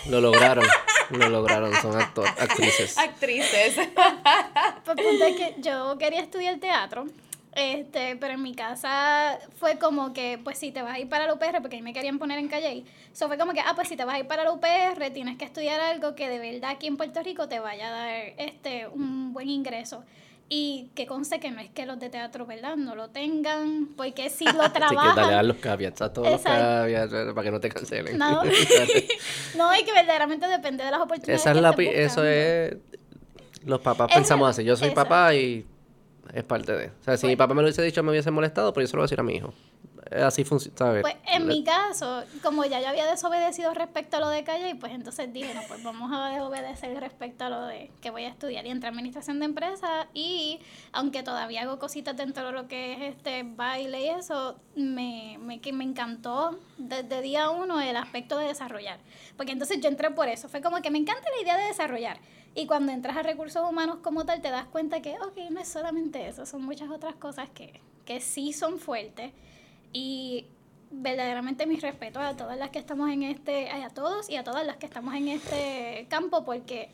Lo 0.10 0.22
lograron. 0.22 0.66
Lo 1.10 1.30
lograron. 1.30 1.74
Son 1.82 2.00
actor, 2.00 2.28
actrices. 2.28 2.98
Actrices. 2.98 3.76
Pues 4.84 4.98
punto 4.98 5.26
es 5.26 5.36
que 5.36 5.56
yo 5.60 5.98
quería 5.98 6.22
estudiar 6.22 6.60
teatro, 6.60 7.06
este, 7.54 8.16
pero 8.16 8.34
en 8.34 8.42
mi 8.42 8.56
casa 8.56 9.38
fue 9.60 9.78
como 9.78 10.14
que, 10.14 10.40
pues 10.44 10.58
si 10.58 10.72
te 10.72 10.82
vas 10.82 10.96
a 10.96 11.00
ir 11.00 11.08
para 11.08 11.28
la 11.28 11.34
UPR, 11.34 11.62
porque 11.62 11.78
ahí 11.78 11.82
me 11.82 11.94
querían 11.94 12.18
poner 12.18 12.40
en 12.40 12.48
Calle, 12.48 12.84
eso 13.12 13.28
fue 13.28 13.38
como 13.38 13.54
que, 13.54 13.60
ah, 13.60 13.74
pues 13.76 13.88
si 13.88 13.96
te 13.96 14.06
vas 14.06 14.16
a 14.16 14.20
ir 14.20 14.28
para 14.28 14.44
la 14.44 14.52
UPR, 14.52 15.12
tienes 15.14 15.38
que 15.38 15.46
estudiar 15.46 15.80
algo 15.80 16.16
que 16.16 16.30
de 16.30 16.40
verdad 16.40 16.72
aquí 16.72 16.88
en 16.88 16.98
Puerto 16.98 17.22
Rico 17.22 17.48
te 17.48 17.60
vaya 17.60 17.88
a 17.88 17.92
dar 17.92 18.34
este, 18.38 18.88
un 18.88 19.34
buen 19.34 19.50
ingreso. 19.50 20.04
Y 20.54 20.92
que 20.96 21.08
conste 21.08 21.40
que 21.40 21.50
no 21.50 21.62
es 21.62 21.70
que 21.70 21.86
los 21.86 21.98
de 21.98 22.10
teatro, 22.10 22.46
¿verdad? 22.46 22.76
No 22.76 22.94
lo 22.94 23.10
tengan, 23.10 23.88
porque 23.96 24.30
si 24.30 24.44
lo 24.44 24.50
Así 24.62 24.74
que 24.74 24.80
dale 24.82 25.00
a 25.00 25.14
trabajan... 25.14 25.48
los 25.48 25.56
caveats, 25.56 26.02
a 26.02 26.12
todos 26.12 26.30
los 26.30 26.42
caveats 26.42 27.14
eh, 27.14 27.32
para 27.34 27.44
que 27.44 27.52
no 27.52 27.62
te 27.62 27.70
cancelen. 27.70 28.18
No. 28.18 28.42
No, 29.56 29.74
y 29.74 29.86
que 29.86 29.94
verdaderamente 29.94 30.50
depende 30.50 30.84
de 30.84 30.92
las 30.92 31.00
oportunidades. 31.00 31.40
Esa 31.40 31.52
es 31.52 31.56
que 31.56 31.62
la, 31.62 31.94
eso 31.94 32.26
es. 32.26 32.76
Los 33.64 33.80
papás 33.80 34.12
pensamos 34.14 34.50
así. 34.50 34.66
Yo 34.66 34.76
soy 34.76 34.92
papá 34.92 35.34
y 35.34 35.66
es 36.34 36.44
parte 36.44 36.74
de. 36.74 36.88
O 36.88 37.04
sea, 37.06 37.16
si 37.16 37.28
mi 37.28 37.38
papá 37.38 37.54
me 37.54 37.62
lo 37.62 37.68
hubiese 37.68 37.82
dicho, 37.82 38.04
me 38.04 38.12
hubiese 38.12 38.30
molestado, 38.30 38.74
pero 38.74 38.84
yo 38.84 38.88
se 38.90 38.98
lo 38.98 39.00
voy 39.00 39.04
a 39.04 39.08
decir 39.08 39.22
a 39.22 39.24
mi 39.24 39.36
hijo. 39.36 39.54
Eh, 40.12 40.22
Así 40.22 40.44
funciona. 40.44 41.02
Pues 41.02 41.16
en 41.26 41.48
mi 41.48 41.64
caso, 41.64 42.24
como 42.44 42.66
ya 42.66 42.82
yo 42.82 42.90
había 42.90 43.10
desobedecido 43.10 43.74
respecto 43.74 44.18
a 44.18 44.20
lo 44.20 44.28
de 44.28 44.44
calle, 44.44 44.76
pues 44.76 44.92
entonces 44.92 45.32
dije, 45.32 45.54
no, 45.54 45.62
pues 45.70 45.82
vamos 45.84 46.12
a 46.14 46.30
desobedecer 46.30 47.00
respecto 47.00 47.46
a 47.46 47.50
lo 47.50 47.66
de 47.66 47.90
que 48.02 48.10
voy 48.10 48.26
a 48.26 48.28
estudiar 48.28 48.66
y 48.66 48.70
entre 48.70 48.90
administración 48.90 49.40
de 49.40 49.46
empresas 49.46 50.08
y 50.14 50.60
aunque 50.92 51.24
todavía 51.24 51.62
hago 51.62 51.80
cositas 51.80 52.18
dentro 52.18 52.46
de 52.46 52.52
lo 52.52 52.68
que 52.68 52.94
es 52.94 53.16
este 53.16 53.44
baile 53.44 54.06
y 54.06 54.10
eso, 54.10 54.60
me, 54.76 55.38
me, 55.40 55.62
que 55.62 55.72
me 55.72 55.86
encantó 55.86 56.60
desde 56.78 57.22
día 57.22 57.50
uno 57.50 57.80
el 57.80 57.96
aspecto 57.96 58.38
de 58.38 58.48
desarrollar. 58.48 59.00
Porque 59.38 59.54
entonces 59.54 59.80
yo 59.80 59.88
entré 59.88 60.12
por 60.12 60.28
eso, 60.28 60.50
fue 60.50 60.62
como 60.62 60.82
que 60.82 60.92
me 60.92 60.98
encanta 60.98 61.30
la 61.38 61.42
idea 61.42 61.58
de 61.58 61.68
desarrollar. 61.68 62.20
Y 62.54 62.68
cuando 62.68 62.92
entras 62.92 63.16
a 63.16 63.24
recursos 63.24 63.64
humanos 63.68 64.00
como 64.04 64.26
tal, 64.26 64.42
te 64.42 64.50
das 64.50 64.66
cuenta 64.66 65.02
que, 65.02 65.16
ok, 65.20 65.38
no 65.52 65.62
es 65.62 65.70
solamente 65.70 66.28
eso, 66.28 66.46
son 66.46 66.64
muchas 66.64 66.90
otras 66.90 67.16
cosas 67.16 67.50
que, 67.50 67.80
que 68.04 68.20
sí 68.20 68.52
son 68.52 68.78
fuertes. 68.78 69.32
Y 69.94 70.46
verdaderamente 70.92 71.66
mis 71.66 71.82
respetos 71.82 72.22
a 72.22 72.36
todas 72.36 72.58
las 72.58 72.70
que 72.70 72.80
estamos 72.80 73.10
en 73.10 73.24
este, 73.24 73.70
a 73.70 73.90
todos 73.90 74.30
y 74.30 74.36
a 74.36 74.44
todas 74.44 74.66
las 74.66 74.78
que 74.78 74.86
estamos 74.86 75.14
en 75.16 75.30
este 75.30 76.06
campo, 76.10 76.44
porque 76.44 76.90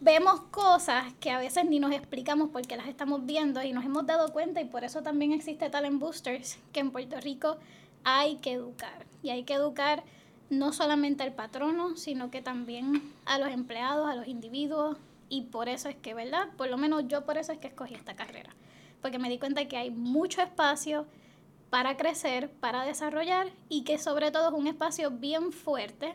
vemos 0.00 0.40
cosas 0.50 1.12
que 1.20 1.30
a 1.30 1.38
veces 1.38 1.64
ni 1.64 1.78
nos 1.78 1.92
explicamos 1.92 2.48
porque 2.52 2.76
las 2.76 2.88
estamos 2.88 3.24
viendo 3.24 3.62
y 3.62 3.72
nos 3.72 3.84
hemos 3.84 4.04
dado 4.04 4.32
cuenta 4.32 4.60
y 4.60 4.64
por 4.64 4.82
eso 4.82 5.02
también 5.02 5.32
existe 5.32 5.70
Talent 5.70 6.00
Boosters, 6.00 6.58
que 6.72 6.80
en 6.80 6.90
Puerto 6.90 7.20
Rico 7.20 7.58
hay 8.04 8.36
que 8.36 8.52
educar. 8.52 9.06
Y 9.22 9.30
hay 9.30 9.44
que 9.44 9.54
educar 9.54 10.02
no 10.50 10.72
solamente 10.72 11.22
al 11.22 11.32
patrono, 11.32 11.96
sino 11.96 12.30
que 12.30 12.42
también 12.42 13.14
a 13.24 13.38
los 13.38 13.50
empleados, 13.50 14.10
a 14.10 14.16
los 14.16 14.26
individuos. 14.26 14.98
Y 15.28 15.42
por 15.42 15.68
eso 15.68 15.88
es 15.88 15.96
que, 15.96 16.14
¿verdad? 16.14 16.48
Por 16.56 16.68
lo 16.68 16.76
menos 16.76 17.04
yo 17.06 17.24
por 17.24 17.38
eso 17.38 17.52
es 17.52 17.58
que 17.58 17.68
escogí 17.68 17.94
esta 17.94 18.16
carrera. 18.16 18.50
Porque 19.00 19.18
me 19.18 19.30
di 19.30 19.38
cuenta 19.38 19.66
que 19.66 19.76
hay 19.76 19.90
mucho 19.90 20.42
espacio 20.42 21.06
para 21.72 21.96
crecer, 21.96 22.50
para 22.60 22.84
desarrollar 22.84 23.46
y 23.70 23.82
que 23.84 23.96
sobre 23.96 24.30
todo 24.30 24.48
es 24.48 24.52
un 24.52 24.66
espacio 24.66 25.10
bien 25.10 25.52
fuerte 25.52 26.12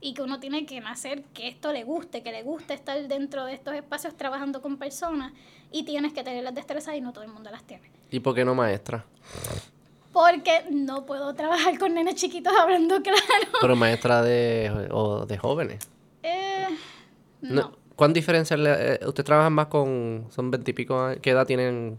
y 0.00 0.14
que 0.14 0.22
uno 0.22 0.40
tiene 0.40 0.64
que 0.64 0.80
nacer 0.80 1.24
que 1.34 1.46
esto 1.46 1.74
le 1.74 1.84
guste, 1.84 2.22
que 2.22 2.32
le 2.32 2.42
guste 2.42 2.72
estar 2.72 2.98
dentro 3.06 3.44
de 3.44 3.52
estos 3.52 3.74
espacios 3.74 4.16
trabajando 4.16 4.62
con 4.62 4.78
personas 4.78 5.34
y 5.70 5.82
tienes 5.82 6.14
que 6.14 6.24
tener 6.24 6.42
las 6.42 6.54
destrezas 6.54 6.94
y 6.94 7.02
no 7.02 7.12
todo 7.12 7.22
el 7.22 7.30
mundo 7.30 7.50
las 7.50 7.64
tiene. 7.64 7.82
¿Y 8.10 8.20
por 8.20 8.34
qué 8.34 8.46
no 8.46 8.54
maestra? 8.54 9.04
Porque 10.10 10.64
no 10.70 11.04
puedo 11.04 11.34
trabajar 11.34 11.78
con 11.78 11.92
nenes 11.92 12.14
chiquitos 12.14 12.54
hablando 12.58 13.02
claro. 13.02 13.18
Pero 13.60 13.76
maestra 13.76 14.22
de, 14.22 14.88
o 14.90 15.26
de 15.26 15.36
jóvenes. 15.36 15.86
Eh, 16.22 16.66
no. 17.42 17.72
¿Cuán 17.94 18.14
diferencia 18.14 18.56
le, 18.56 18.94
eh, 18.94 19.00
usted 19.06 19.22
trabaja 19.22 19.50
más 19.50 19.66
con, 19.66 20.28
son 20.30 20.50
veintipico 20.50 20.98
años, 20.98 21.18
qué 21.20 21.32
edad 21.32 21.46
tienen 21.46 21.98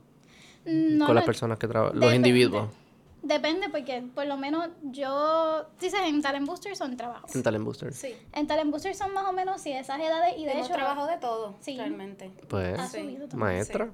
No, 0.65 1.05
con 1.05 1.13
las 1.13 1.21
no, 1.21 1.27
personas 1.27 1.59
que 1.59 1.67
trabajan, 1.67 1.99
los 1.99 2.15
individuos 2.15 2.78
Depende 3.21 3.67
porque 3.69 4.01
por 4.15 4.25
lo 4.27 4.37
menos 4.37 4.69
yo, 4.83 5.65
dices 5.79 5.99
en 6.05 6.21
Talent 6.21 6.47
Boosters 6.47 6.77
son 6.77 6.95
trabajos. 6.97 7.35
en 7.35 7.43
Talent 7.43 7.65
Boosters? 7.65 7.95
Sí. 7.97 8.15
En 8.33 8.47
Talent 8.47 8.71
Boosters 8.71 8.97
son 8.97 9.13
más 9.13 9.27
o 9.27 9.33
menos 9.33 9.61
sí, 9.61 9.71
esas 9.73 9.99
edades 9.99 10.35
y 10.37 10.45
de 10.45 10.51
Hemos 10.53 10.65
hecho 10.67 10.75
trabajado 10.75 11.07
de 11.07 11.17
todo, 11.17 11.55
Sí. 11.59 11.75
realmente. 11.77 12.31
Pues, 12.47 12.79
ha 12.79 12.87
Sí. 12.87 13.19
maestra. 13.35 13.89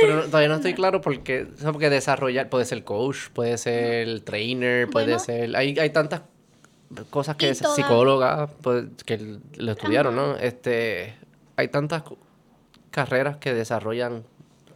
Pero 0.00 0.24
todavía 0.26 0.48
no 0.48 0.54
estoy 0.56 0.74
claro 0.74 1.00
porque, 1.00 1.48
o 1.52 1.56
sea, 1.58 1.72
porque 1.72 1.90
desarrollar 1.90 2.48
puede 2.48 2.64
ser 2.64 2.84
coach, 2.84 3.28
puede 3.32 3.58
ser 3.58 4.20
trainer, 4.20 4.88
puede 4.88 5.06
Bueno. 5.06 5.18
ser... 5.18 5.56
Hay, 5.56 5.76
hay 5.78 5.90
tantas 5.90 6.22
cosas 7.10 7.36
que 7.36 7.46
Y 7.46 7.50
es 7.50 7.58
toda- 7.60 7.74
psicóloga 7.74 8.48
pues, 8.62 8.84
que 9.04 9.38
lo 9.56 9.72
estudiaron, 9.72 10.14
¿no? 10.16 10.36
Este, 10.36 11.14
hay 11.56 11.68
tantas 11.68 12.02
carreras 12.90 13.36
que 13.38 13.52
desarrollan 13.54 14.24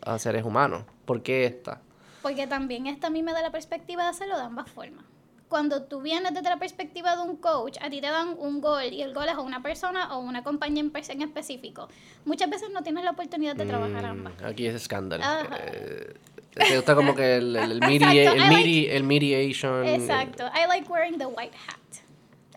a 0.03 0.19
seres 0.19 0.45
humanos. 0.45 0.85
¿Por 1.05 1.23
qué 1.23 1.45
esta? 1.47 1.81
Porque 2.25 2.47
también 2.49 2.87
esta 2.89 3.07
a 3.07 3.11
mí 3.11 3.23
me 3.23 3.33
da 3.33 3.41
la 3.43 3.53
perspectiva 3.53 4.03
de 4.05 4.09
hacerlo 4.09 4.37
de 4.37 4.43
ambas 4.45 4.69
formas. 4.71 5.05
Cuando 5.49 5.83
tú 5.85 6.01
vienes 6.01 6.33
desde 6.35 6.49
la 6.49 6.59
perspectiva 6.59 7.15
de 7.17 7.23
un 7.23 7.37
coach, 7.37 7.77
a 7.81 7.89
ti 7.91 8.01
te 8.01 8.09
dan 8.09 8.35
un 8.39 8.61
gol 8.61 8.93
y 8.93 9.03
el 9.03 9.13
gol 9.15 9.29
es 9.29 9.37
o 9.37 9.43
una 9.43 9.63
persona 9.63 10.17
o 10.17 10.21
una 10.21 10.43
compañía 10.43 10.83
en, 10.83 10.91
en 10.97 11.23
específico. 11.23 11.87
Muchas 12.25 12.49
veces 12.51 12.71
no 12.71 12.83
tienes 12.83 13.05
la 13.05 13.11
oportunidad 13.13 13.55
de 13.55 13.67
trabajar 13.67 14.05
ambas. 14.07 14.33
Mm, 14.41 14.47
Aquí 14.47 14.67
es 14.67 14.75
escándalo. 14.75 15.23
Eh, 15.61 16.15
te 16.55 16.77
gusta 16.77 16.95
como 16.95 17.15
que 17.15 17.37
el, 17.37 17.55
el, 17.57 17.73
el, 17.73 17.81
media- 17.87 18.33
el, 18.33 18.39
I 18.39 18.49
like- 18.49 18.97
el 18.97 19.05
mediation. 19.05 19.87
Exacto. 19.87 20.45
I 20.47 20.67
like 20.67 20.91
wearing 20.91 21.19
the 21.19 21.27
white 21.27 21.55
hat. 21.69 21.79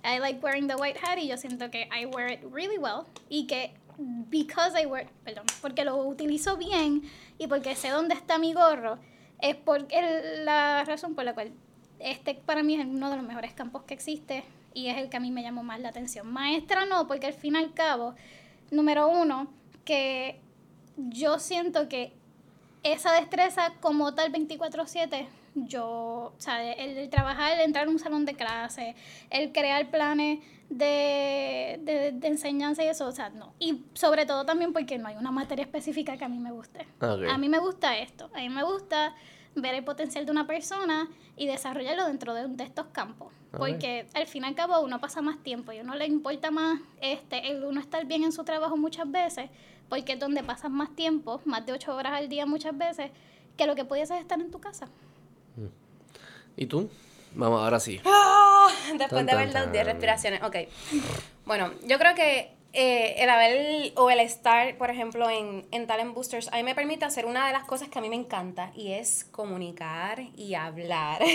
I 0.04 0.20
like 0.20 0.40
wearing 0.42 0.68
the 0.68 0.76
white 0.76 0.98
hat 1.04 1.18
y 1.20 1.28
yo 1.28 1.36
siento 1.38 1.70
que 1.70 1.90
I 1.92 2.06
wear 2.06 2.32
it 2.32 2.40
really 2.54 2.78
well 2.78 3.04
y 3.30 3.46
que 3.48 3.74
because 4.30 4.80
I 4.82 4.86
wear, 4.86 5.08
perdón, 5.26 5.46
porque 5.62 5.84
lo 5.84 5.98
utilizo 5.98 6.56
bien 6.56 7.02
y 7.38 7.48
porque 7.48 7.76
sé 7.76 7.90
dónde 7.90 8.14
está 8.16 8.38
mi 8.38 8.54
gorro, 8.54 8.98
es 9.40 9.56
porque 9.56 10.02
la 10.44 10.84
razón 10.86 11.16
por 11.16 11.24
la 11.24 11.34
cual 11.34 11.52
este 12.00 12.36
para 12.36 12.64
mí 12.64 12.76
es 12.76 12.86
uno 12.86 13.10
de 13.10 13.18
los 13.18 13.26
mejores 13.26 13.54
campos 13.54 13.84
que 13.84 13.94
existe 13.94 14.44
y 14.74 14.88
es 14.88 14.98
el 14.98 15.10
que 15.10 15.18
a 15.18 15.20
mí 15.20 15.32
me 15.32 15.42
llamó 15.42 15.64
más 15.64 15.80
la 15.80 15.90
atención. 15.90 16.32
Maestra 16.32 16.86
no, 16.86 17.08
porque 17.08 17.28
al 17.28 17.34
fin 17.34 17.56
y 17.56 17.58
al 17.58 17.74
cabo, 17.74 18.14
número 18.70 19.08
uno, 19.08 19.48
que 19.86 20.40
yo 20.98 21.40
siento 21.40 21.90
que 21.90 22.14
esa 22.84 23.12
destreza 23.14 23.74
como 23.80 24.14
tal 24.14 24.32
24/7, 24.32 25.28
yo, 25.66 26.34
o 26.38 26.40
sea, 26.40 26.74
el, 26.74 26.98
el 26.98 27.10
trabajar, 27.10 27.54
el 27.54 27.62
entrar 27.62 27.88
a 27.88 27.90
un 27.90 28.00
salón 28.00 28.26
de 28.26 28.36
clase, 28.36 28.96
el 29.30 29.52
crear 29.52 29.90
planes 29.90 30.40
de, 30.70 31.80
de, 31.82 32.12
de 32.12 32.28
enseñanza 32.28 32.84
y 32.84 32.88
eso, 32.88 33.08
o 33.08 33.12
sea, 33.12 33.30
no. 33.30 33.54
Y 33.60 33.84
sobre 33.94 34.26
todo 34.26 34.46
también 34.46 34.74
porque 34.74 34.98
no 34.98 35.08
hay 35.08 35.16
una 35.16 35.32
materia 35.32 35.64
específica 35.64 36.18
que 36.18 36.26
a 36.26 36.30
mí 36.30 36.40
me 36.40 36.52
guste. 36.52 36.88
A 37.00 37.38
mí 37.38 37.50
me 37.50 37.60
gusta 37.60 37.98
esto, 37.98 38.30
a 38.34 38.40
mí 38.40 38.50
me 38.50 38.64
gusta 38.64 39.16
ver 39.56 39.74
el 39.74 39.84
potencial 39.84 40.26
de 40.26 40.32
una 40.32 40.46
persona 40.46 41.10
y 41.36 41.48
desarrollarlo 41.48 42.06
dentro 42.06 42.34
de, 42.34 42.48
de 42.48 42.64
estos 42.64 42.88
campos. 42.88 43.34
Porque 43.58 44.08
al 44.14 44.28
fin 44.28 44.44
y 44.44 44.48
al 44.48 44.56
cabo 44.56 44.82
uno 44.82 45.00
pasa 45.00 45.22
más 45.22 45.42
tiempo 45.42 45.72
y 45.72 45.80
a 45.80 45.82
uno 45.82 45.96
le 45.96 46.06
importa 46.06 46.52
más 46.52 46.80
este, 47.02 47.50
el 47.50 47.64
uno 47.64 47.80
estar 47.80 48.06
bien 48.06 48.24
en 48.24 48.32
su 48.32 48.44
trabajo 48.44 48.78
muchas 48.78 49.10
veces, 49.10 49.50
porque 49.90 50.14
es 50.14 50.20
donde 50.20 50.44
pasas 50.44 50.70
más 50.70 50.96
tiempo, 50.96 51.42
más 51.46 51.66
de 51.66 51.74
ocho 51.74 51.96
horas 51.96 52.14
al 52.14 52.30
día 52.30 52.46
muchas 52.46 52.78
veces, 52.78 53.10
que 53.56 53.66
lo 53.66 53.76
que 53.76 53.86
pudieses 53.86 54.20
estar 54.20 54.40
en 54.40 54.52
tu 54.52 54.60
casa. 54.60 54.90
¿Y 56.58 56.66
tú? 56.66 56.90
Vamos, 57.36 57.62
ahora 57.64 57.80
sí. 57.80 58.02
Después 58.98 59.10
Tan, 59.10 59.26
de 59.26 59.32
haber 59.32 59.54
dado 59.54 59.68
10 59.72 59.84
tan. 59.86 59.94
respiraciones. 59.94 60.42
Ok. 60.44 60.56
Bueno, 61.46 61.72
yo 61.86 61.98
creo 62.00 62.16
que 62.16 62.52
eh, 62.74 63.16
el 63.20 63.30
haber 63.30 63.94
o 63.96 64.10
el 64.10 64.20
estar, 64.20 64.76
por 64.78 64.90
ejemplo, 64.90 65.30
en, 65.30 65.66
en 65.72 65.88
Talent 65.88 66.14
Boosters, 66.14 66.50
a 66.52 66.58
mí 66.58 66.64
me 66.64 66.76
permite 66.76 67.06
hacer 67.06 67.26
una 67.26 67.48
de 67.48 67.54
las 67.54 67.64
cosas 67.64 67.90
que 67.90 68.00
a 68.00 68.02
mí 68.02 68.10
me 68.10 68.16
encanta 68.16 68.72
y 68.76 68.92
es 68.94 69.24
comunicar 69.32 70.22
y 70.36 70.56
hablar. 70.56 71.22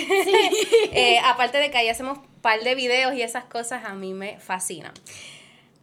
Eh, 0.95 1.19
aparte 1.25 1.57
de 1.57 1.71
que 1.71 1.77
ahí 1.77 1.89
hacemos 1.89 2.19
un 2.19 2.25
par 2.41 2.59
de 2.61 2.75
videos 2.75 3.15
y 3.15 3.23
esas 3.23 3.45
cosas, 3.45 3.83
a 3.85 3.93
mí 3.95 4.13
me 4.13 4.39
fascinan. 4.39 4.93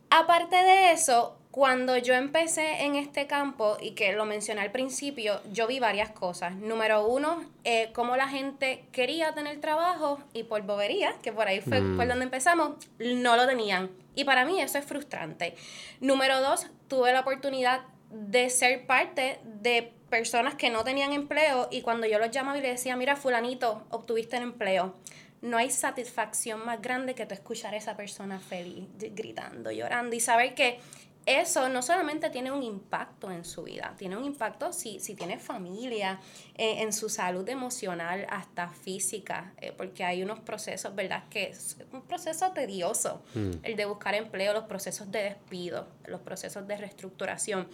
Aparte 0.09 0.55
de 0.57 0.93
eso, 0.93 1.37
cuando 1.51 1.97
yo 1.97 2.15
empecé 2.15 2.85
en 2.85 2.95
este 2.95 3.27
campo, 3.27 3.77
y 3.81 3.93
que 3.93 4.13
lo 4.13 4.25
mencioné 4.25 4.61
al 4.61 4.71
principio, 4.71 5.41
yo 5.53 5.67
vi 5.67 5.81
varias 5.81 6.11
cosas. 6.11 6.55
Número 6.55 7.07
uno, 7.07 7.45
eh, 7.65 7.91
cómo 7.93 8.17
la 8.17 8.29
gente 8.29 8.85
quería 8.93 9.33
tener 9.35 9.61
trabajo 9.61 10.21
y 10.33 10.45
por 10.45 10.63
bobería, 10.63 11.15
que 11.23 11.33
por 11.33 11.49
ahí 11.49 11.61
fue 11.61 11.81
Mm. 11.81 11.97
por 11.97 12.07
donde 12.07 12.25
empezamos, 12.25 12.77
no 12.99 13.37
lo 13.37 13.47
tenían. 13.49 13.91
Y 14.15 14.25
para 14.25 14.45
mí 14.45 14.61
eso 14.61 14.79
es 14.79 14.85
frustrante. 14.85 15.55
Número 16.01 16.41
dos, 16.41 16.69
tuve 16.89 17.13
la 17.13 17.21
oportunidad 17.21 17.81
de 18.11 18.49
ser 18.51 18.87
parte 18.87 19.41
de 19.45 19.93
personas 20.09 20.55
que 20.57 20.71
no 20.71 20.83
tenían 20.85 21.13
empleo 21.13 21.69
y 21.71 21.83
cuando 21.83 22.07
yo 22.07 22.19
los 22.19 22.31
llamaba 22.31 22.59
y 22.59 22.63
les 22.63 22.73
decía, 22.73 22.97
mira, 22.97 23.17
fulanito, 23.17 23.85
obtuviste 23.91 24.37
el 24.37 24.43
empleo. 24.45 24.95
No 25.43 25.57
hay 25.57 25.71
satisfacción 25.71 26.65
más 26.67 26.83
grande 26.83 27.15
que 27.15 27.25
tú 27.27 27.35
escuchar 27.35 27.75
a 27.75 27.77
esa 27.77 27.97
persona 27.97 28.41
feliz, 28.41 28.89
gritando, 28.99 29.71
llorando 29.71 30.15
y 30.15 30.21
saber 30.21 30.55
que 30.55 30.81
eso 31.27 31.69
no 31.69 31.83
solamente 31.83 32.31
tiene 32.31 32.51
un 32.51 32.63
impacto 32.63 33.31
en 33.31 33.45
su 33.45 33.63
vida, 33.63 33.95
tiene 33.99 34.17
un 34.17 34.25
impacto 34.25 34.73
si, 34.73 35.01
si 35.01 35.15
tiene 35.15 35.39
familia, 35.39 36.19
eh, 36.57 36.83
en 36.83 36.93
su 36.93 37.09
salud 37.09 37.49
emocional, 37.49 38.27
hasta 38.31 38.69
física, 38.69 39.53
eh, 39.61 39.73
porque 39.77 40.03
hay 40.05 40.23
unos 40.23 40.41
procesos, 40.41 40.95
¿verdad? 40.95 41.25
Que 41.29 41.51
es 41.51 41.77
un 41.93 42.03
proceso 42.03 42.51
tedioso, 42.53 43.23
Mm. 43.35 43.51
el 43.63 43.77
de 43.77 43.85
buscar 43.85 44.15
empleo, 44.15 44.53
los 44.53 44.65
procesos 44.65 45.11
de 45.13 45.23
despido, 45.23 45.87
los 46.07 46.21
procesos 46.21 46.67
de 46.67 46.77
reestructuración. 46.77 47.69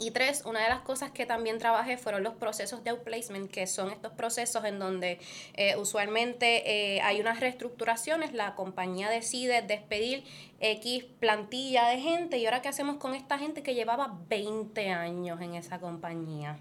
Y 0.00 0.12
tres, 0.12 0.44
una 0.44 0.62
de 0.62 0.68
las 0.68 0.82
cosas 0.82 1.10
que 1.10 1.26
también 1.26 1.58
trabajé 1.58 1.98
fueron 1.98 2.22
los 2.22 2.34
procesos 2.34 2.84
de 2.84 2.90
outplacement, 2.90 3.50
que 3.50 3.66
son 3.66 3.90
estos 3.90 4.12
procesos 4.12 4.64
en 4.64 4.78
donde 4.78 5.18
eh, 5.54 5.74
usualmente 5.76 6.96
eh, 6.96 7.00
hay 7.00 7.20
unas 7.20 7.40
reestructuraciones, 7.40 8.32
la 8.32 8.54
compañía 8.54 9.10
decide 9.10 9.60
despedir 9.62 10.22
X 10.60 11.04
plantilla 11.20 11.88
de 11.88 12.00
gente 12.00 12.38
y 12.38 12.46
ahora 12.46 12.62
qué 12.62 12.68
hacemos 12.68 12.96
con 12.96 13.14
esta 13.14 13.38
gente 13.38 13.62
que 13.62 13.74
llevaba 13.74 14.18
20 14.28 14.90
años 14.90 15.40
en 15.40 15.54
esa 15.54 15.78
compañía. 15.78 16.58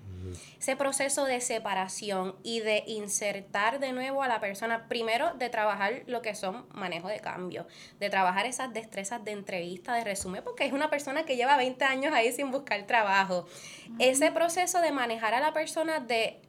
Ese 0.60 0.76
proceso 0.76 1.26
de 1.26 1.40
separación 1.42 2.36
y 2.44 2.60
de 2.60 2.84
insertar 2.86 3.80
de 3.80 3.94
nuevo 3.94 4.24
a 4.24 4.28
la 4.28 4.40
persona, 4.40 4.88
primero 4.88 5.34
de 5.36 5.50
trabajar 5.50 6.04
lo 6.06 6.22
que 6.22 6.36
son 6.36 6.66
manejo 6.74 7.08
de 7.08 7.20
cambio, 7.20 7.66
de 8.00 8.10
trabajar 8.10 8.46
esas 8.46 8.74
destrezas 8.74 9.24
de 9.24 9.32
entrevista, 9.32 9.96
de 9.96 10.04
resumen, 10.04 10.44
porque 10.44 10.66
es 10.66 10.74
una 10.74 10.90
persona 10.90 11.26
que 11.26 11.38
lleva 11.38 11.58
20 11.58 11.84
años 11.86 12.14
ahí 12.14 12.32
sin 12.32 12.52
buscar 12.52 12.86
trabajo. 12.86 13.46
Ese 14.00 14.32
proceso 14.32 14.82
de 14.82 14.92
manejar 14.92 15.34
a 15.34 15.40
la 15.40 15.54
persona 15.54 16.00
de 16.00 16.42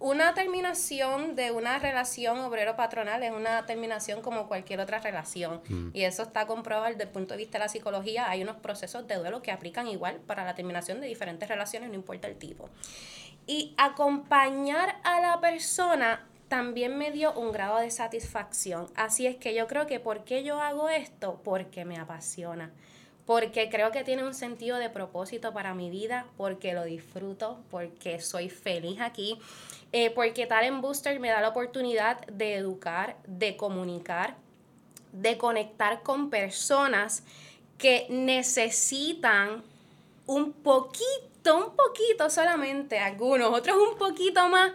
una 0.00 0.32
terminación 0.32 1.36
de 1.36 1.50
una 1.50 1.78
relación 1.78 2.38
obrero-patronal 2.38 3.22
es 3.22 3.32
una 3.32 3.66
terminación 3.66 4.22
como 4.22 4.48
cualquier 4.48 4.80
otra 4.80 4.98
relación. 4.98 5.60
Y 5.92 6.04
eso 6.04 6.22
está 6.22 6.46
comprobado 6.46 6.88
desde 6.88 7.02
el 7.02 7.10
punto 7.10 7.34
de 7.34 7.38
vista 7.38 7.58
de 7.58 7.64
la 7.64 7.68
psicología. 7.68 8.28
Hay 8.30 8.42
unos 8.42 8.56
procesos 8.56 9.06
de 9.06 9.16
duelo 9.16 9.42
que 9.42 9.52
aplican 9.52 9.86
igual 9.86 10.16
para 10.26 10.44
la 10.44 10.54
terminación 10.54 11.00
de 11.00 11.06
diferentes 11.06 11.48
relaciones, 11.48 11.90
no 11.90 11.94
importa 11.94 12.28
el 12.28 12.36
tipo. 12.36 12.70
Y 13.46 13.74
acompañar 13.76 14.96
a 15.04 15.20
la 15.20 15.38
persona 15.40 16.26
también 16.48 16.96
me 16.96 17.10
dio 17.10 17.32
un 17.34 17.52
grado 17.52 17.78
de 17.78 17.90
satisfacción. 17.90 18.88
Así 18.96 19.26
es 19.26 19.36
que 19.36 19.54
yo 19.54 19.66
creo 19.66 19.86
que 19.86 20.00
¿por 20.00 20.24
qué 20.24 20.42
yo 20.42 20.60
hago 20.60 20.88
esto? 20.88 21.40
Porque 21.44 21.84
me 21.84 21.98
apasiona. 21.98 22.72
Porque 23.26 23.68
creo 23.70 23.92
que 23.92 24.02
tiene 24.02 24.24
un 24.24 24.34
sentido 24.34 24.78
de 24.78 24.90
propósito 24.90 25.52
para 25.52 25.74
mi 25.74 25.90
vida, 25.90 26.26
porque 26.36 26.72
lo 26.72 26.84
disfruto, 26.84 27.60
porque 27.70 28.20
soy 28.20 28.48
feliz 28.48 29.00
aquí, 29.00 29.38
eh, 29.92 30.10
porque 30.10 30.46
Talent 30.46 30.80
Booster 30.80 31.18
me 31.20 31.28
da 31.28 31.40
la 31.40 31.48
oportunidad 31.48 32.26
de 32.26 32.54
educar, 32.54 33.16
de 33.26 33.56
comunicar, 33.56 34.36
de 35.12 35.36
conectar 35.36 36.02
con 36.02 36.30
personas 36.30 37.24
que 37.78 38.06
necesitan 38.10 39.62
un 40.26 40.52
poquito, 40.52 41.56
un 41.56 41.74
poquito 41.74 42.30
solamente, 42.30 42.98
algunos, 42.98 43.52
otros 43.52 43.76
un 43.76 43.98
poquito 43.98 44.48
más, 44.48 44.72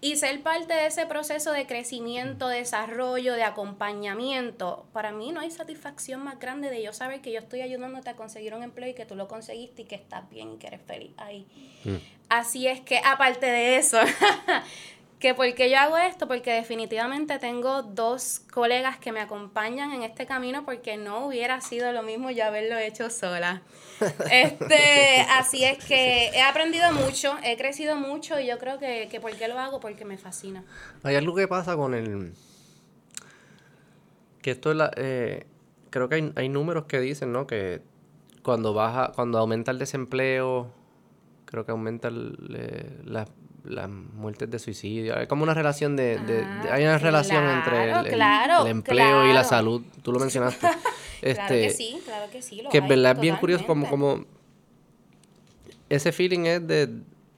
y 0.00 0.16
ser 0.16 0.42
parte 0.42 0.74
de 0.74 0.86
ese 0.86 1.06
proceso 1.06 1.50
de 1.52 1.66
crecimiento, 1.66 2.48
desarrollo, 2.48 3.34
de 3.34 3.42
acompañamiento. 3.42 4.86
Para 4.92 5.10
mí 5.10 5.32
no 5.32 5.40
hay 5.40 5.50
satisfacción 5.50 6.22
más 6.22 6.38
grande 6.38 6.70
de 6.70 6.82
yo 6.82 6.92
saber 6.92 7.20
que 7.20 7.32
yo 7.32 7.40
estoy 7.40 7.62
ayudándote 7.62 8.10
a 8.10 8.14
conseguir 8.14 8.54
un 8.54 8.62
empleo 8.62 8.88
y 8.90 8.94
que 8.94 9.06
tú 9.06 9.16
lo 9.16 9.26
conseguiste 9.26 9.82
y 9.82 9.84
que 9.86 9.96
estás 9.96 10.28
bien 10.30 10.52
y 10.52 10.58
que 10.58 10.68
eres 10.68 10.82
feliz 10.86 11.10
ahí. 11.16 11.46
Así 12.28 12.68
es 12.68 12.80
que, 12.80 13.00
aparte 13.04 13.46
de 13.46 13.76
eso, 13.76 13.98
que 15.18 15.34
por 15.34 15.52
qué 15.54 15.68
yo 15.68 15.78
hago 15.78 15.96
esto, 15.98 16.28
porque 16.28 16.52
definitivamente 16.52 17.38
tengo 17.40 17.82
dos 17.82 18.40
colegas 18.52 18.98
que 18.98 19.10
me 19.10 19.20
acompañan 19.20 19.90
en 19.92 20.02
este 20.02 20.26
camino 20.26 20.64
porque 20.64 20.96
no 20.96 21.26
hubiera 21.26 21.60
sido 21.60 21.90
lo 21.92 22.02
mismo 22.04 22.30
yo 22.30 22.44
haberlo 22.44 22.78
hecho 22.78 23.10
sola. 23.10 23.62
Este, 24.30 25.20
así 25.30 25.64
es 25.64 25.84
que 25.84 26.28
he 26.28 26.40
aprendido 26.42 26.92
mucho, 26.92 27.36
he 27.42 27.56
crecido 27.56 27.96
mucho 27.96 28.38
y 28.38 28.46
yo 28.46 28.58
creo 28.58 28.78
que, 28.78 29.08
que 29.10 29.20
por 29.20 29.34
qué 29.36 29.48
lo 29.48 29.58
hago, 29.58 29.80
porque 29.80 30.04
me 30.04 30.18
fascina. 30.18 30.62
Hay 31.02 31.16
algo 31.16 31.34
que 31.34 31.48
pasa 31.48 31.74
con 31.76 31.94
el... 31.94 32.32
Que 34.40 34.52
esto 34.52 34.70
es 34.70 34.76
la... 34.76 34.92
eh, 34.96 35.46
creo 35.90 36.08
que 36.08 36.14
hay, 36.16 36.32
hay 36.36 36.48
números 36.48 36.84
que 36.84 37.00
dicen, 37.00 37.32
¿no? 37.32 37.48
Que 37.48 37.82
cuando 38.44 38.72
baja, 38.72 39.10
cuando 39.16 39.38
aumenta 39.38 39.72
el 39.72 39.80
desempleo, 39.80 40.72
creo 41.44 41.64
que 41.66 41.72
aumenta 41.72 42.06
el, 42.06 42.36
eh, 42.56 43.00
la- 43.04 43.26
las 43.68 43.88
muertes 43.88 44.50
de 44.50 44.58
suicidio. 44.58 45.16
Hay 45.18 45.26
como 45.26 45.42
una 45.42 45.54
relación 45.54 45.96
de... 45.96 46.18
de- 46.18 46.44
de- 46.44 46.70
hay 46.70 46.82
una 46.84 46.94
Ah, 46.94 46.98
relación 46.98 47.44
entre 47.44 47.84
el, 47.84 47.90
claro, 47.90 48.06
el- 48.08 48.14
claro, 48.14 48.62
el 48.64 48.70
empleo 48.70 49.26
y 49.28 49.32
la 49.32 49.44
salud. 49.44 49.82
Tú 50.02 50.12
lo 50.12 50.18
mencionaste. 50.20 50.66
este, 51.22 51.34
claro 51.34 51.48
que 51.48 51.70
sí, 51.70 52.00
claro 52.04 52.30
que 52.30 52.42
sí. 52.42 52.62
lo 52.62 52.70
que 52.70 52.78
en 52.78 52.88
verdad 52.88 53.12
es 53.12 53.20
bien 53.20 53.36
curioso 53.36 53.66
como, 53.66 53.88
como 53.88 54.24
ese 55.88 56.12
feeling 56.12 56.40
es 56.46 56.66
de 56.66 56.88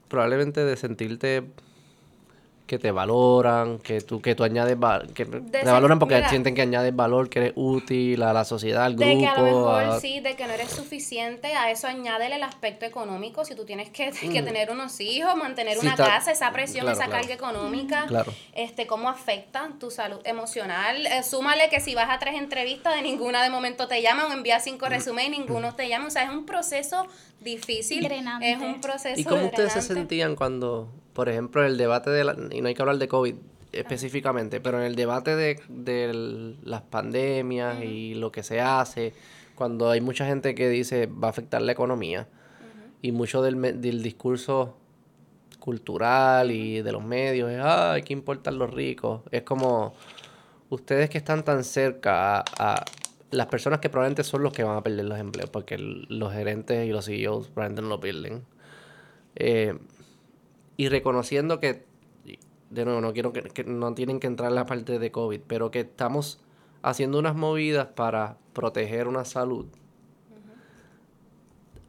probablemente 0.09 0.65
de 0.65 0.77
sentirte 0.77 1.45
que 2.71 2.79
te 2.79 2.93
valoran, 2.93 3.81
que 3.81 4.01
tú, 4.01 4.23
que 4.23 4.37
tú 4.37 4.45
añades 4.45 4.77
que 5.13 5.27
te 5.27 5.65
valoran 5.65 5.99
porque 5.99 6.23
sienten 6.29 6.55
que 6.55 6.63
añades 6.63 6.95
valor, 6.95 7.29
que 7.29 7.41
eres 7.41 7.53
útil 7.57 8.23
a 8.23 8.33
la 8.33 8.45
sociedad, 8.45 8.85
al 8.85 8.95
grupo. 8.95 9.11
De 9.11 9.19
que 9.19 9.27
a 9.27 9.37
lo 9.37 9.43
mejor 9.43 10.01
sí, 10.01 10.21
de 10.21 10.37
que 10.37 10.47
no 10.47 10.53
eres 10.53 10.71
suficiente, 10.71 11.57
a 11.57 11.73
eso 11.73 11.89
añádele 11.89 12.37
el 12.37 12.45
aspecto 12.45 12.87
económico, 12.87 13.45
si 13.45 13.57
tú 13.57 13.65
tienes 13.65 13.91
que, 13.91 14.11
que 14.33 14.41
mm. 14.41 14.45
tener 14.45 14.71
unos 14.71 15.01
hijos, 15.01 15.35
mantener 15.35 15.81
una 15.81 15.97
casa, 15.97 16.31
esa 16.31 16.53
presión, 16.53 16.89
esa 16.89 17.09
carga 17.09 17.35
económica, 17.35 18.07
este, 18.53 18.87
cómo 18.87 19.09
afecta 19.09 19.71
tu 19.81 19.91
salud 19.91 20.21
emocional. 20.23 21.07
Eh, 21.07 21.25
súmale 21.25 21.71
que 21.71 21.81
si 21.81 21.97
vas 21.97 22.09
a 22.09 22.21
tres 22.21 22.37
entrevistas, 22.37 22.95
de 22.95 23.03
ninguna 23.03 23.43
de 23.43 23.51
momento 23.51 23.89
te 23.89 24.01
llaman, 24.01 24.31
o 24.31 24.33
envías 24.33 24.63
cinco 24.63 24.87
mm. 24.87 24.91
resúmenes 24.91 25.27
y 25.27 25.41
ninguno 25.41 25.75
te 25.75 25.89
llama, 25.89 26.07
o 26.07 26.11
sea, 26.11 26.23
es 26.23 26.31
un 26.31 26.47
proceso 26.47 27.05
difícil, 27.41 28.07
es 28.07 28.61
un 28.61 28.81
proceso 28.81 29.19
¿Y 29.19 29.25
cómo 29.25 29.47
ustedes 29.47 29.73
se 29.73 29.83
sentían 29.83 30.37
cuando 30.37 30.89
por 31.13 31.29
ejemplo, 31.29 31.65
el 31.65 31.77
debate 31.77 32.11
de 32.11 32.25
la, 32.25 32.37
y 32.51 32.61
no 32.61 32.69
hay 32.69 32.75
que 32.75 32.83
hablar 32.83 32.99
de 32.99 33.09
COVID 33.09 33.35
específicamente, 33.73 34.61
pero 34.61 34.79
en 34.79 34.85
el 34.85 34.97
debate 34.97 35.37
de, 35.37 36.57
las 36.63 36.83
pandemias 36.83 37.83
y 37.83 38.15
lo 38.15 38.33
que 38.33 38.43
se 38.43 38.61
hace, 38.61 39.13
cuando 39.55 39.91
hay 39.91 40.01
mucha 40.01 40.27
gente 40.27 40.55
que 40.55 40.69
dice 40.69 41.07
va 41.07 41.29
a 41.29 41.31
afectar 41.31 41.63
la 41.63 41.73
economía 41.73 42.27
y 43.03 43.13
mucho 43.13 43.43
del, 43.43 43.81
del, 43.81 44.03
discurso 44.03 44.77
cultural 45.59 46.51
y 46.51 46.83
de 46.83 46.93
los 46.93 47.05
medios 47.05 47.51
es, 47.51 47.61
ay, 47.63 48.03
¿qué 48.03 48.13
importan 48.13 48.59
los 48.59 48.73
ricos? 48.73 49.23
Es 49.31 49.43
como 49.43 49.95
ustedes 50.71 51.11
que 51.11 51.19
están 51.19 51.45
tan 51.45 51.65
cerca 51.65 52.43
a, 52.59 52.85
las 53.31 53.47
personas 53.47 53.79
que 53.79 53.89
probablemente 53.89 54.25
son 54.25 54.43
los 54.43 54.53
que 54.53 54.65
van 54.65 54.77
a 54.77 54.83
perder 54.83 55.05
los 55.05 55.19
empleos, 55.19 55.51
porque 55.51 55.79
los 55.79 56.33
gerentes 56.33 56.87
y 56.87 56.91
los 56.91 57.05
CEOs 57.05 57.49
probablemente 57.49 57.83
no 57.83 57.89
lo 57.89 58.01
pierden. 58.01 58.43
Eh, 59.37 59.79
y 60.81 60.89
reconociendo 60.89 61.61
que, 61.61 61.85
de 62.71 62.85
nuevo, 62.87 63.03
no 63.03 63.13
quiero 63.13 63.35
que, 63.35 63.65
no 63.65 63.93
tienen 63.93 64.19
que 64.19 64.27
entrar 64.27 64.49
en 64.49 64.55
la 64.55 64.65
parte 64.65 64.99
de 64.99 65.11
COVID, 65.11 65.43
pero 65.47 65.71
que 65.71 65.81
estamos 65.81 66.41
haciendo 66.81 67.19
unas 67.19 67.37
movidas 67.37 67.89
para 67.89 68.39
proteger 68.55 69.07
una 69.07 69.27
salud 69.27 69.67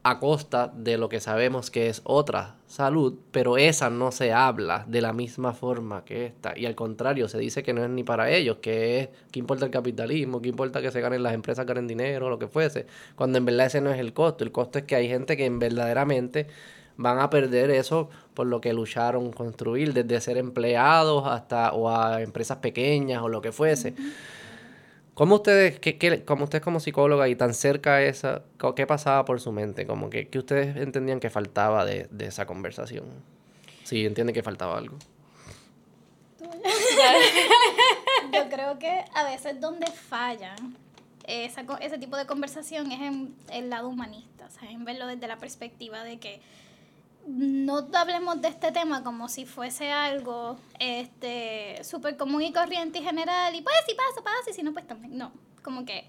a 0.03 0.19
costa 0.19 0.73
de 0.75 0.97
lo 0.97 1.07
que 1.07 1.21
sabemos 1.21 1.71
que 1.71 1.87
es 1.87 2.01
otra 2.03 2.57
salud, 2.67 3.13
pero 3.31 3.57
esa 3.57 3.89
no 3.89 4.11
se 4.11 4.33
habla 4.33 4.83
de 4.89 4.99
la 4.99 5.13
misma 5.13 5.53
forma 5.53 6.03
que 6.03 6.25
esta. 6.25 6.59
Y 6.59 6.65
al 6.65 6.75
contrario, 6.75 7.29
se 7.29 7.37
dice 7.37 7.63
que 7.63 7.71
no 7.71 7.85
es 7.85 7.89
ni 7.89 8.03
para 8.03 8.29
ellos, 8.29 8.57
que 8.57 8.99
es, 8.99 9.09
que 9.31 9.39
importa 9.39 9.63
el 9.63 9.71
capitalismo, 9.71 10.41
que 10.41 10.49
importa 10.49 10.81
que 10.81 10.91
se 10.91 10.99
ganen 10.99 11.23
las 11.23 11.33
empresas, 11.33 11.65
ganen 11.65 11.87
dinero, 11.87 12.29
lo 12.29 12.39
que 12.39 12.49
fuese, 12.49 12.87
cuando 13.15 13.37
en 13.37 13.45
verdad 13.45 13.67
ese 13.67 13.79
no 13.79 13.89
es 13.89 13.99
el 13.99 14.11
costo. 14.11 14.43
El 14.43 14.51
costo 14.51 14.79
es 14.79 14.83
que 14.83 14.97
hay 14.97 15.07
gente 15.07 15.37
que 15.37 15.49
verdaderamente 15.49 16.47
van 16.97 17.19
a 17.19 17.29
perder 17.29 17.71
eso 17.71 18.09
por 18.41 18.47
lo 18.47 18.59
que 18.59 18.73
lucharon 18.73 19.31
construir, 19.31 19.93
desde 19.93 20.19
ser 20.19 20.39
empleados 20.39 21.27
hasta 21.27 21.73
o 21.73 21.91
a 21.91 22.23
empresas 22.23 22.57
pequeñas 22.57 23.21
o 23.21 23.29
lo 23.29 23.39
que 23.39 23.51
fuese. 23.51 23.93
¿Cómo 25.13 25.35
ustedes, 25.35 25.79
qué, 25.79 26.23
como 26.25 26.45
ustedes 26.45 26.63
como 26.63 26.79
psicóloga 26.79 27.29
y 27.29 27.35
tan 27.35 27.53
cerca 27.53 27.97
a 27.97 28.01
esa, 28.01 28.41
qué 28.75 28.87
pasaba 28.87 29.25
por 29.25 29.39
su 29.39 29.51
mente? 29.51 29.85
Como 29.85 30.09
que, 30.09 30.27
¿Qué 30.27 30.39
ustedes 30.39 30.75
entendían 30.75 31.19
que 31.19 31.29
faltaba 31.29 31.85
de, 31.85 32.09
esa 32.17 32.47
conversación? 32.47 33.05
Sí, 33.83 34.07
entienden 34.07 34.33
que 34.33 34.41
faltaba 34.41 34.75
algo. 34.75 34.97
Yo 38.33 38.49
creo 38.49 38.79
que 38.79 39.05
a 39.13 39.23
veces 39.23 39.61
donde 39.61 39.85
fallan 39.85 40.75
esa, 41.27 41.63
ese 41.79 41.99
tipo 41.99 42.17
de 42.17 42.25
conversación 42.25 42.91
es 42.91 43.01
en 43.01 43.35
el 43.53 43.69
lado 43.69 43.87
humanista, 43.87 44.47
o 44.47 44.49
sea, 44.49 44.71
en 44.71 44.83
verlo 44.83 45.05
desde 45.05 45.27
la 45.27 45.37
perspectiva 45.37 46.03
de 46.03 46.17
que 46.17 46.41
no 47.27 47.87
hablemos 47.93 48.41
de 48.41 48.47
este 48.47 48.71
tema 48.71 49.03
como 49.03 49.29
si 49.29 49.45
fuese 49.45 49.91
algo 49.91 50.57
este 50.79 51.83
súper 51.83 52.17
común 52.17 52.41
y 52.41 52.51
corriente 52.51 52.99
y 52.99 53.03
general 53.03 53.53
y 53.55 53.61
pues 53.61 53.75
si 53.87 53.93
pasa, 53.93 54.23
pasa 54.23 54.49
y 54.49 54.53
si 54.53 54.63
no 54.63 54.73
pues 54.73 54.87
también 54.87 55.17
no, 55.17 55.31
como 55.61 55.85
que 55.85 56.07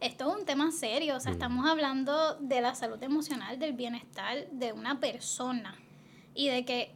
esto 0.00 0.28
es 0.28 0.36
un 0.40 0.44
tema 0.44 0.70
serio, 0.70 1.16
o 1.16 1.20
sea, 1.20 1.32
estamos 1.32 1.66
hablando 1.66 2.34
de 2.34 2.60
la 2.60 2.74
salud 2.74 3.02
emocional, 3.02 3.58
del 3.58 3.72
bienestar 3.72 4.50
de 4.50 4.72
una 4.72 5.00
persona 5.00 5.78
y 6.34 6.48
de 6.48 6.64
que, 6.64 6.94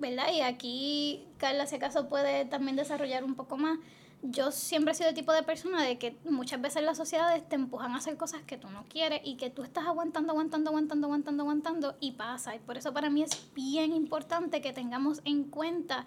¿verdad? 0.00 0.32
Y 0.32 0.40
aquí 0.40 1.26
Carla, 1.38 1.66
si 1.66 1.76
acaso 1.76 2.08
puede 2.08 2.46
también 2.46 2.76
desarrollar 2.76 3.22
un 3.22 3.36
poco 3.36 3.56
más, 3.56 3.78
yo 4.22 4.50
siempre 4.50 4.92
he 4.92 4.94
sido 4.94 5.10
el 5.10 5.14
tipo 5.14 5.32
de 5.32 5.42
persona 5.42 5.82
de 5.82 5.98
que 5.98 6.16
muchas 6.28 6.60
veces 6.60 6.82
las 6.82 6.96
sociedades 6.96 7.48
te 7.48 7.54
empujan 7.54 7.92
a 7.92 7.98
hacer 7.98 8.16
cosas 8.16 8.42
que 8.42 8.58
tú 8.58 8.68
no 8.68 8.84
quieres 8.88 9.20
y 9.24 9.36
que 9.36 9.48
tú 9.48 9.62
estás 9.62 9.86
aguantando, 9.86 10.32
aguantando, 10.32 10.70
aguantando, 10.70 11.06
aguantando, 11.06 11.42
aguantando 11.44 11.96
y 12.00 12.12
pasa. 12.12 12.54
Y 12.54 12.58
por 12.58 12.76
eso 12.76 12.92
para 12.92 13.10
mí 13.10 13.22
es 13.22 13.52
bien 13.54 13.92
importante 13.92 14.60
que 14.60 14.72
tengamos 14.72 15.20
en 15.24 15.44
cuenta 15.44 16.04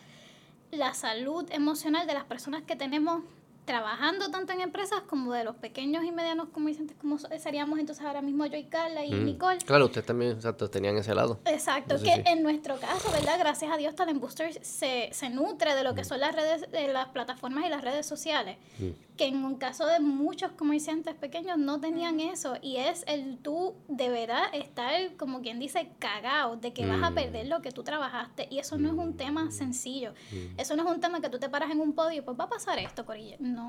la 0.71 0.93
salud 0.93 1.45
emocional 1.51 2.05
de 2.05 2.13
las 2.13 2.25
personas 2.25 2.63
que 2.63 2.75
tenemos 2.75 3.23
trabajando 3.71 4.29
tanto 4.31 4.51
en 4.51 4.59
empresas 4.59 4.99
como 5.07 5.31
de 5.31 5.45
los 5.45 5.55
pequeños 5.55 6.03
y 6.03 6.11
medianos 6.11 6.49
comerciantes 6.49 6.97
como 6.97 7.17
seríamos 7.17 7.79
entonces 7.79 8.03
ahora 8.05 8.21
mismo 8.21 8.45
yo 8.45 8.57
y 8.57 8.65
Carla 8.65 9.05
y 9.05 9.13
mm. 9.13 9.23
Nicole. 9.23 9.57
Claro, 9.59 9.85
ustedes 9.85 10.05
también 10.05 10.31
exacto, 10.31 10.69
tenían 10.69 10.97
ese 10.97 11.15
lado. 11.15 11.39
Exacto, 11.45 11.95
que 12.03 12.21
en 12.25 12.43
nuestro 12.43 12.77
caso, 12.77 13.09
¿verdad? 13.13 13.39
Gracias 13.39 13.71
a 13.71 13.77
Dios 13.77 13.95
Talent 13.95 14.19
Boosters 14.19 14.59
se, 14.61 15.09
se 15.13 15.29
nutre 15.29 15.73
de 15.73 15.85
lo 15.85 15.95
que 15.95 16.01
mm. 16.01 16.05
son 16.05 16.19
las 16.19 16.35
redes, 16.35 16.69
de 16.69 16.89
las 16.89 17.07
plataformas 17.09 17.65
y 17.65 17.69
las 17.69 17.81
redes 17.81 18.05
sociales. 18.05 18.57
Mm. 18.79 18.89
Que 19.15 19.27
en 19.27 19.45
un 19.45 19.55
caso 19.55 19.85
de 19.85 19.99
muchos 19.99 20.51
comerciantes 20.51 21.15
pequeños 21.15 21.57
no 21.57 21.79
tenían 21.79 22.19
eso. 22.19 22.55
Y 22.61 22.77
es 22.77 23.03
el 23.07 23.37
tú 23.37 23.75
de 23.87 24.09
verdad 24.09 24.45
estar, 24.51 25.15
como 25.15 25.41
quien 25.41 25.59
dice, 25.59 25.91
cagado 25.99 26.57
de 26.57 26.73
que 26.73 26.87
vas 26.87 27.03
a 27.03 27.11
perder 27.11 27.47
lo 27.47 27.61
que 27.61 27.71
tú 27.71 27.83
trabajaste. 27.83 28.47
Y 28.49 28.57
eso 28.57 28.77
no 28.77 28.89
es 28.89 28.95
un 28.95 29.15
tema 29.15 29.51
sencillo. 29.51 30.13
Eso 30.57 30.75
no 30.75 30.83
es 30.83 30.91
un 30.91 30.99
tema 30.99 31.21
que 31.21 31.29
tú 31.29 31.39
te 31.39 31.49
paras 31.49 31.69
en 31.71 31.79
un 31.79 31.93
podio 31.93 32.17
y 32.17 32.21
pues 32.21 32.37
va 32.37 32.45
a 32.45 32.49
pasar 32.49 32.79
esto, 32.79 33.05
Corilla. 33.05 33.37
No. 33.39 33.60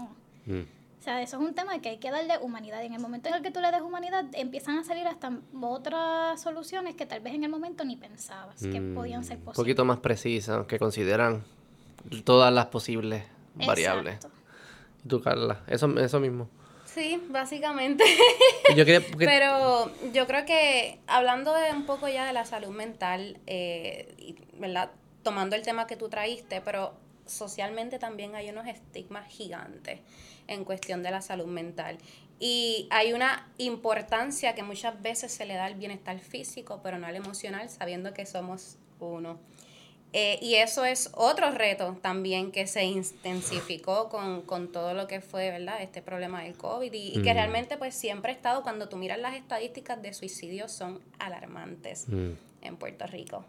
Mm. 0.47 0.63
O 1.01 1.05
sea, 1.05 1.21
eso 1.21 1.37
es 1.37 1.43
un 1.43 1.53
tema 1.55 1.81
que 1.81 1.89
hay 1.89 1.99
que 1.99 2.13
darle 2.13 2.39
humanidad. 2.41 2.81
Y 2.83 2.87
en 2.87 2.95
el 2.95 3.01
momento 3.01 3.29
en 3.29 3.35
el 3.35 3.43
que 3.43 3.51
tú 3.51 3.61
le 3.61 3.73
des 3.73 3.81
humanidad, 3.81 4.25
empiezan 4.35 4.79
a 4.79 4.85
salir 4.85 5.07
hasta 5.09 5.33
otras 5.61 6.41
soluciones 6.41 6.95
que 6.95 7.07
tal 7.07 7.21
vez 7.21 7.35
en 7.35 7.43
el 7.43 7.51
momento 7.51 7.85
ni 7.85 7.97
pensabas 7.97 8.63
que 8.63 8.81
mm. 8.81 8.95
podían 8.95 9.25
ser 9.25 9.39
posibles. 9.39 9.59
Un 9.59 9.65
poquito 9.65 9.85
más 9.85 9.99
precisas, 9.99 10.67
que 10.67 10.79
consideran 10.79 11.43
todas 12.25 12.53
las 12.53 12.67
posibles 12.67 13.25
variables. 13.55 14.15
Exacto. 14.15 14.39
¿Y 15.05 15.09
tú, 15.09 15.21
Carla? 15.21 15.61
Eso, 15.67 15.99
eso 15.99 16.21
mismo. 16.21 16.49
Sí, 16.85 17.23
básicamente. 17.31 18.05
Pero 19.19 19.91
yo 20.13 20.27
creo 20.27 20.45
que 20.45 21.01
hablando 21.07 21.55
de 21.55 21.71
un 21.73 21.87
poco 21.87 22.07
ya 22.09 22.27
de 22.27 22.33
la 22.33 22.45
salud 22.45 22.69
mental, 22.69 23.39
eh, 23.47 24.37
¿verdad? 24.59 24.91
Tomando 25.23 25.57
el 25.57 25.63
tema 25.63 25.87
que 25.87 25.97
tú 25.97 26.09
traíste, 26.09 26.61
pero 26.61 26.95
socialmente 27.27 27.99
también 27.99 28.35
hay 28.35 28.51
unos 28.51 28.67
estigmas 28.67 29.29
gigantes 29.29 30.01
en 30.49 30.65
cuestión 30.65 31.03
de 31.03 31.11
la 31.11 31.23
salud 31.23 31.47
mental. 31.47 31.99
Y 32.39 32.89
hay 32.91 33.13
una 33.13 33.49
importancia 33.59 34.55
que 34.55 34.63
muchas 34.63 35.01
veces 35.01 35.33
se 35.33 35.47
le 35.47 35.55
da 35.55 35.67
al 35.67 35.77
bienestar 35.77 36.19
físico, 36.19 36.81
pero 36.83 36.99
no 36.99 37.07
al 37.07 37.17
emocional, 37.17 37.71
sabiendo 37.71 38.13
que 38.13 38.27
somos 38.27 38.77
uno. 38.99 39.39
Eh, 40.15 40.39
y 40.43 40.57
eso 40.57 40.85
es 40.85 41.11
otro 41.15 41.51
reto 41.53 41.97
también 42.03 42.53
que 42.53 42.67
se 42.67 42.85
intensificó 42.85 44.11
con, 44.11 44.71
todo 44.71 44.93
lo 44.93 45.07
que 45.07 45.23
fue, 45.23 45.51
¿verdad? 45.51 45.81
Este 45.81 46.03
problema 46.03 46.43
del 46.43 46.55
COVID 46.55 46.93
y, 46.93 47.13
que 47.23 47.33
mm. 47.33 47.35
realmente 47.35 47.77
pues 47.79 47.95
siempre 47.95 48.33
ha 48.33 48.35
estado, 48.35 48.63
cuando 48.63 48.89
tú 48.91 48.97
miras 48.97 49.19
las 49.19 49.35
estadísticas 49.35 50.03
de 50.03 50.13
suicidio 50.13 50.69
son 50.69 51.01
alarmantes 51.19 52.09
mm. 52.09 52.33
en 52.61 52.77
Puerto 52.77 53.07
Rico. 53.07 53.45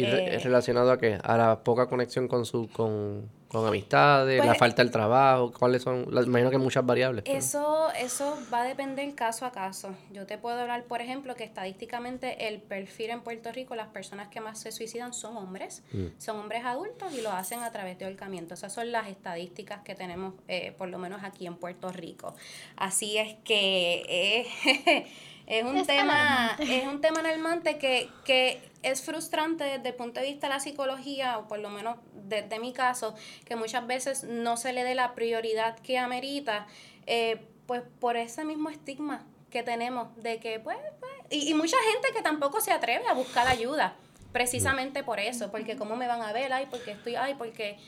¿Y 0.00 0.04
es 0.04 0.14
eh, 0.14 0.38
relacionado 0.44 0.90
a 0.90 0.98
qué? 0.98 1.18
A 1.22 1.36
la 1.36 1.62
poca 1.62 1.86
conexión 1.86 2.28
con 2.28 2.44
su 2.44 2.68
con, 2.68 3.28
amistades, 3.52 4.38
la 4.38 4.46
pues, 4.46 4.58
falta 4.58 4.82
del 4.82 4.92
trabajo, 4.92 5.52
¿cuáles 5.52 5.82
son? 5.82 6.06
Me 6.08 6.22
imagino 6.22 6.50
que 6.50 6.56
hay 6.56 6.62
muchas 6.62 6.86
variables. 6.86 7.24
Eso 7.26 7.90
eso 7.92 8.38
va 8.52 8.62
a 8.62 8.64
depender 8.64 9.14
caso 9.14 9.44
a 9.44 9.52
caso. 9.52 9.94
Yo 10.12 10.26
te 10.26 10.38
puedo 10.38 10.58
hablar, 10.58 10.84
por 10.84 11.00
ejemplo, 11.00 11.34
que 11.34 11.44
estadísticamente 11.44 12.48
el 12.48 12.60
perfil 12.60 13.10
en 13.10 13.20
Puerto 13.22 13.52
Rico, 13.52 13.74
las 13.74 13.88
personas 13.88 14.28
que 14.28 14.40
más 14.40 14.60
se 14.60 14.72
suicidan 14.72 15.12
son 15.12 15.36
hombres, 15.36 15.82
mm. 15.92 16.06
son 16.18 16.38
hombres 16.38 16.64
adultos 16.64 17.12
y 17.16 17.22
lo 17.22 17.30
hacen 17.32 17.62
a 17.62 17.72
través 17.72 17.98
de 17.98 18.04
ahorcamiento. 18.04 18.54
Esas 18.54 18.72
son 18.72 18.92
las 18.92 19.08
estadísticas 19.08 19.82
que 19.82 19.94
tenemos, 19.94 20.34
eh, 20.48 20.72
por 20.76 20.88
lo 20.88 20.98
menos 20.98 21.22
aquí 21.24 21.46
en 21.46 21.56
Puerto 21.56 21.90
Rico. 21.90 22.34
Así 22.76 23.18
es 23.18 23.36
que... 23.44 24.46
Eh, 24.64 25.06
es 25.50 25.64
un 25.64 25.84
tema 25.84 26.56
es 26.60 26.86
un 26.86 27.00
tema 27.00 27.20
alarmante 27.20 27.76
que, 27.76 28.08
que 28.24 28.69
es 28.82 29.02
frustrante 29.02 29.64
desde 29.64 29.88
el 29.88 29.94
punto 29.94 30.20
de 30.20 30.26
vista 30.26 30.48
de 30.48 30.54
la 30.54 30.60
psicología, 30.60 31.38
o 31.38 31.48
por 31.48 31.58
lo 31.58 31.70
menos 31.70 31.96
desde 32.14 32.48
de 32.48 32.58
mi 32.58 32.72
caso, 32.72 33.14
que 33.44 33.56
muchas 33.56 33.86
veces 33.86 34.24
no 34.24 34.56
se 34.56 34.72
le 34.72 34.84
dé 34.84 34.94
la 34.94 35.14
prioridad 35.14 35.78
que 35.78 35.98
amerita, 35.98 36.66
eh, 37.06 37.46
pues 37.66 37.82
por 38.00 38.16
ese 38.16 38.44
mismo 38.44 38.70
estigma 38.70 39.26
que 39.50 39.62
tenemos 39.62 40.08
de 40.16 40.38
que, 40.38 40.60
pues, 40.60 40.78
pues 41.00 41.12
y, 41.30 41.50
y, 41.50 41.54
mucha 41.54 41.76
gente 41.92 42.08
que 42.14 42.22
tampoco 42.22 42.60
se 42.60 42.72
atreve 42.72 43.06
a 43.06 43.14
buscar 43.14 43.46
ayuda, 43.46 43.94
precisamente 44.32 45.02
por 45.02 45.20
eso, 45.20 45.50
porque 45.50 45.76
cómo 45.76 45.96
me 45.96 46.06
van 46.06 46.22
a 46.22 46.32
ver, 46.32 46.52
ay, 46.52 46.66
porque 46.70 46.92
estoy, 46.92 47.16
ay, 47.16 47.34
porque 47.34 47.78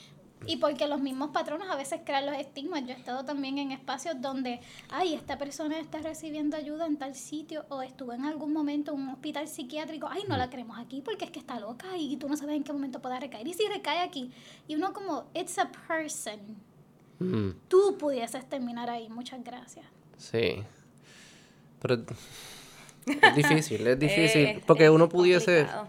Y 0.46 0.56
porque 0.56 0.86
los 0.88 1.00
mismos 1.00 1.30
patronos 1.30 1.68
a 1.70 1.76
veces 1.76 2.00
crean 2.04 2.26
los 2.26 2.36
estigmas. 2.36 2.82
Yo 2.82 2.88
he 2.90 2.98
estado 2.98 3.24
también 3.24 3.58
en 3.58 3.70
espacios 3.72 4.20
donde, 4.20 4.60
ay, 4.90 5.14
esta 5.14 5.38
persona 5.38 5.78
está 5.78 5.98
recibiendo 5.98 6.56
ayuda 6.56 6.86
en 6.86 6.96
tal 6.96 7.14
sitio 7.14 7.64
o 7.68 7.82
estuvo 7.82 8.12
en 8.12 8.24
algún 8.24 8.52
momento 8.52 8.92
en 8.92 9.00
un 9.02 9.08
hospital 9.10 9.46
psiquiátrico, 9.48 10.08
ay, 10.10 10.22
no 10.28 10.36
la 10.36 10.50
queremos 10.50 10.78
aquí 10.78 11.00
porque 11.00 11.24
es 11.26 11.30
que 11.30 11.38
está 11.38 11.60
loca 11.60 11.96
y 11.96 12.16
tú 12.16 12.28
no 12.28 12.36
sabes 12.36 12.56
en 12.56 12.64
qué 12.64 12.72
momento 12.72 13.00
pueda 13.00 13.20
recaer. 13.20 13.46
Y 13.46 13.54
si 13.54 13.66
recae 13.68 14.00
aquí, 14.00 14.30
y 14.66 14.74
uno 14.74 14.92
como, 14.92 15.30
it's 15.34 15.58
a 15.58 15.70
person. 15.86 16.40
Mm, 17.18 17.50
Tú 17.68 17.96
pudieses 17.98 18.48
terminar 18.48 18.90
ahí. 18.90 19.08
Muchas 19.08 19.42
gracias. 19.44 19.86
sí. 20.16 20.62
Pero 21.80 21.94
es 23.06 23.34
difícil, 23.34 23.84
es 23.86 23.98
difícil. 23.98 24.40
Eh, 24.46 24.62
porque 24.66 24.84
es 24.84 24.90
uno 24.90 25.08
pudiese, 25.08 25.66
complicado. 25.66 25.88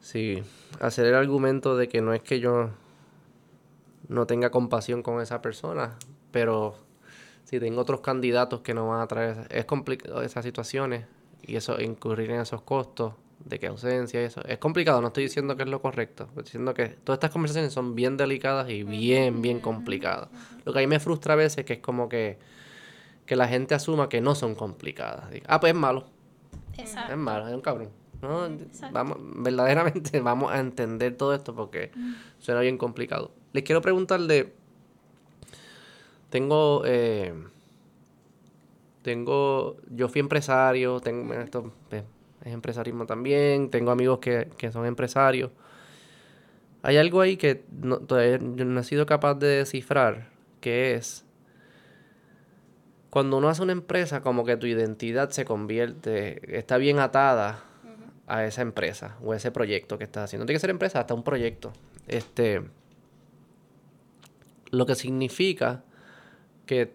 sí, 0.00 0.42
hacer 0.80 1.06
el 1.06 1.14
argumento 1.14 1.76
de 1.78 1.88
que 1.88 2.02
no 2.02 2.12
es 2.12 2.22
que 2.22 2.40
yo 2.40 2.68
no 4.08 4.26
tenga 4.26 4.50
compasión 4.50 5.02
con 5.02 5.20
esa 5.20 5.40
persona, 5.42 5.96
pero 6.30 6.76
si 7.44 7.60
tengo 7.60 7.80
otros 7.80 8.00
candidatos 8.00 8.60
que 8.60 8.74
no 8.74 8.88
van 8.88 9.00
a 9.00 9.06
traer, 9.06 9.46
es 9.50 9.64
complicado 9.64 10.22
esas 10.22 10.44
situaciones 10.44 11.06
y 11.42 11.56
eso, 11.56 11.80
incurrir 11.80 12.30
en 12.30 12.40
esos 12.40 12.62
costos 12.62 13.14
de 13.44 13.58
que 13.58 13.66
ausencia 13.66 14.22
y 14.22 14.24
eso. 14.24 14.42
Es 14.46 14.58
complicado, 14.58 15.00
no 15.00 15.08
estoy 15.08 15.24
diciendo 15.24 15.56
que 15.56 15.64
es 15.64 15.68
lo 15.68 15.80
correcto, 15.80 16.24
estoy 16.28 16.44
diciendo 16.44 16.74
que 16.74 16.88
todas 16.88 17.18
estas 17.18 17.30
conversaciones 17.30 17.72
son 17.72 17.94
bien 17.94 18.16
delicadas 18.16 18.70
y 18.70 18.82
bien, 18.82 19.42
bien 19.42 19.60
complicadas. 19.60 20.28
Lo 20.64 20.72
que 20.72 20.78
a 20.78 20.82
mí 20.82 20.86
me 20.86 21.00
frustra 21.00 21.34
a 21.34 21.36
veces 21.36 21.58
es 21.58 21.64
que 21.64 21.74
es 21.74 21.78
como 21.80 22.08
que, 22.08 22.38
que 23.26 23.36
la 23.36 23.48
gente 23.48 23.74
asuma 23.74 24.08
que 24.08 24.20
no 24.20 24.34
son 24.34 24.54
complicadas. 24.54 25.26
Ah, 25.46 25.60
pues 25.60 25.74
es 25.74 25.78
malo, 25.78 26.06
es 26.76 27.16
malo, 27.16 27.48
es 27.48 27.54
un 27.54 27.60
cabrón. 27.60 27.90
No, 28.22 28.48
vamos, 28.90 29.18
verdaderamente 29.20 30.20
vamos 30.22 30.50
a 30.50 30.58
entender 30.58 31.14
todo 31.16 31.34
esto 31.34 31.54
porque 31.54 31.90
suena 32.38 32.60
bien 32.62 32.78
complicado. 32.78 33.32
Les 33.54 33.62
quiero 33.62 33.80
preguntar 33.80 34.20
de... 34.20 34.52
Tengo... 36.28 36.82
eh, 36.84 37.32
tengo... 39.02 39.76
Yo 39.88 40.08
fui 40.08 40.20
empresario, 40.20 40.98
tengo... 41.00 41.32
Esto 41.34 41.72
pues, 41.88 42.02
es 42.44 42.52
empresarismo 42.52 43.06
también, 43.06 43.70
tengo 43.70 43.92
amigos 43.92 44.18
que, 44.18 44.48
que 44.58 44.72
son 44.72 44.84
empresarios. 44.86 45.52
Hay 46.82 46.96
algo 46.96 47.20
ahí 47.20 47.36
que 47.36 47.64
no, 47.70 48.00
todavía 48.00 48.38
no 48.38 48.80
he 48.80 48.84
sido 48.84 49.06
capaz 49.06 49.36
de 49.36 49.46
descifrar, 49.46 50.28
que 50.60 50.94
es... 50.94 51.24
Cuando 53.08 53.38
uno 53.38 53.48
hace 53.48 53.62
una 53.62 53.72
empresa, 53.72 54.20
como 54.20 54.44
que 54.44 54.56
tu 54.56 54.66
identidad 54.66 55.30
se 55.30 55.44
convierte, 55.44 56.58
está 56.58 56.76
bien 56.76 56.98
atada 56.98 57.62
a 58.26 58.44
esa 58.44 58.62
empresa 58.62 59.16
o 59.22 59.32
ese 59.32 59.52
proyecto 59.52 59.96
que 59.96 60.04
estás 60.04 60.24
haciendo. 60.24 60.42
No 60.42 60.46
tiene 60.46 60.56
que 60.56 60.62
ser 60.62 60.70
empresa, 60.70 60.98
hasta 60.98 61.14
un 61.14 61.22
proyecto. 61.22 61.72
Este, 62.08 62.62
lo 64.74 64.86
que 64.86 64.94
significa 64.94 65.84
que 66.66 66.92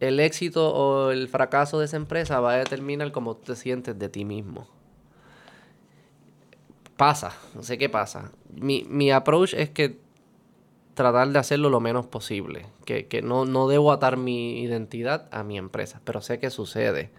el 0.00 0.20
éxito 0.20 0.72
o 0.74 1.10
el 1.10 1.28
fracaso 1.28 1.78
de 1.78 1.86
esa 1.86 1.96
empresa 1.96 2.40
va 2.40 2.52
a 2.52 2.58
determinar 2.58 3.12
cómo 3.12 3.36
te 3.36 3.56
sientes 3.56 3.98
de 3.98 4.08
ti 4.08 4.24
mismo. 4.24 4.66
Pasa, 6.96 7.32
no 7.54 7.62
sé 7.62 7.78
qué 7.78 7.88
pasa. 7.88 8.32
Mi, 8.54 8.84
mi 8.88 9.10
approach 9.10 9.54
es 9.54 9.70
que 9.70 9.98
tratar 10.94 11.28
de 11.28 11.38
hacerlo 11.38 11.70
lo 11.70 11.80
menos 11.80 12.06
posible. 12.06 12.66
Que, 12.84 13.06
que 13.06 13.22
no, 13.22 13.44
no 13.44 13.68
debo 13.68 13.92
atar 13.92 14.16
mi 14.16 14.60
identidad 14.62 15.28
a 15.30 15.44
mi 15.44 15.56
empresa, 15.56 16.00
pero 16.04 16.20
sé 16.20 16.40
que 16.40 16.50
sucede. 16.50 17.10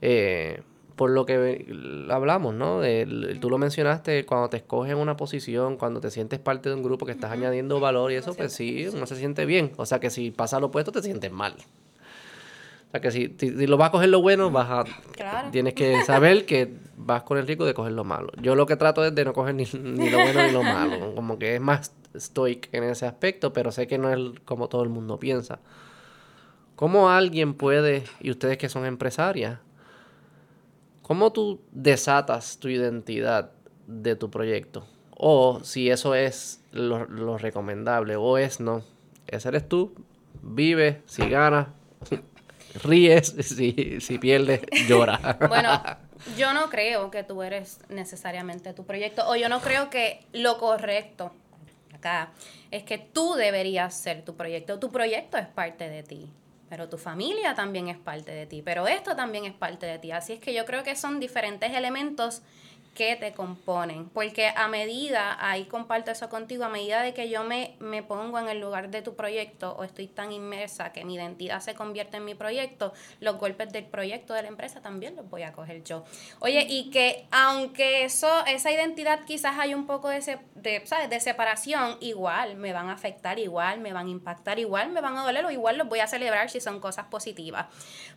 Eh, 0.00 0.62
por 1.00 1.12
lo 1.12 1.24
que 1.24 1.64
hablamos, 2.10 2.52
¿no? 2.54 2.78
De- 2.78 3.38
tú 3.40 3.48
lo 3.48 3.56
mencionaste, 3.56 4.26
cuando 4.26 4.50
te 4.50 4.58
escogen 4.58 4.98
una 4.98 5.16
posición, 5.16 5.78
cuando 5.78 5.98
te 5.98 6.10
sientes 6.10 6.38
parte 6.40 6.68
de 6.68 6.74
un 6.74 6.82
grupo 6.82 7.06
que 7.06 7.12
estás 7.12 7.32
añadiendo 7.32 7.80
valor 7.80 8.12
y 8.12 8.16
eso, 8.16 8.34
pues 8.34 8.52
sí, 8.52 8.86
uno 8.92 9.06
se 9.06 9.16
siente 9.16 9.46
bien. 9.46 9.72
O 9.78 9.86
sea 9.86 9.98
que 9.98 10.10
si 10.10 10.30
pasa 10.30 10.60
lo 10.60 10.66
opuesto, 10.66 10.92
te 10.92 11.00
sientes 11.00 11.32
mal. 11.32 11.54
O 11.54 12.90
sea 12.90 13.00
que 13.00 13.10
si, 13.10 13.34
si, 13.38 13.56
si 13.56 13.66
lo 13.66 13.78
vas 13.78 13.88
a 13.88 13.92
coger 13.92 14.10
lo 14.10 14.20
bueno, 14.20 14.50
vas 14.50 14.68
a... 14.68 14.84
Claro. 15.12 15.48
Tienes 15.50 15.72
que 15.72 16.04
saber 16.04 16.44
que 16.44 16.70
vas 16.98 17.22
con 17.22 17.38
el 17.38 17.46
riesgo 17.46 17.64
de 17.64 17.72
coger 17.72 17.92
lo 17.92 18.04
malo. 18.04 18.30
Yo 18.42 18.54
lo 18.54 18.66
que 18.66 18.76
trato 18.76 19.02
es 19.02 19.14
de 19.14 19.24
no 19.24 19.32
coger 19.32 19.54
ni, 19.54 19.64
ni 19.72 20.10
lo 20.10 20.18
bueno 20.18 20.46
ni 20.46 20.52
lo 20.52 20.62
malo. 20.62 21.14
Como 21.14 21.38
que 21.38 21.54
es 21.54 21.62
más 21.62 21.94
stoic 22.14 22.68
en 22.72 22.84
ese 22.84 23.06
aspecto, 23.06 23.54
pero 23.54 23.72
sé 23.72 23.86
que 23.86 23.96
no 23.96 24.12
es 24.12 24.38
como 24.44 24.68
todo 24.68 24.82
el 24.82 24.90
mundo 24.90 25.18
piensa. 25.18 25.60
¿Cómo 26.76 27.08
alguien 27.08 27.54
puede, 27.54 28.04
y 28.20 28.30
ustedes 28.30 28.58
que 28.58 28.68
son 28.68 28.84
empresarias, 28.84 29.60
cómo 31.10 31.32
tú 31.32 31.60
desatas 31.72 32.58
tu 32.60 32.68
identidad 32.68 33.50
de 33.88 34.14
tu 34.14 34.30
proyecto? 34.30 34.86
O 35.10 35.58
si 35.64 35.90
eso 35.90 36.14
es 36.14 36.60
lo, 36.70 37.04
lo 37.06 37.36
recomendable, 37.36 38.14
o 38.14 38.38
es 38.38 38.60
no. 38.60 38.84
Ese 39.26 39.48
eres 39.48 39.68
tú, 39.68 39.92
vive, 40.40 41.02
si 41.06 41.28
ganas, 41.28 41.66
ríes, 42.84 43.34
si, 43.40 44.00
si 44.00 44.18
pierdes, 44.18 44.60
llora. 44.88 45.36
Bueno, 45.48 45.82
yo 46.38 46.54
no 46.54 46.70
creo 46.70 47.10
que 47.10 47.24
tú 47.24 47.42
eres 47.42 47.80
necesariamente 47.88 48.72
tu 48.72 48.84
proyecto, 48.84 49.28
o 49.28 49.34
yo 49.34 49.48
no 49.48 49.60
creo 49.60 49.90
que 49.90 50.24
lo 50.32 50.58
correcto 50.58 51.32
acá 51.92 52.30
es 52.70 52.84
que 52.84 52.98
tú 52.98 53.34
deberías 53.34 53.94
ser 53.94 54.24
tu 54.24 54.36
proyecto. 54.36 54.78
Tu 54.78 54.92
proyecto 54.92 55.38
es 55.38 55.48
parte 55.48 55.88
de 55.88 56.04
ti, 56.04 56.30
pero 56.70 56.88
tu 56.88 56.98
familia 56.98 57.56
también 57.56 57.88
es 57.88 57.98
parte 57.98 58.30
de 58.30 58.46
ti, 58.46 58.62
pero 58.62 58.86
esto 58.86 59.16
también 59.16 59.44
es 59.44 59.52
parte 59.52 59.86
de 59.86 59.98
ti. 59.98 60.12
Así 60.12 60.34
es 60.34 60.38
que 60.38 60.54
yo 60.54 60.64
creo 60.64 60.84
que 60.84 60.94
son 60.94 61.18
diferentes 61.18 61.72
elementos 61.72 62.42
que 62.94 63.16
te 63.16 63.32
componen, 63.32 64.08
porque 64.10 64.48
a 64.48 64.68
medida, 64.68 65.36
ahí 65.40 65.64
comparto 65.66 66.10
eso 66.10 66.28
contigo, 66.28 66.64
a 66.64 66.68
medida 66.68 67.02
de 67.02 67.14
que 67.14 67.30
yo 67.30 67.44
me, 67.44 67.76
me 67.78 68.02
pongo 68.02 68.38
en 68.38 68.48
el 68.48 68.60
lugar 68.60 68.90
de 68.90 69.00
tu 69.00 69.14
proyecto 69.14 69.72
o 69.78 69.84
estoy 69.84 70.06
tan 70.08 70.32
inmersa 70.32 70.92
que 70.92 71.04
mi 71.04 71.14
identidad 71.14 71.60
se 71.60 71.74
convierte 71.74 72.18
en 72.18 72.24
mi 72.24 72.34
proyecto, 72.34 72.92
los 73.20 73.38
golpes 73.38 73.72
del 73.72 73.86
proyecto 73.86 74.34
de 74.34 74.42
la 74.42 74.48
empresa 74.48 74.82
también 74.82 75.16
los 75.16 75.30
voy 75.30 75.44
a 75.44 75.52
coger 75.52 75.82
yo. 75.84 76.04
Oye, 76.40 76.66
y 76.68 76.90
que 76.90 77.26
aunque 77.30 78.04
eso, 78.04 78.44
esa 78.46 78.70
identidad 78.72 79.20
quizás 79.24 79.58
hay 79.58 79.72
un 79.72 79.86
poco 79.86 80.08
de, 80.08 80.20
se- 80.20 80.40
de, 80.56 80.84
¿sabes? 80.84 81.08
de 81.08 81.20
separación, 81.20 81.96
igual 82.00 82.56
me 82.56 82.72
van 82.72 82.88
a 82.88 82.94
afectar, 82.94 83.38
igual 83.38 83.80
me 83.80 83.92
van 83.92 84.08
a 84.08 84.10
impactar, 84.10 84.58
igual 84.58 84.90
me 84.90 85.00
van 85.00 85.16
a 85.16 85.22
doler 85.24 85.46
o 85.46 85.50
igual 85.50 85.78
los 85.78 85.88
voy 85.88 86.00
a 86.00 86.06
celebrar 86.06 86.50
si 86.50 86.60
son 86.60 86.80
cosas 86.80 87.06
positivas. 87.06 87.66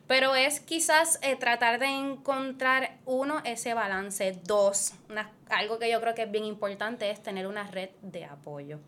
Pero 0.07 0.35
es 0.35 0.59
quizás 0.59 1.19
eh, 1.21 1.35
tratar 1.35 1.79
de 1.79 1.87
encontrar, 1.87 2.97
uno, 3.05 3.41
ese 3.45 3.73
balance. 3.73 4.37
Dos, 4.43 4.72
una- 5.09 5.29
algo 5.49 5.79
que 5.79 5.89
yo 5.91 5.99
creo 6.01 6.13
que 6.15 6.23
es 6.23 6.31
bien 6.31 6.43
importante 6.45 7.09
es 7.09 7.21
tener 7.23 7.47
una 7.47 7.63
red 7.69 7.89
de 8.01 8.25
apoyo. 8.25 8.79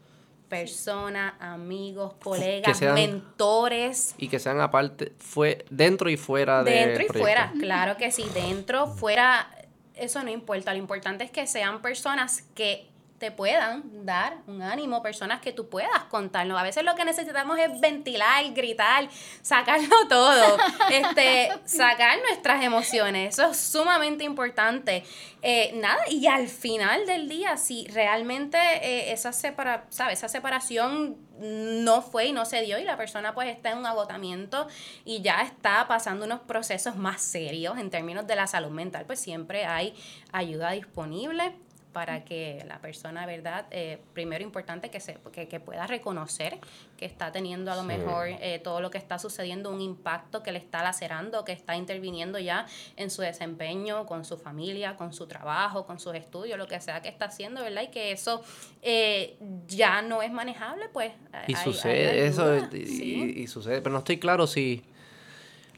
Personas, 0.50 1.34
amigos, 1.40 2.14
colegas, 2.24 2.78
sean- 2.78 2.94
mentores. 2.94 4.14
y 4.18 4.28
que 4.28 4.40
sean 4.40 4.62
aparte, 4.62 5.12
fue 5.18 5.66
dentro 5.72 6.10
y 6.10 6.18
fuera 6.18 6.64
de 6.64 6.72
Dentro 6.72 7.04
y 7.04 7.08
fuera, 7.20 7.52
claro 7.60 7.98
que 7.98 8.12
sí, 8.12 8.26
dentro, 8.34 8.88
fuera, 8.88 9.50
eso 9.96 10.24
no 10.24 10.30
importa, 10.30 10.72
lo 10.74 10.78
importante 10.80 11.24
es 11.24 11.32
que 11.32 11.48
sean 11.48 11.82
personas 11.82 12.44
que 12.54 12.88
te 13.18 13.32
puedan 13.32 14.06
dar 14.06 14.38
un 14.46 14.62
ánimo, 14.62 15.02
personas 15.02 15.40
que 15.40 15.54
tú 15.54 15.70
puedas 15.70 16.04
contarlo. 16.10 16.58
A 16.58 16.64
veces 16.64 16.84
lo 16.84 16.96
que 16.96 17.06
necesitamos 17.06 17.58
es 17.60 17.80
ventilar, 17.80 18.44
gritar, 18.54 19.08
sacarlo 19.42 19.96
todo, 20.10 20.58
este, 20.92 21.52
sacar 21.64 22.20
nuestras 22.28 22.64
emociones. 22.64 23.36
Eso 23.36 23.52
es 23.52 23.58
sumamente 23.58 24.26
importante. 24.26 25.06
Eh, 25.42 25.72
nada, 25.76 26.02
y 26.10 26.28
al 26.28 26.48
final 26.48 27.06
del 27.06 27.30
día, 27.30 27.56
si 27.56 27.88
realmente 27.88 28.58
eh, 28.58 29.14
esa, 29.14 29.32
separa, 29.32 29.86
¿sabes? 29.90 30.20
esa 30.20 30.28
separación 30.28 31.18
no 31.40 32.02
fue 32.02 32.28
y 32.28 32.32
no 32.32 32.46
se 32.46 32.62
dio 32.62 32.80
y 32.80 32.84
la 32.84 32.98
persona 32.98 33.34
pues 33.34 33.50
está 33.50 33.72
en 33.72 33.80
un 33.80 33.86
agotamiento 33.86 34.68
y 35.04 35.22
ya 35.22 35.42
está 35.42 35.86
pasando 35.88 36.26
unos 36.26 36.40
procesos 36.42 36.96
más 36.96 37.22
serios 37.22 37.78
en 37.78 37.90
términos 37.90 38.26
de 38.26 38.36
la 38.36 38.48
salud 38.48 38.70
mental, 38.70 39.06
pues 39.06 39.20
siempre 39.20 39.66
hay 39.66 39.94
ayuda 40.32 40.72
disponible 40.72 41.54
para 41.96 42.26
que 42.26 42.62
la 42.68 42.80
persona, 42.82 43.26
¿verdad? 43.26 43.68
Eh, 43.72 44.02
primero 44.12 44.44
importante 44.44 44.90
que, 44.90 45.00
se, 45.00 45.18
que, 45.32 45.48
que 45.48 45.62
pueda 45.62 45.88
reconocer 45.88 46.60
que 46.98 47.06
está 47.06 47.32
teniendo 47.32 47.72
a 47.72 47.76
lo 47.78 47.84
Sí. 47.84 47.88
mejor 47.88 48.28
eh, 48.28 48.60
todo 48.62 48.82
lo 48.82 48.92
que 48.92 48.98
está 48.98 49.18
sucediendo, 49.18 49.72
un 49.72 49.80
impacto 49.80 50.44
que 50.44 50.52
le 50.52 50.58
está 50.60 50.84
lacerando, 50.84 51.46
que 51.46 51.54
está 51.54 51.78
interviniendo 51.78 52.38
ya 52.38 52.66
en 52.98 53.10
su 53.10 53.22
desempeño, 53.22 54.06
con 54.08 54.26
su 54.26 54.38
familia, 54.38 54.98
con 54.98 55.14
su 55.14 55.26
trabajo, 55.26 55.86
con 55.86 55.98
sus 56.02 56.16
estudios, 56.16 56.58
lo 56.58 56.68
que 56.68 56.82
sea 56.82 57.02
que 57.02 57.08
está 57.08 57.26
haciendo, 57.28 57.62
¿verdad? 57.62 57.84
Y 57.84 57.88
que 57.88 58.12
eso 58.12 58.44
eh, 58.82 59.38
ya 59.68 60.02
no 60.02 60.22
es 60.22 60.34
manejable, 60.34 60.90
pues. 60.90 61.14
Y 61.14 61.36
hay- 61.36 61.56
hay 61.56 61.64
sucede, 61.64 62.28
eso, 62.28 62.58
y, 62.76 62.86
sí. 62.88 63.34
y- 63.38 63.42
y 63.44 63.48
sucede, 63.48 63.80
pero 63.82 63.94
no 63.94 64.00
estoy 64.00 64.20
claro 64.20 64.48
si, 64.48 64.84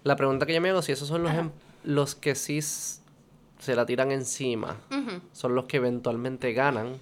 la 0.04 0.16
pregunta 0.16 0.48
que 0.48 0.56
yo 0.56 0.62
me 0.62 0.70
hago, 0.70 0.82
si 0.82 0.92
esos 0.94 1.08
son 1.08 1.22
los, 1.22 1.32
Ajá. 1.32 1.42
em- 1.42 1.52
los 1.84 2.16
que 2.16 2.34
sí 2.34 2.60
se 3.60 3.76
la 3.76 3.86
tiran 3.86 4.12
encima, 4.12 4.78
son 5.32 5.56
los 5.56 5.66
que 5.66 5.78
eventualmente 5.78 6.54
ganan, 6.54 6.98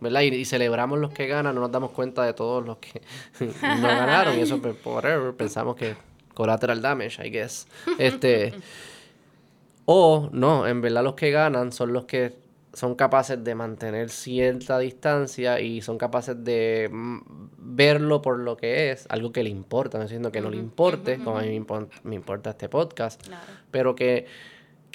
¿verdad? 0.00 0.22
Y, 0.22 0.26
y 0.34 0.44
celebramos 0.44 0.98
los 0.98 1.12
que 1.12 1.26
ganan, 1.26 1.54
no 1.54 1.60
nos 1.62 1.70
damos 1.72 1.90
cuenta 1.90 2.22
de 2.24 2.32
todos 2.34 2.64
los 2.64 2.78
que 2.78 3.02
no 3.40 3.82
ganaron, 3.88 4.38
y 4.38 4.42
eso, 4.42 4.60
pues, 4.60 4.76
whatever, 4.84 5.34
pensamos 5.34 5.76
que 5.76 5.94
collateral 6.34 6.82
damage, 6.82 7.26
I 7.26 7.30
guess. 7.30 7.66
Este, 7.98 8.52
o, 9.84 10.28
no, 10.32 10.66
en 10.66 10.80
verdad 10.80 11.04
los 11.04 11.14
que 11.14 11.30
ganan 11.30 11.72
son 11.72 11.92
los 11.92 12.04
que 12.06 12.34
son 12.72 12.94
capaces 12.94 13.42
de 13.42 13.54
mantener 13.54 14.10
cierta 14.10 14.78
distancia 14.78 15.60
y 15.60 15.80
son 15.80 15.96
capaces 15.96 16.44
de 16.44 16.90
mm, 16.92 17.20
verlo 17.56 18.20
por 18.20 18.38
lo 18.38 18.56
que 18.58 18.90
es, 18.90 19.06
algo 19.08 19.32
que 19.32 19.42
le 19.42 19.48
importa, 19.48 19.96
no 19.96 20.04
diciendo 20.04 20.30
que 20.30 20.42
no 20.42 20.50
le 20.50 20.58
importe, 20.58 21.18
como 21.18 21.38
a 21.38 21.42
mí 21.42 21.58
me, 21.58 21.66
me 22.02 22.14
importa 22.16 22.50
este 22.50 22.68
podcast, 22.68 23.22
Claro. 23.26 23.44
pero 23.70 23.94
que, 23.94 24.26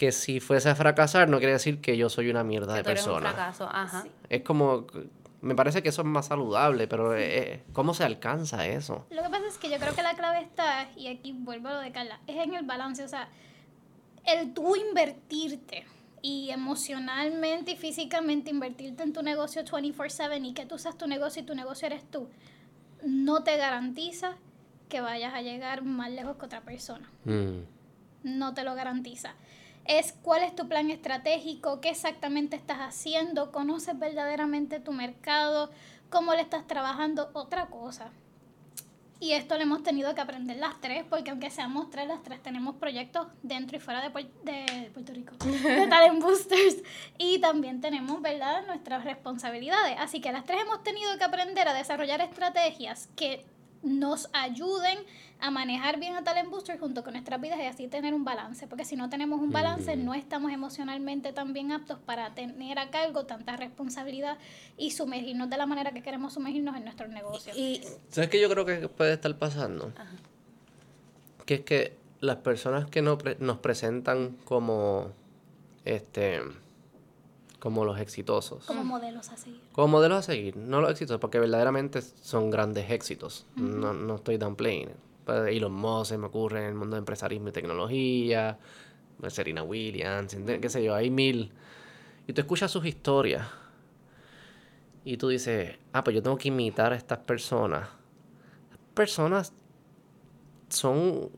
que 0.01 0.11
si 0.11 0.39
fuese 0.39 0.67
a 0.67 0.73
fracasar 0.73 1.29
no 1.29 1.37
quiere 1.37 1.53
decir 1.53 1.79
que 1.79 1.95
yo 1.95 2.09
soy 2.09 2.31
una 2.31 2.43
mierda 2.43 2.73
de 2.73 2.79
Que 2.79 2.85
tú 2.85 2.89
eres 2.89 3.05
un 3.05 3.13
persona. 3.13 3.33
fracaso, 3.33 3.69
ajá. 3.71 4.03
Es 4.29 4.41
como, 4.41 4.87
me 5.41 5.53
parece 5.53 5.83
que 5.83 5.89
eso 5.89 6.01
es 6.01 6.07
más 6.07 6.25
saludable, 6.25 6.87
pero 6.87 7.15
eh, 7.15 7.61
¿cómo 7.71 7.93
se 7.93 8.03
alcanza 8.03 8.65
eso? 8.65 9.05
Lo 9.11 9.21
que 9.21 9.29
pasa 9.29 9.45
es 9.47 9.59
que 9.59 9.69
yo 9.69 9.77
creo 9.77 9.93
que 9.93 10.01
la 10.01 10.15
clave 10.15 10.41
está, 10.41 10.89
y 10.95 11.05
aquí 11.05 11.33
vuelvo 11.33 11.67
a 11.67 11.73
lo 11.73 11.79
de 11.81 11.91
Carla, 11.91 12.19
es 12.25 12.35
en 12.35 12.55
el 12.55 12.65
balance. 12.65 13.03
O 13.03 13.07
sea, 13.07 13.29
el 14.25 14.55
tú 14.55 14.75
invertirte 14.75 15.85
y 16.23 16.49
emocionalmente 16.49 17.73
y 17.73 17.75
físicamente 17.75 18.49
invertirte 18.49 19.03
en 19.03 19.13
tu 19.13 19.21
negocio 19.21 19.63
24/7 19.63 20.43
y 20.43 20.53
que 20.55 20.65
tú 20.65 20.79
seas 20.79 20.97
tu 20.97 21.05
negocio 21.05 21.43
y 21.43 21.45
tu 21.45 21.53
negocio 21.53 21.85
eres 21.85 22.09
tú, 22.09 22.27
no 23.03 23.43
te 23.43 23.55
garantiza 23.55 24.33
que 24.89 24.99
vayas 24.99 25.35
a 25.35 25.43
llegar 25.43 25.83
más 25.83 26.09
lejos 26.09 26.37
que 26.37 26.45
otra 26.45 26.61
persona. 26.61 27.07
Mm. 27.25 27.59
No 28.23 28.55
te 28.55 28.63
lo 28.63 28.73
garantiza. 28.73 29.35
Es 29.85 30.13
cuál 30.21 30.43
es 30.43 30.55
tu 30.55 30.67
plan 30.67 30.89
estratégico, 30.89 31.81
qué 31.81 31.89
exactamente 31.89 32.55
estás 32.55 32.79
haciendo, 32.79 33.51
conoces 33.51 33.97
verdaderamente 33.97 34.79
tu 34.79 34.93
mercado, 34.93 35.71
cómo 36.09 36.33
le 36.33 36.41
estás 36.41 36.67
trabajando, 36.67 37.29
otra 37.33 37.67
cosa. 37.67 38.11
Y 39.21 39.33
esto 39.33 39.55
lo 39.55 39.61
hemos 39.61 39.83
tenido 39.83 40.15
que 40.15 40.21
aprender 40.21 40.57
las 40.57 40.81
tres, 40.81 41.05
porque 41.07 41.29
aunque 41.29 41.51
seamos 41.51 41.91
tres, 41.91 42.07
las 42.07 42.23
tres 42.23 42.41
tenemos 42.41 42.77
proyectos 42.77 43.27
dentro 43.43 43.77
y 43.77 43.79
fuera 43.79 44.01
de, 44.01 44.09
de 44.41 44.89
Puerto 44.91 45.13
Rico, 45.13 45.35
de 45.45 45.85
Talent 45.87 46.19
Boosters. 46.19 46.77
Y 47.19 47.37
también 47.39 47.81
tenemos, 47.81 48.19
¿verdad?, 48.23 48.65
nuestras 48.65 49.03
responsabilidades. 49.03 49.95
Así 49.99 50.21
que 50.21 50.31
las 50.31 50.43
tres 50.45 50.63
hemos 50.63 50.81
tenido 50.81 51.15
que 51.19 51.23
aprender 51.23 51.67
a 51.67 51.75
desarrollar 51.75 52.19
estrategias 52.19 53.09
que 53.15 53.45
nos 53.83 54.29
ayuden 54.33 54.99
a 55.39 55.49
manejar 55.49 55.99
bien 55.99 56.15
a 56.15 56.23
Talent 56.23 56.49
Booster 56.51 56.77
junto 56.79 57.03
con 57.03 57.13
nuestras 57.13 57.41
vidas 57.41 57.59
y 57.59 57.63
así 57.65 57.87
tener 57.87 58.13
un 58.13 58.23
balance. 58.23 58.67
Porque 58.67 58.85
si 58.85 58.95
no 58.95 59.09
tenemos 59.09 59.39
un 59.41 59.51
balance, 59.51 59.95
no 59.95 60.13
estamos 60.13 60.51
emocionalmente 60.51 61.33
tan 61.33 61.51
bien 61.53 61.71
aptos 61.71 61.97
para 61.99 62.35
tener 62.35 62.77
a 62.77 62.91
cargo 62.91 63.25
tanta 63.25 63.55
responsabilidad 63.57 64.37
y 64.77 64.91
sumergirnos 64.91 65.49
de 65.49 65.57
la 65.57 65.65
manera 65.65 65.91
que 65.91 66.03
queremos 66.03 66.33
sumergirnos 66.33 66.75
en 66.77 66.83
nuestros 66.83 67.09
negocios. 67.09 67.57
Y 67.57 67.81
¿Sabes 68.09 68.29
qué 68.29 68.39
yo 68.39 68.49
creo 68.49 68.65
que 68.65 68.87
puede 68.87 69.13
estar 69.13 69.35
pasando? 69.37 69.91
Que 71.47 71.55
es 71.55 71.61
que 71.61 71.97
las 72.19 72.35
personas 72.37 72.87
que 72.87 73.01
no 73.01 73.17
pre- 73.17 73.37
nos 73.39 73.57
presentan 73.57 74.37
como 74.45 75.07
este 75.85 76.39
como 77.61 77.85
los 77.85 77.99
exitosos. 77.99 78.65
como 78.65 78.83
modelos 78.83 79.29
a 79.29 79.37
seguir. 79.37 79.61
Como 79.71 79.87
modelos 79.89 80.17
a 80.17 80.21
seguir, 80.23 80.57
no 80.57 80.81
los 80.81 80.89
exitosos, 80.89 81.21
porque 81.21 81.39
verdaderamente 81.39 82.01
son 82.01 82.49
grandes 82.49 82.89
éxitos. 82.89 83.45
no, 83.55 83.93
no 83.93 84.15
estoy 84.15 84.37
downplaying. 84.37 84.89
Pero 85.25 85.45
Elon 85.45 85.71
Musk 85.71 86.09
se 86.09 86.17
me 86.17 86.25
ocurre 86.25 86.61
en 86.61 86.65
el 86.69 86.73
mundo 86.73 86.95
de 86.95 86.99
empresarismo 86.99 87.49
y 87.49 87.51
tecnología, 87.51 88.57
Serena 89.27 89.61
Williams, 89.61 90.35
qué 90.59 90.69
sé 90.69 90.83
yo, 90.83 90.95
hay 90.95 91.11
mil. 91.11 91.51
Y 92.27 92.33
tú 92.33 92.41
escuchas 92.41 92.71
sus 92.71 92.83
historias 92.83 93.47
y 95.05 95.17
tú 95.17 95.27
dices, 95.27 95.77
ah, 95.93 96.03
pues 96.03 96.15
yo 96.15 96.23
tengo 96.23 96.37
que 96.37 96.47
imitar 96.47 96.93
a 96.93 96.95
estas 96.95 97.19
personas. 97.19 97.89
Las 98.71 98.79
personas 98.95 99.53
son 100.69 101.29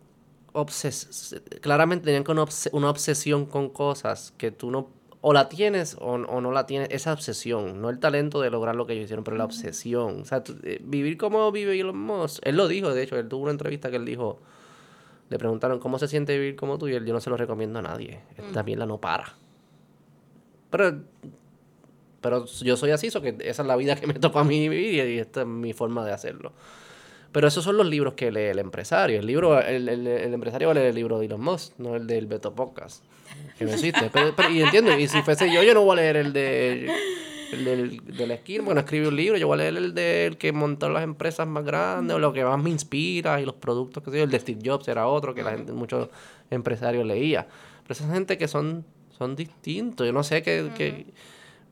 obses 0.53 1.35
claramente 1.61 2.05
tenían 2.05 2.23
una, 2.29 2.45
una 2.71 2.89
obsesión 2.89 3.45
con 3.45 3.69
cosas 3.69 4.31
que 4.37 4.51
tú 4.51 4.71
no 4.71 5.02
o 5.25 5.31
la 5.31 5.47
tienes 5.47 5.95
o, 6.01 6.15
o 6.15 6.41
no 6.41 6.51
la 6.51 6.65
tienes 6.65 6.89
esa 6.91 7.13
obsesión 7.13 7.81
no 7.81 7.89
el 7.89 7.99
talento 7.99 8.41
de 8.41 8.49
lograr 8.49 8.75
lo 8.75 8.85
que 8.85 8.91
ellos 8.93 9.05
hicieron 9.05 9.23
pero 9.23 9.37
la 9.37 9.45
obsesión. 9.45 10.21
O 10.21 10.25
sea 10.25 10.43
tú- 10.43 10.57
eh, 10.63 10.81
vivir 10.83 11.17
como 11.17 11.49
vive 11.51 11.79
Elon 11.79 11.97
Musk. 11.97 12.45
Él 12.45 12.57
lo 12.57 12.67
dijo 12.67 12.93
de 12.93 13.03
hecho 13.03 13.17
él 13.17 13.29
tuvo 13.29 13.43
una 13.43 13.51
entrevista 13.51 13.89
que 13.89 13.95
él 13.95 14.05
dijo 14.05 14.39
le 15.29 15.39
preguntaron 15.39 15.79
cómo 15.79 15.97
se 15.97 16.07
siente 16.09 16.37
vivir 16.37 16.55
como 16.57 16.77
tú 16.77 16.89
y 16.89 16.93
él 16.95 17.05
yo 17.05 17.13
no 17.13 17.21
se 17.21 17.29
lo 17.29 17.37
recomiendo 17.37 17.79
a 17.79 17.81
nadie. 17.81 18.19
Esta 18.37 18.63
mierda 18.63 18.85
no 18.85 18.99
para 18.99 19.33
pero 20.69 20.99
pero 22.21 22.45
yo 22.45 22.77
soy 22.77 22.91
así, 22.91 23.09
so 23.11 23.21
que 23.21 23.35
esa 23.41 23.61
es 23.63 23.67
la 23.67 23.75
vida 23.75 23.95
que 23.95 24.07
me 24.07 24.13
tocó 24.13 24.39
a 24.39 24.43
mí 24.43 24.69
vivir 24.69 25.05
y 25.09 25.19
esta 25.19 25.41
es 25.41 25.47
mi 25.47 25.73
forma 25.73 26.05
de 26.05 26.13
hacerlo. 26.13 26.53
Pero 27.33 27.47
esos 27.47 27.63
son 27.63 27.75
los 27.77 27.85
libros 27.87 28.13
que 28.13 28.31
lee 28.31 28.41
el 28.51 28.59
empresario. 28.59 29.19
El 29.19 29.25
libro, 29.25 29.59
el, 29.59 29.89
el, 29.89 30.07
el 30.07 30.33
empresario 30.33 30.67
va 30.67 30.71
a 30.71 30.75
leer 30.75 30.87
el 30.87 30.95
libro 30.95 31.19
de 31.19 31.25
Elon 31.25 31.41
Musk, 31.41 31.73
no 31.79 31.95
el 31.95 32.07
del 32.07 32.27
Beto 32.27 32.53
Podcast. 32.55 33.03
Que 33.57 33.65
no 33.65 33.71
existe. 33.71 34.09
Pero, 34.11 34.33
pero- 34.35 34.49
y 34.49 34.61
entiendo, 34.61 34.97
y 34.97 35.07
si 35.07 35.21
fuese 35.21 35.51
yo, 35.53 35.61
yo 35.63 35.73
no 35.73 35.81
voy 35.83 35.93
a 35.97 36.01
leer 36.01 36.17
el 36.17 36.33
de 36.33 36.89
el 37.51 37.65
del, 37.65 37.97
de 38.17 38.25
la 38.25 38.33
esquina, 38.33 38.63
bueno, 38.63 38.79
escribí 38.79 39.05
un 39.05 39.15
libro, 39.15 39.37
yo 39.37 39.45
voy 39.45 39.53
a 39.55 39.57
leer 39.57 39.77
el 39.77 39.93
del 39.93 40.37
que 40.37 40.51
montó 40.51 40.89
las 40.89 41.03
empresas 41.03 41.47
más 41.47 41.63
grandes, 41.63 42.15
o 42.15 42.19
lo 42.19 42.33
que 42.33 42.43
más 42.43 42.59
me 42.61 42.71
inspira, 42.71 43.39
y 43.39 43.45
los 43.45 43.53
productos 43.53 44.01
que 44.03 44.09
sé 44.09 44.17
yo. 44.17 44.23
El 44.23 44.31
de 44.31 44.39
Steve 44.39 44.59
Jobs 44.65 44.87
era 44.87 45.05
otro 45.07 45.35
que 45.35 45.43
la 45.43 45.51
gente, 45.51 45.71
muchos 45.71 46.09
empresarios 46.49 47.05
leía. 47.05 47.45
Pero 47.83 47.91
esa 47.93 48.11
gente 48.11 48.39
que 48.39 48.47
son, 48.47 48.83
son 49.15 49.35
distintos. 49.35 50.07
Yo 50.07 50.13
no 50.13 50.23
sé 50.23 50.41
que, 50.41 50.71
que 50.75 51.05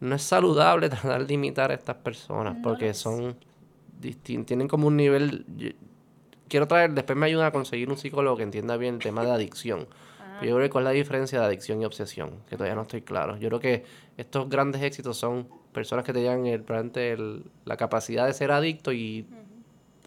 no 0.01 0.13
es 0.15 0.21
saludable 0.21 0.87
tratar 0.89 1.25
de 1.25 1.33
imitar 1.33 1.71
a 1.71 1.73
estas 1.73 1.95
personas, 1.95 2.57
No 2.57 2.61
porque 2.61 2.93
son 2.93 3.35
distintos, 3.99 4.45
tienen 4.47 4.67
como 4.67 4.85
un 4.87 4.97
nivel... 4.97 5.45
yo- 5.57 5.69
Quiero 6.47 6.67
traer, 6.67 6.91
después 6.91 7.17
me 7.17 7.25
ayuda 7.27 7.47
a 7.47 7.51
conseguir 7.51 7.89
un 7.89 7.97
psicólogo 7.97 8.35
que 8.37 8.43
entienda 8.43 8.75
bien 8.77 8.95
el 8.95 8.99
tema 8.99 9.23
de 9.23 9.31
adicción. 9.31 9.87
Yo 10.41 10.55
creo 10.55 10.59
que 10.67 10.69
cuál 10.69 10.83
es 10.83 10.85
la 10.85 10.91
diferencia 10.91 11.39
de 11.39 11.45
adicción 11.45 11.81
y 11.81 11.85
obsesión, 11.85 12.31
que 12.49 12.55
todavía 12.57 12.75
no 12.75 12.81
estoy 12.83 13.01
claro. 13.01 13.37
Yo 13.37 13.47
creo 13.49 13.59
que 13.59 13.83
estos 14.17 14.49
grandes 14.49 14.81
éxitos 14.81 15.17
son 15.17 15.47
personas 15.71 16.03
que 16.05 16.13
tenían 16.13 16.45
el, 16.47 16.63
el- 16.95 17.43
la 17.65 17.77
capacidad 17.77 18.25
de 18.27 18.33
ser 18.33 18.51
adicto 18.51 18.91
y 18.91 19.25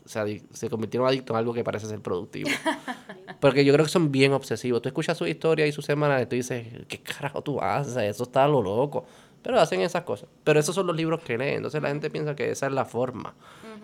se, 0.04 0.42
se 0.52 0.68
convirtieron 0.68 1.08
adictos 1.08 1.34
en 1.34 1.38
algo 1.38 1.54
que 1.54 1.64
parece 1.64 1.86
ser 1.86 2.00
productivo. 2.00 2.50
Porque 3.40 3.64
yo 3.64 3.72
creo 3.72 3.84
que 3.86 3.90
son 3.90 4.12
bien 4.12 4.32
obsesivos. 4.32 4.82
Tú 4.82 4.88
escuchas 4.88 5.16
su 5.16 5.26
historia 5.26 5.66
y 5.66 5.72
su 5.72 5.82
semana 5.82 6.20
y 6.20 6.26
tú 6.26 6.36
dices, 6.36 6.66
¿qué 6.88 6.98
carajo 6.98 7.42
tú 7.42 7.60
haces? 7.60 7.96
Eso 7.96 8.24
está 8.24 8.44
a 8.44 8.48
lo 8.48 8.62
loco. 8.62 9.06
Pero 9.42 9.60
hacen 9.60 9.80
esas 9.82 10.02
cosas. 10.04 10.28
Pero 10.42 10.58
esos 10.60 10.74
son 10.74 10.86
los 10.86 10.96
libros 10.96 11.22
que 11.22 11.36
leen. 11.36 11.56
Entonces 11.56 11.80
la 11.82 11.88
gente 11.88 12.10
piensa 12.10 12.34
que 12.34 12.50
esa 12.50 12.66
es 12.66 12.72
la 12.72 12.84
forma. 12.84 13.34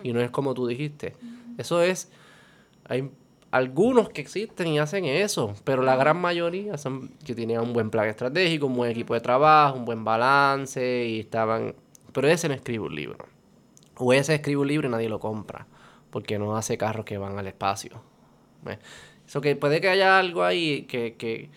Y 0.03 0.13
no 0.13 0.19
es 0.21 0.31
como 0.31 0.53
tú 0.53 0.65
dijiste. 0.67 1.15
Eso 1.57 1.81
es... 1.81 2.11
Hay 2.87 3.09
algunos 3.51 4.09
que 4.09 4.21
existen 4.21 4.67
y 4.67 4.79
hacen 4.79 5.05
eso, 5.05 5.53
pero 5.65 5.83
la 5.83 5.95
gran 5.97 6.17
mayoría 6.17 6.77
son 6.77 7.09
que 7.25 7.35
tenían 7.35 7.61
un 7.63 7.73
buen 7.73 7.89
plan 7.89 8.07
estratégico, 8.07 8.65
un 8.67 8.75
buen 8.75 8.91
equipo 8.91 9.13
de 9.13 9.19
trabajo, 9.21 9.77
un 9.77 9.85
buen 9.85 10.03
balance 10.05 11.05
y 11.05 11.19
estaban... 11.19 11.75
Pero 12.13 12.27
ese 12.29 12.47
no 12.47 12.53
escribe 12.53 12.85
un 12.85 12.95
libro. 12.95 13.25
O 13.97 14.13
ese 14.13 14.35
escribe 14.35 14.61
un 14.61 14.67
libro 14.67 14.87
y 14.87 14.91
nadie 14.91 15.09
lo 15.09 15.19
compra, 15.19 15.67
porque 16.09 16.39
no 16.39 16.55
hace 16.55 16.77
carros 16.77 17.05
que 17.05 17.17
van 17.17 17.37
al 17.37 17.47
espacio. 17.47 18.01
Eso 19.27 19.41
que 19.41 19.55
puede 19.55 19.81
que 19.81 19.89
haya 19.89 20.17
algo 20.19 20.43
ahí 20.43 20.83
que, 20.83 21.15
que, 21.15 21.49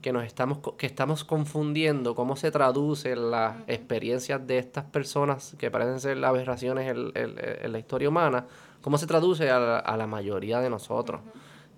que 0.00 0.12
nos 0.12 0.24
estamos, 0.24 0.58
que 0.76 0.86
estamos 0.86 1.24
confundiendo 1.24 2.14
cómo 2.14 2.36
se 2.36 2.50
traducen 2.50 3.30
las 3.30 3.56
experiencias 3.66 4.46
de 4.46 4.58
estas 4.58 4.84
personas 4.84 5.54
que 5.58 5.70
parecen 5.70 6.00
ser 6.00 6.24
aberraciones 6.24 6.88
en, 6.90 7.12
en- 7.14 7.36
en 7.62 7.72
la 7.72 7.78
historia 7.78 8.08
humana, 8.08 8.46
cómo 8.80 8.98
se 8.98 9.06
traduce 9.06 9.50
a 9.50 9.58
la, 9.58 9.78
a 9.78 9.96
la 9.96 10.06
mayoría 10.06 10.60
de 10.60 10.70
nosotros. 10.70 11.20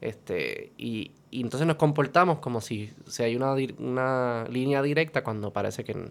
Este, 0.00 0.72
y, 0.78 1.12
y 1.30 1.42
entonces 1.42 1.64
nos 1.66 1.76
comportamos 1.76 2.40
como 2.40 2.60
si, 2.60 2.92
si 3.06 3.22
hay 3.22 3.36
una, 3.36 3.54
una 3.78 4.44
línea 4.50 4.82
directa 4.82 5.22
cuando 5.22 5.52
parece 5.52 5.84
que 5.84 5.94
no, 5.94 6.10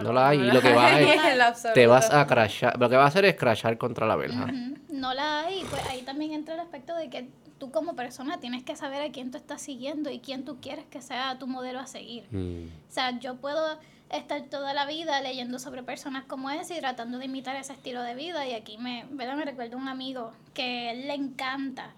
No 0.00 0.12
la 0.12 0.28
hay. 0.28 0.38
y 0.38 0.50
lo 0.52 0.60
que 0.60 0.72
va 0.72 1.00
es, 1.00 1.66
te 1.74 1.86
vas 1.88 2.12
a 2.12 2.24
crashar, 2.28 2.78
lo 2.78 2.88
que 2.88 2.96
va 2.96 3.02
a 3.02 3.08
hacer 3.08 3.24
es 3.24 3.34
crashar 3.34 3.76
contra 3.78 4.06
la 4.06 4.14
verja. 4.14 4.44
Ujú, 4.44 4.76
No 4.90 5.12
la 5.12 5.40
hay, 5.40 5.64
pues 5.68 5.84
ahí 5.90 6.02
también 6.02 6.32
entra 6.32 6.54
el 6.54 6.60
aspecto 6.60 6.94
de 6.94 7.10
que 7.10 7.28
tú 7.58 7.72
como 7.72 7.96
persona 7.96 8.38
tienes 8.38 8.62
que 8.62 8.76
saber 8.76 9.02
a 9.02 9.10
quién 9.10 9.32
tú 9.32 9.38
estás 9.38 9.60
siguiendo 9.60 10.08
y 10.10 10.20
quién 10.20 10.44
tú 10.44 10.58
quieres 10.60 10.84
que 10.86 11.02
sea 11.02 11.36
tu 11.40 11.48
modelo 11.48 11.80
a 11.80 11.88
seguir. 11.88 12.24
Mm. 12.30 12.66
O 12.88 12.92
sea, 12.92 13.18
yo 13.18 13.34
puedo 13.36 13.76
estar 14.12 14.42
toda 14.50 14.74
la 14.74 14.86
vida 14.86 15.20
leyendo 15.20 15.58
sobre 15.58 15.82
personas 15.82 16.24
como 16.24 16.50
ese 16.50 16.76
y 16.76 16.80
tratando 16.80 17.18
de 17.18 17.24
imitar 17.26 17.56
ese 17.56 17.72
estilo 17.72 18.02
de 18.02 18.14
vida 18.14 18.46
y 18.46 18.52
aquí 18.54 18.78
me, 18.78 19.06
¿verdad? 19.10 19.36
me 19.36 19.44
recuerdo 19.44 19.76
un 19.76 19.88
amigo 19.88 20.32
que 20.54 20.90
él 20.90 21.06
le 21.08 21.14
encanta 21.14 21.94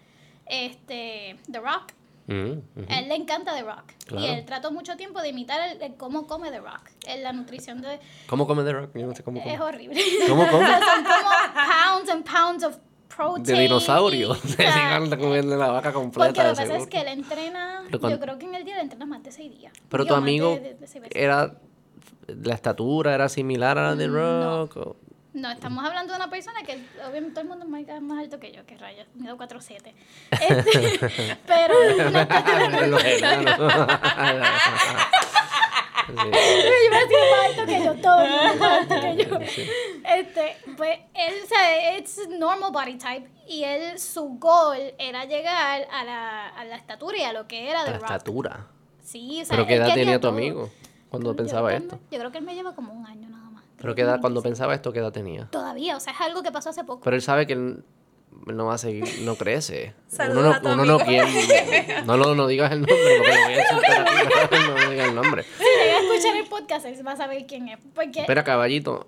este 0.46 1.36
The 1.50 1.60
Rock. 1.60 1.92
Mm. 2.26 2.52
A 2.88 2.98
él 3.00 3.08
le 3.08 3.14
encanta 3.16 3.54
The 3.54 3.62
Rock. 3.62 3.92
Claro. 4.06 4.24
Y 4.26 4.28
él 4.30 4.44
trató 4.46 4.70
mucho 4.72 4.96
tiempo 4.96 5.20
de 5.20 5.28
imitar 5.28 5.60
el, 5.70 5.82
el 5.82 5.94
cómo 5.96 6.26
come 6.26 6.50
The 6.50 6.60
Rock. 6.60 6.90
En 7.06 7.22
la 7.22 7.32
nutrición 7.32 7.82
de... 7.82 8.00
¿Cómo 8.28 8.46
come 8.46 8.64
The 8.64 8.72
Rock? 8.72 8.90
Yo 8.96 9.06
no 9.06 9.14
sé 9.14 9.22
cómo 9.22 9.38
Es 9.40 9.44
come. 9.44 9.60
horrible. 9.60 10.00
¿Cómo 10.28 10.46
come? 10.50 10.66
Son 10.66 11.04
como 11.04 11.30
pounds 11.54 12.10
and 12.10 12.24
pounds 12.30 12.64
of 12.64 12.76
protein. 13.14 13.44
De 13.44 13.60
dinosaurio. 13.62 14.34
Se 14.34 14.66
anda 14.66 15.18
comiendo 15.18 15.54
la 15.56 15.68
vaca 15.68 15.92
porque 15.92 16.00
completa. 16.18 16.42
lo 16.44 16.48
de 16.50 16.54
que 16.62 16.68
pasa 16.68 16.76
es 16.78 16.86
que 16.88 17.00
él 17.00 17.08
entrena, 17.08 17.84
yo 17.90 18.20
creo 18.20 18.38
que 18.38 18.46
en 18.46 18.54
el 18.54 18.64
día 18.64 18.76
le 18.76 18.82
entrena 18.82 19.04
más 19.06 19.22
de 19.22 19.30
seis 19.30 19.50
días. 19.56 19.72
Pero 19.90 20.04
Digo, 20.04 20.14
tu 20.16 20.20
de- 20.20 20.24
amigo 20.24 20.50
de- 20.54 20.60
de 20.60 20.74
veces. 20.74 21.02
era. 21.14 21.54
La 22.26 22.54
estatura 22.54 23.14
era 23.14 23.28
similar 23.28 23.78
a 23.78 23.82
la 23.90 23.96
de 23.96 24.08
Mm, 24.08 24.12
no. 24.14 24.66
Rock. 24.66 24.76
o- 24.76 24.96
No, 25.34 25.50
estamos 25.50 25.84
hablando 25.84 26.12
de 26.12 26.16
una 26.16 26.30
persona 26.30 26.62
que 26.62 26.74
obviamente 27.08 27.30
todo 27.32 27.40
el 27.42 27.48
mundo 27.48 27.64
es 27.76 28.02
más, 28.02 28.18
alto 28.20 28.38
que 28.38 28.52
yo, 28.52 28.64
que 28.66 28.76
rayos, 28.76 29.06
mido 29.14 29.36
4'7". 29.36 29.92
Este, 30.30 31.36
pero 31.46 31.74
yo 31.96 32.10
me 32.10 32.20
hacía 32.20 32.68
más 37.30 37.46
alto 37.50 37.66
que 37.66 37.84
yo, 37.84 37.94
todo 37.94 38.18
más 38.58 38.60
alto 38.60 38.94
que 39.00 39.24
yo. 39.24 39.38
Este, 40.04 40.56
pues 40.76 40.98
él, 41.14 41.34
o 41.42 41.46
sea, 41.48 41.96
es 41.96 42.28
normal 42.28 42.72
body 42.72 42.98
type 42.98 43.28
y 43.48 43.64
él, 43.64 43.98
su 43.98 44.36
goal 44.38 44.94
era 44.98 45.24
llegar 45.24 45.86
a 45.92 46.04
la, 46.04 46.48
a 46.48 46.64
la 46.64 46.76
estatura 46.76 47.16
y 47.18 47.22
a 47.22 47.32
lo 47.32 47.46
que 47.48 47.70
era 47.70 47.80
La 47.84 47.86
de 47.86 47.92
rock. 47.98 48.02
estatura. 48.04 48.66
Sí, 49.02 49.40
o 49.42 49.44
sea, 49.44 49.56
¿Pero 49.56 49.66
qué 49.66 49.74
edad 49.76 49.94
tenía 49.94 50.14
tu 50.14 50.20
todo. 50.22 50.32
amigo 50.32 50.70
cuando 51.14 51.32
Yo 51.32 51.36
pensaba 51.36 51.68
creo 51.68 51.80
que 51.80 51.84
esto? 51.86 51.96
me- 51.96 52.02
Yo 52.16 52.18
creo 52.18 52.32
que 52.32 52.38
él 52.38 52.44
me 52.44 52.54
lleva 52.54 52.74
como 52.74 52.92
un 52.92 53.06
año 53.06 53.28
nada 53.28 53.50
más. 53.50 53.64
¿Pero 53.76 53.94
qué 53.94 54.02
edad, 54.02 54.20
cuando 54.20 54.42
pensaba 54.42 54.74
esto, 54.74 54.92
qué 54.92 54.98
edad 55.00 55.12
tenía? 55.12 55.46
Todavía, 55.50 55.96
o 55.96 56.00
sea, 56.00 56.12
es 56.12 56.20
algo 56.20 56.42
que 56.42 56.50
pasó 56.52 56.70
hace 56.70 56.84
poco. 56.84 57.02
Pero 57.04 57.16
él 57.16 57.22
sabe 57.22 57.46
que 57.46 57.52
él 57.54 57.84
no 58.46 58.66
va 58.66 58.74
a 58.74 58.78
seguir, 58.78 59.04
no 59.22 59.36
crece. 59.36 59.94
Uno 60.30 60.42
no, 60.60 60.72
uno 60.72 60.84
no 60.84 60.98
quiere, 60.98 62.02
no, 62.04 62.16
no 62.16 62.46
digas 62.46 62.72
el 62.72 62.80
nombre, 62.80 62.96
porque 63.18 63.38
lo 63.38 63.44
voy 63.44 63.54
a 63.54 63.60
insultar 63.60 64.50
no, 64.84 64.90
digas 64.90 65.08
el 65.08 65.14
nombre. 65.14 65.42
Si 65.58 65.64
llega 65.64 65.98
a 65.98 66.00
escuchar 66.00 66.36
el 66.36 66.46
podcast, 66.48 66.86
él 66.86 67.06
va 67.06 67.12
a 67.12 67.16
saber 67.16 67.46
quién 67.46 67.68
es. 67.68 67.78
Porque 67.94 68.20
Espera, 68.20 68.42
caballito, 68.44 69.06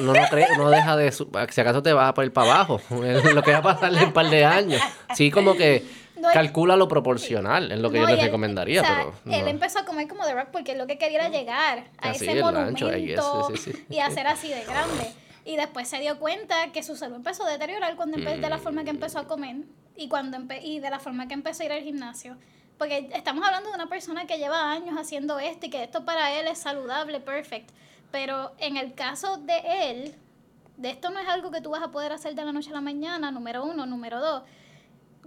no, 0.00 0.12
no, 0.12 0.20
cree, 0.30 0.46
no 0.56 0.68
deja 0.70 0.96
de, 0.96 1.12
si 1.12 1.60
acaso 1.60 1.82
te 1.82 1.92
vas 1.92 2.12
a 2.16 2.24
ir 2.24 2.32
para 2.32 2.52
abajo, 2.54 2.80
es 3.04 3.34
lo 3.34 3.42
que 3.42 3.52
va 3.52 3.58
a 3.58 3.62
pasarle 3.62 3.98
en 4.00 4.06
un 4.06 4.12
par 4.12 4.28
de 4.28 4.44
años. 4.44 4.80
Sí, 5.14 5.30
como 5.30 5.54
que 5.54 5.84
No, 6.20 6.28
él- 6.28 6.34
calcula 6.34 6.76
lo 6.76 6.88
proporcional, 6.88 7.70
es 7.72 7.78
lo 7.78 7.90
que 7.90 7.98
No, 7.98 8.04
yo 8.04 8.10
les 8.10 8.18
él- 8.20 8.24
recomendaría, 8.26 8.80
o 8.82 8.84
sea, 8.84 8.96
pero 8.96 9.14
no. 9.24 9.34
Él 9.34 9.48
empezó 9.48 9.78
a 9.80 9.84
comer 9.84 10.08
como 10.08 10.24
The 10.24 10.34
Rock 10.34 10.48
porque 10.52 10.74
lo 10.74 10.86
que 10.86 10.98
quería 10.98 11.26
era 11.26 11.28
llegar 11.28 11.84
a 11.98 12.10
Así, 12.10 12.26
ese 12.28 12.42
monumento 12.42 12.88
ancho, 12.88 12.98
guess, 12.98 13.60
sí, 13.62 13.72
sí, 13.72 13.86
y 13.88 13.98
hacer 14.00 14.26
así 14.26 14.48
de 14.48 14.64
grande. 14.64 15.12
Y 15.44 15.56
después 15.56 15.88
se 15.88 15.98
dio 16.00 16.18
cuenta 16.18 16.72
que 16.72 16.82
su 16.82 16.94
salud 16.96 17.16
empezó 17.16 17.44
a 17.46 17.50
deteriorar 17.50 17.96
cuando 17.96 18.18
de 18.18 18.36
la 18.50 18.58
forma 18.58 18.84
que 18.84 18.90
empezó 18.90 19.18
a 19.18 19.26
comer 19.26 19.56
y 19.96 20.08
cuando 20.08 20.38
y 20.62 20.80
de 20.80 20.90
la 20.90 20.98
forma 20.98 21.26
que 21.26 21.34
empezó 21.34 21.62
a 21.62 21.66
ir 21.66 21.72
al 21.72 21.82
gimnasio. 21.82 22.36
Porque 22.76 23.08
estamos 23.14 23.44
hablando 23.44 23.70
de 23.70 23.74
una 23.74 23.88
persona 23.88 24.26
que 24.26 24.38
lleva 24.38 24.70
años 24.70 24.96
haciendo 24.98 25.38
esto 25.38 25.66
y 25.66 25.70
que 25.70 25.82
esto 25.82 26.04
para 26.04 26.32
él 26.38 26.46
es 26.46 26.58
saludable, 26.58 27.18
perfect. 27.20 27.70
Pero 28.12 28.52
en 28.58 28.76
el 28.76 28.94
caso 28.94 29.38
de 29.38 29.90
él, 29.90 30.14
de 30.76 30.90
esto 30.90 31.10
no 31.10 31.18
es 31.18 31.26
algo 31.28 31.50
que 31.50 31.60
tú 31.60 31.70
vas 31.70 31.82
a 31.82 31.90
poder 31.90 32.12
hacer 32.12 32.34
de 32.34 32.44
la 32.44 32.52
noche 32.52 32.70
a 32.70 32.74
la 32.74 32.80
mañana, 32.80 33.30
número 33.30 33.64
uno, 33.64 33.84
número 33.86 34.20
dos. 34.20 34.42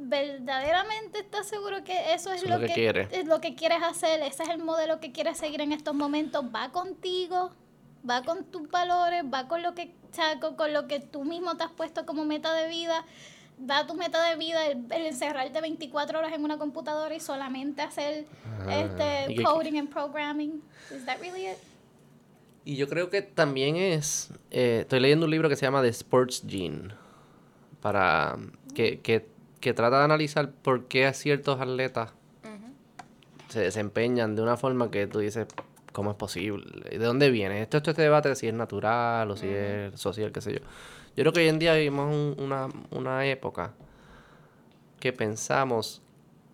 ¿Verdaderamente 0.10 1.20
estás 1.20 1.48
seguro 1.48 1.84
que 1.84 2.14
eso 2.14 2.32
es 2.34 2.44
lo, 2.44 2.56
lo 2.56 2.62
que 2.62 2.68
que, 2.68 2.74
quiere. 2.74 3.08
es 3.12 3.26
lo 3.26 3.40
que 3.40 3.56
quieres 3.56 3.84
hacer? 3.84 4.22
¿Ese 4.22 4.44
es 4.44 4.50
el 4.50 4.58
modelo 4.60 5.00
que 5.00 5.12
quieres 5.12 5.38
seguir 5.38 5.62
en 5.62 5.72
estos 5.72 5.94
momentos? 5.94 6.44
¿Va 6.54 6.72
contigo? 6.72 7.52
¿Va 8.10 8.24
con 8.24 8.46
tus 8.46 8.70
valores? 8.70 9.24
¿Va 9.32 9.48
con 9.48 9.62
lo 9.62 9.76
que, 9.76 9.94
o 10.12 10.14
sea, 10.16 10.40
con, 10.40 10.74
lo 10.74 10.88
que 10.88 11.00
tú 11.00 11.24
mismo 11.24 11.56
te 11.56 11.64
has 11.64 11.72
puesto 11.72 12.06
como 12.06 12.26
meta 12.26 12.54
de 12.54 12.68
vida? 12.68 13.06
¿Va 13.70 13.86
tu 13.86 13.94
meta 13.94 14.24
de 14.28 14.36
vida 14.38 14.66
el, 14.66 14.86
el 14.92 15.06
encerrarte 15.06 15.62
24 15.62 16.18
horas 16.18 16.34
en 16.34 16.44
una 16.44 16.58
computadora 16.58 17.14
y 17.14 17.20
solamente 17.20 17.84
hacer 17.84 18.26
Ah, 18.68 18.80
este, 18.80 19.44
coding 19.44 19.78
and 19.78 19.90
programming? 19.90 20.64
¿Is 20.96 21.06
that 21.06 21.20
really 21.20 21.48
it? 21.48 21.58
Y 22.66 22.76
yo 22.76 22.88
creo 22.88 23.10
que 23.10 23.22
también 23.22 23.76
es. 23.76 24.32
eh, 24.50 24.80
estoy 24.82 25.00
leyendo 25.00 25.26
un 25.26 25.32
libro 25.32 25.48
que 25.48 25.56
se 25.56 25.66
llama 25.66 25.82
The 25.82 25.90
Sports 25.90 26.44
Gene. 26.48 26.90
Para. 27.82 28.38
Que, 28.76 29.00
que, 29.02 29.28
que 29.62 29.74
trata 29.74 30.00
de 30.00 30.04
analizar 30.06 30.52
por 30.52 30.88
qué 30.88 31.12
ciertos 31.14 31.62
atletas 31.62 32.12
se 33.50 33.60
desempeñan 33.62 34.36
de 34.36 34.42
una 34.42 34.58
forma 34.58 34.90
que 34.92 35.08
tú 35.08 35.20
dices, 35.20 35.46
¿cómo 35.92 36.12
es 36.12 36.18
posible? 36.18 36.90
¿De 36.90 36.98
dónde 37.06 37.30
viene? 37.32 37.62
Esto, 37.62 37.78
esto 37.78 37.92
este 37.92 38.02
debate 38.02 38.30
de 38.30 38.36
si 38.36 38.48
es 38.48 38.54
natural 38.54 39.30
o 39.30 39.36
si 39.38 39.48
es 39.48 40.00
social, 40.00 40.32
qué 40.32 40.42
sé 40.42 40.54
yo. 40.54 40.60
Yo 40.60 41.24
creo 41.24 41.34
que 41.34 41.42
hoy 41.42 41.50
en 41.50 41.60
día 41.60 41.74
vivimos 41.76 42.14
un- 42.14 42.36
una, 42.40 42.70
una 42.92 43.26
época 43.26 43.74
que 45.02 45.12
pensamos 45.12 46.02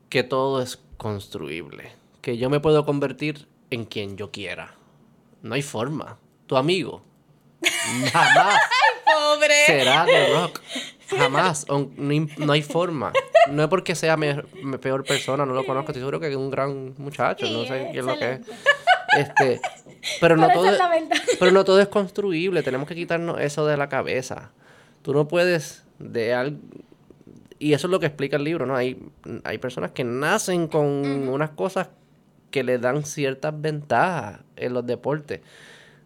que 0.09 0.23
todo 0.23 0.61
es 0.61 0.79
construible. 0.97 1.91
Que 2.21 2.37
yo 2.37 2.49
me 2.49 2.59
puedo 2.59 2.83
convertir 2.85 3.47
en 3.69 3.85
quien 3.85 4.17
yo 4.17 4.31
quiera. 4.31 4.73
No 5.43 5.53
hay 5.53 5.61
forma. 5.61 6.17
Tu 6.47 6.57
amigo. 6.57 7.03
Jamás 8.11 8.59
Pobre. 9.05 9.53
será 9.67 10.03
de 10.05 10.33
rock. 10.33 10.59
Jamás. 11.09 11.65
No, 11.67 11.89
no 12.37 12.51
hay 12.53 12.61
forma. 12.61 13.13
No 13.51 13.63
es 13.63 13.69
porque 13.69 13.95
sea 13.95 14.17
me- 14.17 14.43
me- 14.63 14.77
peor 14.77 15.03
persona, 15.03 15.45
no 15.45 15.53
lo 15.53 15.65
conozco. 15.65 15.91
Estoy 15.91 16.01
seguro 16.01 16.19
que 16.19 16.29
es 16.29 16.35
un 16.35 16.49
gran 16.49 16.93
muchacho. 16.97 17.45
no 17.49 17.63
sé 17.65 17.89
qué 17.93 17.99
es 17.99 18.05
lo 18.05 18.17
que 18.17 18.31
es. 18.33 18.39
Este, 19.17 19.61
pero 20.19 20.35
no 20.35 20.49
todo 20.49 20.69
es 20.69 20.79
pero 21.39 21.51
no 21.51 21.63
todo 21.63 21.79
es 21.81 21.87
construible. 21.87 22.61
Tenemos 22.63 22.87
que 22.87 22.95
quitarnos 22.95 23.39
eso 23.39 23.65
de 23.65 23.77
la 23.77 23.87
cabeza. 23.89 24.51
Tú 25.01 25.13
no 25.13 25.27
puedes 25.27 25.83
de 25.99 26.33
algo 26.33 26.57
y 27.59 27.73
eso 27.73 27.87
es 27.87 27.91
lo 27.91 27.99
que 27.99 28.05
explica 28.05 28.35
el 28.37 28.43
libro, 28.43 28.65
¿no? 28.67 28.75
Hay, 28.75 29.01
hay 29.43 29.57
personas 29.57 29.91
que 29.91 30.03
nacen 30.03 30.67
con 30.67 30.85
unas 31.27 31.49
cosas 31.51 31.89
que 32.51 32.63
le 32.63 32.77
dan 32.77 33.03
ciertas 33.03 33.59
ventajas 33.59 34.41
en 34.57 34.73
los 34.73 34.85
deportes. 34.85 35.41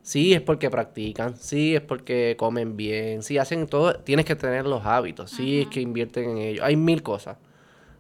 Sí, 0.04 0.34
es 0.34 0.42
porque 0.42 0.70
practican, 0.70 1.38
sí, 1.38 1.76
es 1.76 1.82
porque 1.82 2.36
comen 2.38 2.76
bien, 2.76 3.22
sí, 3.22 3.38
hacen 3.38 3.68
todo, 3.68 3.94
tienes 3.94 4.26
que 4.26 4.36
tener 4.36 4.66
los 4.66 4.84
hábitos, 4.86 5.30
sí, 5.30 5.62
es 5.62 5.68
que 5.68 5.80
invierten 5.80 6.30
en 6.30 6.38
ello, 6.40 6.64
hay 6.66 6.76
mil 6.76 7.04
cosas. 7.04 7.38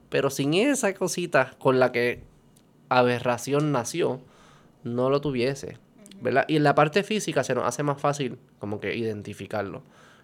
Pero 0.09 0.29
sin 0.29 0.55
esa 0.55 0.93
cosita 0.95 1.53
con 1.59 1.79
la 1.79 1.91
que 1.91 2.23
aberración 2.89 3.71
nació, 3.71 4.19
no 4.83 5.09
lo 5.09 5.21
tuviese, 5.21 5.77
¿verdad? 6.21 6.45
Y 6.47 6.57
en 6.57 6.63
la 6.63 6.73
parte 6.75 7.03
física 7.03 7.43
se 7.43 7.53
nos 7.53 7.65
hace 7.65 7.83
más 7.83 8.01
fácil 8.01 8.39
como 8.59 8.79
que 8.79 8.95
identificarlo. 8.95 9.83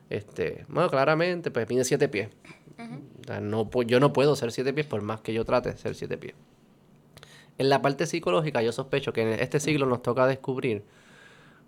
Este, 0.09 0.65
bueno, 0.67 0.89
claramente, 0.89 1.51
pues 1.51 1.69
mide 1.69 1.83
siete 1.83 2.09
pies. 2.09 2.29
O 3.21 3.23
sea, 3.25 3.39
no, 3.39 3.69
yo 3.85 3.99
no 3.99 4.13
puedo 4.13 4.35
ser 4.35 4.51
siete 4.51 4.73
pies 4.73 4.87
por 4.87 5.01
más 5.01 5.21
que 5.21 5.33
yo 5.33 5.45
trate 5.45 5.71
de 5.71 5.77
ser 5.77 5.95
siete 5.95 6.17
pies. 6.17 6.35
En 7.57 7.69
la 7.69 7.81
parte 7.81 8.05
psicológica, 8.05 8.61
yo 8.61 8.71
sospecho 8.71 9.13
que 9.13 9.21
en 9.21 9.39
este 9.39 9.59
siglo 9.59 9.85
nos 9.85 10.01
toca 10.01 10.27
descubrir 10.27 10.83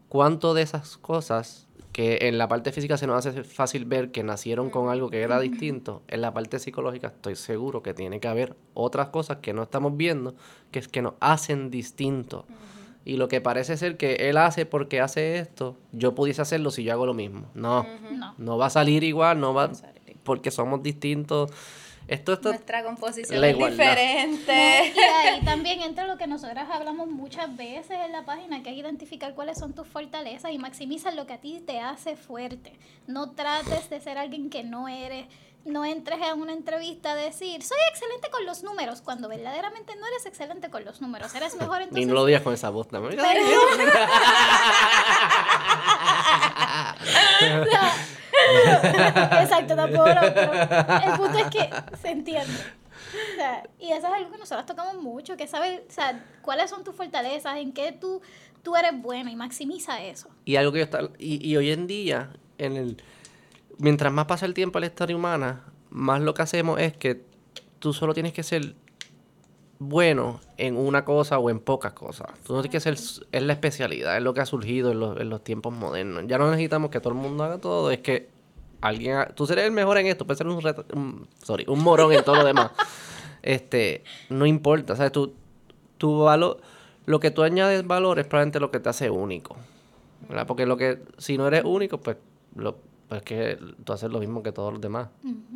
cuánto 0.10 0.54
de 0.54 0.64
esas 0.64 0.98
cosas 0.98 1.68
que 1.92 2.20
en 2.22 2.38
la 2.38 2.48
parte 2.48 2.72
física 2.72 2.98
se 2.98 3.08
nos 3.08 3.26
hace 3.26 3.44
fácil 3.44 3.86
ver 3.86 4.12
que 4.12 4.24
nacieron 4.24 4.70
con 4.70 4.90
algo 4.90 5.10
que 5.10 5.22
era 5.22 5.40
distinto, 5.40 6.04
en 6.08 6.22
la 6.22 6.34
parte 6.34 6.60
psicológica 6.60 7.08
estoy 7.08 7.36
seguro 7.36 7.82
que 7.82 7.94
tiene 7.94 8.20
que 8.20 8.28
haber 8.28 8.56
otras 8.74 9.10
cosas 9.10 9.38
que 9.38 9.54
no 9.54 9.64
estamos 9.64 9.98
viendo, 9.98 10.36
que 10.72 10.80
es 10.80 10.88
que 10.88 11.02
nos 11.02 11.14
hacen 11.20 11.72
distintos. 11.72 12.46
Y 13.06 13.18
lo 13.18 13.28
que 13.28 13.42
parece 13.42 13.76
ser 13.76 13.98
que 13.98 14.30
él 14.30 14.38
hace 14.38 14.66
porque 14.68 15.02
hace 15.02 15.40
esto, 15.40 15.78
yo 15.92 16.14
pudiese 16.14 16.42
hacerlo 16.44 16.70
si 16.70 16.84
yo 16.84 16.94
hago 16.94 17.06
lo 17.08 17.14
mismo. 17.16 17.48
No, 17.56 17.88
No. 18.12 18.36
no 18.38 18.58
va 18.58 18.68
a 18.68 18.70
salir 18.70 19.04
igual, 19.04 19.40
no 19.40 19.54
va 19.54 19.72
porque 20.24 20.52
somos 20.52 20.84
distintos. 20.84 21.50
Esto, 22.10 22.34
esto, 22.34 22.50
Nuestra 22.50 22.84
composición 22.84 23.42
es 23.44 23.56
diferente. 23.56 24.94
Y 24.96 25.00
ahí 25.00 25.42
también 25.46 25.82
entra 25.82 26.08
lo 26.08 26.18
que 26.18 26.26
nosotras 26.26 26.68
hablamos 26.72 27.08
muchas 27.08 27.56
veces 27.56 27.98
en 28.04 28.12
la 28.12 28.26
página, 28.26 28.64
que 28.64 28.72
es 28.72 28.78
identificar 28.78 29.36
cuáles 29.36 29.60
son 29.60 29.74
tus 29.74 29.88
fortalezas 29.88 30.52
y 30.52 30.58
maximizar 30.58 31.14
lo 31.14 31.28
que 31.28 31.34
a 31.34 31.38
ti 31.38 31.62
te 31.66 31.80
hace 31.80 32.16
fuerte. 32.16 32.74
No 33.06 33.30
trates 33.32 33.92
de 33.92 34.02
ser 34.02 34.18
alguien 34.18 34.50
que 34.50 34.64
no 34.64 34.88
eres. 34.88 35.28
No 35.66 35.86
entres 35.86 36.20
a 36.22 36.34
una 36.34 36.54
entrevista 36.54 37.12
a 37.12 37.16
decir, 37.16 37.62
soy 37.62 37.78
excelente 37.92 38.30
con 38.32 38.44
los 38.46 38.64
números, 38.64 39.02
cuando 39.02 39.28
verdaderamente 39.28 39.94
no 39.98 40.08
eres 40.08 40.26
excelente 40.26 40.72
con 40.72 40.84
los 40.86 41.02
números. 41.02 41.36
Eres 41.36 41.56
mejor 41.58 41.78
ni 41.78 41.84
entonces. 41.84 42.08
no 42.08 42.14
lo 42.16 42.26
digas 42.26 42.42
con 42.42 42.56
esa 42.56 42.72
voz 42.72 42.88
también. 42.88 43.20
Exacto, 49.42 49.76
tampoco. 49.76 50.08
lo- 50.08 50.22
el 51.12 51.18
punto 51.18 51.38
es 51.40 51.48
que 51.50 51.70
se 52.02 52.10
entiende. 52.10 52.54
O 52.54 53.36
sea, 53.36 53.64
y 53.80 53.92
eso 53.92 54.08
es 54.08 54.14
algo 54.14 54.32
que 54.32 54.38
nosotros 54.38 54.66
tocamos 54.66 54.96
mucho, 55.02 55.36
que 55.38 55.48
sabes, 55.48 55.82
o 55.88 55.92
sea, 55.92 56.24
cuáles 56.42 56.70
son 56.70 56.84
tus 56.84 56.96
fortalezas, 56.96 57.58
en 57.58 57.72
qué 57.72 57.92
tú, 57.92 58.22
tú 58.62 58.76
eres 58.76 58.92
bueno 59.02 59.30
y 59.30 59.36
maximiza 59.36 60.02
eso. 60.04 60.30
Y 60.46 60.58
algo 60.58 60.72
que 60.72 60.80
yo 60.80 60.84
está, 60.84 61.00
y, 61.18 61.46
y 61.48 61.58
hoy 61.58 61.72
en 61.72 61.88
día, 61.88 62.30
en 62.58 62.76
el, 62.78 63.02
mientras 63.78 64.12
más 64.14 64.26
pasa 64.26 64.46
el 64.46 64.54
tiempo 64.54 64.78
en 64.78 64.82
la 64.82 64.88
historia 64.88 65.16
humana, 65.16 65.64
más 65.90 66.22
lo 66.22 66.34
que 66.34 66.42
hacemos 66.44 66.80
es 66.80 66.96
que 66.96 67.24
tú 67.80 67.94
solo 67.94 68.14
tienes 68.14 68.34
que 68.34 68.44
ser 68.44 68.76
bueno 69.80 70.42
en 70.58 70.76
una 70.78 71.06
cosa 71.06 71.40
o 71.40 71.50
en 71.50 71.60
pocas 71.60 71.94
cosas. 71.94 72.28
Tú 72.46 72.54
no 72.54 72.62
tienes 72.62 72.84
que 72.84 72.96
ser, 72.96 73.26
es 73.32 73.42
la 73.42 73.54
especialidad, 73.54 74.18
es 74.18 74.24
lo 74.24 74.34
que 74.34 74.42
ha 74.42 74.46
surgido 74.46 74.92
en 74.92 75.00
los, 75.00 75.20
en 75.20 75.30
los 75.30 75.44
tiempos 75.44 75.74
modernos. 75.74 76.26
Ya 76.28 76.38
no 76.38 76.50
necesitamos 76.50 76.92
que 76.92 77.00
todo 77.00 77.14
el 77.14 77.20
mundo 77.20 77.44
haga 77.46 77.58
todo, 77.60 77.90
es 77.92 78.00
que 78.00 78.30
alguien, 78.82 79.18
tú 79.36 79.46
serás 79.48 79.66
el 79.66 79.72
mejor 79.72 79.98
en 79.98 80.08
esto, 80.08 80.26
puedes 80.26 80.38
ser 80.38 80.48
un, 80.48 80.62
reto- 80.62 80.86
un- 80.94 81.28
sorry, 81.44 81.66
un 81.68 81.82
morón 81.84 82.12
en 82.14 82.24
todo 82.24 82.36
lo 82.36 82.44
demás. 82.44 82.72
Este, 83.42 84.04
no 84.30 84.46
importa, 84.46 84.98
¿sabes? 84.98 85.14
Tu, 85.14 85.32
tu 85.98 86.20
valor, 86.20 86.60
lo 87.06 87.22
que 87.22 87.32
tú 87.32 87.42
añades 87.44 87.88
valor 87.88 88.20
es 88.20 88.28
probablemente 88.28 88.60
lo 88.60 88.70
que 88.70 88.82
te 88.82 88.90
hace 88.90 89.10
único. 89.10 89.56
¿verdad? 90.28 90.46
Porque 90.46 90.66
lo 90.66 90.76
que, 90.76 91.00
si 91.18 91.38
no 91.38 91.48
eres 91.48 91.64
único, 91.64 92.00
pues, 92.02 92.18
lo, 92.58 92.76
pues 93.08 93.22
que 93.22 93.58
tú 93.86 93.94
haces 93.94 94.12
lo 94.12 94.20
mismo 94.20 94.44
que 94.44 94.52
todos 94.52 94.74
los 94.74 94.82
demás. 94.82 95.08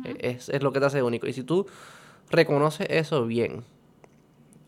E- 0.06 0.16
es, 0.30 0.48
es 0.48 0.62
lo 0.62 0.72
que 0.72 0.80
te 0.80 0.86
hace 0.86 1.02
único. 1.02 1.26
Y 1.26 1.34
si 1.34 1.42
tú 1.42 1.66
reconoces 2.30 2.86
eso 2.88 3.26
bien, 3.26 3.64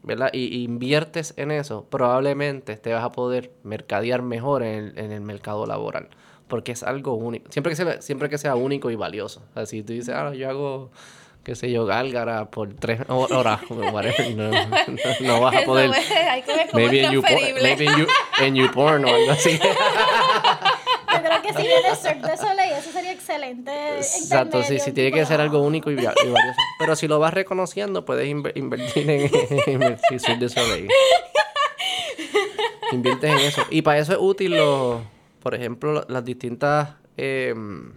¿verdad? 0.06 0.30
Y, 0.32 0.44
y 0.56 0.62
inviertes 0.64 1.34
en 1.36 1.50
eso, 1.50 1.84
probablemente 1.90 2.76
te 2.78 2.94
vas 2.94 3.04
a 3.04 3.12
poder 3.12 3.50
mercadear 3.64 4.22
mejor 4.22 4.62
en 4.62 4.74
el, 4.96 4.98
en 4.98 5.12
el 5.12 5.20
mercado 5.20 5.66
laboral. 5.66 6.08
Porque 6.48 6.72
es 6.72 6.82
algo 6.84 7.12
único. 7.14 7.50
Siempre 7.52 7.70
que 7.72 7.76
sea, 7.76 8.00
siempre 8.00 8.30
que 8.30 8.38
sea 8.38 8.54
único 8.54 8.90
y 8.90 8.96
valioso. 8.96 9.42
O 9.50 9.54
sea, 9.54 9.66
si 9.66 9.82
tú 9.82 9.92
dices, 9.92 10.14
ah, 10.14 10.32
yo 10.32 10.48
hago 10.48 10.90
qué 11.42 11.54
sé 11.54 11.70
yo, 11.70 11.86
gálgara 11.86 12.46
por 12.50 12.74
tres 12.74 13.00
ho- 13.08 13.28
horas, 13.30 13.60
whatever, 13.70 14.34
no, 14.34 14.50
no, 14.50 14.66
no 15.20 15.40
vas 15.40 15.54
a 15.54 15.58
Eso, 15.58 15.66
poder. 15.66 15.88
pues, 15.90 16.10
hay 16.10 16.42
que 16.42 16.56
ver 16.56 16.66
cómo 16.70 16.82
Maybe 16.84 17.00
es 17.02 17.08
transferible. 17.10 17.62
maybe 17.62 17.84
en, 17.86 17.96
you, 17.98 18.06
en 18.40 18.54
YouPorn 18.56 19.04
o 19.04 19.08
algo 19.14 19.30
así. 19.32 19.58
Yo 21.12 21.22
creo 21.22 21.42
que 21.42 21.48
si 21.54 21.62
viene 21.62 21.88
el 21.88 21.96
Cirque 21.96 22.26
de 22.30 22.36
Soleil, 22.36 22.65
eso 22.65 22.65
sería 22.65 22.65
excelente. 23.28 23.96
Exacto, 23.98 24.62
sí, 24.62 24.78
sí, 24.78 24.92
tiene 24.92 25.12
que 25.12 25.20
de- 25.20 25.26
ser 25.26 25.40
algo 25.40 25.60
único 25.60 25.90
y, 25.90 25.94
y 25.94 25.96
valioso. 25.96 26.14
Pero 26.78 26.96
si 26.96 27.08
lo 27.08 27.18
vas 27.18 27.32
reconociendo, 27.34 28.04
puedes 28.04 28.26
inver- 28.28 28.52
invertir 28.56 29.10
en, 29.10 29.28
Cirque 30.18 30.36
du 30.38 30.48
Soleil. 30.48 30.88
Inviertes 32.92 33.30
en 33.30 33.38
eso. 33.38 33.62
Y 33.70 33.82
para 33.82 33.98
eso 33.98 34.12
es 34.12 34.18
útil, 34.20 34.56
los, 34.56 35.00
por 35.42 35.54
ejemplo, 35.54 35.92
la- 35.92 36.04
las 36.08 36.24
distintas... 36.24 36.90
em, 37.16 37.92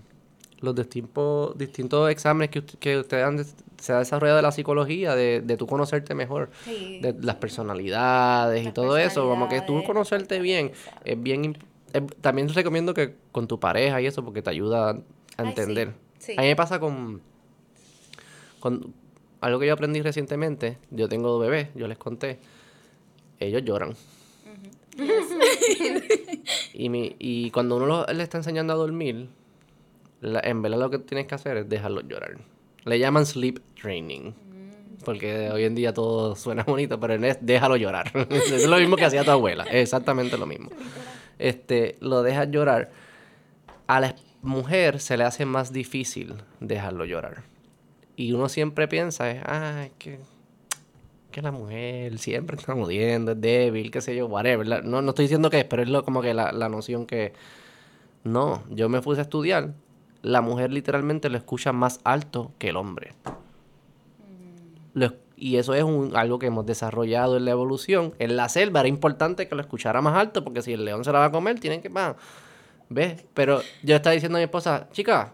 los 0.62 0.76
distintos, 0.76 1.58
distintos 1.58 2.12
exámenes 2.12 2.50
que, 2.50 2.62
que 2.66 2.98
ustedes 2.98 3.24
han 3.24 3.46
se 3.80 3.94
ha 3.94 4.00
desarrollado 4.00 4.36
de 4.36 4.42
la 4.44 4.52
psicología, 4.52 5.16
de, 5.16 5.40
de 5.40 5.56
tú 5.56 5.66
conocerte 5.68 6.14
mejor, 6.16 6.50
Sí. 6.66 7.00
de 7.02 7.16
las 7.22 7.36
personalidades 7.38 8.68
y 8.68 8.74
todo 8.74 8.98
eso, 8.98 9.30
como 9.30 9.48
que 9.48 9.62
tú 9.62 9.82
conocerte 9.86 10.40
bien, 10.40 10.74
es 11.06 11.22
bien... 11.24 11.58
es- 11.94 12.04
también 12.20 12.50
recomiendo 12.54 12.94
que 12.94 13.16
con 13.32 13.48
tu 13.48 13.58
pareja 13.58 14.02
y 14.02 14.06
eso, 14.08 14.26
porque 14.26 14.42
te 14.42 14.50
ayuda 14.50 14.98
a 15.40 15.44
Ay, 15.44 15.54
sí, 15.56 15.62
entender. 15.62 15.94
sí. 16.20 16.34
A 16.38 16.42
mí 16.42 16.48
me 16.48 16.56
pasa 16.56 16.80
con, 16.80 17.22
con 18.60 18.94
algo 19.42 19.60
que 19.60 19.68
yo 19.68 19.74
aprendí 19.74 20.02
recientemente, 20.02 20.78
yo 20.92 21.08
tengo 21.10 21.30
dos 21.30 21.42
bebés, 21.42 21.70
yo 21.76 21.88
les 21.88 21.98
conté, 21.98 22.40
ellos 23.40 23.64
lloran. 23.64 23.96
y, 26.74 26.90
mi, 26.90 27.16
y 27.20 27.52
cuando 27.52 27.78
uno 27.78 27.86
lo- 27.86 28.06
le 28.06 28.24
está 28.24 28.38
enseñando 28.38 28.74
a 28.74 28.76
dormir, 28.76 29.30
la- 30.22 30.42
en 30.44 30.62
verdad 30.62 30.80
lo 30.80 30.90
que 30.90 31.00
tienes 31.00 31.28
que 31.28 31.36
hacer 31.36 31.58
es 31.58 31.70
dejarlos 31.70 32.06
llorar. 32.08 32.38
Le 32.86 33.00
llaman 33.00 33.26
sleep 33.26 33.60
training. 33.82 34.32
Porque 35.06 35.50
hoy 35.50 35.64
en 35.64 35.76
día 35.76 35.94
todo 35.94 36.36
suena 36.36 36.64
bonito, 36.64 37.00
pero 37.00 37.14
es 37.14 37.38
déjalo 37.42 37.78
llorar. 37.78 38.12
es 38.30 38.68
lo 38.68 38.78
mismo 38.78 38.98
que 38.98 39.06
hacía 39.06 39.24
tu 39.24 39.32
abuela. 39.32 39.64
Es 39.64 39.76
exactamente 39.84 40.38
lo 40.38 40.46
mismo. 40.46 40.70
Este, 41.38 41.96
lo 42.02 42.22
dejas 42.22 42.52
llorar. 42.52 42.92
A 43.88 44.02
la 44.02 44.14
mujer 44.42 45.00
se 45.00 45.18
le 45.18 45.24
hace 45.24 45.46
más 45.46 45.72
difícil 45.74 46.36
dejarlo 46.60 47.06
llorar. 47.06 47.44
Y 48.16 48.34
uno 48.34 48.50
siempre 48.50 48.88
piensa, 48.88 49.26
ah, 49.46 49.86
es 49.86 49.92
que, 49.98 50.20
que 51.32 51.42
la 51.42 51.52
mujer 51.52 52.18
siempre 52.20 52.58
está 52.58 52.76
muriendo, 52.76 53.32
es 53.32 53.42
débil, 53.42 53.92
qué 53.92 54.02
sé 54.02 54.16
yo, 54.16 54.28
whatever. 54.28 54.84
No, 54.84 55.02
no 55.02 55.10
estoy 55.10 55.26
diciendo 55.26 55.50
que 55.50 55.60
es, 55.60 55.66
pero 55.66 55.84
es 55.84 55.90
lo, 55.90 56.04
como 56.04 56.22
que 56.22 56.34
la, 56.34 56.52
la 56.52 56.70
noción 56.70 57.06
que... 57.06 57.34
No, 58.24 58.64
yo 58.70 58.90
me 58.90 59.02
puse 59.02 59.22
a 59.22 59.24
estudiar. 59.24 59.74
La 60.22 60.42
mujer 60.42 60.74
literalmente 60.74 61.30
lo 61.30 61.38
escucha 61.38 61.72
más 61.72 62.02
alto 62.04 62.52
que 62.58 62.70
el 62.70 62.76
hombre. 62.76 63.14
Y 65.38 65.56
eso 65.56 65.74
es 65.74 65.84
un- 65.84 66.18
algo 66.18 66.38
que 66.38 66.48
hemos 66.48 66.66
desarrollado 66.66 67.38
en 67.38 67.46
la 67.46 67.52
evolución. 67.52 68.14
En 68.20 68.36
la 68.36 68.50
selva 68.50 68.82
era 68.82 68.90
importante 68.90 69.48
que 69.48 69.56
lo 69.56 69.62
escuchara 69.62 70.02
más 70.02 70.18
alto, 70.18 70.44
porque 70.44 70.62
si 70.62 70.74
el 70.74 70.84
león 70.84 71.06
se 71.06 71.14
la 71.14 71.20
va 71.20 71.26
a 71.26 71.32
comer, 71.32 71.62
tienen 71.62 71.82
que... 71.82 71.90
¿Ves? 72.90 73.24
Pero 73.34 73.62
yo 73.84 73.96
estaba 73.96 74.14
diciendo 74.14 74.38
a 74.38 74.40
mi 74.40 74.46
esposa, 74.46 74.90
chica, 74.92 75.34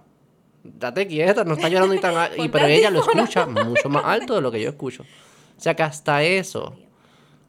date 0.64 1.08
quieta, 1.08 1.44
no 1.44 1.54
está 1.54 1.70
llorando 1.70 1.94
ni 1.96 2.02
tan 2.02 2.16
alto. 2.16 2.36
Y, 2.44 2.50
pero 2.50 2.66
ella 2.66 2.90
lo 2.90 3.00
escucha 3.00 3.46
mucho 3.46 3.90
más 3.90 4.04
alto 4.06 4.36
de 4.36 4.42
lo 4.42 4.52
que 4.52 4.62
yo 4.62 4.70
escucho. 4.70 5.04
O 5.04 5.62
sea 5.62 5.74
que 5.74 5.84
hasta 5.84 6.22
eso 6.24 6.76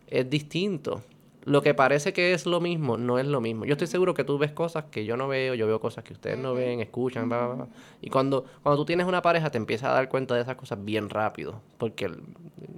es 0.07 0.29
distinto. 0.31 1.03
Lo 1.47 1.63
que 1.63 1.75
parece 1.75 2.13
que 2.13 2.33
es 2.35 2.45
lo 2.45 2.61
mismo, 2.61 2.97
no 2.99 3.19
es 3.21 3.27
lo 3.27 3.41
mismo. 3.41 3.65
Yo 3.65 3.73
estoy 3.73 3.87
seguro 3.87 4.15
que 4.15 4.25
tú 4.25 4.37
ves 4.37 4.51
cosas 4.51 4.87
que 4.91 5.05
yo 5.05 5.17
no 5.17 5.29
veo, 5.29 5.55
yo 5.55 5.67
veo 5.69 5.81
cosas 5.81 6.03
que 6.03 6.13
ustedes 6.13 6.37
no 6.37 6.55
ven, 6.55 6.81
escuchan, 6.81 7.29
bla, 7.29 7.47
bla, 7.47 7.55
bla. 7.55 7.67
Y 8.03 8.11
cuando, 8.11 8.45
cuando 8.65 8.79
tú 8.83 8.85
tienes 8.85 9.07
una 9.07 9.23
pareja 9.23 9.49
te 9.51 9.57
empiezas 9.57 9.91
a 9.91 9.93
dar 9.95 10.09
cuenta 10.09 10.35
de 10.35 10.41
esas 10.43 10.57
cosas 10.57 10.85
bien 10.85 11.09
rápido. 11.09 11.63
Porque 11.79 12.07
el- 12.07 12.21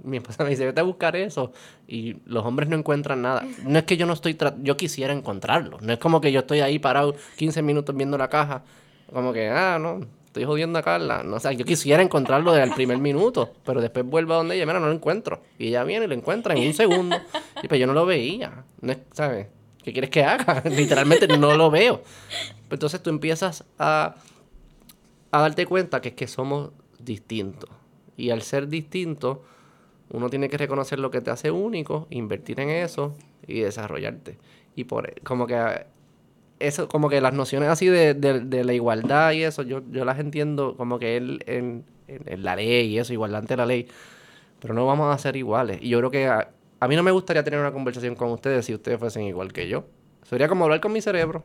mi 0.03 0.17
esposa 0.17 0.43
me 0.43 0.51
dice, 0.51 0.65
vete 0.67 0.79
a 0.79 0.83
buscar 0.83 1.15
eso. 1.15 1.51
Y 1.87 2.17
los 2.25 2.45
hombres 2.45 2.69
no 2.69 2.75
encuentran 2.77 3.23
nada. 3.23 3.43
No 3.65 3.79
es 3.79 3.85
que 3.85 3.97
yo 3.97 4.05
no 4.05 4.13
estoy, 4.13 4.37
yo 4.61 4.77
quisiera 4.77 5.13
encontrarlo. 5.13 5.79
No 5.81 5.91
es 5.91 5.97
como 5.99 6.21
que 6.21 6.31
yo 6.31 6.41
estoy 6.41 6.59
ahí 6.61 6.77
parado 6.77 7.15
15 7.37 7.63
minutos 7.63 7.95
viendo 7.95 8.19
la 8.19 8.29
caja. 8.29 8.63
Como 9.11 9.33
que, 9.33 9.49
ah, 9.49 9.79
no, 9.81 10.01
estoy 10.29 10.45
jodiendo 10.45 10.79
a 10.79 10.81
Carla. 10.83 11.23
No, 11.23 11.35
o 11.35 11.39
sea, 11.39 11.51
yo 11.51 11.65
quisiera 11.65 12.01
encontrarlo 12.01 12.53
desde 12.53 12.67
el 12.69 12.73
primer 12.73 12.97
minuto, 12.99 13.51
pero 13.65 13.81
después 13.81 14.05
vuelvo 14.05 14.33
a 14.33 14.37
donde 14.37 14.55
ella, 14.55 14.65
mira, 14.65 14.79
no 14.79 14.87
lo 14.87 14.93
encuentro. 14.93 15.41
Y 15.57 15.67
ella 15.67 15.83
viene 15.83 16.05
y 16.05 16.07
lo 16.07 16.13
encuentra 16.15 16.55
en 16.55 16.65
un 16.67 16.73
segundo. 16.73 17.17
Y 17.61 17.67
pues 17.67 17.79
yo 17.79 17.85
no 17.87 17.93
lo 17.93 18.05
veía. 18.05 18.63
No 18.81 18.91
es- 18.91 18.99
¿Sabes? 19.11 19.47
¿Qué 19.83 19.91
quieres 19.91 20.09
que 20.09 20.23
haga? 20.23 20.61
Literalmente 20.69 21.27
no 21.27 21.55
lo 21.55 21.69
veo. 21.71 22.01
Pues 22.01 22.71
Entonces 22.71 23.01
tú 23.03 23.09
empiezas 23.09 23.63
a, 23.77 24.15
a 25.31 25.41
darte 25.41 25.65
cuenta 25.65 26.01
que 26.01 26.09
es 26.09 26.15
que 26.15 26.27
somos 26.27 26.71
distintos. 26.99 27.69
Y 28.17 28.29
al 28.31 28.41
ser 28.41 28.67
distintos, 28.67 29.37
uno 30.11 30.29
tiene 30.29 30.49
que 30.49 30.57
reconocer 30.57 30.99
lo 30.99 31.11
que 31.11 31.21
te 31.21 31.31
hace 31.31 31.51
único, 31.51 32.07
invertir 32.09 32.59
en 32.59 32.69
eso 32.69 33.15
y 33.47 33.61
desarrollarte. 33.61 34.37
Y 34.75 34.83
por 34.83 35.19
como 35.23 35.47
que 35.47 35.55
eso, 36.59 36.87
como 36.87 37.09
que 37.09 37.21
las 37.21 37.33
nociones 37.33 37.69
así 37.69 37.87
de, 37.87 38.13
de- 38.13 38.41
de 38.41 38.63
la 38.63 38.73
igualdad 38.73 39.31
y 39.31 39.43
eso, 39.43 39.63
yo, 39.63 39.81
yo 39.91 40.05
las 40.05 40.19
entiendo 40.19 40.75
como 40.75 40.99
que 40.99 41.17
en, 41.17 41.39
en- 41.45 41.85
en- 42.07 42.23
en 42.25 42.43
la 42.43 42.55
ley 42.55 42.87
y 42.87 42.99
eso, 42.99 43.13
igualdad 43.13 43.39
ante 43.41 43.55
la 43.57 43.65
ley. 43.65 43.87
Pero 44.59 44.73
no 44.73 44.85
vamos 44.85 45.13
a 45.13 45.17
ser 45.17 45.35
iguales. 45.37 45.79
Y 45.81 45.89
yo 45.89 45.99
creo 45.99 46.11
que 46.11 46.27
a, 46.27 46.49
a 46.79 46.87
mí 46.87 46.95
no 46.95 47.03
me 47.03 47.11
gustaría 47.11 47.43
tener 47.43 47.59
una 47.59 47.71
conversación 47.71 48.15
con 48.15 48.29
ustedes 48.31 48.65
si 48.65 48.73
ustedes 48.73 48.99
fuesen 48.99 49.23
igual 49.23 49.53
que 49.53 49.67
yo. 49.69 49.85
Sería 50.23 50.47
como 50.49 50.65
hablar 50.65 50.81
con 50.81 50.91
mi 50.91 51.01
cerebro. 51.01 51.43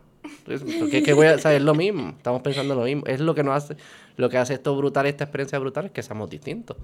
Porque 0.79 0.99
es 0.99 1.05
que 1.05 1.13
voy 1.13 1.27
a, 1.29 1.35
o 1.35 1.39
sea, 1.39 1.55
es 1.55 1.63
lo 1.63 1.75
mismo. 1.75 2.09
Estamos 2.17 2.43
pensando 2.43 2.75
lo 2.75 2.83
mismo. 2.83 3.05
Es 3.07 3.21
lo 3.21 3.35
que 3.35 3.45
nos 3.45 3.55
hace, 3.55 3.77
lo 4.17 4.29
que 4.29 4.37
hace 4.37 4.55
esto 4.55 4.77
brutal, 4.77 5.07
esta 5.07 5.25
experiencia 5.25 5.59
brutal, 5.59 5.87
es 5.87 5.91
que 5.93 6.03
seamos 6.03 6.29
distintos. 6.29 6.77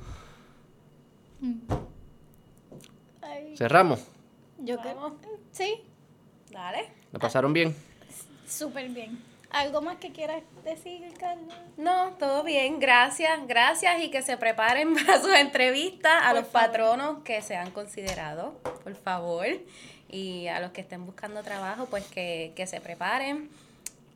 Ay, 3.22 3.56
Cerramos. 3.56 4.06
yo 4.58 4.78
creo. 4.80 5.16
Sí, 5.52 5.82
Dale. 6.50 6.84
¿La 7.12 7.18
pasaron 7.18 7.52
bien? 7.52 7.74
Súper 8.50 8.88
bien. 8.90 9.18
¿Algo 9.50 9.82
más 9.82 9.96
que 9.96 10.12
quieras 10.12 10.42
decir, 10.64 11.02
Carla? 11.18 11.54
No, 11.76 12.12
todo 12.20 12.44
bien, 12.44 12.78
gracias, 12.78 13.46
gracias 13.48 14.00
y 14.02 14.10
que 14.10 14.22
se 14.22 14.36
preparen 14.36 14.94
para 15.06 15.20
sus 15.20 15.32
entrevistas 15.34 16.12
a 16.22 16.30
Por 16.30 16.40
los 16.40 16.48
favor. 16.48 16.68
patronos 16.68 17.22
que 17.24 17.42
se 17.42 17.56
han 17.56 17.70
considerado, 17.72 18.52
por 18.84 18.94
favor, 18.94 19.46
y 20.08 20.46
a 20.46 20.60
los 20.60 20.70
que 20.70 20.82
estén 20.82 21.04
buscando 21.04 21.42
trabajo, 21.42 21.86
pues 21.86 22.04
que, 22.06 22.52
que 22.54 22.66
se 22.68 22.80
preparen 22.80 23.48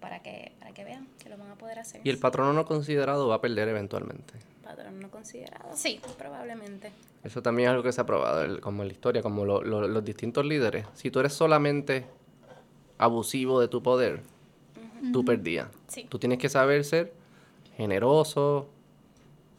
para 0.00 0.20
que, 0.20 0.52
para 0.60 0.72
que 0.72 0.84
vean 0.84 1.08
que 1.20 1.28
lo 1.30 1.36
van 1.36 1.50
a 1.50 1.56
poder 1.56 1.80
hacer. 1.80 2.00
Y 2.04 2.10
el 2.10 2.18
patrono 2.18 2.52
no 2.52 2.64
considerado 2.64 3.26
va 3.26 3.36
a 3.36 3.40
perder 3.40 3.68
eventualmente. 3.68 4.34
patrón 4.62 5.00
no 5.00 5.10
considerado. 5.10 5.70
Sí. 5.74 6.00
Probablemente. 6.16 6.92
Eso 7.24 7.42
también 7.42 7.68
es 7.68 7.70
algo 7.72 7.82
que 7.82 7.90
se 7.92 8.00
ha 8.00 8.06
probado, 8.06 8.42
el- 8.44 8.60
como 8.60 8.82
en 8.82 8.88
la 8.88 8.92
historia, 8.94 9.20
como 9.22 9.44
lo- 9.44 9.62
lo- 9.62 9.88
los 9.88 10.04
distintos 10.04 10.44
líderes. 10.44 10.86
Si 10.94 11.10
tú 11.10 11.18
eres 11.20 11.32
solamente 11.32 12.06
abusivo 13.04 13.60
de 13.60 13.68
tu 13.68 13.82
poder, 13.82 14.22
tú 15.12 15.24
perdías. 15.24 15.68
Sí. 15.88 16.06
Tú 16.08 16.18
tienes 16.18 16.38
que 16.38 16.48
saber 16.48 16.84
ser 16.84 17.12
generoso, 17.76 18.68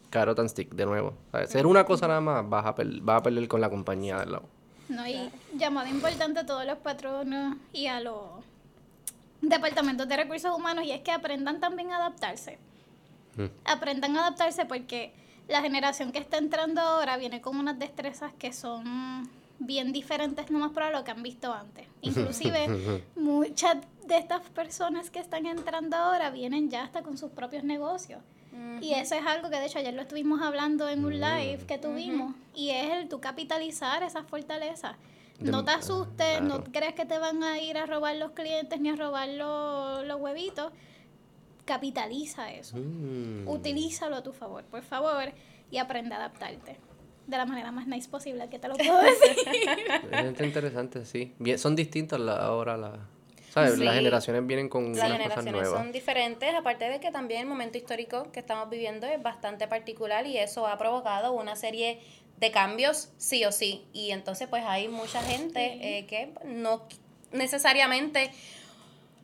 carrot 0.09 0.39
and 0.39 0.49
stick, 0.49 0.73
de 0.73 0.85
nuevo. 0.85 1.13
¿sabes? 1.31 1.49
Ser 1.49 1.65
una 1.65 1.85
cosa 1.85 2.07
nada 2.07 2.21
más, 2.21 2.49
vas 2.49 2.65
a, 2.65 2.75
vas 3.01 3.19
a 3.19 3.23
perder 3.23 3.47
con 3.47 3.61
la 3.61 3.69
compañía 3.69 4.17
del 4.19 4.31
lado. 4.31 4.45
No, 4.87 5.07
y 5.07 5.29
llamada 5.55 5.89
importante 5.89 6.41
a 6.41 6.45
todos 6.45 6.65
los 6.65 6.77
patronos 6.77 7.57
y 7.73 7.87
a 7.87 7.99
los 7.99 8.23
departamentos 9.41 10.07
de 10.07 10.17
recursos 10.17 10.55
humanos 10.55 10.85
y 10.85 10.91
es 10.91 11.01
que 11.01 11.11
aprendan 11.11 11.59
también 11.59 11.91
a 11.91 11.97
adaptarse. 11.97 12.59
Mm. 13.35 13.45
Aprendan 13.65 14.17
a 14.17 14.21
adaptarse 14.21 14.65
porque 14.65 15.13
la 15.47 15.61
generación 15.61 16.11
que 16.11 16.19
está 16.19 16.37
entrando 16.37 16.81
ahora 16.81 17.17
viene 17.17 17.41
con 17.41 17.57
unas 17.57 17.77
destrezas 17.77 18.33
que 18.33 18.53
son 18.53 19.29
bien 19.59 19.91
diferentes 19.91 20.51
nomás 20.51 20.71
para 20.71 20.91
lo 20.91 21.03
que 21.03 21.11
han 21.11 21.23
visto 21.23 21.53
antes. 21.53 21.87
Inclusive 22.01 23.03
muchas 23.15 23.77
de 24.05 24.17
estas 24.17 24.41
personas 24.49 25.09
que 25.09 25.19
están 25.19 25.45
entrando 25.45 25.95
ahora 25.97 26.29
vienen 26.29 26.69
ya 26.69 26.83
hasta 26.83 27.01
con 27.01 27.17
sus 27.17 27.31
propios 27.31 27.63
negocios. 27.63 28.21
Y 28.79 28.93
eso 28.93 29.15
es 29.15 29.25
algo 29.25 29.49
que 29.49 29.57
de 29.57 29.65
hecho 29.65 29.79
ayer 29.79 29.93
lo 29.93 30.01
estuvimos 30.01 30.41
hablando 30.41 30.87
en 30.87 31.03
un 31.03 31.19
live 31.19 31.65
que 31.67 31.77
tuvimos 31.77 32.33
y 32.53 32.69
es 32.69 32.89
el 32.93 33.09
tu 33.09 33.19
capitalizar 33.19 34.01
esas 34.01 34.25
fortalezas. 34.27 34.95
No 35.41 35.65
te 35.65 35.71
asustes, 35.71 36.41
no 36.41 36.63
crees 36.63 36.93
que 36.93 37.05
te 37.05 37.17
van 37.17 37.43
a 37.43 37.59
ir 37.59 37.77
a 37.77 37.85
robar 37.85 38.15
los 38.15 38.31
clientes 38.31 38.79
ni 38.79 38.89
a 38.89 38.95
robar 38.95 39.27
los, 39.27 40.05
los 40.05 40.21
huevitos. 40.21 40.71
Capitaliza 41.65 42.53
eso. 42.53 42.77
Mm. 42.77 43.45
Utilízalo 43.45 44.15
a 44.15 44.23
tu 44.23 44.31
favor, 44.31 44.63
por 44.63 44.83
favor, 44.83 45.33
y 45.69 45.77
aprende 45.77 46.15
a 46.15 46.19
adaptarte 46.19 46.77
de 47.27 47.37
la 47.37 47.45
manera 47.45 47.71
más 47.71 47.87
nice 47.87 48.07
posible 48.09 48.47
que 48.49 48.59
te 48.59 48.67
lo 48.67 48.75
puedo 48.75 49.01
decir. 49.01 49.35
Es 50.11 50.41
interesante, 50.41 51.05
sí. 51.05 51.33
Bien, 51.39 51.57
son 51.57 51.75
distintas 51.75 52.19
la- 52.19 52.37
ahora 52.37 52.77
las... 52.77 52.93
¿Sabes? 53.51 53.77
Las 53.79 53.93
Sí. 53.93 53.99
generaciones 53.99 54.45
vienen 54.47 54.67
con 54.67 54.83
Las 54.83 54.91
unas 54.97 55.03
cosas 55.05 55.13
generaciones 55.21 55.53
nuevas. 55.53 55.79
son 55.79 55.91
diferentes, 55.93 56.53
aparte 56.53 56.89
de 56.89 56.99
que 56.99 57.09
también 57.11 57.41
el 57.41 57.47
momento 57.47 57.77
histórico 57.77 58.29
que 58.33 58.41
estamos 58.41 58.69
viviendo 58.69 59.07
es 59.07 59.23
bastante 59.23 59.67
particular 59.67 60.27
y 60.27 60.37
eso 60.37 60.67
ha 60.67 60.77
provocado 60.77 61.31
una 61.31 61.55
serie 61.55 62.01
de 62.37 62.51
cambios 62.51 63.09
sí 63.17 63.45
o 63.45 63.53
sí. 63.53 63.85
Y 63.93 64.11
entonces 64.11 64.49
pues 64.49 64.63
hay 64.65 64.89
mucha 64.89 65.21
gente 65.21 65.99
eh, 65.99 66.05
que 66.05 66.33
no 66.45 66.83
necesariamente... 67.31 68.31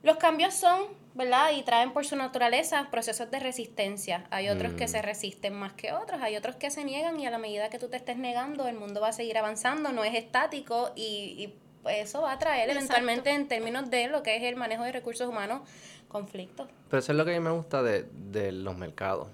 Los 0.03 0.18
cambios 0.18 0.53
son 0.56 0.86
¿verdad? 1.14 1.52
Y 1.58 1.64
traen 1.64 1.92
por 1.94 2.06
su 2.06 2.16
naturaleza 2.16 2.88
procesos 2.92 3.30
de 3.32 3.40
resistencia. 3.40 4.26
Hay 4.30 4.50
otros 4.50 4.74
que 4.74 4.86
Mm. 4.86 4.90
se 4.90 5.02
resisten 5.02 5.54
más 5.54 5.74
que 5.74 5.92
otros, 5.94 6.22
hay 6.22 6.36
otros 6.38 6.56
que 6.56 6.72
se 6.72 6.84
niegan 6.86 7.20
y 7.20 7.26
a 7.28 7.32
la 7.32 7.38
medida 7.38 7.70
que 7.70 7.80
tú 7.80 7.88
te 7.90 7.98
estés 7.98 8.18
negando, 8.18 8.68
el 8.68 8.76
mundo 8.78 9.02
va 9.02 9.10
a 9.10 9.14
seguir 9.14 9.38
avanzando, 9.38 9.92
no 9.92 10.04
es 10.04 10.14
estático 10.16 10.92
y, 10.96 11.36
y 11.38 11.54
pues 11.84 11.98
eso 11.98 12.22
va 12.22 12.34
a 12.34 12.40
traer 12.40 12.70
Exacto. 12.70 12.78
eventualmente 12.78 13.30
en 13.32 13.48
términos 13.48 13.90
de 13.90 14.08
lo 14.08 14.22
que 14.24 14.36
es 14.38 14.44
el 14.44 14.56
manejo 14.56 14.84
de 14.84 14.92
recursos 14.92 15.28
humanos, 15.28 15.62
conflictos. 16.08 16.70
Pero 16.90 17.00
eso 17.00 17.12
es 17.12 17.18
lo 17.18 17.26
que 17.26 17.32
a 17.32 17.40
mí 17.40 17.44
me 17.44 17.52
gusta 17.52 17.82
de, 17.82 18.04
de 18.04 18.52
los 18.52 18.78
mercados. 18.78 19.28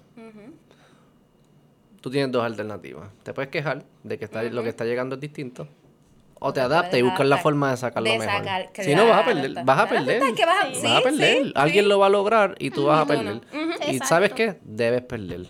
Tú 2.00 2.10
tienes 2.10 2.30
dos 2.30 2.44
alternativas. 2.44 3.10
Te 3.24 3.34
puedes 3.34 3.50
quejar 3.50 3.84
de 4.04 4.18
que 4.18 4.24
está, 4.24 4.42
lo 4.44 4.62
que 4.62 4.68
está 4.68 4.84
llegando 4.84 5.16
es 5.16 5.20
distinto. 5.20 5.66
O 6.40 6.52
te 6.52 6.60
adaptas 6.60 6.98
y 6.98 7.02
buscas 7.02 7.26
la 7.26 7.38
forma 7.38 7.70
de 7.72 7.76
sacarlo 7.76 8.10
De 8.10 8.18
mejor. 8.18 8.34
sacar, 8.36 8.70
si 8.78 8.94
no, 8.94 9.06
vas 9.08 9.22
a 9.22 9.24
perder. 9.24 9.64
Vas 9.64 9.78
a 9.78 9.88
perder. 9.88 10.22
que 10.34 10.46
vas 10.46 10.64
a- 10.64 10.68
vas 10.68 10.78
sí, 10.80 10.86
a 10.96 11.00
perder. 11.02 11.42
sí, 11.44 11.52
Alguien 11.56 11.84
sí. 11.84 11.88
lo 11.88 11.98
va 11.98 12.06
a 12.06 12.10
lograr 12.10 12.54
y 12.58 12.70
tú 12.70 12.84
vas 12.86 13.00
a 13.00 13.06
perder. 13.06 13.40
Y 13.52 13.90
Exacto. 13.92 14.06
¿sabes 14.06 14.32
qué? 14.34 14.58
Debes 14.62 15.02
perder. 15.02 15.46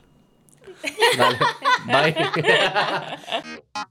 Dale. 1.17 1.39
Bye. 3.75 3.89